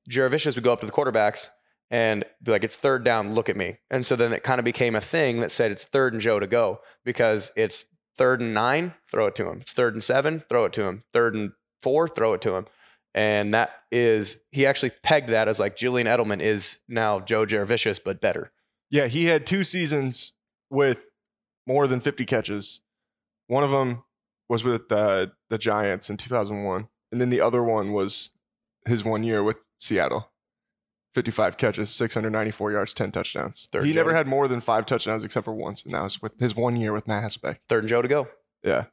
Jurevicius 0.10 0.56
would 0.56 0.63
go 0.63 0.71
up 0.73 0.80
to 0.80 0.86
the 0.86 0.91
quarterbacks 0.91 1.49
and 1.91 2.26
be 2.41 2.52
like, 2.52 2.63
it's 2.63 2.76
third 2.76 3.04
down, 3.04 3.34
look 3.34 3.50
at 3.50 3.58
me. 3.58 3.78
And 3.89 4.06
so 4.06 4.15
then 4.15 4.34
it 4.34 4.43
kind 4.43 4.60
of 4.60 4.65
became 4.65 4.95
a 4.95 5.02
thing 5.02 5.39
that 5.41 5.52
said 5.52 5.71
it's 5.71 5.84
third 5.84 6.13
and 6.13 6.21
Joe 6.21 6.39
to 6.39 6.48
go 6.48 6.80
because 7.04 7.52
it's 7.56 7.86
third 8.17 8.41
and 8.41 8.54
nine, 8.54 8.93
throw 9.10 9.28
it 9.28 9.36
to 9.36 9.50
him. 9.50 9.62
It's 9.62 9.74
third 9.74 9.93
and 9.93 10.04
seven, 10.04 10.43
throw 10.50 10.65
it 10.65 10.74
to 10.74 10.84
him. 10.84 11.04
Third 11.13 11.36
and 11.36 11.52
four, 11.82 12.08
throw 12.08 12.34
it 12.34 12.41
to 12.41 12.56
him. 12.56 12.65
And 13.13 13.54
that 13.54 13.71
is, 13.91 14.38
he 14.52 14.65
actually 14.65 14.91
pegged 15.04 15.30
that 15.30 15.48
as 15.48 15.60
like 15.60 15.78
Julian 15.78 16.08
Edelman 16.08 16.41
is 16.41 16.80
now 16.89 17.19
Joe 17.19 17.45
Jurevicius, 17.45 18.00
but 18.04 18.19
better. 18.19 18.52
Yeah, 18.89 19.08
he 19.08 19.26
had 19.26 19.45
two 19.45 19.63
seasons 19.63 20.34
with 20.69 21.06
more 21.67 21.88
than 21.88 22.02
50 22.02 22.26
catches. 22.26 22.82
One 23.48 23.63
of 23.63 23.71
them 23.71 24.04
was 24.50 24.63
with 24.63 24.91
uh, 24.91 25.28
the 25.50 25.58
Giants 25.58 26.10
in 26.10 26.17
2001, 26.17 26.88
and 27.12 27.21
then 27.21 27.30
the 27.30 27.41
other 27.41 27.63
one 27.63 27.93
was 27.93 28.32
his 28.86 29.04
one 29.04 29.24
year 29.24 29.43
with 29.43 29.58
Seattle. 29.80 30.30
55 31.15 31.58
catches, 31.58 31.89
694 31.89 32.71
yards, 32.71 32.93
10 32.93 33.12
touchdowns. 33.12 33.67
Third 33.71 33.86
he 33.86 33.93
never 33.93 34.13
had 34.13 34.28
more 34.28 34.47
than 34.47 34.60
five 34.60 34.86
touchdowns 34.86 35.23
except 35.23 35.45
for 35.45 35.54
once, 35.54 35.84
and 35.84 35.93
that 35.93 36.04
was 36.04 36.21
with 36.21 36.39
his 36.39 36.56
one 36.56 36.75
year 36.75 36.93
with 36.93 37.08
Matt 37.08 37.23
Hasselbeck. 37.23 37.58
Third 37.67 37.84
and 37.84 37.89
Joe 37.89 38.01
to 38.01 38.08
go. 38.08 38.28
Yeah. 38.63 38.86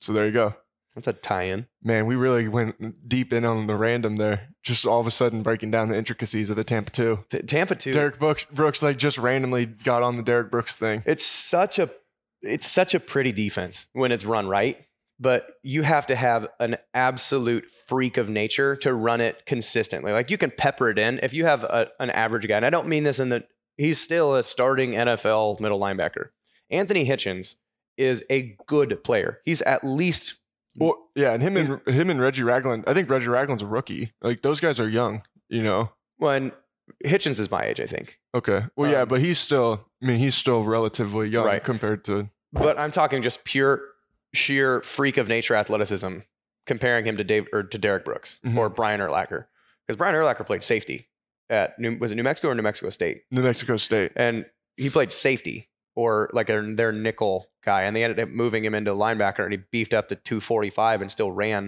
So 0.00 0.12
there 0.12 0.26
you 0.26 0.32
go. 0.32 0.54
That's 0.96 1.08
a 1.08 1.12
tie 1.12 1.44
in. 1.44 1.66
Man, 1.82 2.06
we 2.06 2.16
really 2.16 2.48
went 2.48 3.08
deep 3.08 3.32
in 3.32 3.44
on 3.44 3.66
the 3.66 3.76
random 3.76 4.16
there. 4.16 4.48
Just 4.62 4.86
all 4.86 4.98
of 4.98 5.06
a 5.06 5.10
sudden 5.10 5.42
breaking 5.42 5.70
down 5.70 5.90
the 5.90 5.96
intricacies 5.96 6.48
of 6.48 6.56
the 6.56 6.64
Tampa 6.64 6.90
2. 6.90 7.24
T- 7.28 7.42
Tampa, 7.42 7.76
2. 7.76 7.92
Derrick 7.92 8.18
Brooks, 8.18 8.44
Brooks 8.50 8.82
like 8.82 8.96
just 8.96 9.18
randomly 9.18 9.66
got 9.66 10.02
on 10.02 10.16
the 10.16 10.22
Derrick 10.22 10.50
Brooks 10.50 10.76
thing. 10.76 11.02
It's 11.06 11.24
such 11.24 11.78
a 11.78 11.90
it's 12.42 12.66
such 12.66 12.94
a 12.94 13.00
pretty 13.00 13.32
defense 13.32 13.86
when 13.92 14.10
it's 14.10 14.24
run 14.24 14.48
right, 14.48 14.86
but 15.18 15.46
you 15.62 15.82
have 15.82 16.06
to 16.08 16.16
have 16.16 16.46
an 16.60 16.76
absolute 16.94 17.70
freak 17.70 18.16
of 18.16 18.28
nature 18.28 18.76
to 18.76 18.92
run 18.94 19.20
it 19.20 19.46
consistently. 19.46 20.12
Like 20.12 20.30
you 20.30 20.38
can 20.38 20.50
pepper 20.50 20.90
it 20.90 20.98
in 20.98 21.20
if 21.22 21.32
you 21.32 21.46
have 21.46 21.64
a, 21.64 21.88
an 22.00 22.10
average 22.10 22.46
guy. 22.48 22.56
And 22.56 22.66
I 22.66 22.70
don't 22.70 22.88
mean 22.88 23.04
this 23.04 23.18
in 23.20 23.28
the 23.30 23.44
he's 23.76 24.00
still 24.00 24.34
a 24.34 24.42
starting 24.42 24.92
NFL 24.92 25.60
middle 25.60 25.80
linebacker. 25.80 26.28
Anthony 26.70 27.06
Hitchens 27.06 27.54
is 27.96 28.24
a 28.30 28.56
good 28.66 29.02
player. 29.04 29.40
He's 29.44 29.62
at 29.62 29.84
least 29.84 30.34
Well, 30.76 30.96
yeah, 31.14 31.32
and 31.32 31.42
him 31.42 31.56
and 31.56 31.80
him 31.86 32.10
and 32.10 32.20
Reggie 32.20 32.42
Ragland. 32.42 32.84
I 32.86 32.92
think 32.94 33.08
Reggie 33.08 33.28
Ragland's 33.28 33.62
a 33.62 33.66
rookie. 33.66 34.12
Like 34.20 34.42
those 34.42 34.60
guys 34.60 34.78
are 34.80 34.88
young, 34.88 35.22
you 35.48 35.62
know. 35.62 35.90
when 36.18 36.52
Hitchens 37.04 37.40
is 37.40 37.50
my 37.50 37.64
age, 37.64 37.80
I 37.80 37.86
think. 37.86 38.20
Okay. 38.34 38.64
Well, 38.76 38.90
yeah, 38.90 39.02
Um, 39.02 39.08
but 39.08 39.20
he's 39.20 39.38
still. 39.38 39.86
I 40.02 40.06
mean, 40.06 40.18
he's 40.18 40.34
still 40.36 40.62
relatively 40.64 41.28
young 41.28 41.46
Right. 41.46 41.64
compared 41.64 42.04
to. 42.04 42.28
But 42.52 42.78
I'm 42.78 42.92
talking 42.92 43.22
just 43.22 43.44
pure 43.44 43.80
sheer 44.36 44.80
freak 44.82 45.16
of 45.16 45.28
nature 45.28 45.54
athleticism. 45.56 46.18
comparing 46.66 47.06
him 47.06 47.16
to 47.16 47.22
Dave 47.22 47.46
or 47.52 47.62
to 47.62 47.78
Derrick 47.78 48.04
Brooks 48.04 48.40
Mhm. 48.44 48.56
or 48.58 48.68
Brian 48.68 49.00
Urlacher 49.00 49.46
because 49.86 49.96
Brian 49.96 50.16
Urlacher 50.16 50.44
played 50.44 50.64
safety 50.64 51.08
at 51.48 51.78
New, 51.78 51.96
was 51.96 52.10
it 52.10 52.16
New 52.16 52.24
Mexico 52.24 52.48
or 52.48 52.56
New 52.56 52.62
Mexico 52.62 52.90
State, 52.90 53.22
New 53.30 53.42
Mexico 53.42 53.76
State. 53.76 54.10
and 54.16 54.44
he 54.76 54.90
played 54.90 55.12
safety 55.12 55.68
or 55.94 56.28
like 56.32 56.48
a, 56.50 56.60
their 56.74 56.90
nickel 56.90 57.46
guy, 57.64 57.82
and 57.82 57.94
they 57.94 58.02
ended 58.02 58.18
up 58.18 58.28
moving 58.30 58.64
him 58.64 58.74
into 58.74 58.90
linebacker, 58.90 59.44
and 59.44 59.52
he 59.52 59.58
beefed 59.70 59.94
up 59.94 60.08
to 60.08 60.16
245 60.16 61.02
and 61.02 61.10
still 61.12 61.30
ran. 61.30 61.66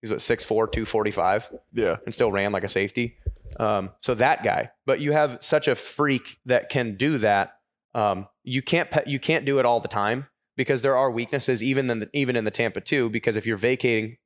He 0.00 0.04
was 0.08 0.10
what 0.12 0.20
6'4", 0.20 0.68
245 0.70 1.50
Yeah. 1.72 1.96
and 2.04 2.14
still 2.14 2.30
ran 2.30 2.52
like 2.52 2.62
a 2.62 2.68
safety. 2.68 3.18
Um, 3.58 3.90
so 4.00 4.14
that 4.14 4.44
guy, 4.44 4.70
but 4.86 5.00
you 5.00 5.10
have 5.10 5.38
such 5.42 5.66
a 5.66 5.74
freak 5.74 6.38
that 6.46 6.68
can 6.68 6.94
do 6.94 7.18
that. 7.18 7.58
Um, 7.96 8.28
you 8.44 8.62
can't 8.62 8.88
you 9.08 9.18
can't 9.18 9.44
do 9.44 9.58
it 9.58 9.64
all 9.66 9.80
the 9.80 9.88
time 9.88 10.28
because 10.56 10.82
there 10.82 10.96
are 10.96 11.10
weaknesses 11.10 11.62
even 11.62 11.90
in 11.90 12.00
the, 12.00 12.10
even 12.12 12.36
in 12.36 12.44
the 12.44 12.50
Tampa 12.50 12.80
two. 12.80 13.08
Because 13.10 13.36
if 13.36 13.46
you're 13.46 13.56
vacating, 13.56 14.16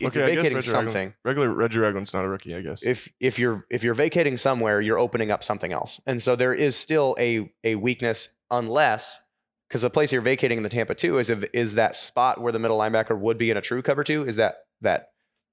if 0.00 0.08
Okay, 0.08 0.18
you're 0.18 0.36
vacating 0.36 0.60
something, 0.60 1.14
Regular 1.24 1.50
Reggie 1.52 1.78
Ragland's 1.78 2.12
not 2.12 2.24
a 2.24 2.28
rookie, 2.28 2.54
I 2.54 2.60
guess. 2.60 2.82
if 2.82 3.08
if 3.20 3.38
you're 3.38 3.64
if 3.70 3.82
you're 3.82 3.94
vacating 3.94 4.36
somewhere, 4.36 4.80
you're 4.80 4.98
opening 4.98 5.30
up 5.30 5.42
something 5.42 5.72
else, 5.72 6.00
and 6.06 6.22
so 6.22 6.36
there 6.36 6.52
is 6.54 6.76
still 6.76 7.16
a 7.18 7.50
a 7.64 7.76
weakness 7.76 8.34
unless 8.50 9.22
because 9.68 9.82
the 9.82 9.90
place 9.90 10.12
you're 10.12 10.22
vacating 10.22 10.58
in 10.58 10.62
the 10.62 10.68
Tampa 10.68 10.94
two 10.94 11.18
is 11.18 11.30
if, 11.30 11.44
is 11.52 11.74
that 11.74 11.96
spot 11.96 12.40
where 12.40 12.52
the 12.52 12.58
middle 12.58 12.78
linebacker 12.78 13.18
would 13.18 13.38
be 13.38 13.50
in 13.50 13.56
a 13.56 13.60
true 13.62 13.82
cover 13.82 14.04
two 14.04 14.24
is 14.26 14.36
that 14.36 14.58
that 14.82 15.08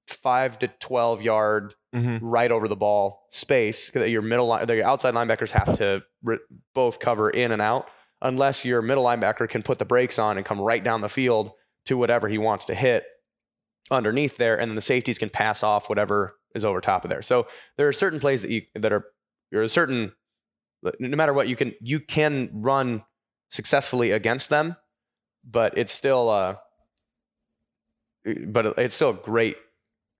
five 0.07 0.59
to 0.59 0.67
twelve 0.79 1.21
yard 1.21 1.73
Mhm. 1.95 2.19
right 2.23 2.51
over 2.51 2.67
the 2.67 2.75
ball 2.75 3.27
space 3.29 3.91
that 3.91 4.09
your 4.09 4.23
middle 4.23 4.47
line, 4.47 4.67
your 4.67 4.83
outside 4.83 5.13
linebackers 5.13 5.51
have 5.51 5.73
to 5.73 6.01
re- 6.23 6.39
both 6.73 6.99
cover 6.99 7.29
in 7.29 7.51
and 7.51 7.61
out, 7.61 7.87
unless 8.23 8.65
your 8.65 8.81
middle 8.81 9.03
linebacker 9.03 9.47
can 9.47 9.61
put 9.61 9.77
the 9.77 9.85
brakes 9.85 10.17
on 10.17 10.37
and 10.37 10.45
come 10.45 10.59
right 10.59 10.83
down 10.83 11.01
the 11.01 11.09
field 11.09 11.51
to 11.85 11.97
whatever 11.97 12.27
he 12.27 12.37
wants 12.37 12.65
to 12.65 12.75
hit 12.75 13.03
underneath 13.91 14.37
there, 14.37 14.59
and 14.59 14.71
then 14.71 14.75
the 14.75 14.81
safeties 14.81 15.19
can 15.19 15.29
pass 15.29 15.61
off 15.61 15.89
whatever 15.89 16.37
is 16.55 16.65
over 16.65 16.81
top 16.81 17.03
of 17.03 17.09
there. 17.09 17.21
So 17.21 17.47
there 17.77 17.87
are 17.87 17.93
certain 17.93 18.19
plays 18.19 18.41
that 18.41 18.49
you 18.49 18.61
that 18.75 18.91
are 18.91 19.05
there 19.51 19.61
are 19.61 19.67
certain 19.67 20.13
no 20.99 21.15
matter 21.15 21.33
what 21.33 21.47
you 21.47 21.55
can 21.55 21.73
you 21.81 21.99
can 21.99 22.49
run 22.53 23.03
successfully 23.49 24.11
against 24.11 24.49
them, 24.49 24.75
but 25.43 25.77
it's 25.77 25.93
still 25.93 26.29
uh 26.29 26.55
but 28.47 28.77
it's 28.77 28.95
still 28.95 29.13
great 29.13 29.57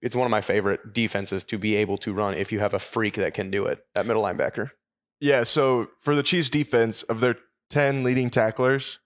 it's 0.04 0.16
one 0.16 0.26
of 0.26 0.32
my 0.32 0.42
favorite 0.42 0.92
defenses 0.92 1.46
to 1.46 1.58
be 1.58 1.76
able 1.76 1.98
to 1.98 2.12
run 2.12 2.34
if 2.34 2.52
you 2.52 2.60
have 2.60 2.74
a 2.74 2.80
freak 2.80 3.16
that 3.16 3.34
can 3.34 3.50
do 3.50 3.66
it 3.66 3.80
at 3.96 4.06
middle 4.06 4.22
linebacker. 4.22 4.72
Yeah, 5.22 5.44
so 5.44 5.88
for 6.02 6.14
the 6.14 6.24
Chiefs 6.24 6.50
defense, 6.50 7.04
of 7.04 7.22
their 7.22 7.38
10 7.74 8.04
leading 8.04 8.30
tacklers, 8.30 9.00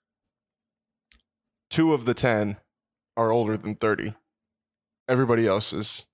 two 1.70 1.94
of 1.94 2.04
the 2.04 2.14
10 2.14 2.58
are 3.16 3.32
older 3.32 3.56
than 3.56 3.76
30. 3.76 4.14
Everybody 5.08 5.48
else 5.48 5.72
is 5.72 6.06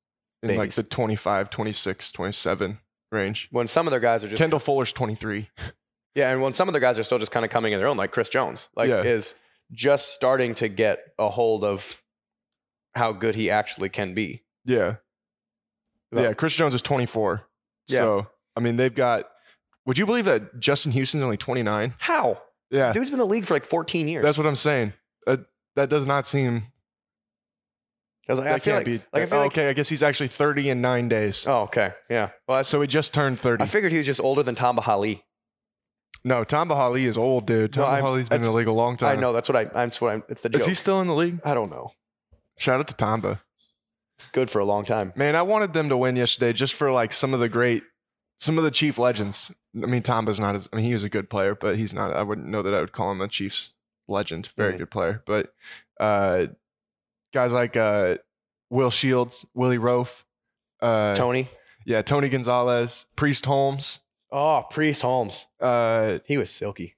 in 0.44 0.56
like 0.56 0.72
the 0.72 0.84
25, 0.84 1.50
26, 1.50 2.12
27 2.12 2.78
range. 3.12 3.48
When 3.50 3.66
some 3.66 3.88
of 3.88 3.92
their 3.92 4.00
guys 4.00 4.24
are 4.24 4.28
just 4.28 4.40
Kendall 4.40 4.60
Fuller's 4.60 4.94
23. 4.94 5.50
yeah, 6.16 6.32
and 6.32 6.44
when 6.44 6.54
some 6.54 6.70
of 6.70 6.74
their 6.74 6.80
guys 6.80 7.00
are 7.00 7.04
still 7.04 7.18
just 7.18 7.32
kind 7.32 7.44
of 7.44 7.50
coming 7.50 7.74
in 7.74 7.80
their 7.80 7.88
own, 7.88 7.98
like 7.98 8.12
Chris 8.12 8.30
Jones, 8.30 8.68
like 8.76 8.88
Yeah. 8.88 9.02
is 9.02 9.34
just 9.72 10.14
starting 10.14 10.54
to 10.56 10.68
get 10.68 11.00
a 11.18 11.30
hold 11.30 11.64
of 11.64 12.00
how 12.94 13.14
good 13.14 13.34
he 13.34 13.50
actually 13.50 13.90
can 13.90 14.14
be. 14.14 14.44
Yeah. 14.64 14.98
Well- 16.12 16.26
yeah, 16.26 16.34
Chris 16.34 16.54
Jones 16.54 16.76
is 16.76 16.84
24. 16.84 17.48
Yeah. 17.88 17.98
So, 17.98 18.28
I 18.56 18.60
mean, 18.60 18.76
they've 18.76 18.94
got. 18.94 19.28
Would 19.86 19.98
you 19.98 20.06
believe 20.06 20.26
that 20.26 20.60
Justin 20.60 20.92
Houston's 20.94 21.24
only 21.24 21.38
29? 21.38 21.94
How? 22.00 22.42
Yeah. 22.72 22.94
Dude's 22.94 23.10
been 23.10 23.16
in 23.16 23.20
the 23.20 23.32
league 23.32 23.46
for 23.46 23.54
like 23.54 23.66
14 23.66 24.08
years. 24.08 24.24
That's 24.24 24.38
what 24.38 24.48
I'm 24.48 24.56
saying. 24.56 24.94
Uh, 25.28 25.38
that 25.76 25.90
does 25.90 26.08
not 26.08 26.26
seem. 26.26 26.64
like, 28.28 28.38
That 28.38 28.48
I 28.48 28.60
can't 28.60 28.78
like, 28.78 28.86
be. 28.86 29.02
like, 29.12 29.24
I 29.24 29.26
feel 29.26 29.40
oh, 29.40 29.42
like- 29.44 29.52
okay, 29.52 29.70
I 29.70 29.74
guess 29.74 29.90
he's 29.90 30.04
actually 30.04 30.30
30 30.30 30.70
in 30.70 30.82
nine 30.82 31.10
days. 31.10 31.46
Oh, 31.46 31.64
okay. 31.64 31.94
Yeah. 32.10 32.30
Well, 32.48 32.64
So 32.64 32.82
he 32.82 32.88
just 32.88 33.14
turned 33.14 33.40
30. 33.40 33.64
I 33.64 33.68
figured 33.68 33.92
he 33.92 33.98
was 33.98 34.08
just 34.08 34.22
older 34.22 34.44
than 34.44 34.56
Tamba 34.56 34.82
Hali. 34.82 35.24
No, 36.24 36.44
Tamba 36.46 36.76
Hali 36.76 37.06
is 37.06 37.18
old, 37.18 37.46
dude. 37.46 37.74
Tom 37.74 37.84
no, 37.84 38.02
Bahali's 38.02 38.30
been 38.30 38.40
in 38.42 38.48
the 38.48 38.54
league 38.54 38.68
a 38.68 38.72
long 38.72 38.96
time. 38.96 39.18
I 39.18 39.20
know. 39.20 39.34
That's 39.34 39.50
what 39.50 39.58
I. 39.58 39.66
That's 39.66 40.00
what 40.00 40.14
I'm. 40.14 40.24
It's 40.30 40.42
the 40.42 40.50
joke. 40.50 40.62
Is 40.62 40.66
he 40.66 40.74
still 40.74 41.02
in 41.02 41.08
the 41.08 41.16
league? 41.16 41.42
I 41.44 41.54
don't 41.54 41.70
know. 41.70 41.92
Shout 42.58 42.80
out 42.80 42.88
to 42.88 42.94
Tamba. 42.94 43.42
It's 44.18 44.28
good 44.28 44.50
for 44.50 44.60
a 44.60 44.66
long 44.66 44.86
time. 44.86 45.12
Man, 45.18 45.36
I 45.36 45.42
wanted 45.42 45.74
them 45.74 45.90
to 45.90 45.98
win 45.98 46.16
yesterday 46.16 46.54
just 46.54 46.76
for 46.76 46.92
like 46.92 47.12
some 47.12 47.34
of 47.34 47.42
the 47.42 47.50
great, 47.50 47.84
some 48.38 48.58
of 48.58 48.64
the 48.64 48.72
Chief 48.72 48.98
legends. 48.98 49.52
I 49.76 49.86
mean, 49.88 50.04
Tamba's 50.04 50.40
not 50.40 50.56
as, 50.56 50.70
I 50.72 50.76
mean, 50.76 50.86
he 50.86 50.94
was 50.94 51.04
a 51.04 51.10
good 51.10 51.30
player, 51.30 51.56
but 51.56 51.78
he's 51.78 51.94
not, 51.94 52.14
I 52.14 52.22
wouldn't 52.22 52.48
know 52.48 52.62
that 52.62 52.74
I 52.74 52.80
would 52.80 52.92
call 52.92 53.12
him 53.12 53.22
a 53.22 53.28
Chiefs 53.28 53.74
legend. 54.08 54.50
Very 54.56 54.78
good 54.78 54.92
player. 54.92 55.24
But 55.26 55.54
uh, 56.00 56.48
guys 57.34 57.52
like 57.52 57.76
uh, 57.76 58.18
Will 58.70 58.92
Shields, 58.92 59.46
Willie 59.56 59.78
Roaf, 59.80 60.24
uh, 60.82 61.16
Tony. 61.16 61.50
yeah, 61.86 62.02
Tony 62.04 62.30
Gonzalez, 62.30 63.06
Priest 63.16 63.46
Holmes. 63.46 64.00
Oh, 64.32 64.66
Priest 64.70 65.02
Holmes. 65.02 65.48
Uh, 65.60 66.20
He 66.26 66.38
was 66.38 66.50
silky. 66.52 66.96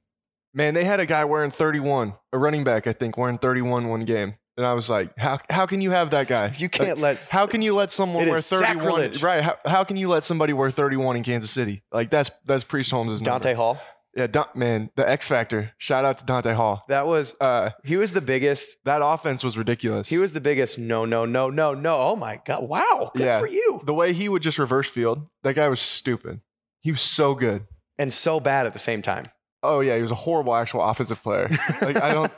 man, 0.53 0.73
they 0.73 0.83
had 0.85 0.99
a 0.99 1.05
guy 1.05 1.23
wearing 1.25 1.51
31, 1.51 2.13
a 2.33 2.37
running 2.37 2.63
back, 2.63 2.87
I 2.87 2.93
think, 2.93 3.17
wearing 3.17 3.37
31 3.37 3.87
one 3.87 4.05
game. 4.05 4.35
And 4.57 4.65
I 4.65 4.73
was 4.73 4.89
like, 4.89 5.17
how, 5.17 5.39
how 5.49 5.65
can 5.65 5.81
you 5.81 5.91
have 5.91 6.11
that 6.11 6.27
guy? 6.29 6.53
You 6.57 6.69
can't 6.69 6.97
let 6.97 7.17
How 7.29 7.45
can 7.45 7.61
you 7.61 7.75
let 7.75 7.91
someone 7.91 8.25
wear 8.27 8.39
31? 8.39 8.75
sacrilege. 8.77 9.21
Right. 9.23 9.43
How, 9.43 9.57
how 9.65 9.83
can 9.83 9.97
you 9.97 10.07
let 10.07 10.23
somebody 10.23 10.53
wear 10.53 10.71
31 10.71 11.17
in 11.17 11.23
Kansas 11.23 11.51
City? 11.51 11.83
Like 11.91 12.09
that's 12.09 12.31
that's 12.45 12.63
Priest 12.63 12.89
Holmes' 12.91 13.19
name. 13.21 13.25
Dante 13.25 13.53
Hall. 13.53 13.77
Yeah, 14.15 14.27
Don, 14.27 14.45
man, 14.55 14.91
the 14.95 15.07
X 15.09 15.27
Factor. 15.27 15.73
Shout 15.77 16.05
out 16.05 16.19
to 16.19 16.25
Dante 16.25 16.53
Hall. 16.53 16.85
That 16.87 17.05
was 17.05 17.35
Uh, 17.41 17.71
he 17.83 17.97
was 17.97 18.13
the 18.13 18.21
biggest. 18.21 18.77
that 18.85 19.01
offense 19.03 19.43
was 19.43 19.57
ridiculous. 19.57 20.07
He 20.07 20.17
was 20.17 20.31
the 20.31 20.39
biggest. 20.39 20.79
No, 20.79 21.03
no, 21.03 21.25
no, 21.25 21.49
no, 21.49 21.73
no. 21.73 21.95
Oh 21.97 22.15
my 22.15 22.39
god! 22.45 22.63
Wow. 22.69 23.11
Good 23.13 23.23
Yeah. 23.25 23.39
for 23.41 23.47
you. 23.47 23.81
the 23.83 23.93
way 23.93 24.13
he 24.13 24.29
would 24.29 24.41
just 24.41 24.57
reverse 24.57 24.89
field. 24.89 25.27
That 25.43 25.55
guy 25.55 25.67
was 25.67 25.81
stupid. 25.81 26.39
He 26.79 26.91
was 26.91 27.01
so 27.01 27.35
good. 27.35 27.65
And 27.97 28.13
so 28.13 28.39
bad 28.39 28.65
at 28.65 28.71
the 28.71 28.79
same 28.79 29.01
time. 29.01 29.25
Oh 29.61 29.81
yeah, 29.81 29.97
he 29.97 30.01
was 30.01 30.11
a 30.11 30.15
horrible 30.15 30.55
actual 30.55 30.81
offensive 30.81 31.21
player. 31.21 31.49
Like 31.81 31.97
I 31.97 32.13
don't. 32.13 32.31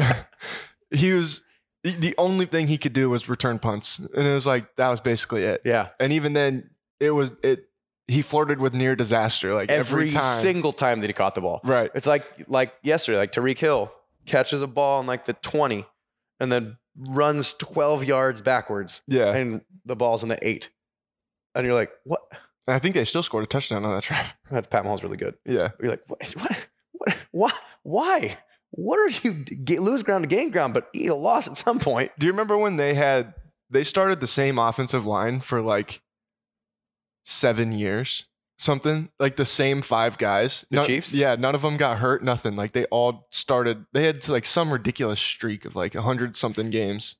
he 0.92 1.12
was 1.12 1.42
the- 1.82 1.90
the 1.90 2.14
only 2.18 2.46
thing 2.46 2.66
he 2.68 2.78
could 2.78 2.92
do 2.92 3.10
was 3.10 3.28
return 3.28 3.58
punts, 3.58 3.98
and 3.98 4.26
it 4.26 4.34
was 4.34 4.46
like 4.46 4.74
that 4.76 4.88
was 4.88 5.00
basically 5.00 5.44
it. 5.44 5.62
yeah. 5.64 5.88
And 6.00 6.12
even 6.12 6.32
then, 6.32 6.70
it 7.00 7.10
was 7.10 7.32
it. 7.42 7.64
He 8.10 8.22
flirted 8.22 8.58
with 8.58 8.72
near 8.74 8.96
disaster 8.96 9.54
like 9.54 9.70
every, 9.70 10.04
Every, 10.06 10.10
time. 10.10 10.24
single 10.40 10.72
time 10.72 11.00
that 11.02 11.08
he 11.08 11.12
caught 11.12 11.34
the 11.34 11.42
ball. 11.42 11.60
right. 11.62 11.90
It's 11.94 12.06
like 12.06 12.24
like 12.48 12.72
yesterday, 12.82 13.18
like 13.18 13.32
Tyreek 13.32 13.58
Hill 13.58 13.92
catches 14.26 14.62
a 14.62 14.66
ball 14.66 15.00
in 15.00 15.06
like 15.06 15.26
the 15.26 15.34
twenty, 15.34 15.84
and 16.40 16.50
then 16.50 16.78
runs 16.96 17.52
twelve 17.52 18.04
yards 18.04 18.40
backwards, 18.40 19.02
Yeah. 19.06 19.32
and 19.34 19.60
the 19.84 19.94
ball's 19.94 20.22
in 20.22 20.28
the 20.30 20.38
eight. 20.46 20.70
And 21.54 21.64
you're 21.66 21.74
like, 21.74 21.90
what? 22.04 22.20
And 22.66 22.74
I 22.74 22.78
think 22.78 22.94
they 22.94 23.04
still 23.04 23.22
scored 23.22 23.44
a 23.44 23.46
touchdown 23.46 23.84
on 23.84 23.94
that 23.94 24.02
drive. 24.04 24.34
That's 24.50 24.66
Pat 24.66 24.84
Mahomes 24.84 25.02
really 25.02 25.16
good. 25.16 25.34
Yeah. 25.44 25.70
You're 25.80 25.90
like, 25.92 26.02
what? 26.06 26.28
What? 26.36 26.66
What? 26.92 27.16
Why? 27.30 27.52
Why? 27.82 28.38
What 28.70 28.98
are 28.98 29.08
you 29.26 29.32
get, 29.44 29.80
lose 29.80 30.02
ground 30.02 30.24
to 30.24 30.28
gain 30.28 30.50
ground, 30.50 30.74
but 30.74 30.88
eat 30.92 31.08
a 31.08 31.14
loss 31.14 31.48
at 31.48 31.56
some 31.56 31.78
point? 31.78 32.12
Do 32.18 32.26
you 32.26 32.32
remember 32.32 32.56
when 32.56 32.76
they 32.76 32.94
had 32.94 33.34
they 33.70 33.84
started 33.84 34.20
the 34.20 34.26
same 34.26 34.58
offensive 34.58 35.04
line 35.06 35.40
for 35.40 35.60
like 35.62 36.00
seven 37.24 37.72
years? 37.72 38.24
Something 38.60 39.08
like 39.20 39.36
the 39.36 39.44
same 39.44 39.82
five 39.82 40.18
guys. 40.18 40.64
The 40.70 40.76
None- 40.76 40.86
Chiefs? 40.86 41.14
Yeah, 41.14 41.36
none 41.36 41.54
of 41.54 41.62
them 41.62 41.76
got 41.76 41.98
hurt. 41.98 42.24
Nothing. 42.24 42.56
Like 42.56 42.72
they 42.72 42.86
all 42.86 43.28
started. 43.30 43.86
They 43.92 44.02
had 44.02 44.28
like 44.28 44.44
some 44.44 44.72
ridiculous 44.72 45.20
streak 45.20 45.64
of 45.64 45.76
like 45.76 45.94
a 45.94 46.02
hundred 46.02 46.34
something 46.34 46.68
games 46.70 47.14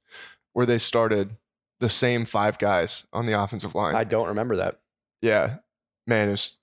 where 0.53 0.67
they 0.67 0.79
started 0.79 1.37
the 1.79 1.89
same 1.89 2.25
five 2.25 2.59
guys 2.59 3.07
on 3.13 3.27
the 3.27 3.41
offensive 3.41 3.77
line. 3.77 3.95
I 3.95 4.03
don't 4.03 4.27
remember 4.29 4.57
that. 4.57 4.81
yeah, 5.23 5.59
man, 6.09 6.27
it 6.29 6.33
was 6.33 6.57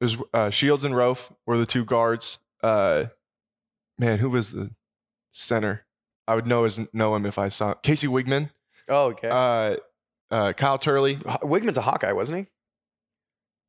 it 0.00 0.04
was 0.04 0.16
uh, 0.34 0.50
Shields 0.50 0.84
and 0.84 0.94
Roaf 0.94 1.32
were 1.46 1.56
the 1.56 1.64
two 1.66 1.86
guards. 1.86 2.38
Uh, 2.62 3.06
man, 3.98 4.18
who 4.18 4.30
was 4.30 4.52
the 4.52 4.70
center? 5.32 5.84
I 6.26 6.34
would 6.34 6.46
know 6.46 6.64
his 6.64 6.80
know 6.92 7.14
him 7.16 7.26
if 7.26 7.38
I 7.38 7.48
saw 7.48 7.70
him. 7.70 7.76
Casey 7.82 8.06
Wiegmann, 8.06 8.50
Oh, 8.88 9.06
okay. 9.08 9.28
uh, 9.30 9.76
uh, 10.34 10.52
Kyle 10.52 10.78
Turley. 10.78 11.14
Ho- 11.26 11.38
Wiegmann's 11.46 11.78
a 11.78 11.82
Hawkeye, 11.82 12.12
wasn't 12.12 12.40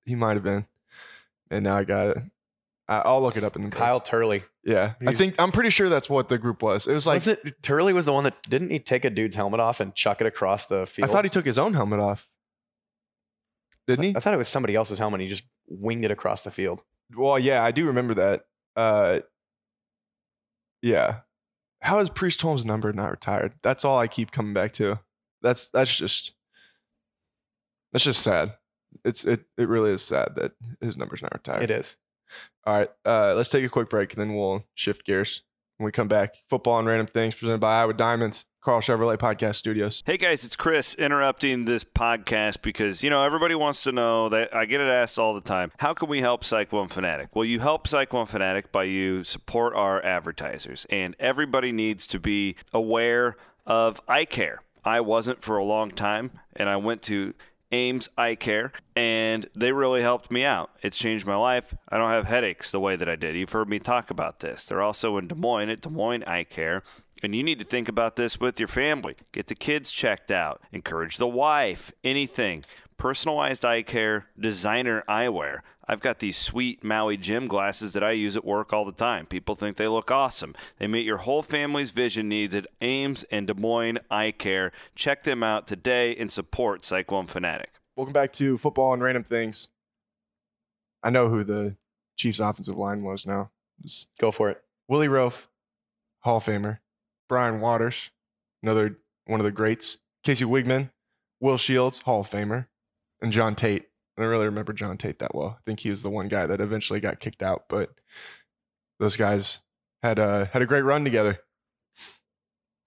he? 0.05 0.11
He 0.11 0.15
might 0.15 0.33
have 0.35 0.43
been, 0.43 0.65
and 1.51 1.63
now 1.63 1.77
I 1.77 1.83
got 1.83 2.09
it. 2.09 2.17
I, 2.87 2.99
I'll 3.05 3.21
look 3.21 3.37
it 3.37 3.43
up 3.43 3.55
in 3.55 3.63
the 3.63 3.69
Kyle 3.69 3.99
Turley. 4.01 4.43
Yeah, 4.63 4.93
I 5.05 5.13
think 5.13 5.35
I'm 5.39 5.51
pretty 5.51 5.69
sure 5.69 5.87
that's 5.89 6.09
what 6.09 6.27
the 6.27 6.37
group 6.37 6.61
was. 6.61 6.85
It 6.87 6.93
was 6.93 7.07
like 7.07 7.15
was 7.17 7.27
it 7.27 7.61
Turley 7.61 7.93
was 7.93 8.05
the 8.05 8.13
one 8.13 8.23
that 8.25 8.35
didn't 8.49 8.71
he 8.71 8.79
take 8.79 9.05
a 9.05 9.09
dude's 9.09 9.35
helmet 9.35 9.59
off 9.59 9.79
and 9.79 9.95
chuck 9.95 10.19
it 10.21 10.27
across 10.27 10.65
the 10.65 10.85
field? 10.85 11.09
I 11.09 11.13
thought 11.13 11.23
he 11.23 11.29
took 11.29 11.45
his 11.45 11.57
own 11.59 11.73
helmet 11.75 11.99
off. 11.99 12.27
Didn't 13.87 14.03
he? 14.05 14.15
I 14.15 14.19
thought 14.19 14.33
it 14.33 14.37
was 14.37 14.47
somebody 14.49 14.75
else's 14.75 14.99
helmet. 14.99 15.21
He 15.21 15.27
just 15.27 15.43
winged 15.67 16.03
it 16.05 16.11
across 16.11 16.41
the 16.43 16.51
field. 16.51 16.83
Well, 17.15 17.39
yeah, 17.39 17.63
I 17.63 17.71
do 17.71 17.87
remember 17.87 18.15
that. 18.15 18.45
Uh, 18.75 19.19
yeah. 20.81 21.19
How 21.81 21.99
is 21.99 22.09
Priest 22.09 22.41
Holmes' 22.41 22.65
number 22.65 22.91
not 22.91 23.09
retired? 23.11 23.53
That's 23.63 23.85
all 23.85 23.97
I 23.97 24.07
keep 24.07 24.31
coming 24.31 24.53
back 24.53 24.73
to. 24.73 24.99
That's 25.41 25.69
that's 25.69 25.95
just 25.95 26.33
that's 27.93 28.03
just 28.03 28.21
sad. 28.21 28.53
It's 29.05 29.23
it 29.23 29.45
it 29.57 29.69
really 29.69 29.91
is 29.91 30.01
sad 30.01 30.33
that 30.35 30.51
his 30.81 30.97
number's 30.97 31.21
not 31.21 31.33
retired. 31.33 31.63
It 31.63 31.71
is. 31.71 31.95
All 32.65 32.77
right, 32.77 32.89
uh, 33.05 33.33
let's 33.35 33.49
take 33.49 33.65
a 33.65 33.69
quick 33.69 33.89
break 33.89 34.13
and 34.13 34.21
then 34.21 34.35
we'll 34.35 34.65
shift 34.75 35.05
gears. 35.05 35.41
when 35.77 35.85
we 35.85 35.91
come 35.91 36.07
back. 36.07 36.35
Football 36.49 36.79
and 36.79 36.87
random 36.87 37.07
things 37.07 37.33
presented 37.33 37.59
by 37.59 37.79
Iowa 37.81 37.93
Diamonds, 37.93 38.45
Karl 38.61 38.81
Chevrolet 38.81 39.17
Podcast 39.17 39.55
Studios. 39.55 40.03
Hey 40.05 40.17
guys, 40.17 40.43
it's 40.43 40.57
Chris 40.57 40.93
interrupting 40.95 41.63
this 41.63 41.85
podcast 41.85 42.61
because, 42.61 43.01
you 43.01 43.09
know, 43.09 43.23
everybody 43.23 43.55
wants 43.55 43.83
to 43.83 43.93
know 43.93 44.27
that 44.27 44.53
I 44.53 44.65
get 44.65 44.81
it 44.81 44.89
asked 44.89 45.17
all 45.17 45.33
the 45.33 45.39
time. 45.39 45.71
How 45.79 45.93
can 45.93 46.09
we 46.09 46.19
help 46.19 46.43
Psych 46.43 46.69
Fanatic? 46.69 47.33
Well, 47.33 47.45
you 47.45 47.61
help 47.61 47.87
Psych 47.87 48.09
Fanatic 48.09 48.69
by 48.73 48.83
you 48.83 49.23
support 49.23 49.73
our 49.75 50.03
advertisers, 50.03 50.85
and 50.89 51.15
everybody 51.21 51.71
needs 51.71 52.05
to 52.07 52.19
be 52.19 52.57
aware 52.73 53.37
of 53.65 54.01
eye 54.09 54.25
care. 54.25 54.59
I 54.83 54.99
wasn't 54.99 55.41
for 55.41 55.57
a 55.57 55.63
long 55.63 55.91
time, 55.91 56.31
and 56.53 56.67
I 56.67 56.75
went 56.75 57.01
to 57.03 57.33
Ames 57.71 58.09
Eye 58.17 58.35
Care, 58.35 58.71
and 58.95 59.47
they 59.55 59.71
really 59.71 60.01
helped 60.01 60.31
me 60.31 60.43
out. 60.43 60.71
It's 60.81 60.97
changed 60.97 61.25
my 61.25 61.35
life. 61.35 61.75
I 61.87 61.97
don't 61.97 62.11
have 62.11 62.25
headaches 62.25 62.71
the 62.71 62.79
way 62.79 62.95
that 62.95 63.09
I 63.09 63.15
did. 63.15 63.35
You've 63.35 63.51
heard 63.51 63.69
me 63.69 63.79
talk 63.79 64.09
about 64.09 64.39
this. 64.39 64.65
They're 64.65 64.81
also 64.81 65.17
in 65.17 65.27
Des 65.27 65.35
Moines 65.35 65.69
at 65.69 65.81
Des 65.81 65.89
Moines 65.89 66.23
Eye 66.23 66.43
Care. 66.43 66.83
And 67.21 67.35
you 67.35 67.43
need 67.43 67.59
to 67.59 67.65
think 67.65 67.89
about 67.89 68.15
this 68.15 68.39
with 68.39 68.59
your 68.59 68.67
family. 68.67 69.15
Get 69.31 69.47
the 69.47 69.55
kids 69.55 69.91
checked 69.91 70.31
out. 70.31 70.61
Encourage 70.71 71.17
the 71.17 71.27
wife. 71.27 71.91
Anything. 72.03 72.63
Personalized 72.97 73.63
eye 73.63 73.81
care, 73.81 74.27
designer 74.37 75.03
eyewear. 75.07 75.59
I've 75.89 76.01
got 76.01 76.19
these 76.19 76.37
sweet 76.37 76.83
Maui 76.83 77.17
Jim 77.17 77.47
glasses 77.47 77.93
that 77.93 78.03
I 78.03 78.11
use 78.11 78.37
at 78.37 78.45
work 78.45 78.71
all 78.71 78.85
the 78.85 78.91
time. 78.91 79.25
People 79.25 79.55
think 79.55 79.75
they 79.75 79.87
look 79.87 80.11
awesome. 80.11 80.53
They 80.77 80.85
meet 80.85 81.03
your 81.03 81.17
whole 81.17 81.41
family's 81.41 81.89
vision 81.89 82.29
needs 82.29 82.53
at 82.53 82.67
Ames 82.79 83.23
and 83.31 83.47
Des 83.47 83.55
Moines 83.55 83.97
Eye 84.11 84.29
Care. 84.29 84.71
Check 84.93 85.23
them 85.23 85.41
out 85.41 85.65
today 85.65 86.15
and 86.15 86.31
support 86.31 86.85
Cyclone 86.85 87.25
Fanatic. 87.25 87.71
Welcome 87.95 88.13
back 88.13 88.31
to 88.33 88.59
Football 88.59 88.93
and 88.93 89.01
Random 89.01 89.23
Things. 89.23 89.69
I 91.01 91.09
know 91.09 91.27
who 91.27 91.43
the 91.43 91.75
Chiefs 92.17 92.39
offensive 92.39 92.77
line 92.77 93.01
was 93.01 93.25
now. 93.25 93.49
Just 93.81 94.09
Go 94.19 94.29
for 94.29 94.51
it. 94.51 94.61
Willie 94.87 95.07
Roaf, 95.07 95.47
Hall 96.19 96.37
of 96.37 96.45
Famer. 96.45 96.77
Brian 97.27 97.61
Waters, 97.61 98.11
another 98.61 98.99
one 99.25 99.39
of 99.39 99.43
the 99.43 99.51
greats. 99.51 99.97
Casey 100.23 100.45
Wiegmann, 100.45 100.91
Will 101.39 101.57
Shields, 101.57 101.97
Hall 102.03 102.21
of 102.21 102.29
Famer. 102.29 102.67
And 103.23 103.31
John 103.31 103.55
Tait. 103.55 103.88
I 104.19 104.23
don't 104.23 104.31
really 104.31 104.45
remember 104.45 104.73
John 104.73 104.97
Tait 104.97 105.19
that 105.19 105.33
well. 105.33 105.55
I 105.57 105.61
think 105.65 105.79
he 105.79 105.89
was 105.89 106.03
the 106.03 106.09
one 106.09 106.27
guy 106.27 106.45
that 106.45 106.59
eventually 106.59 106.99
got 106.99 107.19
kicked 107.21 107.41
out, 107.41 107.63
but 107.69 107.89
those 108.99 109.15
guys 109.15 109.59
had 110.03 110.19
a 110.19 110.49
had 110.51 110.61
a 110.61 110.65
great 110.65 110.81
run 110.81 111.03
together. 111.05 111.39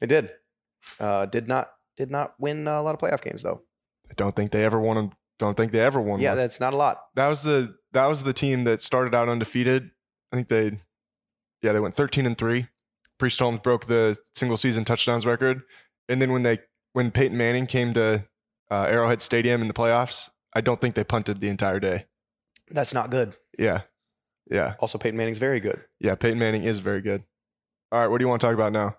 They 0.00 0.06
did. 0.06 0.30
Uh, 1.00 1.26
did 1.26 1.48
not 1.48 1.70
did 1.96 2.10
not 2.10 2.34
win 2.38 2.66
a 2.68 2.82
lot 2.82 2.94
of 2.94 3.00
playoff 3.00 3.22
games 3.22 3.42
though. 3.42 3.62
I 4.10 4.14
don't 4.16 4.34
think 4.36 4.50
they 4.50 4.64
ever 4.64 4.78
won 4.80 4.96
them. 4.96 5.12
Don't 5.38 5.56
think 5.56 5.72
they 5.72 5.80
ever 5.80 6.00
won 6.00 6.20
Yeah, 6.20 6.30
one. 6.30 6.38
that's 6.38 6.60
not 6.60 6.74
a 6.74 6.76
lot. 6.76 6.98
that 7.14 7.28
was 7.28 7.42
the 7.42 7.74
that 7.92 8.06
was 8.06 8.22
the 8.22 8.32
team 8.32 8.64
that 8.64 8.82
started 8.82 9.14
out 9.14 9.28
undefeated. 9.28 9.90
I 10.32 10.36
think 10.36 10.48
they, 10.48 10.78
yeah, 11.62 11.72
they 11.72 11.80
went 11.80 11.94
thirteen 11.96 12.26
and 12.26 12.36
three. 12.36 12.68
Priest 13.18 13.38
Holmes 13.38 13.60
broke 13.62 13.86
the 13.86 14.16
single 14.34 14.56
season 14.56 14.84
touchdowns 14.84 15.24
record, 15.26 15.62
and 16.08 16.20
then 16.20 16.32
when 16.32 16.42
they 16.42 16.58
when 16.92 17.10
Peyton 17.10 17.36
Manning 17.38 17.66
came 17.66 17.94
to 17.94 18.24
uh, 18.70 18.84
Arrowhead 18.88 19.22
Stadium 19.22 19.62
in 19.62 19.68
the 19.68 19.74
playoffs, 19.74 20.30
I 20.54 20.60
don't 20.60 20.80
think 20.80 20.94
they 20.94 21.04
punted 21.04 21.40
the 21.40 21.48
entire 21.48 21.80
day. 21.80 22.06
That's 22.70 22.94
not 22.94 23.10
good. 23.10 23.36
Yeah, 23.58 23.82
yeah, 24.50 24.74
Also, 24.80 24.98
Peyton 24.98 25.16
Manning's 25.16 25.38
very 25.38 25.60
good. 25.60 25.84
yeah. 26.00 26.14
Peyton 26.14 26.38
Manning 26.38 26.64
is 26.64 26.78
very 26.78 27.00
good. 27.00 27.22
All 27.90 28.00
right, 28.00 28.08
what 28.08 28.18
do 28.18 28.24
you 28.24 28.28
want 28.28 28.40
to 28.40 28.46
talk 28.46 28.54
about 28.54 28.72
now? 28.72 28.96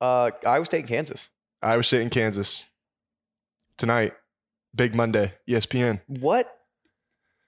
Uh, 0.00 0.30
Iowa 0.46 0.64
State, 0.64 0.80
and 0.80 0.88
Kansas. 0.88 1.28
Iowa 1.62 1.82
State 1.82 2.02
and 2.02 2.10
Kansas 2.10 2.68
tonight, 3.78 4.12
big 4.74 4.94
Monday, 4.94 5.32
ESPN. 5.48 6.00
What? 6.06 6.50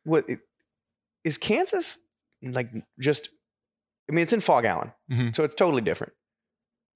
What 0.04 0.26
is 1.24 1.36
Kansas 1.38 1.98
like? 2.42 2.70
Just, 2.98 3.28
I 4.10 4.14
mean, 4.14 4.22
it's 4.22 4.32
in 4.32 4.40
Phog 4.40 4.64
Allen, 4.64 4.92
Mhm. 5.10 5.34
so 5.36 5.44
it's 5.44 5.54
totally 5.54 5.82
different. 5.82 6.12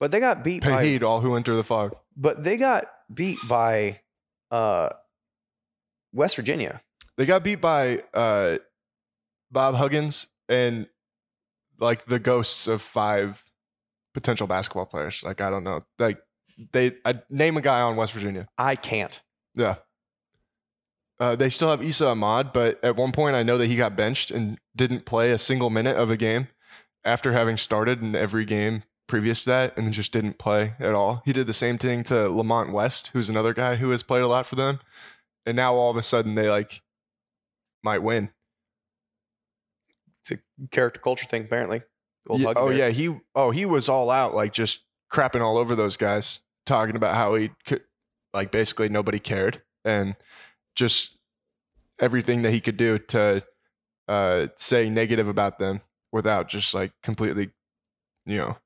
But 0.00 0.10
they 0.10 0.20
got 0.20 0.42
beat 0.42 0.62
Pay 0.62 0.70
by. 0.70 0.84
heed, 0.84 1.02
all 1.02 1.20
who 1.20 1.34
enter 1.36 1.54
the 1.54 1.62
fog. 1.64 1.96
But 2.16 2.42
they 2.44 2.56
got 2.56 2.86
beat 3.12 3.38
by 3.46 4.00
uh, 4.50 4.90
West 6.12 6.36
Virginia. 6.36 6.82
They 7.16 7.26
got 7.26 7.44
beat 7.44 7.60
by 7.60 8.02
uh, 8.14 8.58
Bob 9.50 9.74
Huggins 9.74 10.26
and 10.48 10.86
like 11.78 12.06
the 12.06 12.18
ghosts 12.18 12.66
of 12.66 12.82
five 12.82 13.44
potential 14.14 14.46
basketball 14.46 14.86
players. 14.86 15.22
Like 15.24 15.40
I 15.40 15.50
don't 15.50 15.64
know, 15.64 15.84
like 15.98 16.18
they 16.72 16.92
I 17.04 17.20
name 17.28 17.56
a 17.56 17.60
guy 17.60 17.80
on 17.80 17.96
West 17.96 18.12
Virginia. 18.12 18.48
I 18.58 18.76
can't. 18.76 19.20
Yeah. 19.54 19.76
Uh, 21.20 21.36
they 21.36 21.50
still 21.50 21.70
have 21.70 21.82
Esa 21.82 22.08
Ahmad, 22.08 22.52
but 22.52 22.82
at 22.82 22.96
one 22.96 23.12
point 23.12 23.36
I 23.36 23.42
know 23.42 23.56
that 23.58 23.68
he 23.68 23.76
got 23.76 23.94
benched 23.94 24.30
and 24.30 24.58
didn't 24.74 25.04
play 25.04 25.30
a 25.30 25.38
single 25.38 25.70
minute 25.70 25.96
of 25.96 26.10
a 26.10 26.16
game 26.16 26.48
after 27.04 27.32
having 27.32 27.56
started 27.56 28.02
in 28.02 28.16
every 28.16 28.44
game 28.44 28.82
previous 29.06 29.44
to 29.44 29.50
that 29.50 29.76
and 29.76 29.86
then 29.86 29.92
just 29.92 30.12
didn't 30.12 30.38
play 30.38 30.74
at 30.80 30.94
all. 30.94 31.22
He 31.24 31.32
did 31.32 31.46
the 31.46 31.52
same 31.52 31.78
thing 31.78 32.02
to 32.04 32.28
Lamont 32.28 32.72
West, 32.72 33.10
who's 33.12 33.28
another 33.28 33.52
guy 33.52 33.76
who 33.76 33.90
has 33.90 34.02
played 34.02 34.22
a 34.22 34.26
lot 34.26 34.46
for 34.46 34.56
them. 34.56 34.80
And 35.46 35.56
now 35.56 35.74
all 35.74 35.90
of 35.90 35.96
a 35.96 36.02
sudden 36.02 36.34
they 36.34 36.48
like 36.48 36.82
might 37.82 38.02
win. 38.02 38.30
It's 40.20 40.30
a 40.30 40.66
character 40.70 41.00
culture 41.00 41.26
thing, 41.26 41.44
apparently. 41.44 41.82
Yeah, 42.30 42.52
oh 42.54 42.70
yeah, 42.70 42.90
he 42.90 43.16
oh 43.34 43.50
he 43.50 43.66
was 43.66 43.88
all 43.88 44.10
out 44.10 44.34
like 44.34 44.52
just 44.52 44.80
crapping 45.12 45.42
all 45.42 45.58
over 45.58 45.74
those 45.74 45.96
guys, 45.96 46.40
talking 46.66 46.94
about 46.94 47.16
how 47.16 47.34
he 47.34 47.50
could 47.66 47.82
like 48.32 48.52
basically 48.52 48.88
nobody 48.88 49.18
cared 49.18 49.62
and 49.84 50.14
just 50.76 51.16
everything 51.98 52.42
that 52.42 52.52
he 52.52 52.60
could 52.60 52.76
do 52.76 52.98
to 52.98 53.44
uh, 54.08 54.46
say 54.56 54.88
negative 54.88 55.28
about 55.28 55.58
them 55.58 55.80
without 56.12 56.48
just 56.48 56.74
like 56.74 56.92
completely, 57.02 57.50
you 58.26 58.38
know. 58.38 58.56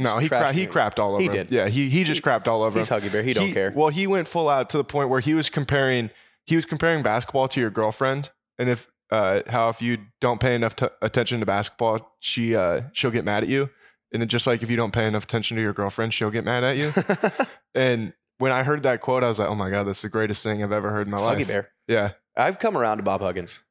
No, 0.00 0.18
he 0.18 0.28
cra- 0.28 0.52
he 0.52 0.66
crapped 0.66 0.98
all 0.98 1.12
over. 1.12 1.20
He 1.20 1.26
him. 1.26 1.32
did. 1.32 1.52
Yeah, 1.52 1.68
he 1.68 1.88
he 1.90 2.04
just 2.04 2.18
He- 2.18 2.22
crapped 2.22 2.48
all 2.48 2.62
over. 2.62 2.78
He's 2.78 2.88
him. 2.88 3.00
Huggy 3.00 3.12
Bear. 3.12 3.22
He 3.22 3.32
don't 3.32 3.52
care. 3.52 3.72
Well, 3.74 3.88
he 3.90 4.06
went 4.06 4.26
full 4.28 4.48
out 4.48 4.70
to 4.70 4.76
the 4.78 4.84
point 4.84 5.08
where 5.10 5.20
he 5.20 5.34
was 5.34 5.48
comparing 5.48 6.10
he 6.46 6.56
was 6.56 6.64
comparing 6.64 7.02
basketball 7.02 7.46
to 7.48 7.60
your 7.60 7.70
girlfriend, 7.70 8.30
and 8.58 8.68
if 8.68 8.88
uh, 9.10 9.42
how 9.48 9.68
if 9.68 9.82
you 9.82 9.98
don't 10.20 10.40
pay 10.40 10.54
enough 10.54 10.76
t- 10.76 10.86
attention 11.02 11.40
to 11.40 11.46
basketball, 11.46 12.16
she 12.20 12.56
uh, 12.56 12.82
she'll 12.92 13.10
get 13.10 13.24
mad 13.24 13.42
at 13.42 13.48
you, 13.48 13.68
and 14.12 14.26
just 14.28 14.46
like 14.46 14.62
if 14.62 14.70
you 14.70 14.76
don't 14.76 14.92
pay 14.92 15.06
enough 15.06 15.24
attention 15.24 15.56
to 15.56 15.62
your 15.62 15.72
girlfriend, 15.72 16.14
she'll 16.14 16.30
get 16.30 16.44
mad 16.44 16.64
at 16.64 16.76
you. 16.76 16.92
and 17.74 18.12
when 18.38 18.52
I 18.52 18.62
heard 18.62 18.82
that 18.84 19.00
quote, 19.00 19.22
I 19.22 19.28
was 19.28 19.38
like, 19.38 19.48
oh 19.48 19.54
my 19.54 19.68
god, 19.70 19.84
that's 19.86 20.02
the 20.02 20.08
greatest 20.08 20.42
thing 20.42 20.62
I've 20.62 20.72
ever 20.72 20.90
heard 20.90 21.06
in 21.06 21.10
my 21.10 21.18
It's 21.18 21.22
life. 21.24 21.38
Huggy 21.38 21.46
Bear. 21.46 21.68
Yeah, 21.88 22.12
I've 22.36 22.58
come 22.58 22.76
around 22.76 22.98
to 22.98 23.02
Bob 23.02 23.20
Huggins. 23.20 23.62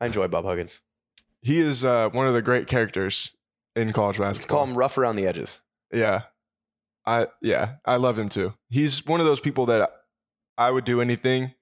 I 0.00 0.06
enjoy 0.06 0.26
Bob 0.28 0.44
Huggins. 0.44 0.80
he 1.42 1.58
is 1.58 1.84
uh, 1.84 2.08
one 2.10 2.26
of 2.26 2.34
the 2.34 2.42
great 2.42 2.66
characters 2.66 3.30
in 3.76 3.92
college 3.92 4.18
basketball. 4.18 4.32
Let's 4.32 4.46
call 4.46 4.64
him 4.64 4.76
rough 4.78 4.98
around 4.98 5.16
the 5.16 5.26
edges. 5.26 5.60
Yeah. 5.92 6.22
I 7.08 7.28
yeah, 7.40 7.76
I 7.86 7.96
love 7.96 8.18
him 8.18 8.28
too. 8.28 8.52
He's 8.68 9.06
one 9.06 9.18
of 9.20 9.24
those 9.26 9.40
people 9.40 9.66
that 9.66 9.90
I 10.58 10.70
would 10.70 10.84
do 10.84 11.00
anything. 11.00 11.54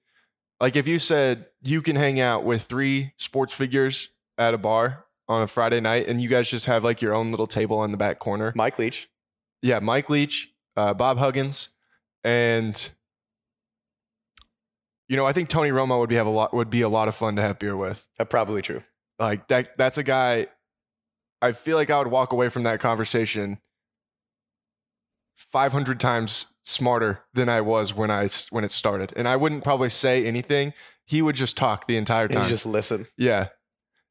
Like 0.59 0.75
if 0.75 0.87
you 0.87 0.99
said 0.99 1.45
you 1.61 1.81
can 1.81 1.95
hang 1.95 2.19
out 2.19 2.43
with 2.43 2.63
three 2.63 3.13
sports 3.17 3.53
figures 3.53 4.09
at 4.37 4.53
a 4.53 4.57
bar 4.57 5.05
on 5.29 5.43
a 5.43 5.47
Friday 5.47 5.79
night 5.79 6.07
and 6.07 6.21
you 6.21 6.27
guys 6.27 6.49
just 6.49 6.65
have 6.65 6.83
like 6.83 7.01
your 7.01 7.13
own 7.13 7.31
little 7.31 7.47
table 7.47 7.83
in 7.85 7.91
the 7.91 7.97
back 7.97 8.19
corner. 8.19 8.51
Mike 8.55 8.77
Leach. 8.77 9.09
Yeah, 9.61 9.79
Mike 9.79 10.09
Leach, 10.09 10.51
uh, 10.75 10.93
Bob 10.93 11.17
Huggins, 11.17 11.69
and 12.25 12.89
you 15.07 15.15
know, 15.15 15.25
I 15.25 15.31
think 15.31 15.47
Tony 15.47 15.69
Romo 15.69 15.99
would 15.99 16.09
be 16.09 16.15
have 16.15 16.27
a 16.27 16.31
lot 16.31 16.53
would 16.53 16.69
be 16.69 16.81
a 16.81 16.89
lot 16.89 17.07
of 17.07 17.15
fun 17.15 17.37
to 17.37 17.41
have 17.41 17.57
beer 17.57 17.77
with. 17.77 18.05
That's 18.17 18.29
probably 18.29 18.61
true. 18.61 18.83
Like 19.17 19.47
that 19.47 19.77
that's 19.77 19.97
a 19.97 20.03
guy 20.03 20.47
I 21.41 21.53
feel 21.53 21.77
like 21.77 21.89
I 21.89 21.99
would 21.99 22.07
walk 22.07 22.33
away 22.33 22.49
from 22.49 22.63
that 22.63 22.81
conversation 22.81 23.59
500 25.37 25.99
times 25.99 26.47
smarter 26.63 27.21
than 27.33 27.47
I 27.47 27.61
was 27.61 27.93
when 27.93 28.11
I 28.11 28.27
when 28.49 28.63
it 28.63 28.71
started. 28.71 29.13
And 29.15 29.27
I 29.27 29.35
wouldn't 29.35 29.63
probably 29.63 29.89
say 29.89 30.25
anything. 30.25 30.73
He 31.05 31.21
would 31.21 31.35
just 31.35 31.55
talk 31.55 31.87
the 31.87 31.95
entire 31.95 32.27
time. 32.27 32.49
just 32.49 32.65
listen. 32.65 33.07
yeah. 33.17 33.47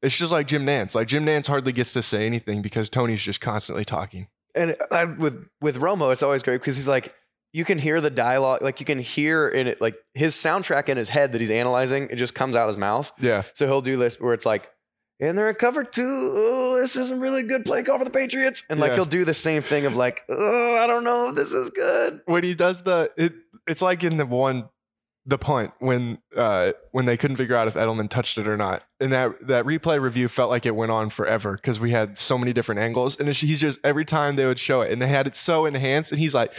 It's 0.03 0.15
just 0.15 0.31
like 0.31 0.47
Jim 0.47 0.63
Nantz. 0.65 0.93
Like 0.93 1.07
Jim 1.07 1.25
Nantz 1.25 1.47
hardly 1.47 1.71
gets 1.71 1.91
to 1.93 2.03
say 2.03 2.27
anything 2.27 2.61
because 2.61 2.87
Tony's 2.89 3.21
just 3.21 3.41
constantly 3.41 3.83
talking. 3.83 4.27
And 4.53 4.75
I, 4.91 5.05
with 5.05 5.47
with 5.59 5.77
Romo, 5.79 6.11
it's 6.11 6.21
always 6.23 6.43
great 6.43 6.61
because 6.61 6.75
he's 6.75 6.87
like, 6.87 7.13
you 7.51 7.65
can 7.65 7.79
hear 7.79 7.99
the 7.99 8.11
dialogue, 8.11 8.61
like 8.61 8.79
you 8.79 8.85
can 8.85 8.99
hear 8.99 9.47
in 9.47 9.67
it, 9.67 9.81
like 9.81 9.95
his 10.13 10.35
soundtrack 10.35 10.87
in 10.89 10.97
his 10.97 11.09
head 11.09 11.31
that 11.33 11.41
he's 11.41 11.49
analyzing. 11.49 12.09
It 12.11 12.17
just 12.17 12.35
comes 12.35 12.55
out 12.55 12.67
his 12.67 12.77
mouth. 12.77 13.11
Yeah. 13.19 13.43
So 13.53 13.65
he'll 13.65 13.81
do 13.81 13.97
this 13.97 14.19
where 14.19 14.33
it's 14.33 14.45
like, 14.45 14.69
and 15.19 15.37
they're 15.37 15.49
in 15.49 15.55
cover 15.55 15.83
two. 15.83 16.33
Oh, 16.35 16.75
this 16.79 16.95
isn't 16.95 17.19
really 17.19 17.43
good 17.43 17.65
play 17.65 17.83
call 17.83 17.97
for 17.99 18.05
the 18.05 18.11
Patriots. 18.11 18.63
And 18.69 18.79
like 18.79 18.89
Yeah. 18.89 18.95
he'll 18.95 19.05
do 19.05 19.25
the 19.25 19.33
same 19.33 19.61
thing 19.63 19.85
of 19.85 19.95
like, 19.95 20.21
oh, 20.29 20.77
I 20.77 20.87
don't 20.87 21.03
know 21.03 21.29
if 21.29 21.35
this 21.35 21.51
is 21.51 21.69
good. 21.71 22.21
When 22.25 22.43
he 22.43 22.53
does 22.55 22.83
the 22.83 23.11
it 23.17 23.33
it's 23.67 23.81
like 23.81 24.03
in 24.03 24.17
the 24.17 24.25
one 24.25 24.69
the 25.25 25.37
punt 25.37 25.71
when 25.79 26.19
uh 26.37 26.71
when 26.91 27.05
they 27.05 27.17
couldn't 27.17 27.35
figure 27.35 27.55
out 27.55 27.67
if 27.67 27.73
Edelman 27.73 28.09
touched 28.09 28.37
it 28.37 28.47
or 28.47 28.55
not. 28.55 28.83
And 29.01 29.11
that 29.11 29.47
that 29.47 29.65
replay 29.65 29.99
review 30.01 30.27
felt 30.29 30.49
like 30.49 30.65
it 30.65 30.75
went 30.75 30.91
on 30.91 31.09
forever 31.09 31.53
because 31.53 31.79
we 31.79 31.91
had 31.91 32.17
so 32.17 32.37
many 32.37 32.53
different 32.53 32.79
angles. 32.79 33.19
And 33.19 33.27
it's- 33.27 33.41
he's 33.41 33.59
just 33.59 33.77
every 33.83 34.05
time 34.05 34.35
they 34.37 34.45
would 34.45 34.59
show 34.59 34.81
it 34.81 34.91
and 34.91 35.01
they 35.01 35.07
had 35.07 35.27
it 35.27 35.35
so 35.35 35.65
enhanced 35.65 36.11
and 36.13 36.21
he's 36.21 36.33
like, 36.33 36.53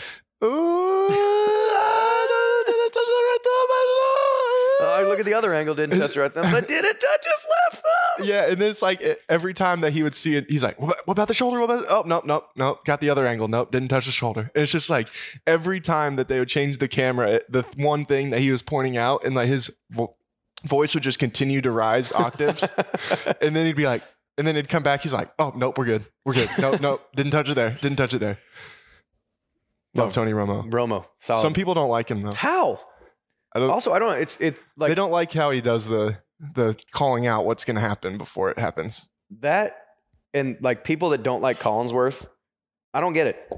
Ooh, 0.45 1.09
I 1.11 2.63
didn't 2.67 2.93
touch 2.93 3.05
the 3.07 3.23
right 3.29 3.39
thumb, 3.45 3.71
I 3.71 3.85
don't 3.87 3.97
know." 3.99 5.08
Oh, 5.08 5.08
look 5.19 5.27
at 5.27 5.31
the 5.31 5.37
other 5.37 5.53
angle. 5.55 5.75
Didn't 5.75 5.99
touch 5.99 6.17
right 6.17 6.33
then, 6.33 6.51
but 6.53 6.69
did 6.69 6.85
it 6.85 7.01
touch 7.01 7.25
his 7.25 7.47
left 7.51 7.83
thumb? 7.85 8.27
Yeah, 8.27 8.51
and 8.51 8.61
then 8.61 8.71
it's 8.71 8.83
like 8.83 9.03
every 9.29 9.55
time 9.55 9.81
that 9.83 9.93
he 9.93 10.03
would 10.03 10.15
see 10.15 10.37
it, 10.37 10.49
he's 10.49 10.63
like, 10.63 10.81
"What, 10.81 10.99
about 11.07 11.29
the 11.29 11.35
shoulder? 11.35 11.59
What 11.61 11.71
about? 11.71 11.85
Oh, 11.89 12.03
nope, 12.07 12.25
nope, 12.25 12.49
nope. 12.57 12.85
Got 12.85 13.01
the 13.01 13.11
other 13.11 13.27
angle. 13.27 13.49
Nope, 13.49 13.71
didn't 13.71 13.89
touch 13.89 14.07
the 14.07 14.13
shoulder." 14.13 14.51
It's 14.55 14.71
just 14.73 14.89
like 14.91 15.09
every 15.47 15.81
time 15.81 16.17
that 16.17 16.29
they 16.29 16.39
would 16.39 16.49
change 16.49 16.79
the 16.79 16.89
camera, 16.89 17.41
the 17.49 17.63
th- 17.63 17.77
one 17.77 18.05
thing 18.07 18.31
that 18.31 18.41
he 18.41 18.51
was 18.53 18.63
pointing 18.63 18.97
out, 18.97 19.25
and 19.25 19.35
like 19.35 19.49
his 19.49 19.71
vo- 19.91 20.15
voice 20.65 20.95
would 20.95 21.03
just 21.03 21.19
continue 21.19 21.61
to 21.61 21.71
rise 21.71 22.13
octaves, 22.13 22.65
and 23.41 23.55
then 23.57 23.67
he'd 23.67 23.77
be 23.77 23.87
like, 23.87 24.03
and 24.37 24.47
then 24.47 24.57
he'd 24.57 24.69
come 24.69 24.83
back. 24.83 25.03
He's 25.03 25.13
like, 25.13 25.31
"Oh, 25.39 25.53
nope, 25.57 25.79
we're 25.79 25.85
good. 25.85 26.05
We're 26.25 26.35
good. 26.35 26.51
Nope, 26.59 26.81
nope, 26.81 27.03
didn't 27.15 27.33
touch 27.33 27.49
it 27.49 27.55
there. 27.55 27.77
Didn't 27.81 27.97
touch 27.99 28.15
it 28.15 28.19
there." 28.19 28.39
Love 29.95 30.13
Tony 30.13 30.33
Romo. 30.33 30.71
Romo, 30.71 31.07
solid. 31.19 31.41
Some 31.43 31.55
people 31.55 31.75
don't 31.75 31.89
like 31.89 32.09
him 32.11 32.23
though. 32.23 32.33
how? 32.33 32.81
I 33.59 33.61
don't. 33.61 33.71
Also, 33.71 33.93
I 33.93 33.99
don't. 33.99 34.19
It's 34.21 34.37
it 34.39 34.57
like 34.77 34.89
they 34.89 34.95
don't 34.95 35.11
like 35.11 35.33
how 35.33 35.51
he 35.51 35.61
does 35.61 35.87
the 35.87 36.19
the 36.55 36.77
calling 36.93 37.27
out 37.27 37.45
what's 37.45 37.65
going 37.65 37.75
to 37.75 37.81
happen 37.81 38.17
before 38.19 38.51
it 38.51 38.59
happens. 38.59 39.07
that 39.41 39.77
and 40.35 40.57
like 40.61 40.85
people 40.85 41.11
that 41.11 41.23
don't 41.23 41.41
like 41.43 41.59
Collinsworth, 41.59 42.27
I 42.95 43.01
don't 43.01 43.13
get 43.15 43.27
it. 43.27 43.53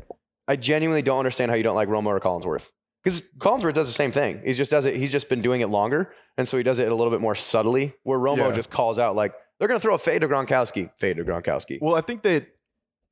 I 0.49 0.57
genuinely 0.57 1.03
don't 1.03 1.19
understand 1.19 1.51
how 1.51 1.57
you 1.57 1.63
don't 1.63 1.75
like 1.75 1.89
Romo 1.89 2.07
or 2.07 2.21
Collinsworth. 2.21 2.69
Because 3.05 3.31
Collinsworth 3.39 3.75
does 3.75 3.87
the 3.89 3.95
same 3.95 4.13
thing. 4.13 4.43
He 4.45 4.53
just 4.53 4.71
does 4.71 4.85
it. 4.85 4.95
He's 4.95 5.11
just 5.13 5.29
been 5.29 5.41
doing 5.43 5.61
it 5.63 5.69
longer, 5.69 6.13
and 6.37 6.47
so 6.47 6.57
he 6.57 6.63
does 6.63 6.79
it 6.79 6.91
a 6.91 6.95
little 6.95 7.11
bit 7.11 7.21
more 7.21 7.35
subtly. 7.35 7.95
Where 8.03 8.19
Romo 8.19 8.49
Yeah. 8.49 8.53
just 8.53 8.71
calls 8.71 8.99
out 8.99 9.15
like 9.17 9.33
they're 9.59 9.69
going 9.69 9.79
to 9.81 9.83
throw 9.83 9.95
a 9.95 9.99
fade 9.99 10.21
to 10.23 10.29
Gronkowski, 10.29 10.91
fade 10.97 11.17
to 11.19 11.25
Gronkowski. 11.25 11.79
Well, 11.81 11.95
I 11.95 12.01
think 12.03 12.23
that, 12.23 12.47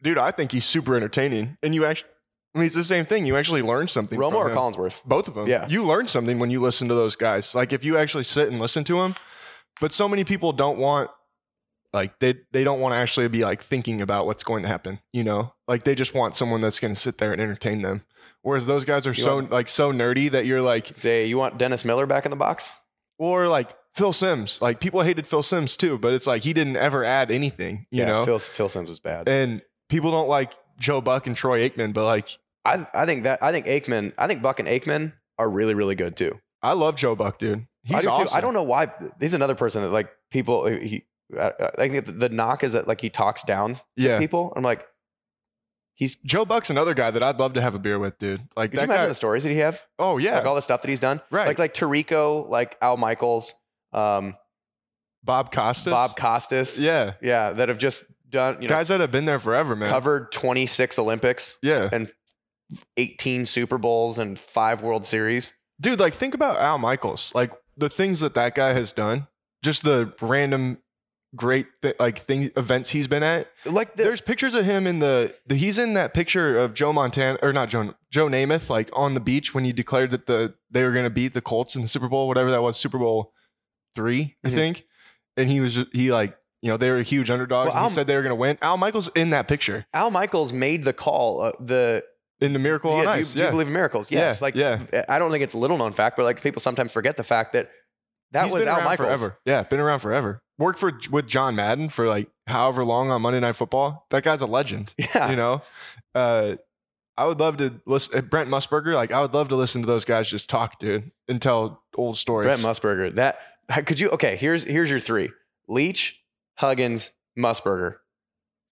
dude, 0.03 0.19
I 0.19 0.31
think 0.31 0.53
he's 0.53 0.65
super 0.67 0.95
entertaining, 0.97 1.57
and 1.63 1.75
you 1.75 1.85
actually, 1.85 2.11
I 2.59 2.61
mean, 2.61 2.67
it's 2.67 2.75
the 2.77 2.85
same 2.85 3.05
thing. 3.05 3.25
You 3.27 3.37
actually 3.37 3.63
learn 3.63 3.89
something. 3.89 4.19
Romo 4.19 4.31
from 4.33 4.37
or 4.37 4.51
him. 4.51 4.57
Collinsworth? 4.57 5.05
Both 5.05 5.29
of 5.29 5.35
them. 5.35 5.47
Yeah. 5.47 5.67
you 5.69 5.85
learn 5.85 6.09
something 6.09 6.39
when 6.39 6.51
you 6.51 6.61
listen 6.61 6.89
to 6.89 6.95
those 6.95 7.17
guys. 7.17 7.55
Like 7.55 7.73
if 7.73 7.85
you 7.85 7.97
actually 7.97 8.25
sit 8.25 8.49
and 8.49 8.61
listen 8.61 8.85
to 8.85 9.01
them, 9.01 9.15
but 9.81 9.93
so 9.93 10.09
many 10.09 10.25
people 10.25 10.53
don't 10.53 10.79
want, 10.79 11.11
like 11.93 12.19
they 12.19 12.35
they 12.53 12.65
don't 12.65 12.81
want 12.81 12.93
to 12.93 12.97
actually 12.99 13.29
be 13.29 13.45
like 13.45 13.63
thinking 13.63 14.03
about 14.03 14.27
what's 14.27 14.45
going 14.45 14.63
to 14.63 14.69
happen. 14.69 14.99
You 15.13 15.25
know, 15.25 15.55
like 15.67 15.85
they 15.85 15.95
just 15.95 16.15
want 16.15 16.37
someone 16.37 16.61
that's 16.61 16.81
going 16.81 16.95
to 16.95 17.01
sit 17.01 17.19
there 17.19 17.33
and 17.33 17.41
entertain 17.41 17.83
them. 17.83 18.03
Whereas 18.43 18.67
those 18.67 18.85
guys 18.85 19.07
are 19.07 19.13
You 19.13 19.23
so 19.23 19.35
want- 19.37 19.51
like 19.51 19.69
so 19.69 19.93
nerdy 19.93 20.31
that 20.31 20.45
you're 20.47 20.63
like, 20.63 20.93
Say 20.97 21.27
you 21.27 21.39
want 21.39 21.59
Dennis 21.59 21.85
Miller 21.85 22.07
back 22.07 22.25
in 22.27 22.31
the 22.31 22.37
box? 22.37 22.73
or 23.19 23.49
like 23.49 23.75
Phil 23.95 24.13
Simms. 24.13 24.61
Like 24.63 24.79
people 24.81 25.01
hated 25.03 25.27
Phil 25.27 25.43
Simms 25.43 25.77
too, 25.77 25.99
but 25.99 26.13
it's 26.13 26.27
like 26.27 26.43
he 26.43 26.53
didn't 26.53 26.77
ever 26.77 27.05
add 27.05 27.31
anything. 27.31 27.87
You 27.91 28.01
yeah, 28.01 28.07
know, 28.07 28.25
Phil 28.25 28.39
Phil 28.39 28.69
Simms 28.69 28.89
was 28.91 29.01
bad. 29.01 29.29
and 29.29 29.63
people 29.89 30.11
don't 30.11 30.29
like 30.29 30.53
Joe 30.79 31.01
Buck 31.01 31.27
and 31.27 31.35
Troy 31.35 31.69
Aikman, 31.69 31.93
but 31.95 32.05
like 32.05 32.39
I 32.65 32.87
I 32.95 33.07
think 33.07 33.25
that 33.25 33.43
I 33.43 33.53
think 33.53 33.67
Aikman, 33.67 34.13
I 34.19 34.27
think 34.27 34.43
Buck 34.43 34.59
and 34.59 34.69
Aikman 34.69 35.13
are 35.39 35.49
really 35.49 35.75
really 35.75 35.95
good 35.95 36.17
too. 36.17 36.39
I 36.63 36.73
love 36.73 36.97
Joe 36.97 37.15
Buck, 37.15 37.39
dude. 37.39 37.67
He's 37.85 37.97
I 37.97 38.01
do 38.03 38.09
awesome. 38.11 38.27
too. 38.29 38.35
I 38.35 38.41
don't 38.41 38.53
know 38.55 38.63
why. 38.65 38.93
He's 39.21 39.35
another 39.35 39.55
person 39.55 39.83
that 39.83 39.91
like 39.91 40.11
people. 40.31 40.63
Uh, 40.65 40.71
he, 40.79 41.05
I, 41.39 41.53
I 41.79 41.89
think 41.89 42.07
the, 42.07 42.13
the 42.13 42.29
knock 42.29 42.65
is 42.65 42.73
that 42.73 42.89
like 42.89 43.01
he 43.01 43.11
talks 43.11 43.43
down 43.43 43.75
to 43.77 43.81
Yeah, 43.97 44.19
people. 44.19 44.53
I'm 44.57 44.63
like, 44.63 44.85
he's. 45.95 46.17
Joe 46.17 46.45
Buck's 46.45 46.71
another 46.71 46.95
guy 46.95 47.11
that 47.11 47.23
I'd 47.23 47.39
love 47.39 47.53
to 47.55 47.61
have 47.61 47.75
a 47.75 47.79
beer 47.79 47.99
with, 47.99 48.19
dude. 48.19 48.41
Like 48.57 48.71
Could 48.73 48.77
you 48.81 48.81
that 48.81 48.85
imagine 48.85 49.05
guy. 49.05 49.09
the 49.09 49.15
stories 49.15 49.45
that 49.45 49.51
he 49.51 49.59
have? 49.59 49.81
oh 49.99 50.19
yeah, 50.19 50.37
Like 50.39 50.47
all 50.47 50.55
the 50.55 50.63
stuff 50.63 50.83
that 50.83 50.89
he's 50.89 51.01
done. 51.01 51.21
Right. 51.31 51.47
Like 51.47 51.59
like 51.59 51.75
Tirico, 51.75 52.49
like 52.49 52.77
Al 52.83 52.97
Michaels, 52.97 53.55
um, 53.93 54.35
Bob 55.23 55.53
Costas. 55.53 55.93
Bob 55.93 56.17
Costas. 56.17 56.79
Yeah, 56.79 57.15
Yeah, 57.23 57.53
that 57.53 57.69
have 57.69 57.79
just 57.79 58.05
done. 58.29 58.57
You 58.61 58.69
know, 58.69 58.75
guys 58.75 58.89
that 58.89 59.01
have 59.01 59.11
been 59.13 59.25
there 59.25 59.39
forever, 59.39 59.77
man. 59.77 59.89
covered 59.91 60.33
26 60.33 60.99
Olympics, 60.99 61.59
Yeah, 61.63 61.89
18 62.97 63.47
Super 63.47 63.79
Bowls, 63.79 64.19
and 64.19 64.39
five 64.39 64.83
World 64.83 65.07
Series. 65.07 65.55
dude. 65.81 66.01
Like 66.01 66.15
think 66.15 66.35
about 66.35 66.59
Al 66.59 66.79
Michaels. 66.79 67.33
Like 67.35 67.53
the 67.77 67.89
things 67.89 68.21
that 68.21 68.35
that 68.35 68.55
guy 68.55 68.73
has 68.73 68.93
done. 68.93 69.27
Just 69.63 69.83
the 69.83 70.13
random 70.21 70.79
great 71.37 71.67
th- 71.83 71.97
like 72.01 72.19
thing 72.19 72.51
events 72.57 72.91
he's 72.91 73.07
been 73.07 73.23
at. 73.23 73.49
Like 73.67 73.97
the, 73.97 74.05
There's 74.05 74.21
pictures 74.21 74.55
of 74.55 74.65
him 74.65 74.87
in 74.87 74.99
the, 74.99 75.35
the 75.47 75.57
he's 75.57 75.77
in 75.79 75.93
that 75.95 76.15
picture 76.15 76.57
of 76.57 76.75
Joe 76.75 76.93
Montana 76.93 77.39
or 77.43 77.53
not 77.53 77.69
Joe 77.69 77.95
Joe 78.11 78.29
Namath 78.29 78.71
like 78.71 78.89
on 78.95 79.15
the 79.15 79.21
beach 79.21 79.55
when 79.55 79.65
he 79.65 79.73
declared 79.73 80.11
that 80.13 80.27
the 80.27 80.55
they 80.71 80.85
were 80.85 80.93
going 80.93 81.05
to 81.05 81.11
beat 81.11 81.35
the 81.35 81.41
Colts 81.43 81.75
in 81.77 81.83
the 81.83 81.89
Super 81.89 82.09
Bowl 82.09 82.29
whatever 82.29 82.51
that 82.51 82.63
was 82.63 82.77
Super 82.77 82.99
Bowl 82.99 83.33
3 83.95 84.37
I 84.45 84.49
Mhm. 84.49 84.53
think 84.55 84.85
and 85.37 85.51
he 85.51 85.61
was 85.61 85.79
he 85.93 86.13
like 86.13 86.37
you 86.63 86.71
know 86.71 86.77
they 86.77 86.89
were 86.91 86.99
a 86.99 87.03
huge 87.03 87.31
underdog 87.31 87.67
Well, 87.67 87.75
and 87.75 87.83
Al- 87.83 87.89
he 87.89 87.95
said 87.95 88.07
they 88.07 88.17
were 88.17 88.23
going 88.23 88.31
to 88.31 88.35
win 88.37 88.57
Al 88.63 88.77
Michaels 88.77 89.09
in 89.15 89.31
that 89.31 89.49
picture 89.49 89.87
Al 89.93 90.11
Michaels 90.11 90.53
made 90.53 90.85
the 90.85 90.93
call. 90.95 91.41
Uh, 91.43 91.53
the 91.61 92.05
in 92.41 92.53
the 92.53 92.59
Miracle 92.59 92.93
yeah, 92.93 92.99
on 92.99 93.05
do, 93.05 93.11
you, 93.13 93.19
Ice 93.21 93.33
do 93.33 93.43
you 93.45 93.51
believe 93.51 93.67
in 93.67 93.73
miracles? 93.73 94.11
Yeah, 94.11 94.21
Yes. 94.21 94.43
like 94.43 94.55
yeah. 94.55 94.81
I 95.09 95.19
don't 95.19 95.31
think 95.31 95.43
it's 95.45 95.55
a 95.55 95.59
little 95.59 95.77
known 95.77 95.93
fact, 95.93 96.17
but 96.17 96.25
like 96.25 96.43
people 96.43 96.61
sometimes 96.61 96.93
forget 96.93 97.17
the 97.17 97.25
fact 97.25 97.53
that 97.55 97.71
that 98.33 98.45
He's 98.45 98.53
was 98.53 98.65
been 98.65 98.69
Al 98.75 98.83
Michaels. 98.83 99.07
forever 99.07 99.39
yeah 99.47 99.63
been 99.63 99.81
around 99.81 100.01
forever 100.01 100.43
worked 100.59 100.79
for 100.79 100.93
with 101.11 101.27
John 101.27 101.55
Madden 101.57 101.89
for 101.89 102.07
like 102.09 102.29
however 102.47 102.85
long 102.85 103.11
on 103.11 103.23
Monday 103.23 103.41
Night 103.41 103.57
Football 103.57 104.07
that 104.11 104.23
guy's 104.23 104.43
a 104.43 104.47
legend 104.47 104.93
Yeah. 104.99 105.31
you 105.31 105.37
know 105.37 105.63
uh 106.15 106.57
i 107.17 107.25
would 107.25 107.41
love 107.41 107.57
to 107.57 107.81
listen 107.87 108.27
brent 108.27 108.51
musburger 108.51 108.95
like 108.95 109.13
i 109.13 109.21
would 109.23 109.33
love 109.33 109.49
to 109.49 109.57
listen 109.57 109.81
to 109.83 109.87
those 109.87 110.05
guys 110.05 110.29
just 110.29 110.49
talk 110.51 110.79
dude 110.79 111.11
and 111.27 111.41
tell 111.41 111.83
old 111.97 112.19
stories 112.19 112.45
Brent 112.45 112.61
Musburger. 112.61 113.15
That 113.15 113.39
could 113.87 113.99
you 113.99 114.11
okay, 114.11 114.37
here's 114.37 114.65
here's 114.65 114.91
your 114.91 115.01
three. 115.01 115.31
Leach, 115.67 116.21
Huggins, 116.59 117.13
Musburger. 117.39 117.97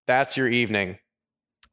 That's 0.06 0.36
your 0.36 0.48
evening. 0.48 0.98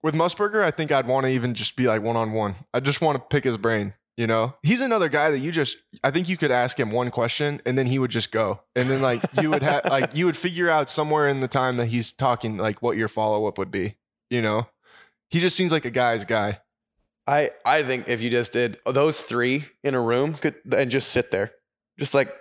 With 0.03 0.13
musburger 0.13 0.63
i 0.63 0.69
think 0.69 0.91
i'd 0.91 1.07
want 1.07 1.25
to 1.25 1.31
even 1.31 1.53
just 1.53 1.75
be 1.75 1.87
like 1.87 2.01
one-on-one. 2.01 2.55
I 2.73 2.79
just 2.79 3.01
want 3.01 3.17
to 3.17 3.23
pick 3.29 3.43
his 3.43 3.57
brain 3.57 3.93
you 4.15 4.27
know? 4.27 4.53
He's 4.61 4.79
another 4.79 5.09
guy 5.09 5.31
that 5.31 5.39
you 5.39 5.51
just 5.51 5.77
i 6.03 6.11
think 6.11 6.29
you 6.29 6.37
could 6.37 6.51
ask 6.51 6.79
him 6.79 6.91
one 6.91 7.09
question 7.09 7.61
and 7.65 7.75
then 7.75 7.87
he 7.87 7.97
would 7.97 8.11
just 8.11 8.31
go. 8.31 8.61
And 8.75 8.87
then 8.87 9.01
like 9.01 9.23
you 9.41 9.49
would 9.49 9.63
have 9.63 9.85
like 9.85 10.15
you 10.15 10.27
would 10.27 10.37
figure 10.37 10.69
out 10.69 10.87
somewhere 10.87 11.27
in 11.27 11.39
the 11.39 11.47
time 11.47 11.77
that 11.77 11.87
he's 11.87 12.11
talking 12.11 12.57
like 12.57 12.83
what 12.83 12.95
your 12.95 13.07
follow-up 13.07 13.57
would 13.57 13.71
be 13.71 13.95
you 14.29 14.41
know? 14.41 14.67
He 15.29 15.39
just 15.39 15.55
seems 15.55 15.71
like 15.71 15.85
a 15.85 15.91
guy's 15.91 16.25
guy. 16.25 16.59
I 17.25 17.51
I 17.65 17.83
think 17.83 18.07
if 18.07 18.21
you 18.21 18.29
just 18.29 18.53
did 18.53 18.77
those 18.85 19.21
three 19.21 19.65
in 19.83 19.95
a 19.95 20.01
room 20.01 20.33
could 20.33 20.55
and 20.75 20.91
just 20.91 21.11
sit 21.11 21.31
there. 21.31 21.51
Just 21.99 22.13
like 22.13 22.33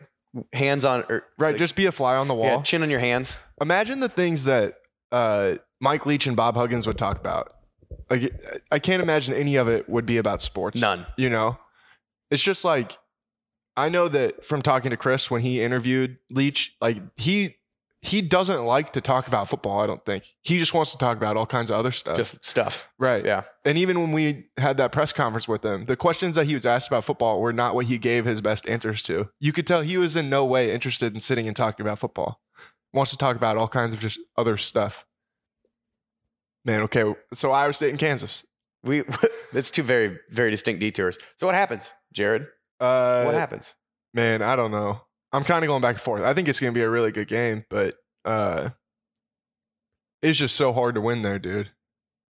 hands 0.53 0.85
on 0.85 1.05
or 1.09 1.25
right 1.39 1.51
like, 1.51 1.59
just 1.59 1.77
be 1.77 1.87
a 1.87 1.93
fly 1.93 2.17
on 2.17 2.27
the 2.27 2.35
wall. 2.35 2.47
yeah, 2.47 2.63
chin 2.63 2.83
on 2.83 2.91
your 2.91 3.01
hands. 3.01 3.39
imagine 3.61 4.01
the 4.01 4.09
things 4.09 4.47
that 4.47 4.79
uh, 5.13 5.57
Mike 5.83 6.07
Leach 6.07 6.26
and 6.26 6.37
Bob 6.37 6.55
Huggins 6.55 6.87
would 6.87 6.97
talk 6.97 7.18
about. 7.18 7.53
Like, 8.09 8.33
I 8.70 8.78
can't 8.78 9.03
imagine 9.03 9.35
any 9.35 9.57
of 9.57 9.68
it 9.68 9.89
would 9.89 10.07
be 10.07 10.16
about 10.16 10.41
sports. 10.41 10.80
None. 10.80 11.05
You 11.18 11.28
know, 11.28 11.59
it's 12.30 12.43
just 12.43 12.64
like 12.64 12.97
I 13.76 13.89
know 13.89 14.09
that 14.09 14.45
from 14.45 14.62
talking 14.62 14.91
to 14.91 14.97
Chris 14.97 15.30
when 15.30 15.43
he 15.43 15.61
interviewed 15.61 16.18
Leach, 16.30 16.74
like 16.80 16.99
he 17.16 17.57
he 18.01 18.20
doesn't 18.20 18.64
like 18.64 18.93
to 18.95 19.01
talk 19.01 19.28
about 19.28 19.49
football. 19.49 19.80
I 19.80 19.87
don't 19.87 20.05
think 20.05 20.35
he 20.43 20.59
just 20.59 20.74
wants 20.74 20.91
to 20.93 20.99
talk 20.99 21.16
about 21.16 21.37
all 21.37 21.47
kinds 21.47 21.70
of 21.70 21.76
other 21.76 21.93
stuff. 21.93 22.16
Just 22.16 22.45
stuff. 22.45 22.89
right. 22.99 23.24
Yeah. 23.24 23.43
And 23.64 23.78
even 23.78 24.01
when 24.01 24.12
we 24.12 24.47
had 24.57 24.76
that 24.78 24.91
press 24.91 25.12
conference 25.12 25.47
with 25.47 25.64
him, 25.64 25.85
the 25.85 25.97
questions 25.97 26.35
that 26.35 26.47
he 26.47 26.55
was 26.55 26.66
asked 26.66 26.89
about 26.89 27.05
football 27.05 27.41
were 27.41 27.53
not 27.53 27.74
what 27.74 27.87
he 27.87 27.99
gave 27.99 28.24
his 28.24 28.41
best 28.41 28.68
answers 28.68 29.03
to. 29.05 29.28
You 29.39 29.53
could 29.53 29.66
tell 29.68 29.83
he 29.83 29.97
was 29.99 30.16
in 30.16 30.28
no 30.28 30.45
way 30.45 30.72
interested 30.72 31.14
in 31.14 31.20
sitting 31.20 31.47
and 31.47 31.57
talking 31.57 31.85
about 31.85 31.99
football. 32.01 32.41
Wants 32.93 33.12
to 33.12 33.16
talk 33.16 33.37
about 33.37 33.57
all 33.57 33.68
kinds 33.68 33.95
of 33.95 34.01
just 34.01 34.18
other 34.37 34.57
stuff. 34.57 35.07
Man, 36.65 36.83
okay. 36.83 37.05
So 37.35 37.51
Iowa 37.51 37.73
State 37.73 37.91
and 37.91 37.99
Kansas. 37.99 38.45
We 38.85 39.03
it's 39.53 39.71
two 39.71 39.83
very, 39.83 40.19
very 40.31 40.51
distinct 40.51 40.81
detours. 40.81 41.19
So 41.37 41.47
what 41.47 41.55
happens, 41.55 41.93
Jared? 42.13 42.47
Uh, 42.81 43.25
What 43.25 43.35
happens? 43.35 43.75
Man, 44.15 44.43
I 44.43 44.57
don't 44.57 44.71
know. 44.71 45.01
I'm 45.33 45.45
kind 45.45 45.65
of 45.65 45.69
going 45.69 45.81
back 45.81 45.95
and 45.95 46.01
forth. 46.03 46.23
I 46.23 46.35
think 46.35 46.49
it's 46.49 46.61
going 46.61 46.73
to 46.75 46.79
be 46.79 46.83
a 46.85 46.91
really 46.91 47.11
good 47.13 47.29
game, 47.29 47.65
but 47.71 47.95
uh, 48.25 48.71
it's 50.21 50.39
just 50.39 50.57
so 50.57 50.73
hard 50.73 50.95
to 50.97 51.01
win 51.01 51.23
there, 51.23 51.39
dude. 51.39 51.71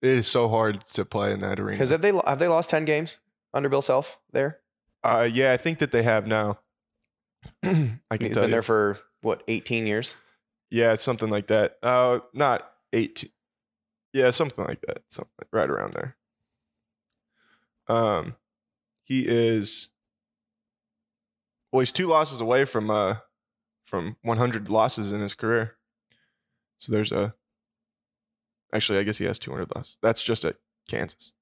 It 0.02 0.10
is 0.10 0.28
so 0.28 0.50
hard 0.50 0.84
to 0.88 1.06
play 1.06 1.32
in 1.32 1.42
that 1.42 1.60
arena. 1.60 1.74
Because 1.78 1.92
have 1.92 2.02
they 2.02 2.12
have 2.26 2.40
they 2.40 2.48
lost 2.48 2.70
ten 2.70 2.86
games 2.86 3.18
under 3.54 3.70
Bill 3.70 3.82
Self 3.82 4.20
there? 4.32 4.60
Uh, 5.04 5.28
yeah, 5.32 5.52
I 5.54 5.58
think 5.58 5.80
that 5.80 5.92
they 5.92 6.04
have 6.04 6.28
now. 6.28 6.60
I 7.64 7.70
can 7.72 8.00
He's 8.20 8.34
tell 8.34 8.44
been 8.44 8.44
you. 8.44 8.48
there 8.50 8.62
for 8.62 8.98
what, 9.22 9.44
eighteen 9.48 9.88
years? 9.88 10.16
yeah, 10.72 10.96
something 10.96 11.30
like 11.30 11.48
that. 11.48 11.78
Uh, 11.82 12.20
not 12.34 12.70
eight. 12.94 13.30
Yeah, 14.14 14.32
something 14.32 14.66
like 14.66 14.82
that. 14.82 15.04
Something 15.08 15.48
right 15.52 15.70
around 15.70 15.94
there. 15.94 16.16
Um, 17.88 18.36
he 19.04 19.26
is. 19.28 19.90
Well, 21.72 21.82
he's 21.82 21.92
two 21.92 22.08
losses 22.08 22.42
away 22.42 22.66
from 22.66 22.90
uh, 22.90 23.18
from 23.86 24.16
100 24.24 24.70
losses 24.70 25.12
in 25.12 25.22
his 25.22 25.36
career. 25.36 25.76
So 26.78 26.92
there's 26.92 27.12
a. 27.12 27.34
Actually, 28.74 29.00
I 29.00 29.04
guess 29.04 29.18
he 29.18 29.26
has 29.26 29.40
200 29.40 29.76
losses. 29.76 29.98
That's 30.02 30.22
just 30.24 30.46
at 30.46 30.56
Kansas. 30.88 31.34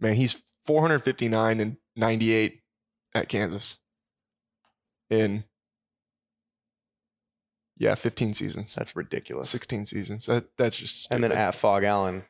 Man, 0.00 0.14
he's 0.14 0.40
459 0.64 1.60
and 1.60 1.76
98 1.96 2.60
at 3.14 3.28
Kansas. 3.28 3.78
In. 5.10 5.44
Yeah, 7.80 7.94
15 7.94 8.34
seasons. 8.34 8.74
That's 8.74 8.94
ridiculous. 8.94 9.48
16 9.48 9.86
seasons. 9.86 10.26
That, 10.26 10.44
that's 10.58 10.76
just 10.76 11.10
And 11.10 11.24
then 11.24 11.32
at 11.32 11.54
Phog 11.54 11.82
Allen, 11.82 12.24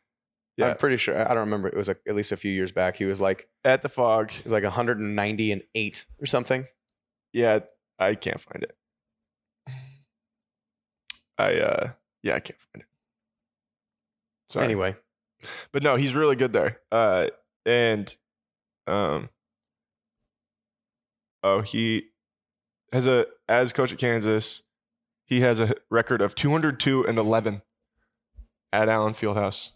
Yeah. 0.57 0.69
I'm 0.71 0.77
pretty 0.77 0.97
sure 0.97 1.21
I 1.21 1.29
don't 1.35 1.39
remember. 1.41 1.67
It 1.67 1.77
was 1.77 1.89
like 1.89 2.01
at 2.09 2.15
least 2.15 2.31
a 2.31 2.37
few 2.37 2.53
years 2.53 2.71
back. 2.71 2.97
He 2.97 3.05
was 3.05 3.21
like 3.21 3.49
at 3.65 3.83
the 3.83 3.89
fog. 3.89 4.31
he 4.31 4.43
was 4.45 4.53
like 4.53 4.63
190 4.63 5.53
and 5.53 5.63
eight 5.75 6.07
or 6.23 6.27
something. 6.27 6.67
Yeah, 7.33 7.61
I 7.99 8.15
can't 8.15 8.41
find 8.41 8.63
it. 8.63 8.77
I 11.37 11.55
uh 11.57 11.91
yeah, 12.23 12.35
I 12.37 12.41
can't 12.41 12.59
find 12.73 12.83
it. 12.85 12.89
Sorry. 14.51 14.65
Anyway, 14.67 14.95
But 15.73 15.83
no, 15.83 15.97
he's 15.97 16.15
really 16.15 16.37
good 16.37 16.53
there. 16.53 16.79
Uh 16.93 17.29
and 17.67 18.15
um 18.87 19.31
oh, 21.43 21.61
he 21.63 22.09
has 22.93 23.07
a 23.09 23.27
as 23.49 23.73
coach 23.73 23.93
at 23.93 23.99
Kansas, 23.99 24.63
he 25.31 25.41
has 25.41 25.61
a 25.61 25.74
record 25.91 26.20
of 26.20 26.35
202 26.35 27.05
and 27.07 27.16
11 27.16 27.62
at 28.72 28.89
Allen 28.91 29.14
Fieldhouse. 29.14 29.70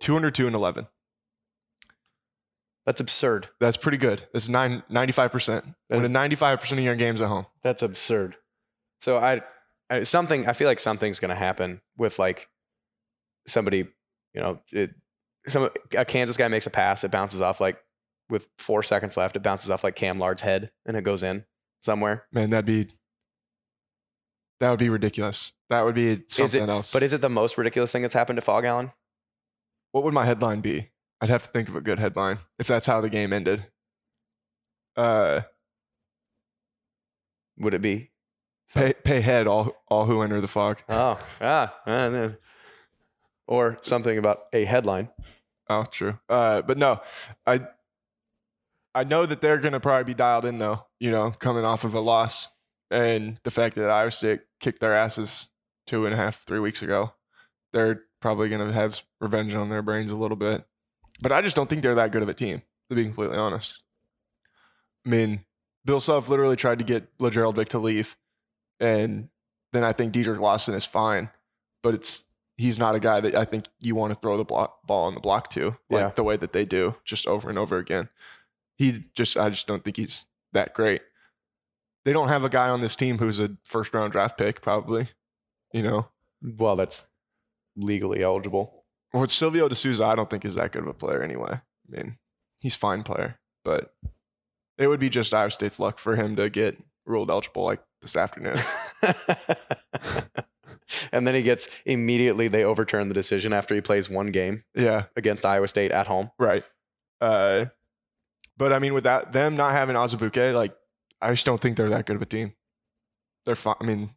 202 0.00 0.46
and 0.46 0.54
11. 0.54 0.86
that's 2.84 3.00
absurd. 3.00 3.48
That's 3.60 3.78
pretty 3.78 3.96
good. 3.96 4.26
That's 4.34 4.48
nine, 4.48 4.82
95%. 4.90 5.46
That 5.88 6.00
is- 6.00 6.10
Winning 6.10 6.12
95% 6.38 6.72
of 6.72 6.78
your 6.80 6.96
games 6.96 7.20
at 7.22 7.28
home. 7.28 7.46
That's 7.62 7.82
absurd. 7.82 8.36
So 9.00 9.16
I, 9.18 9.40
I 9.88 10.02
something 10.02 10.46
I 10.48 10.52
feel 10.54 10.66
like 10.68 10.80
something's 10.80 11.20
going 11.20 11.28
to 11.30 11.34
happen 11.34 11.80
with 11.96 12.18
like 12.18 12.48
somebody, 13.46 13.86
you 14.34 14.40
know, 14.40 14.58
it, 14.72 14.90
some 15.46 15.68
a 15.96 16.04
Kansas 16.04 16.36
guy 16.36 16.48
makes 16.48 16.66
a 16.66 16.70
pass, 16.70 17.04
it 17.04 17.10
bounces 17.10 17.40
off 17.42 17.60
like 17.60 17.78
with 18.30 18.48
four 18.58 18.82
seconds 18.82 19.16
left, 19.16 19.36
it 19.36 19.42
bounces 19.42 19.70
off 19.70 19.84
like 19.84 19.94
Cam 19.94 20.18
Lard's 20.18 20.40
head 20.42 20.70
and 20.86 20.96
it 20.96 21.04
goes 21.04 21.22
in 21.22 21.44
somewhere. 21.82 22.24
Man, 22.32 22.50
that'd 22.50 22.64
be 22.64 22.88
that 24.64 24.70
would 24.70 24.78
be 24.78 24.88
ridiculous. 24.88 25.52
That 25.68 25.84
would 25.84 25.94
be 25.94 26.22
something 26.26 26.70
else. 26.70 26.90
But 26.90 27.02
is 27.02 27.12
it 27.12 27.20
the 27.20 27.28
most 27.28 27.58
ridiculous 27.58 27.92
thing 27.92 28.00
that's 28.00 28.14
happened 28.14 28.38
to 28.38 28.40
Phog 28.40 28.64
Allen? 28.64 28.92
what 29.92 30.04
would 30.04 30.14
my 30.14 30.24
headline 30.24 30.62
be? 30.62 30.88
I'd 31.20 31.28
have 31.28 31.42
to 31.42 31.48
think 31.50 31.68
of 31.68 31.76
a 31.76 31.82
good 31.82 31.98
headline 31.98 32.38
if 32.58 32.66
that's 32.66 32.86
how 32.86 33.02
the 33.02 33.10
game 33.10 33.30
ended. 33.30 33.66
Uh, 34.96 35.42
Would 37.58 37.74
it 37.74 37.82
be? 37.82 38.10
pay 38.74 38.94
pay 38.94 39.20
head 39.20 39.46
all 39.46 39.84
all 39.88 40.06
who 40.06 40.22
enter 40.22 40.40
the 40.40 40.48
fog. 40.48 40.78
Oh, 40.88 41.20
ah, 41.42 41.76
ah, 41.86 42.08
yeah. 42.08 42.30
or 43.46 43.76
something 43.82 44.16
about 44.16 44.46
a 44.54 44.64
headline. 44.64 45.10
Oh, 45.68 45.84
true. 45.84 46.18
Uh, 46.26 46.62
but 46.62 46.78
no, 46.78 47.02
I 47.46 47.60
I 48.94 49.04
know 49.04 49.26
that 49.26 49.42
they're 49.42 49.58
gonna 49.58 49.78
probably 49.78 50.04
be 50.04 50.14
dialed 50.14 50.46
in 50.46 50.56
though. 50.56 50.86
You 50.98 51.10
know, 51.10 51.30
coming 51.30 51.66
off 51.66 51.84
of 51.84 51.94
a 51.94 52.00
loss 52.00 52.48
and 52.90 53.38
the 53.42 53.50
fact 53.50 53.76
that 53.76 53.90
Iowa 53.90 54.10
State 54.10 54.40
kicked 54.64 54.80
their 54.80 54.94
asses 54.94 55.48
two 55.86 56.06
and 56.06 56.14
a 56.14 56.16
half, 56.16 56.42
three 56.44 56.58
weeks 56.58 56.82
ago, 56.82 57.12
they're 57.72 58.02
probably 58.20 58.48
gonna 58.48 58.72
have 58.72 59.02
revenge 59.20 59.54
on 59.54 59.68
their 59.68 59.82
brains 59.82 60.10
a 60.10 60.16
little 60.16 60.36
bit. 60.36 60.64
But 61.20 61.30
I 61.32 61.42
just 61.42 61.54
don't 61.54 61.68
think 61.68 61.82
they're 61.82 61.94
that 61.96 62.10
good 62.12 62.22
of 62.22 62.28
a 62.30 62.34
team, 62.34 62.62
to 62.88 62.96
be 62.96 63.04
completely 63.04 63.36
honest. 63.36 63.82
I 65.06 65.10
mean, 65.10 65.44
Bill 65.84 66.00
Self 66.00 66.28
literally 66.30 66.56
tried 66.56 66.78
to 66.78 66.84
get 66.84 67.06
Lagerald 67.18 67.56
Vick 67.56 67.68
to 67.70 67.78
leave, 67.78 68.16
and 68.80 69.28
then 69.72 69.84
I 69.84 69.92
think 69.92 70.14
Dedric 70.14 70.40
Lawson 70.40 70.74
is 70.74 70.84
fine, 70.86 71.28
but 71.82 71.92
it's 71.94 72.24
he's 72.56 72.78
not 72.78 72.94
a 72.94 73.00
guy 73.00 73.20
that 73.20 73.34
I 73.34 73.44
think 73.44 73.66
you 73.80 73.94
want 73.94 74.14
to 74.14 74.18
throw 74.18 74.36
the 74.38 74.44
block, 74.44 74.86
ball 74.86 75.04
on 75.06 75.14
the 75.14 75.20
block 75.20 75.50
to, 75.50 75.76
like 75.90 76.00
Yeah. 76.00 76.10
the 76.14 76.22
way 76.24 76.36
that 76.38 76.52
they 76.52 76.64
do, 76.64 76.94
just 77.04 77.26
over 77.26 77.50
and 77.50 77.58
over 77.58 77.76
again. 77.76 78.08
He 78.78 79.04
just, 79.14 79.36
I 79.36 79.50
just 79.50 79.66
don't 79.66 79.84
think 79.84 79.96
he's 79.98 80.24
that 80.52 80.72
great. 80.72 81.02
They 82.04 82.12
don't 82.12 82.28
have 82.28 82.44
a 82.44 82.48
guy 82.48 82.68
on 82.68 82.80
this 82.80 82.96
team 82.96 83.18
who's 83.18 83.40
a 83.40 83.56
first 83.64 83.94
round 83.94 84.12
draft 84.12 84.36
pick, 84.36 84.60
probably. 84.60 85.08
You 85.72 85.82
know, 85.82 86.08
Well, 86.42 86.76
that's 86.76 87.06
legally 87.76 88.22
eligible. 88.22 88.84
well, 89.12 89.26
Silvio 89.26 89.68
De 89.68 89.74
Souza, 89.74 90.04
I 90.04 90.14
don't 90.14 90.30
think 90.30 90.44
is 90.44 90.54
that 90.54 90.72
good 90.72 90.82
of 90.82 90.88
a 90.88 90.94
player 90.94 91.22
anyway. 91.22 91.52
I 91.52 91.60
mean, 91.88 92.18
he's 92.60 92.76
fine 92.76 93.02
player, 93.02 93.38
but 93.64 93.94
it 94.78 94.86
would 94.86 95.00
be 95.00 95.08
just 95.08 95.34
Iowa 95.34 95.50
State's 95.50 95.80
luck 95.80 95.98
for 95.98 96.16
him 96.16 96.36
to 96.36 96.48
get 96.50 96.76
ruled 97.06 97.30
eligible 97.30 97.64
like 97.64 97.82
this 98.02 98.16
afternoon. 98.16 98.58
and 101.12 101.26
then 101.26 101.34
he 101.34 101.42
gets 101.42 101.68
immediately 101.84 102.48
they 102.48 102.64
overturn 102.64 103.08
the 103.08 103.14
decision 103.14 103.52
after 103.52 103.74
he 103.74 103.80
plays 103.80 104.10
one 104.10 104.30
game 104.30 104.64
yeah, 104.74 105.04
against 105.16 105.46
Iowa 105.46 105.68
State 105.68 105.90
at 105.90 106.06
home. 106.06 106.30
right. 106.38 106.64
Uh, 107.20 107.66
but 108.56 108.72
I 108.72 108.78
mean, 108.78 108.94
without 108.94 109.32
them 109.32 109.56
not 109.56 109.72
having 109.72 109.96
Azubuike, 109.96 110.54
like 110.54 110.74
I 111.20 111.30
just 111.32 111.46
don't 111.46 111.60
think 111.60 111.76
they're 111.76 111.88
that 111.90 112.06
good 112.06 112.16
of 112.16 112.22
a 112.22 112.26
team. 112.26 112.54
They're 113.46 113.54
fine. 113.56 113.76
I 113.80 113.84
mean, 113.84 114.10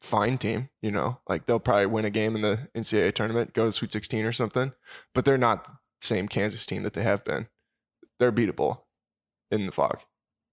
fine 0.00 0.38
team. 0.38 0.68
You 0.80 0.90
know, 0.90 1.18
like 1.28 1.46
they'll 1.46 1.60
probably 1.60 1.86
win 1.86 2.04
a 2.04 2.10
game 2.10 2.34
in 2.36 2.42
the 2.42 2.68
NCAA 2.74 3.14
tournament, 3.14 3.54
go 3.54 3.64
to 3.66 3.72
Sweet 3.72 3.92
16 3.92 4.24
or 4.24 4.32
something. 4.32 4.72
But 5.14 5.24
they're 5.24 5.38
not 5.38 5.64
the 5.64 5.72
same 6.00 6.28
Kansas 6.28 6.66
team 6.66 6.82
that 6.84 6.92
they 6.94 7.02
have 7.02 7.24
been. 7.24 7.48
They're 8.18 8.32
beatable 8.32 8.80
in 9.50 9.66
the 9.66 9.72
fog. 9.72 10.00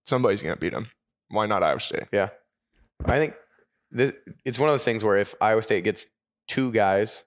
Somebody's 0.05 0.41
gonna 0.41 0.55
beat 0.55 0.73
them. 0.73 0.87
Why 1.29 1.45
not 1.45 1.61
Iowa 1.63 1.79
State? 1.79 2.05
Yeah, 2.11 2.29
I 3.05 3.17
think 3.19 3.35
this, 3.91 4.13
it's 4.45 4.57
one 4.59 4.69
of 4.69 4.73
those 4.73 4.85
things 4.85 5.03
where 5.03 5.17
if 5.17 5.35
Iowa 5.41 5.61
State 5.61 5.83
gets 5.83 6.07
two 6.47 6.71
guys, 6.71 7.25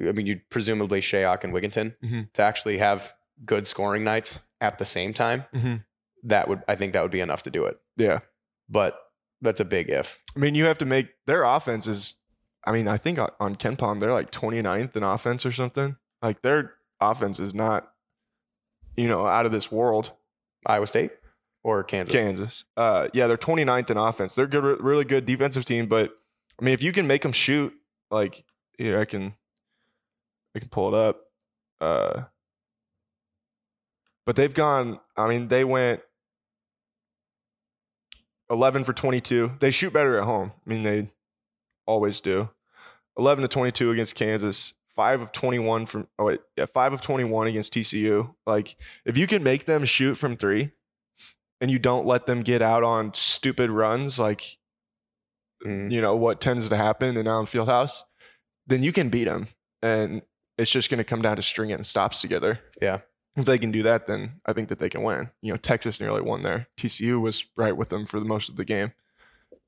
I 0.00 0.12
mean, 0.12 0.26
you 0.26 0.40
presumably 0.50 1.00
Shayok 1.02 1.44
and 1.44 1.52
Wigginton 1.52 1.94
Mhm. 2.02 2.32
to 2.32 2.42
actually 2.42 2.78
have 2.78 3.12
good 3.44 3.66
scoring 3.66 4.02
nights 4.04 4.40
at 4.62 4.78
the 4.78 4.84
same 4.86 5.12
time, 5.12 5.44
Mm-hmm. 5.54 5.76
That 6.24 6.48
would 6.48 6.62
I 6.68 6.74
think 6.76 6.92
that 6.92 7.02
would 7.02 7.10
be 7.10 7.20
enough 7.20 7.44
to 7.44 7.50
do 7.50 7.64
it. 7.66 7.78
Yeah. 7.96 8.20
But 8.68 8.98
that's 9.40 9.60
a 9.60 9.64
big 9.64 9.90
if. 9.90 10.18
I 10.36 10.40
mean, 10.40 10.54
you 10.54 10.66
have 10.66 10.78
to 10.78 10.86
make 10.86 11.08
their 11.26 11.42
offense 11.42 11.86
is. 11.86 12.14
I 12.64 12.72
mean, 12.72 12.88
I 12.88 12.98
think 12.98 13.18
on- 13.18 13.56
KenPom 13.56 14.00
they're 14.00 14.12
like 14.12 14.30
29th 14.30 14.94
in 14.96 15.02
offense 15.02 15.46
or 15.46 15.52
something. 15.52 15.96
Like 16.20 16.42
their 16.42 16.74
offense 17.00 17.40
is 17.40 17.54
not, 17.54 17.90
you 18.96 19.08
know, 19.08 19.26
out 19.26 19.46
of 19.46 19.52
this 19.52 19.72
world. 19.72 20.12
Iowa 20.66 20.86
State 20.86 21.12
or 21.64 21.82
Kansas. 21.82 22.14
Kansas. 22.14 22.64
Uh, 22.76 23.08
yeah, 23.14 23.26
they're 23.26 23.38
29th 23.38 23.90
in 23.90 23.96
offense. 23.96 24.34
They're 24.34 24.46
good, 24.46 24.82
really 24.82 25.04
good 25.04 25.24
defensive 25.24 25.64
team. 25.64 25.86
But 25.86 26.14
I 26.60 26.64
mean, 26.64 26.74
if 26.74 26.82
you 26.82 26.92
can 26.92 27.06
make 27.06 27.22
them 27.22 27.32
shoot, 27.32 27.72
like 28.10 28.44
here, 28.76 29.00
I 29.00 29.06
can, 29.06 29.34
I 30.54 30.58
can 30.58 30.68
pull 30.68 30.94
it 30.94 30.98
up. 30.98 31.22
Uh, 31.80 32.24
but 34.26 34.36
they've 34.36 34.52
gone. 34.52 35.00
I 35.16 35.28
mean, 35.28 35.48
they 35.48 35.64
went 35.64 36.02
11 38.50 38.84
for 38.84 38.92
22. 38.92 39.52
They 39.60 39.70
shoot 39.70 39.92
better 39.92 40.18
at 40.18 40.24
home. 40.24 40.52
I 40.66 40.70
mean, 40.70 40.82
they 40.82 41.10
always 41.86 42.20
do. 42.20 42.50
11 43.18 43.42
to 43.42 43.48
22 43.48 43.90
against 43.90 44.14
Kansas. 44.14 44.74
Five 44.88 45.20
of 45.20 45.32
21 45.32 45.86
from. 45.86 46.08
Oh 46.18 46.24
wait, 46.24 46.40
yeah, 46.56 46.66
five 46.66 46.92
of 46.92 47.00
21 47.00 47.46
against 47.46 47.72
TCU. 47.72 48.34
Like, 48.46 48.76
if 49.04 49.16
you 49.16 49.26
can 49.26 49.42
make 49.42 49.64
them 49.64 49.84
shoot 49.84 50.16
from 50.16 50.36
three 50.36 50.72
and 51.60 51.70
you 51.70 51.78
don't 51.78 52.06
let 52.06 52.26
them 52.26 52.42
get 52.42 52.60
out 52.60 52.82
on 52.82 53.14
stupid 53.14 53.70
runs 53.70 54.18
like 54.18 54.58
Mm. 55.64 55.90
you 55.92 56.00
know 56.00 56.16
what 56.16 56.40
tends 56.40 56.70
to 56.70 56.76
happen 56.76 57.18
in 57.18 57.26
Allen 57.26 57.44
Fieldhouse, 57.44 58.00
then 58.66 58.82
you 58.82 58.92
can 58.92 59.10
beat 59.10 59.24
them, 59.24 59.46
and 59.82 60.22
it's 60.56 60.70
just 60.70 60.88
going 60.88 60.98
to 60.98 61.04
come 61.04 61.20
down 61.20 61.36
to 61.36 61.42
stringing 61.42 61.82
stops 61.84 62.22
together. 62.22 62.60
Yeah. 62.80 63.00
If 63.40 63.46
they 63.46 63.58
can 63.58 63.70
do 63.70 63.82
that, 63.82 64.06
then 64.06 64.40
I 64.46 64.52
think 64.52 64.68
that 64.68 64.78
they 64.78 64.88
can 64.88 65.02
win. 65.02 65.30
You 65.42 65.52
know, 65.52 65.56
Texas 65.56 66.00
nearly 66.00 66.22
won 66.22 66.42
there. 66.42 66.68
TCU 66.76 67.20
was 67.20 67.44
right 67.56 67.76
with 67.76 67.88
them 67.88 68.06
for 68.06 68.18
the 68.18 68.26
most 68.26 68.48
of 68.48 68.56
the 68.56 68.64
game, 68.64 68.92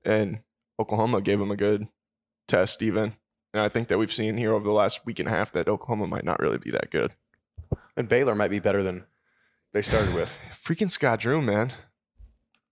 and 0.05 0.41
Oklahoma 0.79 1.21
gave 1.21 1.39
them 1.39 1.51
a 1.51 1.57
good 1.57 1.89
test 2.49 2.83
even. 2.83 3.15
And 3.55 3.63
I 3.63 3.69
think 3.69 3.89
that 3.89 3.99
we've 3.99 4.13
seen 4.13 4.39
here 4.39 4.55
over 4.55 4.65
the 4.65 4.73
last 4.73 5.05
week 5.05 5.19
and 5.19 5.29
a 5.29 5.33
half 5.33 5.53
that 5.53 5.69
Oklahoma 5.69 6.07
might 6.07 6.25
not 6.25 6.41
really 6.41 6.59
be 6.59 6.71
that 6.71 6.91
good. 6.91 7.13
And 7.97 8.09
Baylor 8.09 8.35
might 8.35 8.51
be 8.51 8.59
better 8.59 8.83
than 8.83 9.05
they 9.73 9.83
started 9.83 10.15
with. 10.15 10.39
Freaking 10.53 10.91
Scott 10.91 11.21
Drew, 11.21 11.43
man. 11.43 11.73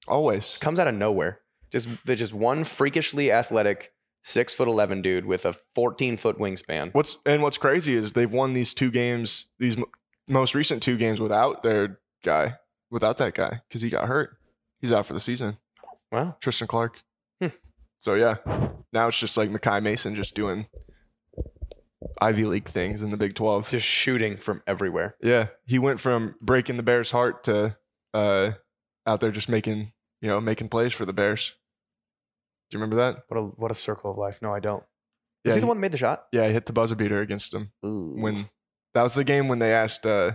Always. 0.08 0.58
Comes 0.58 0.78
out 0.78 0.88
of 0.88 0.94
nowhere. 0.94 1.40
Just 1.70 1.88
there's 2.04 2.18
just 2.18 2.34
one 2.34 2.64
freakishly 2.64 3.30
athletic 3.30 3.92
six 4.22 4.52
foot 4.52 4.68
eleven 4.68 5.02
dude 5.02 5.24
with 5.24 5.46
a 5.46 5.54
fourteen 5.74 6.16
foot 6.16 6.38
wingspan. 6.38 6.92
What's 6.92 7.18
and 7.24 7.42
what's 7.42 7.58
crazy 7.58 7.94
is 7.94 8.12
they've 8.12 8.32
won 8.32 8.54
these 8.54 8.74
two 8.74 8.90
games, 8.90 9.46
these 9.58 9.76
most 10.30 10.54
recent 10.54 10.82
two 10.82 10.96
games 10.96 11.20
without 11.20 11.62
their 11.62 12.00
guy, 12.24 12.56
without 12.90 13.18
that 13.18 13.34
guy, 13.34 13.60
because 13.68 13.82
he 13.82 13.90
got 13.90 14.06
hurt. 14.06 14.36
He's 14.80 14.92
out 14.92 15.04
for 15.06 15.12
the 15.12 15.20
season. 15.20 15.58
Wow. 16.12 16.36
Tristan 16.40 16.66
Clark. 16.68 17.02
Hmm. 17.40 17.48
So 17.98 18.14
yeah, 18.14 18.36
now 18.92 19.08
it's 19.08 19.18
just 19.18 19.36
like 19.36 19.50
Makai 19.50 19.82
Mason 19.82 20.14
just 20.14 20.34
doing 20.34 20.66
Ivy 22.20 22.44
League 22.44 22.68
things 22.68 23.02
in 23.02 23.10
the 23.10 23.16
Big 23.16 23.34
Twelve. 23.34 23.68
Just 23.68 23.86
shooting 23.86 24.36
from 24.36 24.62
everywhere. 24.66 25.16
Yeah, 25.22 25.48
he 25.66 25.78
went 25.78 26.00
from 26.00 26.34
breaking 26.40 26.76
the 26.78 26.82
Bears' 26.82 27.10
heart 27.10 27.44
to 27.44 27.76
uh, 28.14 28.52
out 29.06 29.20
there 29.20 29.30
just 29.30 29.48
making 29.48 29.92
you 30.22 30.28
know 30.28 30.40
making 30.40 30.68
plays 30.68 30.92
for 30.94 31.04
the 31.04 31.12
Bears. 31.12 31.52
Do 32.70 32.78
you 32.78 32.82
remember 32.82 33.02
that? 33.04 33.24
What 33.28 33.36
a 33.38 33.42
what 33.42 33.70
a 33.70 33.74
circle 33.74 34.10
of 34.12 34.18
life. 34.18 34.38
No, 34.40 34.54
I 34.54 34.60
don't. 34.60 34.82
Yeah, 35.44 35.50
Is 35.50 35.54
he 35.54 35.60
the 35.60 35.66
he- 35.66 35.68
one 35.68 35.76
that 35.76 35.80
made 35.82 35.92
the 35.92 35.98
shot? 35.98 36.24
Yeah, 36.32 36.46
he 36.46 36.52
hit 36.52 36.66
the 36.66 36.72
buzzer 36.72 36.94
beater 36.94 37.20
against 37.20 37.52
him. 37.52 37.72
when 37.82 38.48
that 38.94 39.02
was 39.02 39.14
the 39.14 39.24
game 39.24 39.48
when 39.48 39.58
they 39.58 39.72
asked 39.72 40.06
uh 40.06 40.32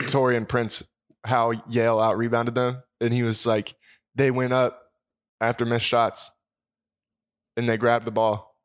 Taurean 0.00 0.48
Prince 0.48 0.82
how 1.24 1.52
Yale 1.68 2.00
out 2.00 2.18
rebounded 2.18 2.54
them, 2.54 2.82
and 3.00 3.12
he 3.12 3.22
was 3.22 3.46
like, 3.46 3.74
they 4.14 4.30
went 4.30 4.52
up 4.52 4.82
after 5.40 5.64
missed 5.64 5.86
shots, 5.86 6.30
and 7.56 7.68
they 7.68 7.76
grabbed 7.76 8.04
the 8.04 8.10
ball, 8.10 8.56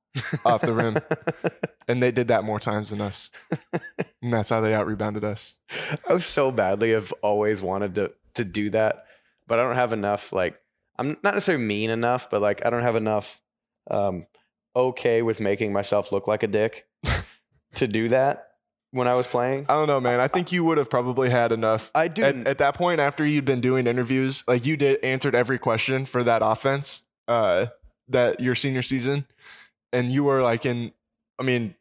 off 0.45 0.61
the 0.61 0.73
rim. 0.73 0.97
and 1.87 2.01
they 2.01 2.11
did 2.11 2.29
that 2.29 2.43
more 2.43 2.59
times 2.59 2.89
than 2.89 3.01
us, 3.01 3.29
and 4.21 4.33
that's 4.33 4.49
how 4.49 4.61
they 4.61 4.73
out 4.73 4.87
rebounded 4.87 5.23
us. 5.23 5.55
I 6.07 6.17
so 6.19 6.51
badly 6.51 6.91
have 6.91 7.13
always 7.21 7.61
wanted 7.61 7.95
to 7.95 8.11
to 8.35 8.45
do 8.45 8.69
that, 8.71 9.05
but 9.47 9.59
I 9.59 9.63
don't 9.63 9.75
have 9.75 9.93
enough. 9.93 10.33
Like 10.33 10.59
I'm 10.97 11.17
not 11.23 11.33
necessarily 11.35 11.63
mean 11.63 11.89
enough, 11.89 12.29
but 12.29 12.41
like 12.41 12.65
I 12.65 12.69
don't 12.69 12.83
have 12.83 12.95
enough 12.95 13.41
um, 13.89 14.25
okay 14.75 15.21
with 15.21 15.39
making 15.39 15.73
myself 15.73 16.11
look 16.11 16.27
like 16.27 16.43
a 16.43 16.47
dick 16.47 16.87
to 17.75 17.87
do 17.87 18.09
that 18.09 18.46
when 18.91 19.07
I 19.07 19.15
was 19.15 19.27
playing. 19.27 19.65
I 19.69 19.73
don't 19.73 19.87
know, 19.87 19.99
man. 19.99 20.19
I 20.19 20.27
think 20.27 20.51
you 20.51 20.63
would 20.63 20.77
have 20.77 20.89
probably 20.89 21.29
had 21.29 21.51
enough. 21.51 21.91
I 21.93 22.07
do. 22.07 22.23
At, 22.23 22.47
at 22.47 22.57
that 22.59 22.75
point, 22.75 22.99
after 22.99 23.25
you'd 23.25 23.45
been 23.45 23.61
doing 23.61 23.87
interviews, 23.87 24.43
like 24.47 24.65
you 24.65 24.77
did 24.77 25.03
answered 25.03 25.35
every 25.35 25.59
question 25.59 26.05
for 26.05 26.23
that 26.23 26.41
offense, 26.43 27.03
uh, 27.27 27.67
that 28.09 28.39
your 28.39 28.55
senior 28.55 28.81
season, 28.81 29.25
and 29.91 30.11
you 30.11 30.23
were 30.23 30.41
like 30.41 30.65
in, 30.65 30.91
I 31.39 31.43
mean, 31.43 31.75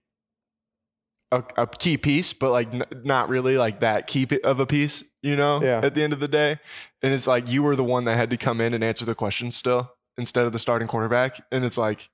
a, 1.33 1.43
a 1.57 1.67
key 1.67 1.97
piece, 1.97 2.33
but 2.33 2.51
like 2.51 2.73
n- 2.73 2.85
not 3.05 3.29
really 3.29 3.57
like 3.57 3.81
that 3.81 4.07
key 4.07 4.27
of 4.45 4.61
a 4.61 4.67
piece, 4.67 5.05
you 5.23 5.37
know. 5.37 5.63
Yeah. 5.63 5.81
At 5.83 5.95
the 5.95 6.03
end 6.03 6.13
of 6.13 6.21
the 6.21 6.29
day, 6.29 6.59
and 7.03 7.15
it's 7.15 7.27
like 7.27 7.49
you 7.49 7.63
were 7.63 7.77
the 7.77 7.85
one 7.85 8.05
that 8.05 8.17
had 8.17 8.31
to 8.31 8.37
come 8.37 8.61
in 8.61 8.75
and 8.75 8.83
answer 8.83 9.05
the 9.05 9.15
questions 9.15 9.57
still 9.57 9.93
instead 10.19 10.47
of 10.47 10.53
the 10.53 10.59
starting 10.59 10.89
quarterback, 10.89 11.41
and 11.53 11.65
it's 11.65 11.79
like, 11.79 12.09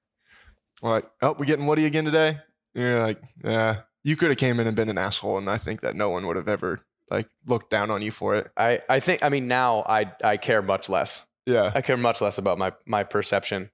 like, 0.83 1.05
oh, 1.23 1.33
we 1.39 1.47
getting 1.47 1.67
Woody 1.67 1.87
again 1.87 2.05
today? 2.05 2.39
And 2.75 2.85
you're 2.85 3.07
like, 3.07 3.23
yeah. 3.45 3.83
You 4.05 4.17
could 4.17 4.31
have 4.31 4.39
came 4.39 4.59
in 4.59 4.67
and 4.67 4.75
been 4.75 4.89
an 4.89 4.99
asshole, 4.99 5.39
and 5.39 5.49
I 5.49 5.59
think 5.59 5.81
that 5.83 5.95
no 5.95 6.11
one 6.11 6.27
would 6.27 6.37
have 6.37 6.49
ever 6.49 6.81
like 7.11 7.29
looked 7.47 7.71
down 7.71 7.91
on 7.91 8.03
you 8.03 8.11
for 8.11 8.37
it. 8.37 8.51
I, 8.57 8.81
I 8.89 9.01
think 9.01 9.23
I 9.23 9.29
mean 9.29 9.49
now 9.49 9.85
I 9.87 10.13
I 10.23 10.37
care 10.37 10.63
much 10.63 10.89
less. 10.89 11.27
Yeah. 11.47 11.73
I 11.75 11.83
care 11.83 11.97
much 11.97 12.21
less 12.21 12.39
about 12.39 12.59
my 12.59 12.73
my 12.87 13.05
perception 13.05 13.71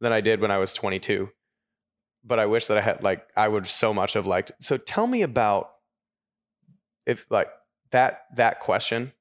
than 0.00 0.12
I 0.12 0.20
did 0.20 0.40
when 0.40 0.50
I 0.50 0.58
was 0.58 0.72
22. 0.72 1.30
But 2.24 2.38
I 2.38 2.46
wish 2.46 2.66
that 2.66 2.76
I 2.76 2.80
had 2.80 3.02
like 3.02 3.26
I 3.36 3.48
would 3.48 3.66
so 3.66 3.94
much 3.94 4.14
have 4.14 4.26
liked. 4.26 4.52
So 4.60 4.76
tell 4.76 5.06
me 5.06 5.22
about 5.22 5.70
if 7.06 7.26
like 7.30 7.50
that 7.92 8.24
that 8.36 8.60
question 8.60 9.12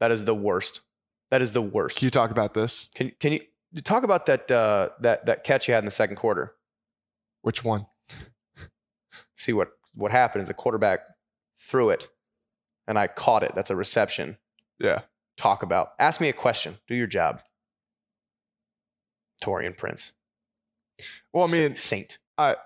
that 0.00 0.10
is 0.10 0.24
the 0.24 0.34
worst. 0.34 0.80
That 1.30 1.42
is 1.42 1.52
the 1.52 1.62
worst. 1.62 1.98
Can 1.98 2.06
you 2.06 2.10
talk 2.10 2.30
about 2.30 2.54
this? 2.54 2.88
Can 2.94 3.12
can 3.18 3.32
you 3.32 3.40
talk 3.82 4.04
about 4.04 4.26
that 4.26 4.50
uh, 4.50 4.90
that 5.00 5.26
that 5.26 5.44
catch 5.44 5.68
you 5.68 5.74
had 5.74 5.80
in 5.80 5.86
the 5.86 5.90
second 5.90 6.16
quarter? 6.16 6.54
Which 7.42 7.64
one? 7.64 7.86
See 9.34 9.52
what 9.52 9.72
what 9.96 10.12
happened 10.12 10.42
is 10.42 10.48
the 10.48 10.54
quarterback 10.54 11.00
threw 11.58 11.90
it, 11.90 12.08
and 12.86 12.98
I 12.98 13.06
caught 13.08 13.42
it. 13.42 13.52
That's 13.54 13.70
a 13.70 13.76
reception. 13.76 14.36
Yeah. 14.78 15.00
Talk 15.36 15.62
about. 15.62 15.90
Ask 15.98 16.20
me 16.20 16.28
a 16.28 16.32
question. 16.32 16.78
Do 16.88 16.94
your 16.94 17.06
job. 17.06 17.40
Taurean 19.42 19.76
Prince. 19.76 20.12
Well, 21.32 21.46
I 21.46 21.52
mean, 21.56 21.76
Saint. 21.76 22.18
I, 22.38 22.56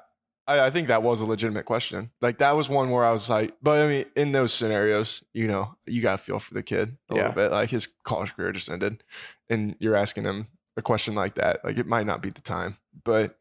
I 0.46 0.70
think 0.70 0.88
that 0.88 1.02
was 1.02 1.20
a 1.20 1.24
legitimate 1.26 1.64
question. 1.64 2.10
Like 2.20 2.38
that 2.38 2.56
was 2.56 2.68
one 2.68 2.90
where 2.90 3.04
I 3.04 3.12
was 3.12 3.28
like, 3.28 3.54
but 3.62 3.80
I 3.80 3.86
mean, 3.88 4.04
in 4.16 4.32
those 4.32 4.52
scenarios, 4.52 5.22
you 5.32 5.46
know, 5.48 5.74
you 5.86 6.00
got 6.02 6.12
to 6.12 6.18
feel 6.18 6.38
for 6.38 6.54
the 6.54 6.62
kid 6.62 6.96
a 7.10 7.14
Yeah. 7.14 7.20
little 7.28 7.34
bit. 7.34 7.52
Like 7.52 7.70
his 7.70 7.88
college 8.04 8.34
career 8.34 8.52
just 8.52 8.70
ended, 8.70 9.02
and 9.48 9.76
you're 9.78 9.96
asking 9.96 10.24
him 10.24 10.48
a 10.76 10.82
question 10.82 11.14
like 11.14 11.34
that. 11.36 11.64
Like 11.64 11.78
it 11.78 11.86
might 11.86 12.06
not 12.06 12.22
be 12.22 12.30
the 12.30 12.40
time, 12.40 12.76
but 13.04 13.36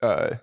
uh, 0.00 0.36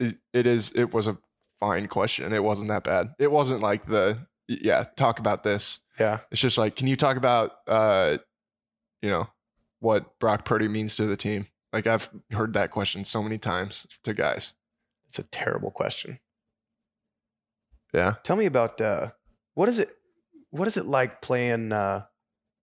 it, 0.00 0.16
it 0.32 0.46
is. 0.46 0.70
It 0.74 0.92
was 0.94 1.06
a 1.06 1.18
fine 1.64 1.88
question. 1.88 2.32
It 2.32 2.42
wasn't 2.42 2.68
that 2.68 2.84
bad. 2.84 3.14
It 3.18 3.30
wasn't 3.30 3.60
like 3.60 3.86
the 3.86 4.18
yeah. 4.48 4.84
Talk 4.96 5.18
about 5.18 5.42
this. 5.42 5.80
Yeah. 5.98 6.20
It's 6.30 6.40
just 6.40 6.58
like, 6.58 6.76
can 6.76 6.86
you 6.86 6.96
talk 6.96 7.16
about 7.16 7.52
uh, 7.66 8.18
you 9.02 9.10
know, 9.10 9.28
what 9.80 10.18
Brock 10.18 10.44
Purdy 10.44 10.68
means 10.68 10.96
to 10.96 11.06
the 11.06 11.16
team? 11.16 11.46
Like 11.72 11.86
I've 11.86 12.10
heard 12.30 12.52
that 12.54 12.70
question 12.70 13.04
so 13.04 13.22
many 13.22 13.38
times 13.38 13.86
to 14.04 14.14
guys. 14.14 14.54
It's 15.08 15.18
a 15.18 15.24
terrible 15.24 15.70
question. 15.70 16.18
Yeah. 17.92 18.14
Tell 18.22 18.36
me 18.36 18.46
about 18.46 18.80
uh, 18.80 19.10
what 19.54 19.68
is 19.68 19.78
it? 19.78 19.90
What 20.50 20.68
is 20.68 20.76
it 20.76 20.86
like 20.86 21.20
playing 21.20 21.72
uh, 21.72 22.04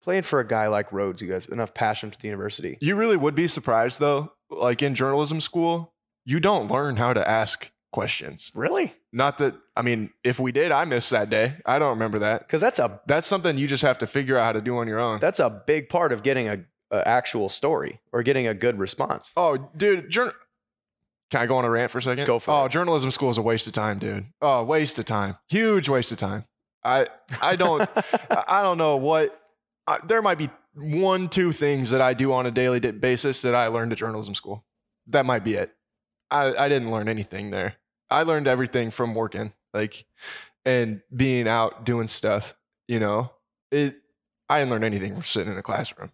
playing 0.03 0.23
for 0.23 0.39
a 0.39 0.47
guy 0.47 0.67
like 0.67 0.91
Rhodes? 0.91 1.21
You 1.21 1.29
guys 1.29 1.45
enough 1.47 1.73
passion 1.73 2.11
for 2.11 2.17
the 2.17 2.27
university. 2.27 2.77
You 2.81 2.95
really 2.95 3.17
would 3.17 3.35
be 3.35 3.47
surprised 3.47 3.99
though. 3.99 4.33
Like 4.49 4.81
in 4.81 4.95
journalism 4.95 5.41
school, 5.41 5.93
you 6.25 6.39
don't 6.39 6.69
learn 6.69 6.97
how 6.97 7.13
to 7.13 7.27
ask 7.27 7.71
questions. 7.91 8.51
Really? 8.55 8.93
Not 9.11 9.37
that 9.39 9.55
I 9.75 9.81
mean, 9.81 10.11
if 10.23 10.39
we 10.39 10.51
did, 10.51 10.71
I 10.71 10.85
missed 10.85 11.09
that 11.11 11.29
day. 11.29 11.55
I 11.65 11.79
don't 11.79 11.91
remember 11.91 12.19
that. 12.19 12.47
Because 12.47 12.61
that's 12.61 12.79
a 12.79 13.01
That's 13.07 13.27
something 13.27 13.57
you 13.57 13.67
just 13.67 13.83
have 13.83 13.97
to 13.99 14.07
figure 14.07 14.37
out 14.37 14.45
how 14.45 14.51
to 14.53 14.61
do 14.61 14.77
on 14.77 14.87
your 14.87 14.99
own. 14.99 15.19
that's 15.19 15.39
a 15.39 15.49
big 15.49 15.89
part 15.89 16.11
of 16.11 16.23
getting 16.23 16.47
a, 16.47 16.59
a 16.91 17.07
actual 17.07 17.49
story 17.49 17.99
or 18.11 18.23
getting 18.23 18.47
a 18.47 18.53
good 18.53 18.79
response. 18.79 19.31
oh, 19.37 19.69
dude, 19.75 20.11
can 21.31 21.39
I 21.39 21.45
go 21.45 21.55
on 21.57 21.65
a 21.65 21.69
rant 21.69 21.91
for 21.91 21.99
a 21.99 22.01
second? 22.01 22.27
Go 22.27 22.39
for 22.39 22.51
oh, 22.51 22.61
it. 22.61 22.65
Oh, 22.65 22.67
journalism 22.67 23.09
school 23.09 23.29
is 23.29 23.37
a 23.37 23.41
waste 23.41 23.65
of 23.65 23.73
time, 23.73 23.99
dude. 23.99 24.25
Oh, 24.41 24.63
waste 24.63 24.99
of 24.99 25.05
time. 25.05 25.37
Huge 25.47 25.87
waste 25.87 26.11
of 26.11 26.17
time. 26.17 26.45
I 26.83 27.07
I 27.41 27.55
don't 27.55 27.81
I 28.29 28.43
I 28.47 28.61
don't 28.63 28.77
know 28.77 28.97
what. 28.97 29.37
I, 29.87 29.97
there 30.05 30.21
might 30.21 30.37
be 30.37 30.49
one, 30.75 31.27
two 31.27 31.51
things 31.51 31.89
that 31.89 32.01
I 32.01 32.13
do 32.13 32.33
on 32.33 32.45
a 32.45 32.51
daily 32.51 32.79
basis 32.79 33.41
that 33.41 33.55
I 33.55 33.67
learned 33.67 33.91
at 33.91 33.97
journalism 33.97 34.35
school. 34.35 34.63
That 35.07 35.25
might 35.25 35.43
be 35.43 35.55
it. 35.55 35.73
I, 36.29 36.53
I 36.55 36.69
didn't 36.69 36.91
learn 36.91 37.09
anything 37.09 37.51
there. 37.51 37.75
I 38.11 38.23
learned 38.23 38.47
everything 38.47 38.91
from 38.91 39.15
working, 39.15 39.53
like, 39.73 40.05
and 40.65 41.01
being 41.15 41.47
out 41.47 41.85
doing 41.85 42.07
stuff. 42.07 42.53
You 42.87 42.99
know, 42.99 43.31
it. 43.71 43.95
I 44.49 44.59
didn't 44.59 44.71
learn 44.71 44.83
anything 44.83 45.13
from 45.13 45.23
sitting 45.23 45.51
in 45.53 45.57
a 45.57 45.63
classroom. 45.63 46.11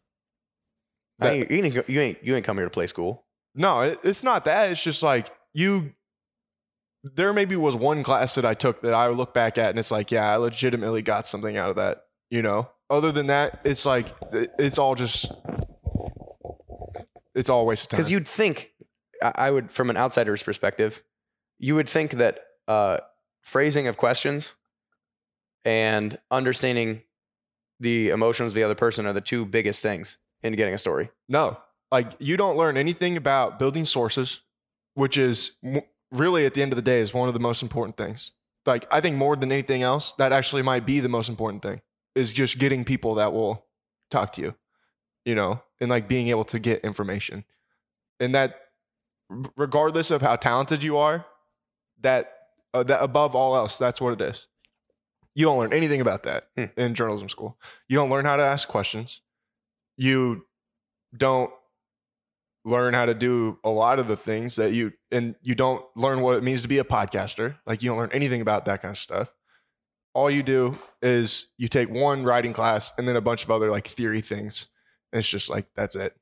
I 1.20 1.30
ain't- 1.32 1.52
you, 1.52 1.64
ain't, 1.64 1.90
you 1.90 2.00
ain't 2.02 2.24
you 2.24 2.36
ain't 2.36 2.46
come 2.46 2.58
here 2.58 2.66
to 2.68 2.70
play 2.70 2.86
school. 2.88 3.26
No, 3.56 3.82
it, 3.82 4.00
it's 4.04 4.24
not 4.24 4.46
that. 4.46 4.70
It's 4.72 4.82
just 4.84 5.02
like 5.02 5.32
you. 5.54 5.94
There 7.04 7.34
maybe 7.34 7.56
was 7.56 7.76
one 7.76 8.04
class 8.04 8.36
that 8.36 8.46
I 8.46 8.54
took 8.54 8.82
that 8.82 8.94
I 8.94 9.08
look 9.08 9.34
back 9.34 9.58
at 9.58 9.70
and 9.72 9.80
it's 9.80 9.92
like, 9.92 10.12
yeah, 10.12 10.32
I 10.32 10.36
legitimately 10.36 11.02
got 11.02 11.26
something 11.26 11.58
out 11.58 11.70
of 11.72 11.76
that. 11.78 12.04
You 12.30 12.42
know. 12.44 12.70
Other 12.90 13.12
than 13.12 13.28
that, 13.28 13.62
it's 13.66 13.86
like 13.86 14.08
it- 14.34 14.52
it's 14.60 14.78
all 14.78 14.94
just. 14.96 15.26
It's 17.36 17.50
all 17.50 17.62
a 17.62 17.66
waste 17.66 17.84
of 17.86 17.90
time. 17.90 17.98
Because 18.00 18.12
you'd 18.12 18.28
think, 18.28 18.72
I 19.22 19.32
I 19.36 19.52
would, 19.52 19.72
from 19.72 19.90
an 19.90 19.98
outsider's 19.98 20.42
perspective, 20.44 21.04
you 21.60 21.76
would 21.76 21.90
think 21.90 22.12
that 22.12 22.40
uh, 22.68 22.98
phrasing 23.42 23.88
of 23.88 23.98
questions 23.98 24.56
and 25.66 26.18
understanding 26.32 27.02
the 27.80 28.10
emotions 28.10 28.52
of 28.52 28.56
the 28.56 28.64
other 28.64 28.76
person 28.76 29.06
are 29.06 29.14
the 29.14 29.22
two 29.22 29.46
biggest 29.46 29.82
things 29.82 30.18
in 30.44 30.54
getting 30.54 30.74
a 30.74 30.78
story. 30.78 31.10
No, 31.28 31.58
like 31.92 32.12
you 32.20 32.38
don't 32.38 32.58
learn 32.58 32.78
anything 32.78 33.18
about 33.18 33.60
building 33.60 33.86
sources, 33.86 34.42
which 34.96 35.18
is 35.18 35.52
really 36.12 36.46
at 36.46 36.54
the 36.54 36.62
end 36.62 36.72
of 36.72 36.76
the 36.76 36.82
day 36.82 37.02
is 37.02 37.14
one 37.14 37.28
of 37.28 37.34
the 37.34 37.40
most 37.40 37.62
important 37.62 37.98
things. 37.98 38.34
Like 38.66 38.88
I 38.92 39.02
think 39.02 39.16
more 39.16 39.36
than 39.36 39.52
anything 39.52 39.84
else, 39.84 40.14
that 40.14 40.32
actually 40.32 40.62
might 40.62 40.86
be 40.86 41.00
the 41.00 41.10
most 41.10 41.30
important 41.30 41.64
thing 41.64 41.82
is 42.16 42.34
just 42.34 42.58
getting 42.58 42.84
people 42.84 43.16
that 43.16 43.32
will 43.32 43.66
talk 44.10 44.34
to 44.34 44.42
you, 44.42 44.56
you 45.24 45.36
know, 45.36 45.62
and 45.80 45.90
like 45.90 46.08
being 46.08 46.30
able 46.30 46.46
to 46.46 46.60
get 46.60 46.84
information, 46.84 47.46
and 48.20 48.34
that 48.36 48.56
regardless 49.56 50.12
of 50.12 50.22
how 50.22 50.36
talented 50.36 50.82
you 50.82 50.98
are, 50.98 51.26
that 52.02 52.34
uh, 52.74 52.84
that 52.84 53.02
above 53.02 53.36
all 53.36 53.56
else, 53.56 53.78
that's 53.78 54.00
what 54.02 54.14
it 54.14 54.22
is. 54.22 54.48
You 55.36 55.46
don't 55.46 55.60
learn 55.60 55.74
anything 55.74 56.02
about 56.02 56.24
that 56.24 56.48
Hmm. 56.56 56.66
in 56.76 56.96
journalism 56.96 57.30
school. 57.30 57.58
You 57.88 57.98
don't 57.98 58.10
learn 58.10 58.26
how 58.26 58.36
to 58.36 58.44
ask 58.44 58.68
questions. 58.68 59.22
You 59.98 60.46
don't 61.16 61.52
learn 62.66 62.94
how 62.94 63.06
to 63.06 63.14
do 63.14 63.58
a 63.64 63.70
lot 63.70 63.98
of 63.98 64.08
the 64.08 64.18
things 64.18 64.58
that 64.58 64.74
you 64.74 64.92
and 65.12 65.36
you 65.42 65.56
don't 65.56 65.86
learn 65.96 66.22
what 66.22 66.36
it 66.36 66.44
means 66.44 66.62
to 66.64 66.68
be 66.68 66.80
a 66.80 66.84
podcaster 66.84 67.56
like 67.66 67.82
you 67.82 67.90
don't 67.90 67.98
learn 67.98 68.12
anything 68.12 68.42
about 68.42 68.66
that 68.66 68.82
kind 68.82 68.92
of 68.92 68.98
stuff 68.98 69.34
all 70.14 70.30
you 70.30 70.44
do 70.44 70.78
is 71.02 71.48
you 71.58 71.70
take 71.70 71.90
one 71.90 72.24
writing 72.24 72.52
class 72.52 72.92
and 72.98 73.08
then 73.08 73.16
a 73.16 73.22
bunch 73.22 73.46
of 73.46 73.52
other 73.52 73.72
like 73.72 73.88
theory 73.88 74.20
things 74.20 74.68
and 75.14 75.20
it's 75.20 75.30
just 75.30 75.50
like 75.50 75.68
that's 75.76 75.96
it 75.96 76.14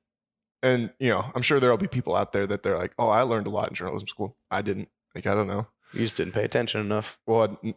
and 0.62 0.92
you 1.00 1.10
know 1.10 1.26
i'm 1.34 1.42
sure 1.42 1.60
there'll 1.60 1.78
be 1.78 1.88
people 1.88 2.16
out 2.16 2.32
there 2.32 2.46
that 2.46 2.62
they're 2.62 2.78
like 2.78 2.94
oh 3.00 3.10
i 3.10 3.22
learned 3.22 3.48
a 3.48 3.50
lot 3.50 3.70
in 3.70 3.74
journalism 3.74 4.08
school 4.08 4.38
i 4.52 4.62
didn't 4.62 4.88
like 5.16 5.26
i 5.28 5.34
don't 5.34 5.48
know. 5.48 5.68
You 5.94 6.02
just 6.02 6.18
didn't 6.18 6.34
pay 6.34 6.44
attention 6.44 6.82
enough. 6.82 7.18
well 7.26 7.58
I- 7.64 7.76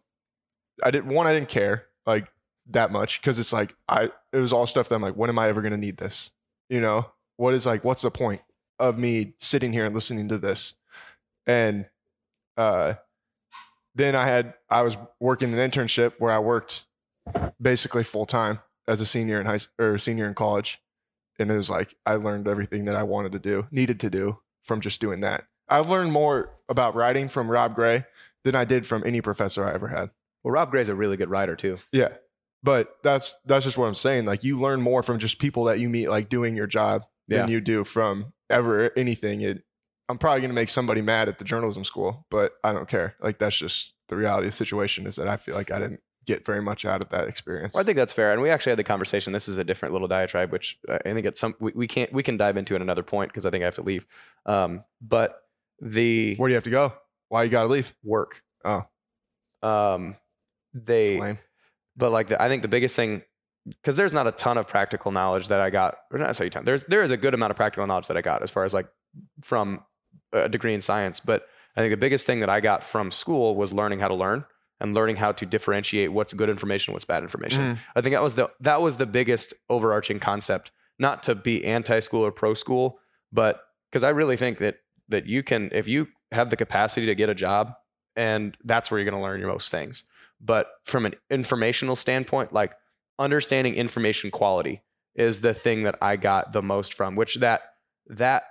i 0.82 0.90
didn't 0.90 1.12
one 1.14 1.26
i 1.26 1.32
didn't 1.32 1.48
care 1.48 1.86
like 2.06 2.28
that 2.70 2.92
much 2.92 3.20
because 3.20 3.38
it's 3.38 3.52
like 3.52 3.74
i 3.88 4.04
it 4.32 4.38
was 4.38 4.52
all 4.52 4.66
stuff 4.66 4.88
that 4.88 4.94
i'm 4.94 5.02
like 5.02 5.14
when 5.14 5.30
am 5.30 5.38
i 5.38 5.48
ever 5.48 5.62
going 5.62 5.72
to 5.72 5.78
need 5.78 5.96
this? 5.96 6.30
You 6.68 6.80
know? 6.80 7.10
What 7.36 7.54
is 7.54 7.64
like 7.66 7.82
what's 7.84 8.02
the 8.02 8.10
point 8.10 8.42
of 8.78 8.98
me 8.98 9.34
sitting 9.38 9.72
here 9.72 9.84
and 9.86 9.94
listening 9.94 10.28
to 10.28 10.38
this? 10.38 10.74
And 11.46 11.86
uh 12.56 12.94
then 13.94 14.14
i 14.14 14.26
had 14.26 14.54
i 14.68 14.82
was 14.82 14.96
working 15.20 15.52
an 15.54 15.70
internship 15.70 16.12
where 16.18 16.32
i 16.32 16.38
worked 16.38 16.84
basically 17.60 18.04
full 18.04 18.26
time 18.26 18.58
as 18.86 19.00
a 19.00 19.06
senior 19.06 19.40
in 19.40 19.46
high 19.46 19.58
or 19.78 19.98
senior 19.98 20.26
in 20.26 20.34
college. 20.34 20.80
And 21.38 21.50
it 21.50 21.56
was 21.56 21.70
like 21.70 21.94
i 22.06 22.14
learned 22.14 22.48
everything 22.48 22.84
that 22.86 22.96
i 22.96 23.02
wanted 23.02 23.32
to 23.32 23.38
do 23.38 23.66
needed 23.70 24.00
to 24.00 24.10
do 24.10 24.38
from 24.64 24.80
just 24.80 25.00
doing 25.00 25.20
that 25.20 25.44
i've 25.70 25.88
learned 25.88 26.12
more 26.12 26.50
about 26.68 26.94
writing 26.94 27.28
from 27.28 27.50
rob 27.50 27.74
gray 27.74 28.04
than 28.44 28.54
i 28.54 28.64
did 28.64 28.86
from 28.86 29.02
any 29.06 29.20
professor 29.20 29.66
i 29.68 29.72
ever 29.74 29.88
had 29.88 30.10
Well, 30.44 30.52
Rob 30.52 30.70
Gray's 30.70 30.88
a 30.88 30.94
really 30.94 31.16
good 31.16 31.30
writer 31.30 31.56
too. 31.56 31.78
yeah. 31.92 32.08
But 32.62 32.96
that's 33.04 33.34
that's 33.46 33.64
just 33.64 33.78
what 33.78 33.86
I'm 33.86 33.94
saying. 33.94 34.24
Like 34.24 34.42
you 34.42 34.58
learn 34.58 34.80
more 34.80 35.04
from 35.04 35.20
just 35.20 35.38
people 35.38 35.64
that 35.64 35.78
you 35.78 35.88
meet 35.88 36.08
like 36.08 36.28
doing 36.28 36.56
your 36.56 36.66
job 36.66 37.04
than 37.28 37.48
you 37.48 37.60
do 37.60 37.84
from 37.84 38.32
ever 38.50 38.90
anything. 38.96 39.42
It 39.42 39.62
I'm 40.08 40.18
probably 40.18 40.40
gonna 40.40 40.54
make 40.54 40.68
somebody 40.68 41.00
mad 41.00 41.28
at 41.28 41.38
the 41.38 41.44
journalism 41.44 41.84
school, 41.84 42.26
but 42.30 42.54
I 42.64 42.72
don't 42.72 42.88
care. 42.88 43.14
Like 43.20 43.38
that's 43.38 43.56
just 43.56 43.94
the 44.08 44.16
reality 44.16 44.46
of 44.48 44.52
the 44.52 44.56
situation 44.56 45.06
is 45.06 45.14
that 45.16 45.28
I 45.28 45.36
feel 45.36 45.54
like 45.54 45.70
I 45.70 45.78
didn't 45.78 46.00
get 46.26 46.44
very 46.44 46.60
much 46.60 46.84
out 46.84 47.00
of 47.00 47.10
that 47.10 47.28
experience. 47.28 47.74
Well, 47.74 47.82
I 47.82 47.84
think 47.84 47.96
that's 47.96 48.12
fair, 48.12 48.32
and 48.32 48.42
we 48.42 48.50
actually 48.50 48.70
had 48.72 48.78
the 48.80 48.84
conversation. 48.84 49.32
This 49.32 49.48
is 49.48 49.58
a 49.58 49.64
different 49.64 49.92
little 49.92 50.08
diatribe, 50.08 50.50
which 50.50 50.78
I 50.88 51.12
think 51.12 51.26
it's 51.26 51.40
some 51.40 51.54
we, 51.60 51.70
we 51.76 51.86
can't 51.86 52.12
we 52.12 52.24
can 52.24 52.36
dive 52.36 52.56
into 52.56 52.74
at 52.74 52.82
another 52.82 53.04
point 53.04 53.30
because 53.30 53.46
I 53.46 53.50
think 53.50 53.62
I 53.62 53.66
have 53.66 53.76
to 53.76 53.82
leave. 53.82 54.04
Um, 54.46 54.82
but 55.00 55.40
the 55.80 56.34
Where 56.36 56.48
do 56.48 56.52
you 56.52 56.56
have 56.56 56.64
to 56.64 56.70
go? 56.70 56.92
Why 57.28 57.44
you 57.44 57.50
gotta 57.50 57.68
leave? 57.68 57.92
work. 58.02 58.42
Oh. 58.64 58.82
Um, 59.62 60.16
It's 60.74 60.84
they 60.86 61.18
lame. 61.20 61.38
but 61.96 62.10
like 62.10 62.28
the, 62.28 62.40
I 62.42 62.48
think 62.48 62.62
the 62.62 62.68
biggest 62.68 62.94
thing 62.96 63.22
because 63.66 63.96
there's 63.96 64.12
not 64.14 64.26
a 64.26 64.32
ton 64.32 64.56
of 64.56 64.66
practical 64.66 65.12
knowledge 65.12 65.48
that 65.48 65.60
I 65.60 65.68
got, 65.70 65.98
or 66.10 66.18
not 66.18 66.26
necessarily 66.28 66.48
a 66.48 66.50
ton. 66.50 66.64
There's 66.64 66.84
there 66.84 67.02
is 67.02 67.10
a 67.10 67.16
good 67.16 67.34
amount 67.34 67.50
of 67.50 67.56
practical 67.56 67.86
knowledge 67.86 68.06
that 68.08 68.16
I 68.16 68.22
got 68.22 68.42
as 68.42 68.50
far 68.50 68.64
as 68.64 68.72
like 68.72 68.88
from 69.42 69.84
a 70.32 70.48
degree 70.48 70.74
in 70.74 70.80
science. 70.80 71.20
But 71.20 71.46
I 71.76 71.80
think 71.80 71.90
the 71.92 71.96
biggest 71.98 72.26
thing 72.26 72.40
that 72.40 72.48
I 72.50 72.60
got 72.60 72.82
from 72.84 73.10
school 73.10 73.56
was 73.56 73.72
learning 73.72 74.00
how 74.00 74.08
to 74.08 74.14
learn 74.14 74.44
and 74.80 74.94
learning 74.94 75.16
how 75.16 75.32
to 75.32 75.44
differentiate 75.44 76.12
what's 76.12 76.32
good 76.32 76.48
information, 76.48 76.92
what's 76.94 77.04
bad 77.04 77.22
information. 77.22 77.74
Mhm. 77.74 77.78
I 77.96 78.00
think 78.00 78.14
that 78.14 78.22
was 78.22 78.36
the 78.36 78.48
that 78.60 78.80
was 78.80 78.96
the 78.96 79.06
biggest 79.06 79.52
overarching 79.68 80.18
concept. 80.20 80.72
Not 80.98 81.22
to 81.24 81.34
be 81.34 81.64
anti-school 81.64 82.24
or 82.24 82.32
pro-school, 82.32 82.98
but 83.32 83.60
because 83.90 84.02
I 84.02 84.08
really 84.10 84.36
think 84.36 84.58
that 84.58 84.76
that 85.08 85.26
you 85.26 85.42
can, 85.42 85.70
if 85.72 85.88
you 85.88 86.08
have 86.32 86.50
the 86.50 86.56
capacity 86.56 87.06
to 87.06 87.14
get 87.14 87.28
a 87.28 87.34
job, 87.34 87.72
and 88.16 88.56
that's 88.64 88.90
where 88.90 88.98
you're 89.00 89.10
going 89.10 89.20
to 89.20 89.24
learn 89.26 89.40
your 89.40 89.48
most 89.48 89.70
things. 89.70 90.04
But 90.40 90.68
from 90.84 91.06
an 91.06 91.14
informational 91.30 91.96
standpoint, 91.96 92.52
like 92.52 92.72
understanding 93.18 93.74
information 93.74 94.30
quality 94.30 94.82
is 95.14 95.40
the 95.40 95.54
thing 95.54 95.82
that 95.84 95.96
I 96.02 96.16
got 96.16 96.52
the 96.52 96.62
most 96.62 96.94
from, 96.94 97.16
which 97.16 97.36
that 97.36 97.62
that 98.08 98.44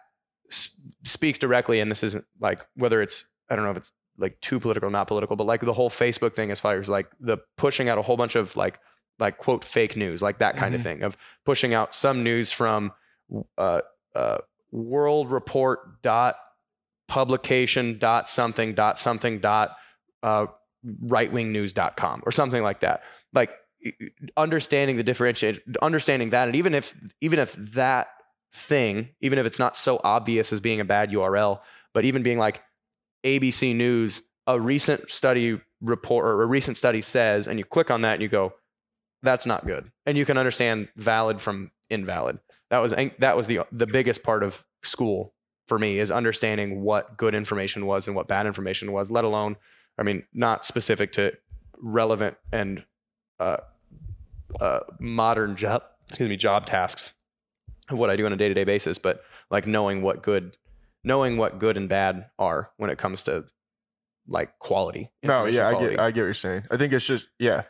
s- 0.51 0.79
speaks 1.03 1.39
directly. 1.39 1.79
And 1.79 1.89
this 1.89 2.03
isn't 2.03 2.25
like 2.39 2.65
whether 2.75 3.01
it's 3.01 3.25
I 3.49 3.55
don't 3.55 3.63
know 3.65 3.71
if 3.71 3.77
it's 3.77 3.91
like 4.17 4.39
too 4.41 4.59
political, 4.59 4.89
not 4.89 5.07
political, 5.07 5.35
but 5.35 5.45
like 5.45 5.61
the 5.61 5.73
whole 5.73 5.89
Facebook 5.89 6.33
thing 6.33 6.51
as 6.51 6.59
far 6.59 6.77
as 6.79 6.89
like 6.89 7.07
the 7.19 7.37
pushing 7.57 7.87
out 7.87 7.97
a 7.97 8.01
whole 8.01 8.17
bunch 8.17 8.35
of 8.35 8.57
like 8.57 8.79
like 9.19 9.37
quote 9.37 9.63
fake 9.63 9.95
news, 9.95 10.21
like 10.21 10.39
that 10.39 10.57
kind 10.57 10.73
Mhm. 10.73 10.77
of 10.77 10.83
thing 10.83 11.03
of 11.03 11.17
pushing 11.45 11.73
out 11.73 11.95
some 11.95 12.23
news 12.23 12.51
from 12.51 12.91
uh, 13.57 13.81
uh, 14.15 14.37
World 14.71 15.31
Report 15.31 16.01
dot 16.01 16.35
publication 17.07 17.97
dot 17.97 18.27
something 18.29 18.73
dot 18.73 18.99
something 18.99 19.39
dot 19.39 19.75
uh, 20.23 20.47
rightwingnews.com 20.85 22.23
or 22.25 22.31
something 22.31 22.63
like 22.63 22.81
that. 22.81 23.03
Like 23.33 23.51
understanding 24.35 24.97
the 24.97 25.03
differentiate, 25.03 25.61
understanding 25.81 26.31
that, 26.31 26.47
and 26.47 26.55
even 26.55 26.73
if 26.73 26.93
even 27.21 27.39
if 27.39 27.53
that 27.53 28.09
thing, 28.53 29.09
even 29.21 29.39
if 29.39 29.45
it's 29.45 29.59
not 29.59 29.75
so 29.75 29.99
obvious 30.03 30.51
as 30.51 30.59
being 30.59 30.79
a 30.79 30.85
bad 30.85 31.11
URL, 31.11 31.59
but 31.93 32.05
even 32.05 32.23
being 32.23 32.37
like 32.37 32.61
ABC 33.25 33.75
News, 33.75 34.21
a 34.45 34.59
recent 34.59 35.09
study 35.09 35.59
report 35.81 36.25
or 36.25 36.41
a 36.41 36.45
recent 36.45 36.77
study 36.77 37.01
says, 37.01 37.47
and 37.47 37.59
you 37.59 37.65
click 37.65 37.91
on 37.91 38.01
that 38.01 38.13
and 38.13 38.21
you 38.21 38.29
go, 38.29 38.53
that's 39.23 39.45
not 39.45 39.65
good, 39.65 39.91
and 40.05 40.17
you 40.17 40.25
can 40.25 40.37
understand 40.37 40.89
valid 40.95 41.41
from 41.41 41.71
invalid. 41.89 42.39
That 42.69 42.79
was 42.79 42.93
that 43.19 43.37
was 43.37 43.47
the 43.47 43.61
the 43.71 43.87
biggest 43.87 44.23
part 44.23 44.43
of 44.43 44.65
school 44.83 45.33
for 45.67 45.77
me 45.77 45.99
is 45.99 46.11
understanding 46.11 46.81
what 46.81 47.17
good 47.17 47.35
information 47.35 47.85
was 47.85 48.07
and 48.07 48.15
what 48.15 48.27
bad 48.27 48.45
information 48.45 48.91
was, 48.91 49.11
let 49.11 49.23
alone, 49.23 49.57
I 49.97 50.03
mean, 50.03 50.23
not 50.33 50.65
specific 50.65 51.11
to 51.13 51.33
relevant 51.79 52.37
and 52.51 52.83
uh, 53.39 53.57
uh, 54.59 54.79
modern 54.99 55.55
job, 55.55 55.83
excuse 56.07 56.29
me, 56.29 56.37
job 56.37 56.65
tasks 56.65 57.13
of 57.89 57.97
what 57.97 58.09
I 58.09 58.15
do 58.15 58.25
on 58.25 58.33
a 58.33 58.37
day 58.37 58.47
to 58.47 58.53
day 58.53 58.63
basis, 58.63 58.97
but 58.97 59.23
like 59.51 59.67
knowing 59.67 60.01
what 60.01 60.23
good, 60.23 60.55
knowing 61.03 61.37
what 61.37 61.59
good 61.59 61.77
and 61.77 61.87
bad 61.87 62.25
are 62.39 62.71
when 62.77 62.89
it 62.89 62.97
comes 62.97 63.23
to 63.23 63.45
like 64.27 64.57
quality. 64.59 65.11
No, 65.23 65.45
yeah, 65.45 65.67
I 65.67 65.79
get, 65.79 65.99
I 65.99 66.11
get 66.11 66.21
what 66.21 66.25
you're 66.25 66.33
saying. 66.33 66.63
I 66.71 66.77
think 66.77 66.93
it's 66.93 67.05
just, 67.05 67.27
yeah, 67.39 67.63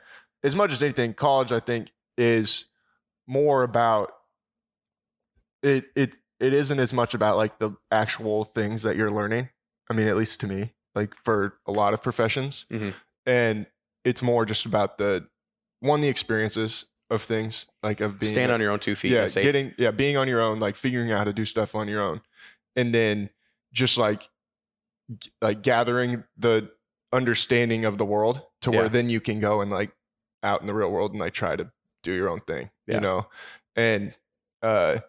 as 0.43 0.55
much 0.55 0.71
as 0.71 0.81
anything, 0.83 1.13
college, 1.13 1.51
I 1.51 1.59
think, 1.59 1.91
is 2.17 2.65
more 3.27 3.63
about 3.63 4.11
it. 5.61 5.85
It 5.95 6.13
it 6.39 6.53
isn't 6.53 6.79
as 6.79 6.93
much 6.93 7.13
about 7.13 7.37
like 7.37 7.59
the 7.59 7.71
actual 7.91 8.43
things 8.43 8.83
that 8.83 8.95
you're 8.95 9.09
learning. 9.09 9.49
I 9.89 9.93
mean, 9.93 10.07
at 10.07 10.15
least 10.17 10.39
to 10.41 10.47
me, 10.47 10.73
like 10.95 11.13
for 11.23 11.57
a 11.65 11.71
lot 11.71 11.93
of 11.93 12.01
professions, 12.03 12.65
Mhm. 12.71 12.93
and 13.25 13.65
it's 14.03 14.21
more 14.21 14.45
just 14.45 14.65
about 14.65 14.97
the 14.97 15.27
one 15.79 16.01
the 16.01 16.07
experiences 16.09 16.85
of 17.09 17.21
things, 17.23 17.65
like 17.83 18.01
of 18.01 18.19
being 18.19 18.31
stand 18.31 18.51
on 18.51 18.59
your 18.59 18.71
own 18.71 18.79
two 18.79 18.95
feet. 18.95 19.11
yeah, 19.11 19.27
getting 19.27 19.73
yeah, 19.77 19.91
being 19.91 20.17
on 20.17 20.27
your 20.27 20.41
own, 20.41 20.59
like 20.59 20.75
figuring 20.75 21.11
out 21.11 21.19
how 21.19 21.23
to 21.23 21.33
do 21.33 21.45
stuff 21.45 21.73
on 21.75 21.87
your 21.87 22.01
own, 22.01 22.21
and 22.75 22.93
then 22.93 23.29
just 23.73 23.97
like 23.97 24.29
g- 25.17 25.31
like 25.41 25.61
gathering 25.61 26.23
the 26.37 26.69
understanding 27.13 27.85
of 27.85 27.97
the 27.97 28.05
world 28.05 28.41
to 28.61 28.71
where 28.71 28.83
Yeah. 28.83 28.89
then 28.89 29.09
you 29.09 29.21
can 29.21 29.39
go 29.39 29.61
and 29.61 29.71
like 29.71 29.91
out 30.43 30.61
in 30.61 30.67
the 30.67 30.73
real 30.73 30.91
world 30.91 31.11
and 31.11 31.19
like 31.21 31.33
try 31.33 31.55
to 31.55 31.71
do 32.03 32.11
your 32.11 32.29
own 32.29 32.41
thing, 32.41 32.69
Yeah. 32.85 32.95
you 32.95 33.01
know, 33.01 33.29
and 33.75 34.13
uh, 34.61 34.99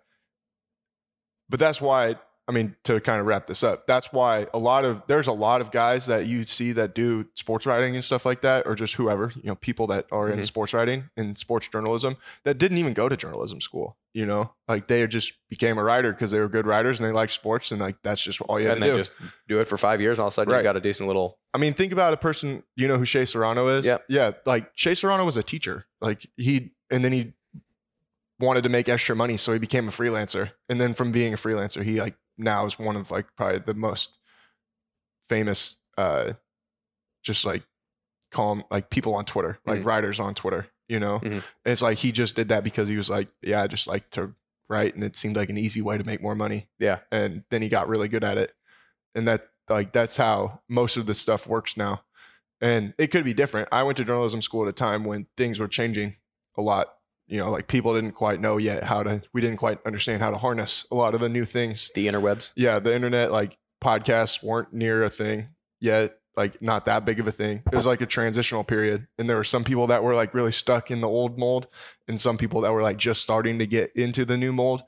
but 1.48 1.58
that's 1.60 1.80
why 1.80 2.16
I 2.46 2.50
mean 2.52 2.74
to 2.84 2.98
kind 3.00 3.20
of 3.20 3.26
wrap 3.26 3.46
this 3.46 3.62
up. 3.62 3.86
That's 3.86 4.10
why 4.10 4.46
a 4.54 4.58
lot 4.58 4.86
of 4.86 5.02
there's 5.06 5.26
a 5.26 5.32
lot 5.32 5.60
of 5.60 5.70
guys 5.70 6.06
that 6.06 6.26
you 6.26 6.44
see 6.44 6.72
that 6.72 6.94
do 6.94 7.26
sports 7.34 7.66
writing 7.66 7.94
and 7.94 8.02
stuff 8.02 8.24
like 8.24 8.40
that, 8.40 8.66
or 8.66 8.74
just 8.74 8.94
whoever 8.94 9.30
you 9.36 9.42
know, 9.44 9.54
people 9.54 9.86
that 9.88 10.06
are 10.10 10.30
in 10.30 10.38
Mhm. 10.38 10.44
sports 10.46 10.72
writing 10.72 11.10
and 11.16 11.36
sports 11.36 11.68
journalism 11.68 12.16
that 12.44 12.56
didn't 12.56 12.78
even 12.78 12.94
go 12.94 13.06
to 13.06 13.18
journalism 13.18 13.60
school. 13.60 13.98
You 14.14 14.24
know, 14.24 14.50
like 14.66 14.88
they 14.88 15.06
just 15.06 15.34
became 15.50 15.76
a 15.76 15.84
writer 15.84 16.10
because 16.10 16.30
they 16.30 16.40
were 16.40 16.48
good 16.48 16.66
writers 16.66 16.98
and 16.98 17.06
they 17.08 17.12
like 17.12 17.28
sports, 17.30 17.70
and 17.70 17.80
like 17.82 17.96
that's 18.02 18.22
just 18.22 18.40
all 18.40 18.58
you 18.58 18.66
had 18.66 18.78
and 18.78 18.84
to 18.84 18.90
do. 18.92 18.96
just 18.96 19.12
do 19.46 19.60
it 19.60 19.68
for 19.68 19.76
five 19.76 20.00
years. 20.00 20.18
And 20.18 20.22
all 20.22 20.28
of 20.28 20.32
a 20.32 20.34
sudden, 20.34 20.50
Right. 20.52 20.60
you 20.60 20.64
got 20.64 20.76
a 20.76 20.80
decent 20.80 21.06
little. 21.06 21.38
I 21.52 21.58
mean, 21.58 21.74
think 21.74 21.92
about 21.92 22.14
a 22.14 22.16
person. 22.16 22.62
You 22.76 22.88
know 22.88 22.96
who 22.96 23.04
Shea 23.04 23.26
Serrano 23.26 23.68
is? 23.68 23.84
Yeah, 23.84 23.98
Yeah, 24.08 24.32
like 24.46 24.70
Shea 24.74 24.94
Serrano 24.94 25.26
was 25.26 25.36
a 25.36 25.42
teacher. 25.42 25.84
Like 26.00 26.26
he, 26.38 26.70
and 26.90 27.04
then 27.04 27.12
he 27.12 27.34
wanted 28.40 28.62
to 28.62 28.68
make 28.68 28.88
extra 28.88 29.16
money, 29.16 29.36
so 29.36 29.52
he 29.52 29.58
became 29.58 29.88
a 29.88 29.90
freelancer. 29.90 30.52
And 30.68 30.80
then 30.80 30.94
from 30.94 31.12
being 31.12 31.32
a 31.32 31.36
freelancer, 31.36 31.82
he 31.82 32.00
like 32.00 32.16
now 32.36 32.66
is 32.66 32.78
one 32.78 32.96
of 32.96 33.10
like 33.10 33.26
probably 33.36 33.58
the 33.60 33.74
most 33.74 34.16
famous, 35.28 35.76
uh, 35.96 36.34
just 37.22 37.44
like 37.44 37.62
calm 38.30 38.64
like 38.70 38.90
people 38.90 39.14
on 39.14 39.24
Twitter, 39.24 39.58
like 39.66 39.80
Mhm. 39.80 39.84
writers 39.84 40.20
on 40.20 40.34
Twitter. 40.34 40.66
You 40.88 40.98
know, 41.00 41.18
Mhm. 41.20 41.32
and 41.32 41.42
it's 41.66 41.82
like 41.82 41.98
he 41.98 42.12
just 42.12 42.34
did 42.34 42.48
that 42.48 42.64
because 42.64 42.88
he 42.88 42.96
was 42.96 43.10
like, 43.10 43.28
yeah, 43.42 43.62
I 43.62 43.66
just 43.66 43.86
like 43.86 44.08
to 44.12 44.34
write, 44.70 44.94
and 44.94 45.04
it 45.04 45.16
seemed 45.16 45.36
like 45.36 45.50
an 45.50 45.58
easy 45.58 45.82
way 45.82 45.98
to 45.98 46.04
make 46.04 46.22
more 46.22 46.34
money. 46.34 46.68
Yeah. 46.78 47.00
and 47.12 47.44
then 47.50 47.60
he 47.60 47.68
got 47.68 47.88
really 47.88 48.08
good 48.08 48.24
at 48.24 48.38
it, 48.38 48.54
and 49.14 49.28
that 49.28 49.50
like 49.68 49.92
that's 49.92 50.16
how 50.16 50.62
most 50.66 50.96
of 50.96 51.04
this 51.04 51.18
stuff 51.20 51.46
works 51.46 51.76
now. 51.76 52.04
And 52.62 52.94
it 52.96 53.08
could 53.08 53.24
be 53.24 53.34
different. 53.34 53.68
I 53.70 53.82
went 53.82 53.98
to 53.98 54.04
journalism 54.04 54.40
school 54.40 54.62
at 54.62 54.68
a 54.68 54.72
time 54.72 55.04
when 55.04 55.26
things 55.36 55.60
were 55.60 55.68
changing 55.68 56.16
a 56.56 56.62
lot. 56.62 56.97
You 57.28 57.38
know, 57.38 57.50
like 57.50 57.68
people 57.68 57.94
didn't 57.94 58.12
quite 58.12 58.40
know 58.40 58.56
yet 58.56 58.84
how 58.84 59.02
to. 59.02 59.22
We 59.32 59.40
didn't 59.40 59.58
quite 59.58 59.78
understand 59.86 60.22
how 60.22 60.30
to 60.30 60.38
harness 60.38 60.86
a 60.90 60.94
lot 60.94 61.14
of 61.14 61.20
the 61.20 61.28
new 61.28 61.44
things. 61.44 61.90
The 61.94 62.06
interwebs. 62.06 62.52
Yeah, 62.56 62.78
the 62.78 62.94
internet, 62.94 63.30
like 63.30 63.58
podcasts, 63.82 64.42
weren't 64.42 64.72
near 64.72 65.04
a 65.04 65.10
thing 65.10 65.48
yet. 65.80 66.16
Like 66.36 66.62
not 66.62 66.86
that 66.86 67.04
big 67.04 67.20
of 67.20 67.26
a 67.26 67.32
thing. 67.32 67.62
It 67.70 67.74
was 67.74 67.84
like 67.84 68.00
a 68.00 68.06
transitional 68.06 68.64
period, 68.64 69.06
and 69.18 69.28
there 69.28 69.36
were 69.36 69.44
some 69.44 69.64
people 69.64 69.88
that 69.88 70.02
were 70.02 70.14
like 70.14 70.34
really 70.34 70.52
stuck 70.52 70.90
in 70.90 71.00
the 71.00 71.08
old 71.08 71.38
mold, 71.38 71.66
and 72.06 72.20
some 72.20 72.38
people 72.38 72.60
that 72.62 72.72
were 72.72 72.82
like 72.82 72.96
just 72.96 73.20
starting 73.20 73.58
to 73.58 73.66
get 73.66 73.94
into 73.94 74.24
the 74.24 74.36
new 74.36 74.52
mold. 74.52 74.82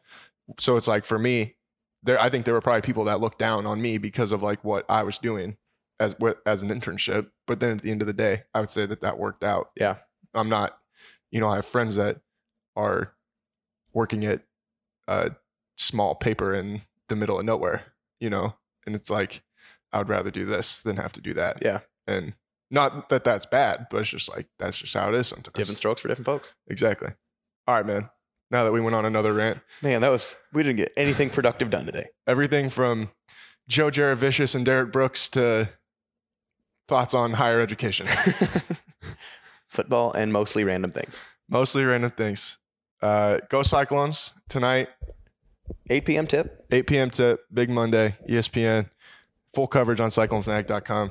So 0.59 0.77
it's 0.77 0.89
like 0.89 1.05
for 1.05 1.19
me, 1.19 1.57
there 2.03 2.21
I 2.21 2.31
think 2.31 2.45
there 2.45 2.55
were 2.55 2.61
probably 2.61 2.83
people 2.83 3.05
that 3.05 3.21
looked 3.21 3.39
down 3.39 3.67
on 3.67 3.83
me 3.83 3.99
because 3.99 4.33
of 4.33 4.43
like 4.43 4.65
what 4.65 4.87
I 4.89 5.03
was 5.03 5.19
doing 5.19 5.57
as 5.99 6.15
as 6.47 6.63
an 6.63 6.71
internship. 6.71 7.31
But 7.47 7.61
then 7.61 7.73
at 7.73 7.83
the 7.83 7.91
end 7.91 8.01
of 8.01 8.07
the 8.07 8.15
day, 8.15 8.45
I 8.55 8.61
would 8.61 8.71
say 8.71 8.87
that 8.87 9.03
that 9.03 9.19
worked 9.19 9.45
out. 9.45 9.71
Yeah. 9.77 9.97
I'm 10.35 10.49
not, 10.49 10.79
you 11.31 11.41
know, 11.41 11.49
I 11.49 11.57
have 11.57 11.67
friends 11.67 11.97
that 11.97 12.21
are 12.77 13.13
working 13.93 14.25
at 14.25 14.43
a 15.09 15.33
small 15.77 16.15
paper 16.15 16.55
in 16.55 16.83
the 17.09 17.17
middle 17.17 17.39
of 17.39 17.45
nowhere, 17.45 17.85
you 18.21 18.31
know, 18.31 18.55
and 18.87 18.95
it's 18.95 19.11
like 19.11 19.43
I 19.93 19.99
would 19.99 20.09
rather 20.09 20.31
do 20.31 20.45
this 20.45 20.81
than 20.81 20.97
have 20.97 21.13
to 21.13 21.21
do 21.21 21.35
that. 21.35 21.59
Yeah. 21.63 21.81
And 22.07 22.35
not 22.71 23.09
that 23.09 23.25
that's 23.25 23.47
bad, 23.47 23.87
but 23.91 23.99
it's 24.03 24.11
just 24.11 24.29
like 24.29 24.47
that's 24.59 24.79
just 24.79 24.95
how 24.95 25.09
it 25.09 25.15
is 25.15 25.27
sometimes. 25.29 25.55
Different 25.55 25.79
strokes 25.79 26.03
for 26.03 26.09
different 26.09 26.27
folks. 26.27 26.55
Exactly. 26.69 27.11
All 27.67 27.75
right, 27.75 27.87
man. 27.87 28.09
Now 28.53 28.65
that 28.65 28.73
we 28.73 28.81
went 28.81 28.97
on 28.97 29.05
another 29.05 29.33
rant, 29.33 29.61
Man, 29.83 30.01
that 30.01 30.09
was 30.09 30.37
we 30.53 30.63
didn't 30.63 30.77
get 30.79 30.93
anything 30.97 31.31
productive 31.31 31.71
done 31.71 31.87
today. 31.87 32.09
everything 32.27 32.69
from 32.69 33.11
Joe 33.69 33.91
Jurevicius 33.91 34.55
and 34.57 34.65
Derrick 34.65 34.93
Brooks 34.93 35.29
to 35.31 35.69
thoughts 36.89 37.15
on 37.15 37.33
higher 37.35 37.61
education. 37.61 38.07
Football 39.69 40.13
and 40.13 40.33
mostly 40.33 40.65
random 40.65 40.91
things. 40.91 41.21
Mostly 41.49 41.85
random 41.85 42.11
things. 42.11 42.59
Uh, 43.03 43.39
go 43.49 43.63
Cyclones 43.63 44.33
tonight, 44.49 44.89
8 45.89 46.05
p.m. 46.05 46.27
tip. 46.27 46.67
8 46.71 46.87
p.m. 46.87 47.11
tip. 47.11 47.41
Big 47.53 47.71
Monday, 47.71 48.17
ESPN. 48.29 48.91
Full 49.55 49.67
coverage 49.67 50.01
on 50.01 50.11
CycloneFanatic.com. 50.11 51.11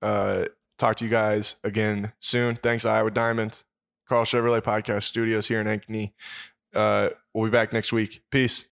Uh, 0.00 0.44
talk 0.78 0.96
to 0.96 1.04
you 1.04 1.10
guys 1.10 1.56
again 1.64 2.12
soon. 2.20 2.56
Thanks, 2.56 2.84
Iowa 2.84 3.10
Diamond, 3.10 3.62
Karl 4.08 4.24
Chevrolet 4.24 4.60
Podcast 4.60 5.04
Studios 5.04 5.48
here 5.48 5.60
in 5.60 5.66
Ankeny. 5.66 6.12
Uh, 6.74 7.10
we'll 7.34 7.46
be 7.46 7.50
back 7.50 7.72
next 7.72 7.92
week. 7.92 8.22
Peace. 8.30 8.66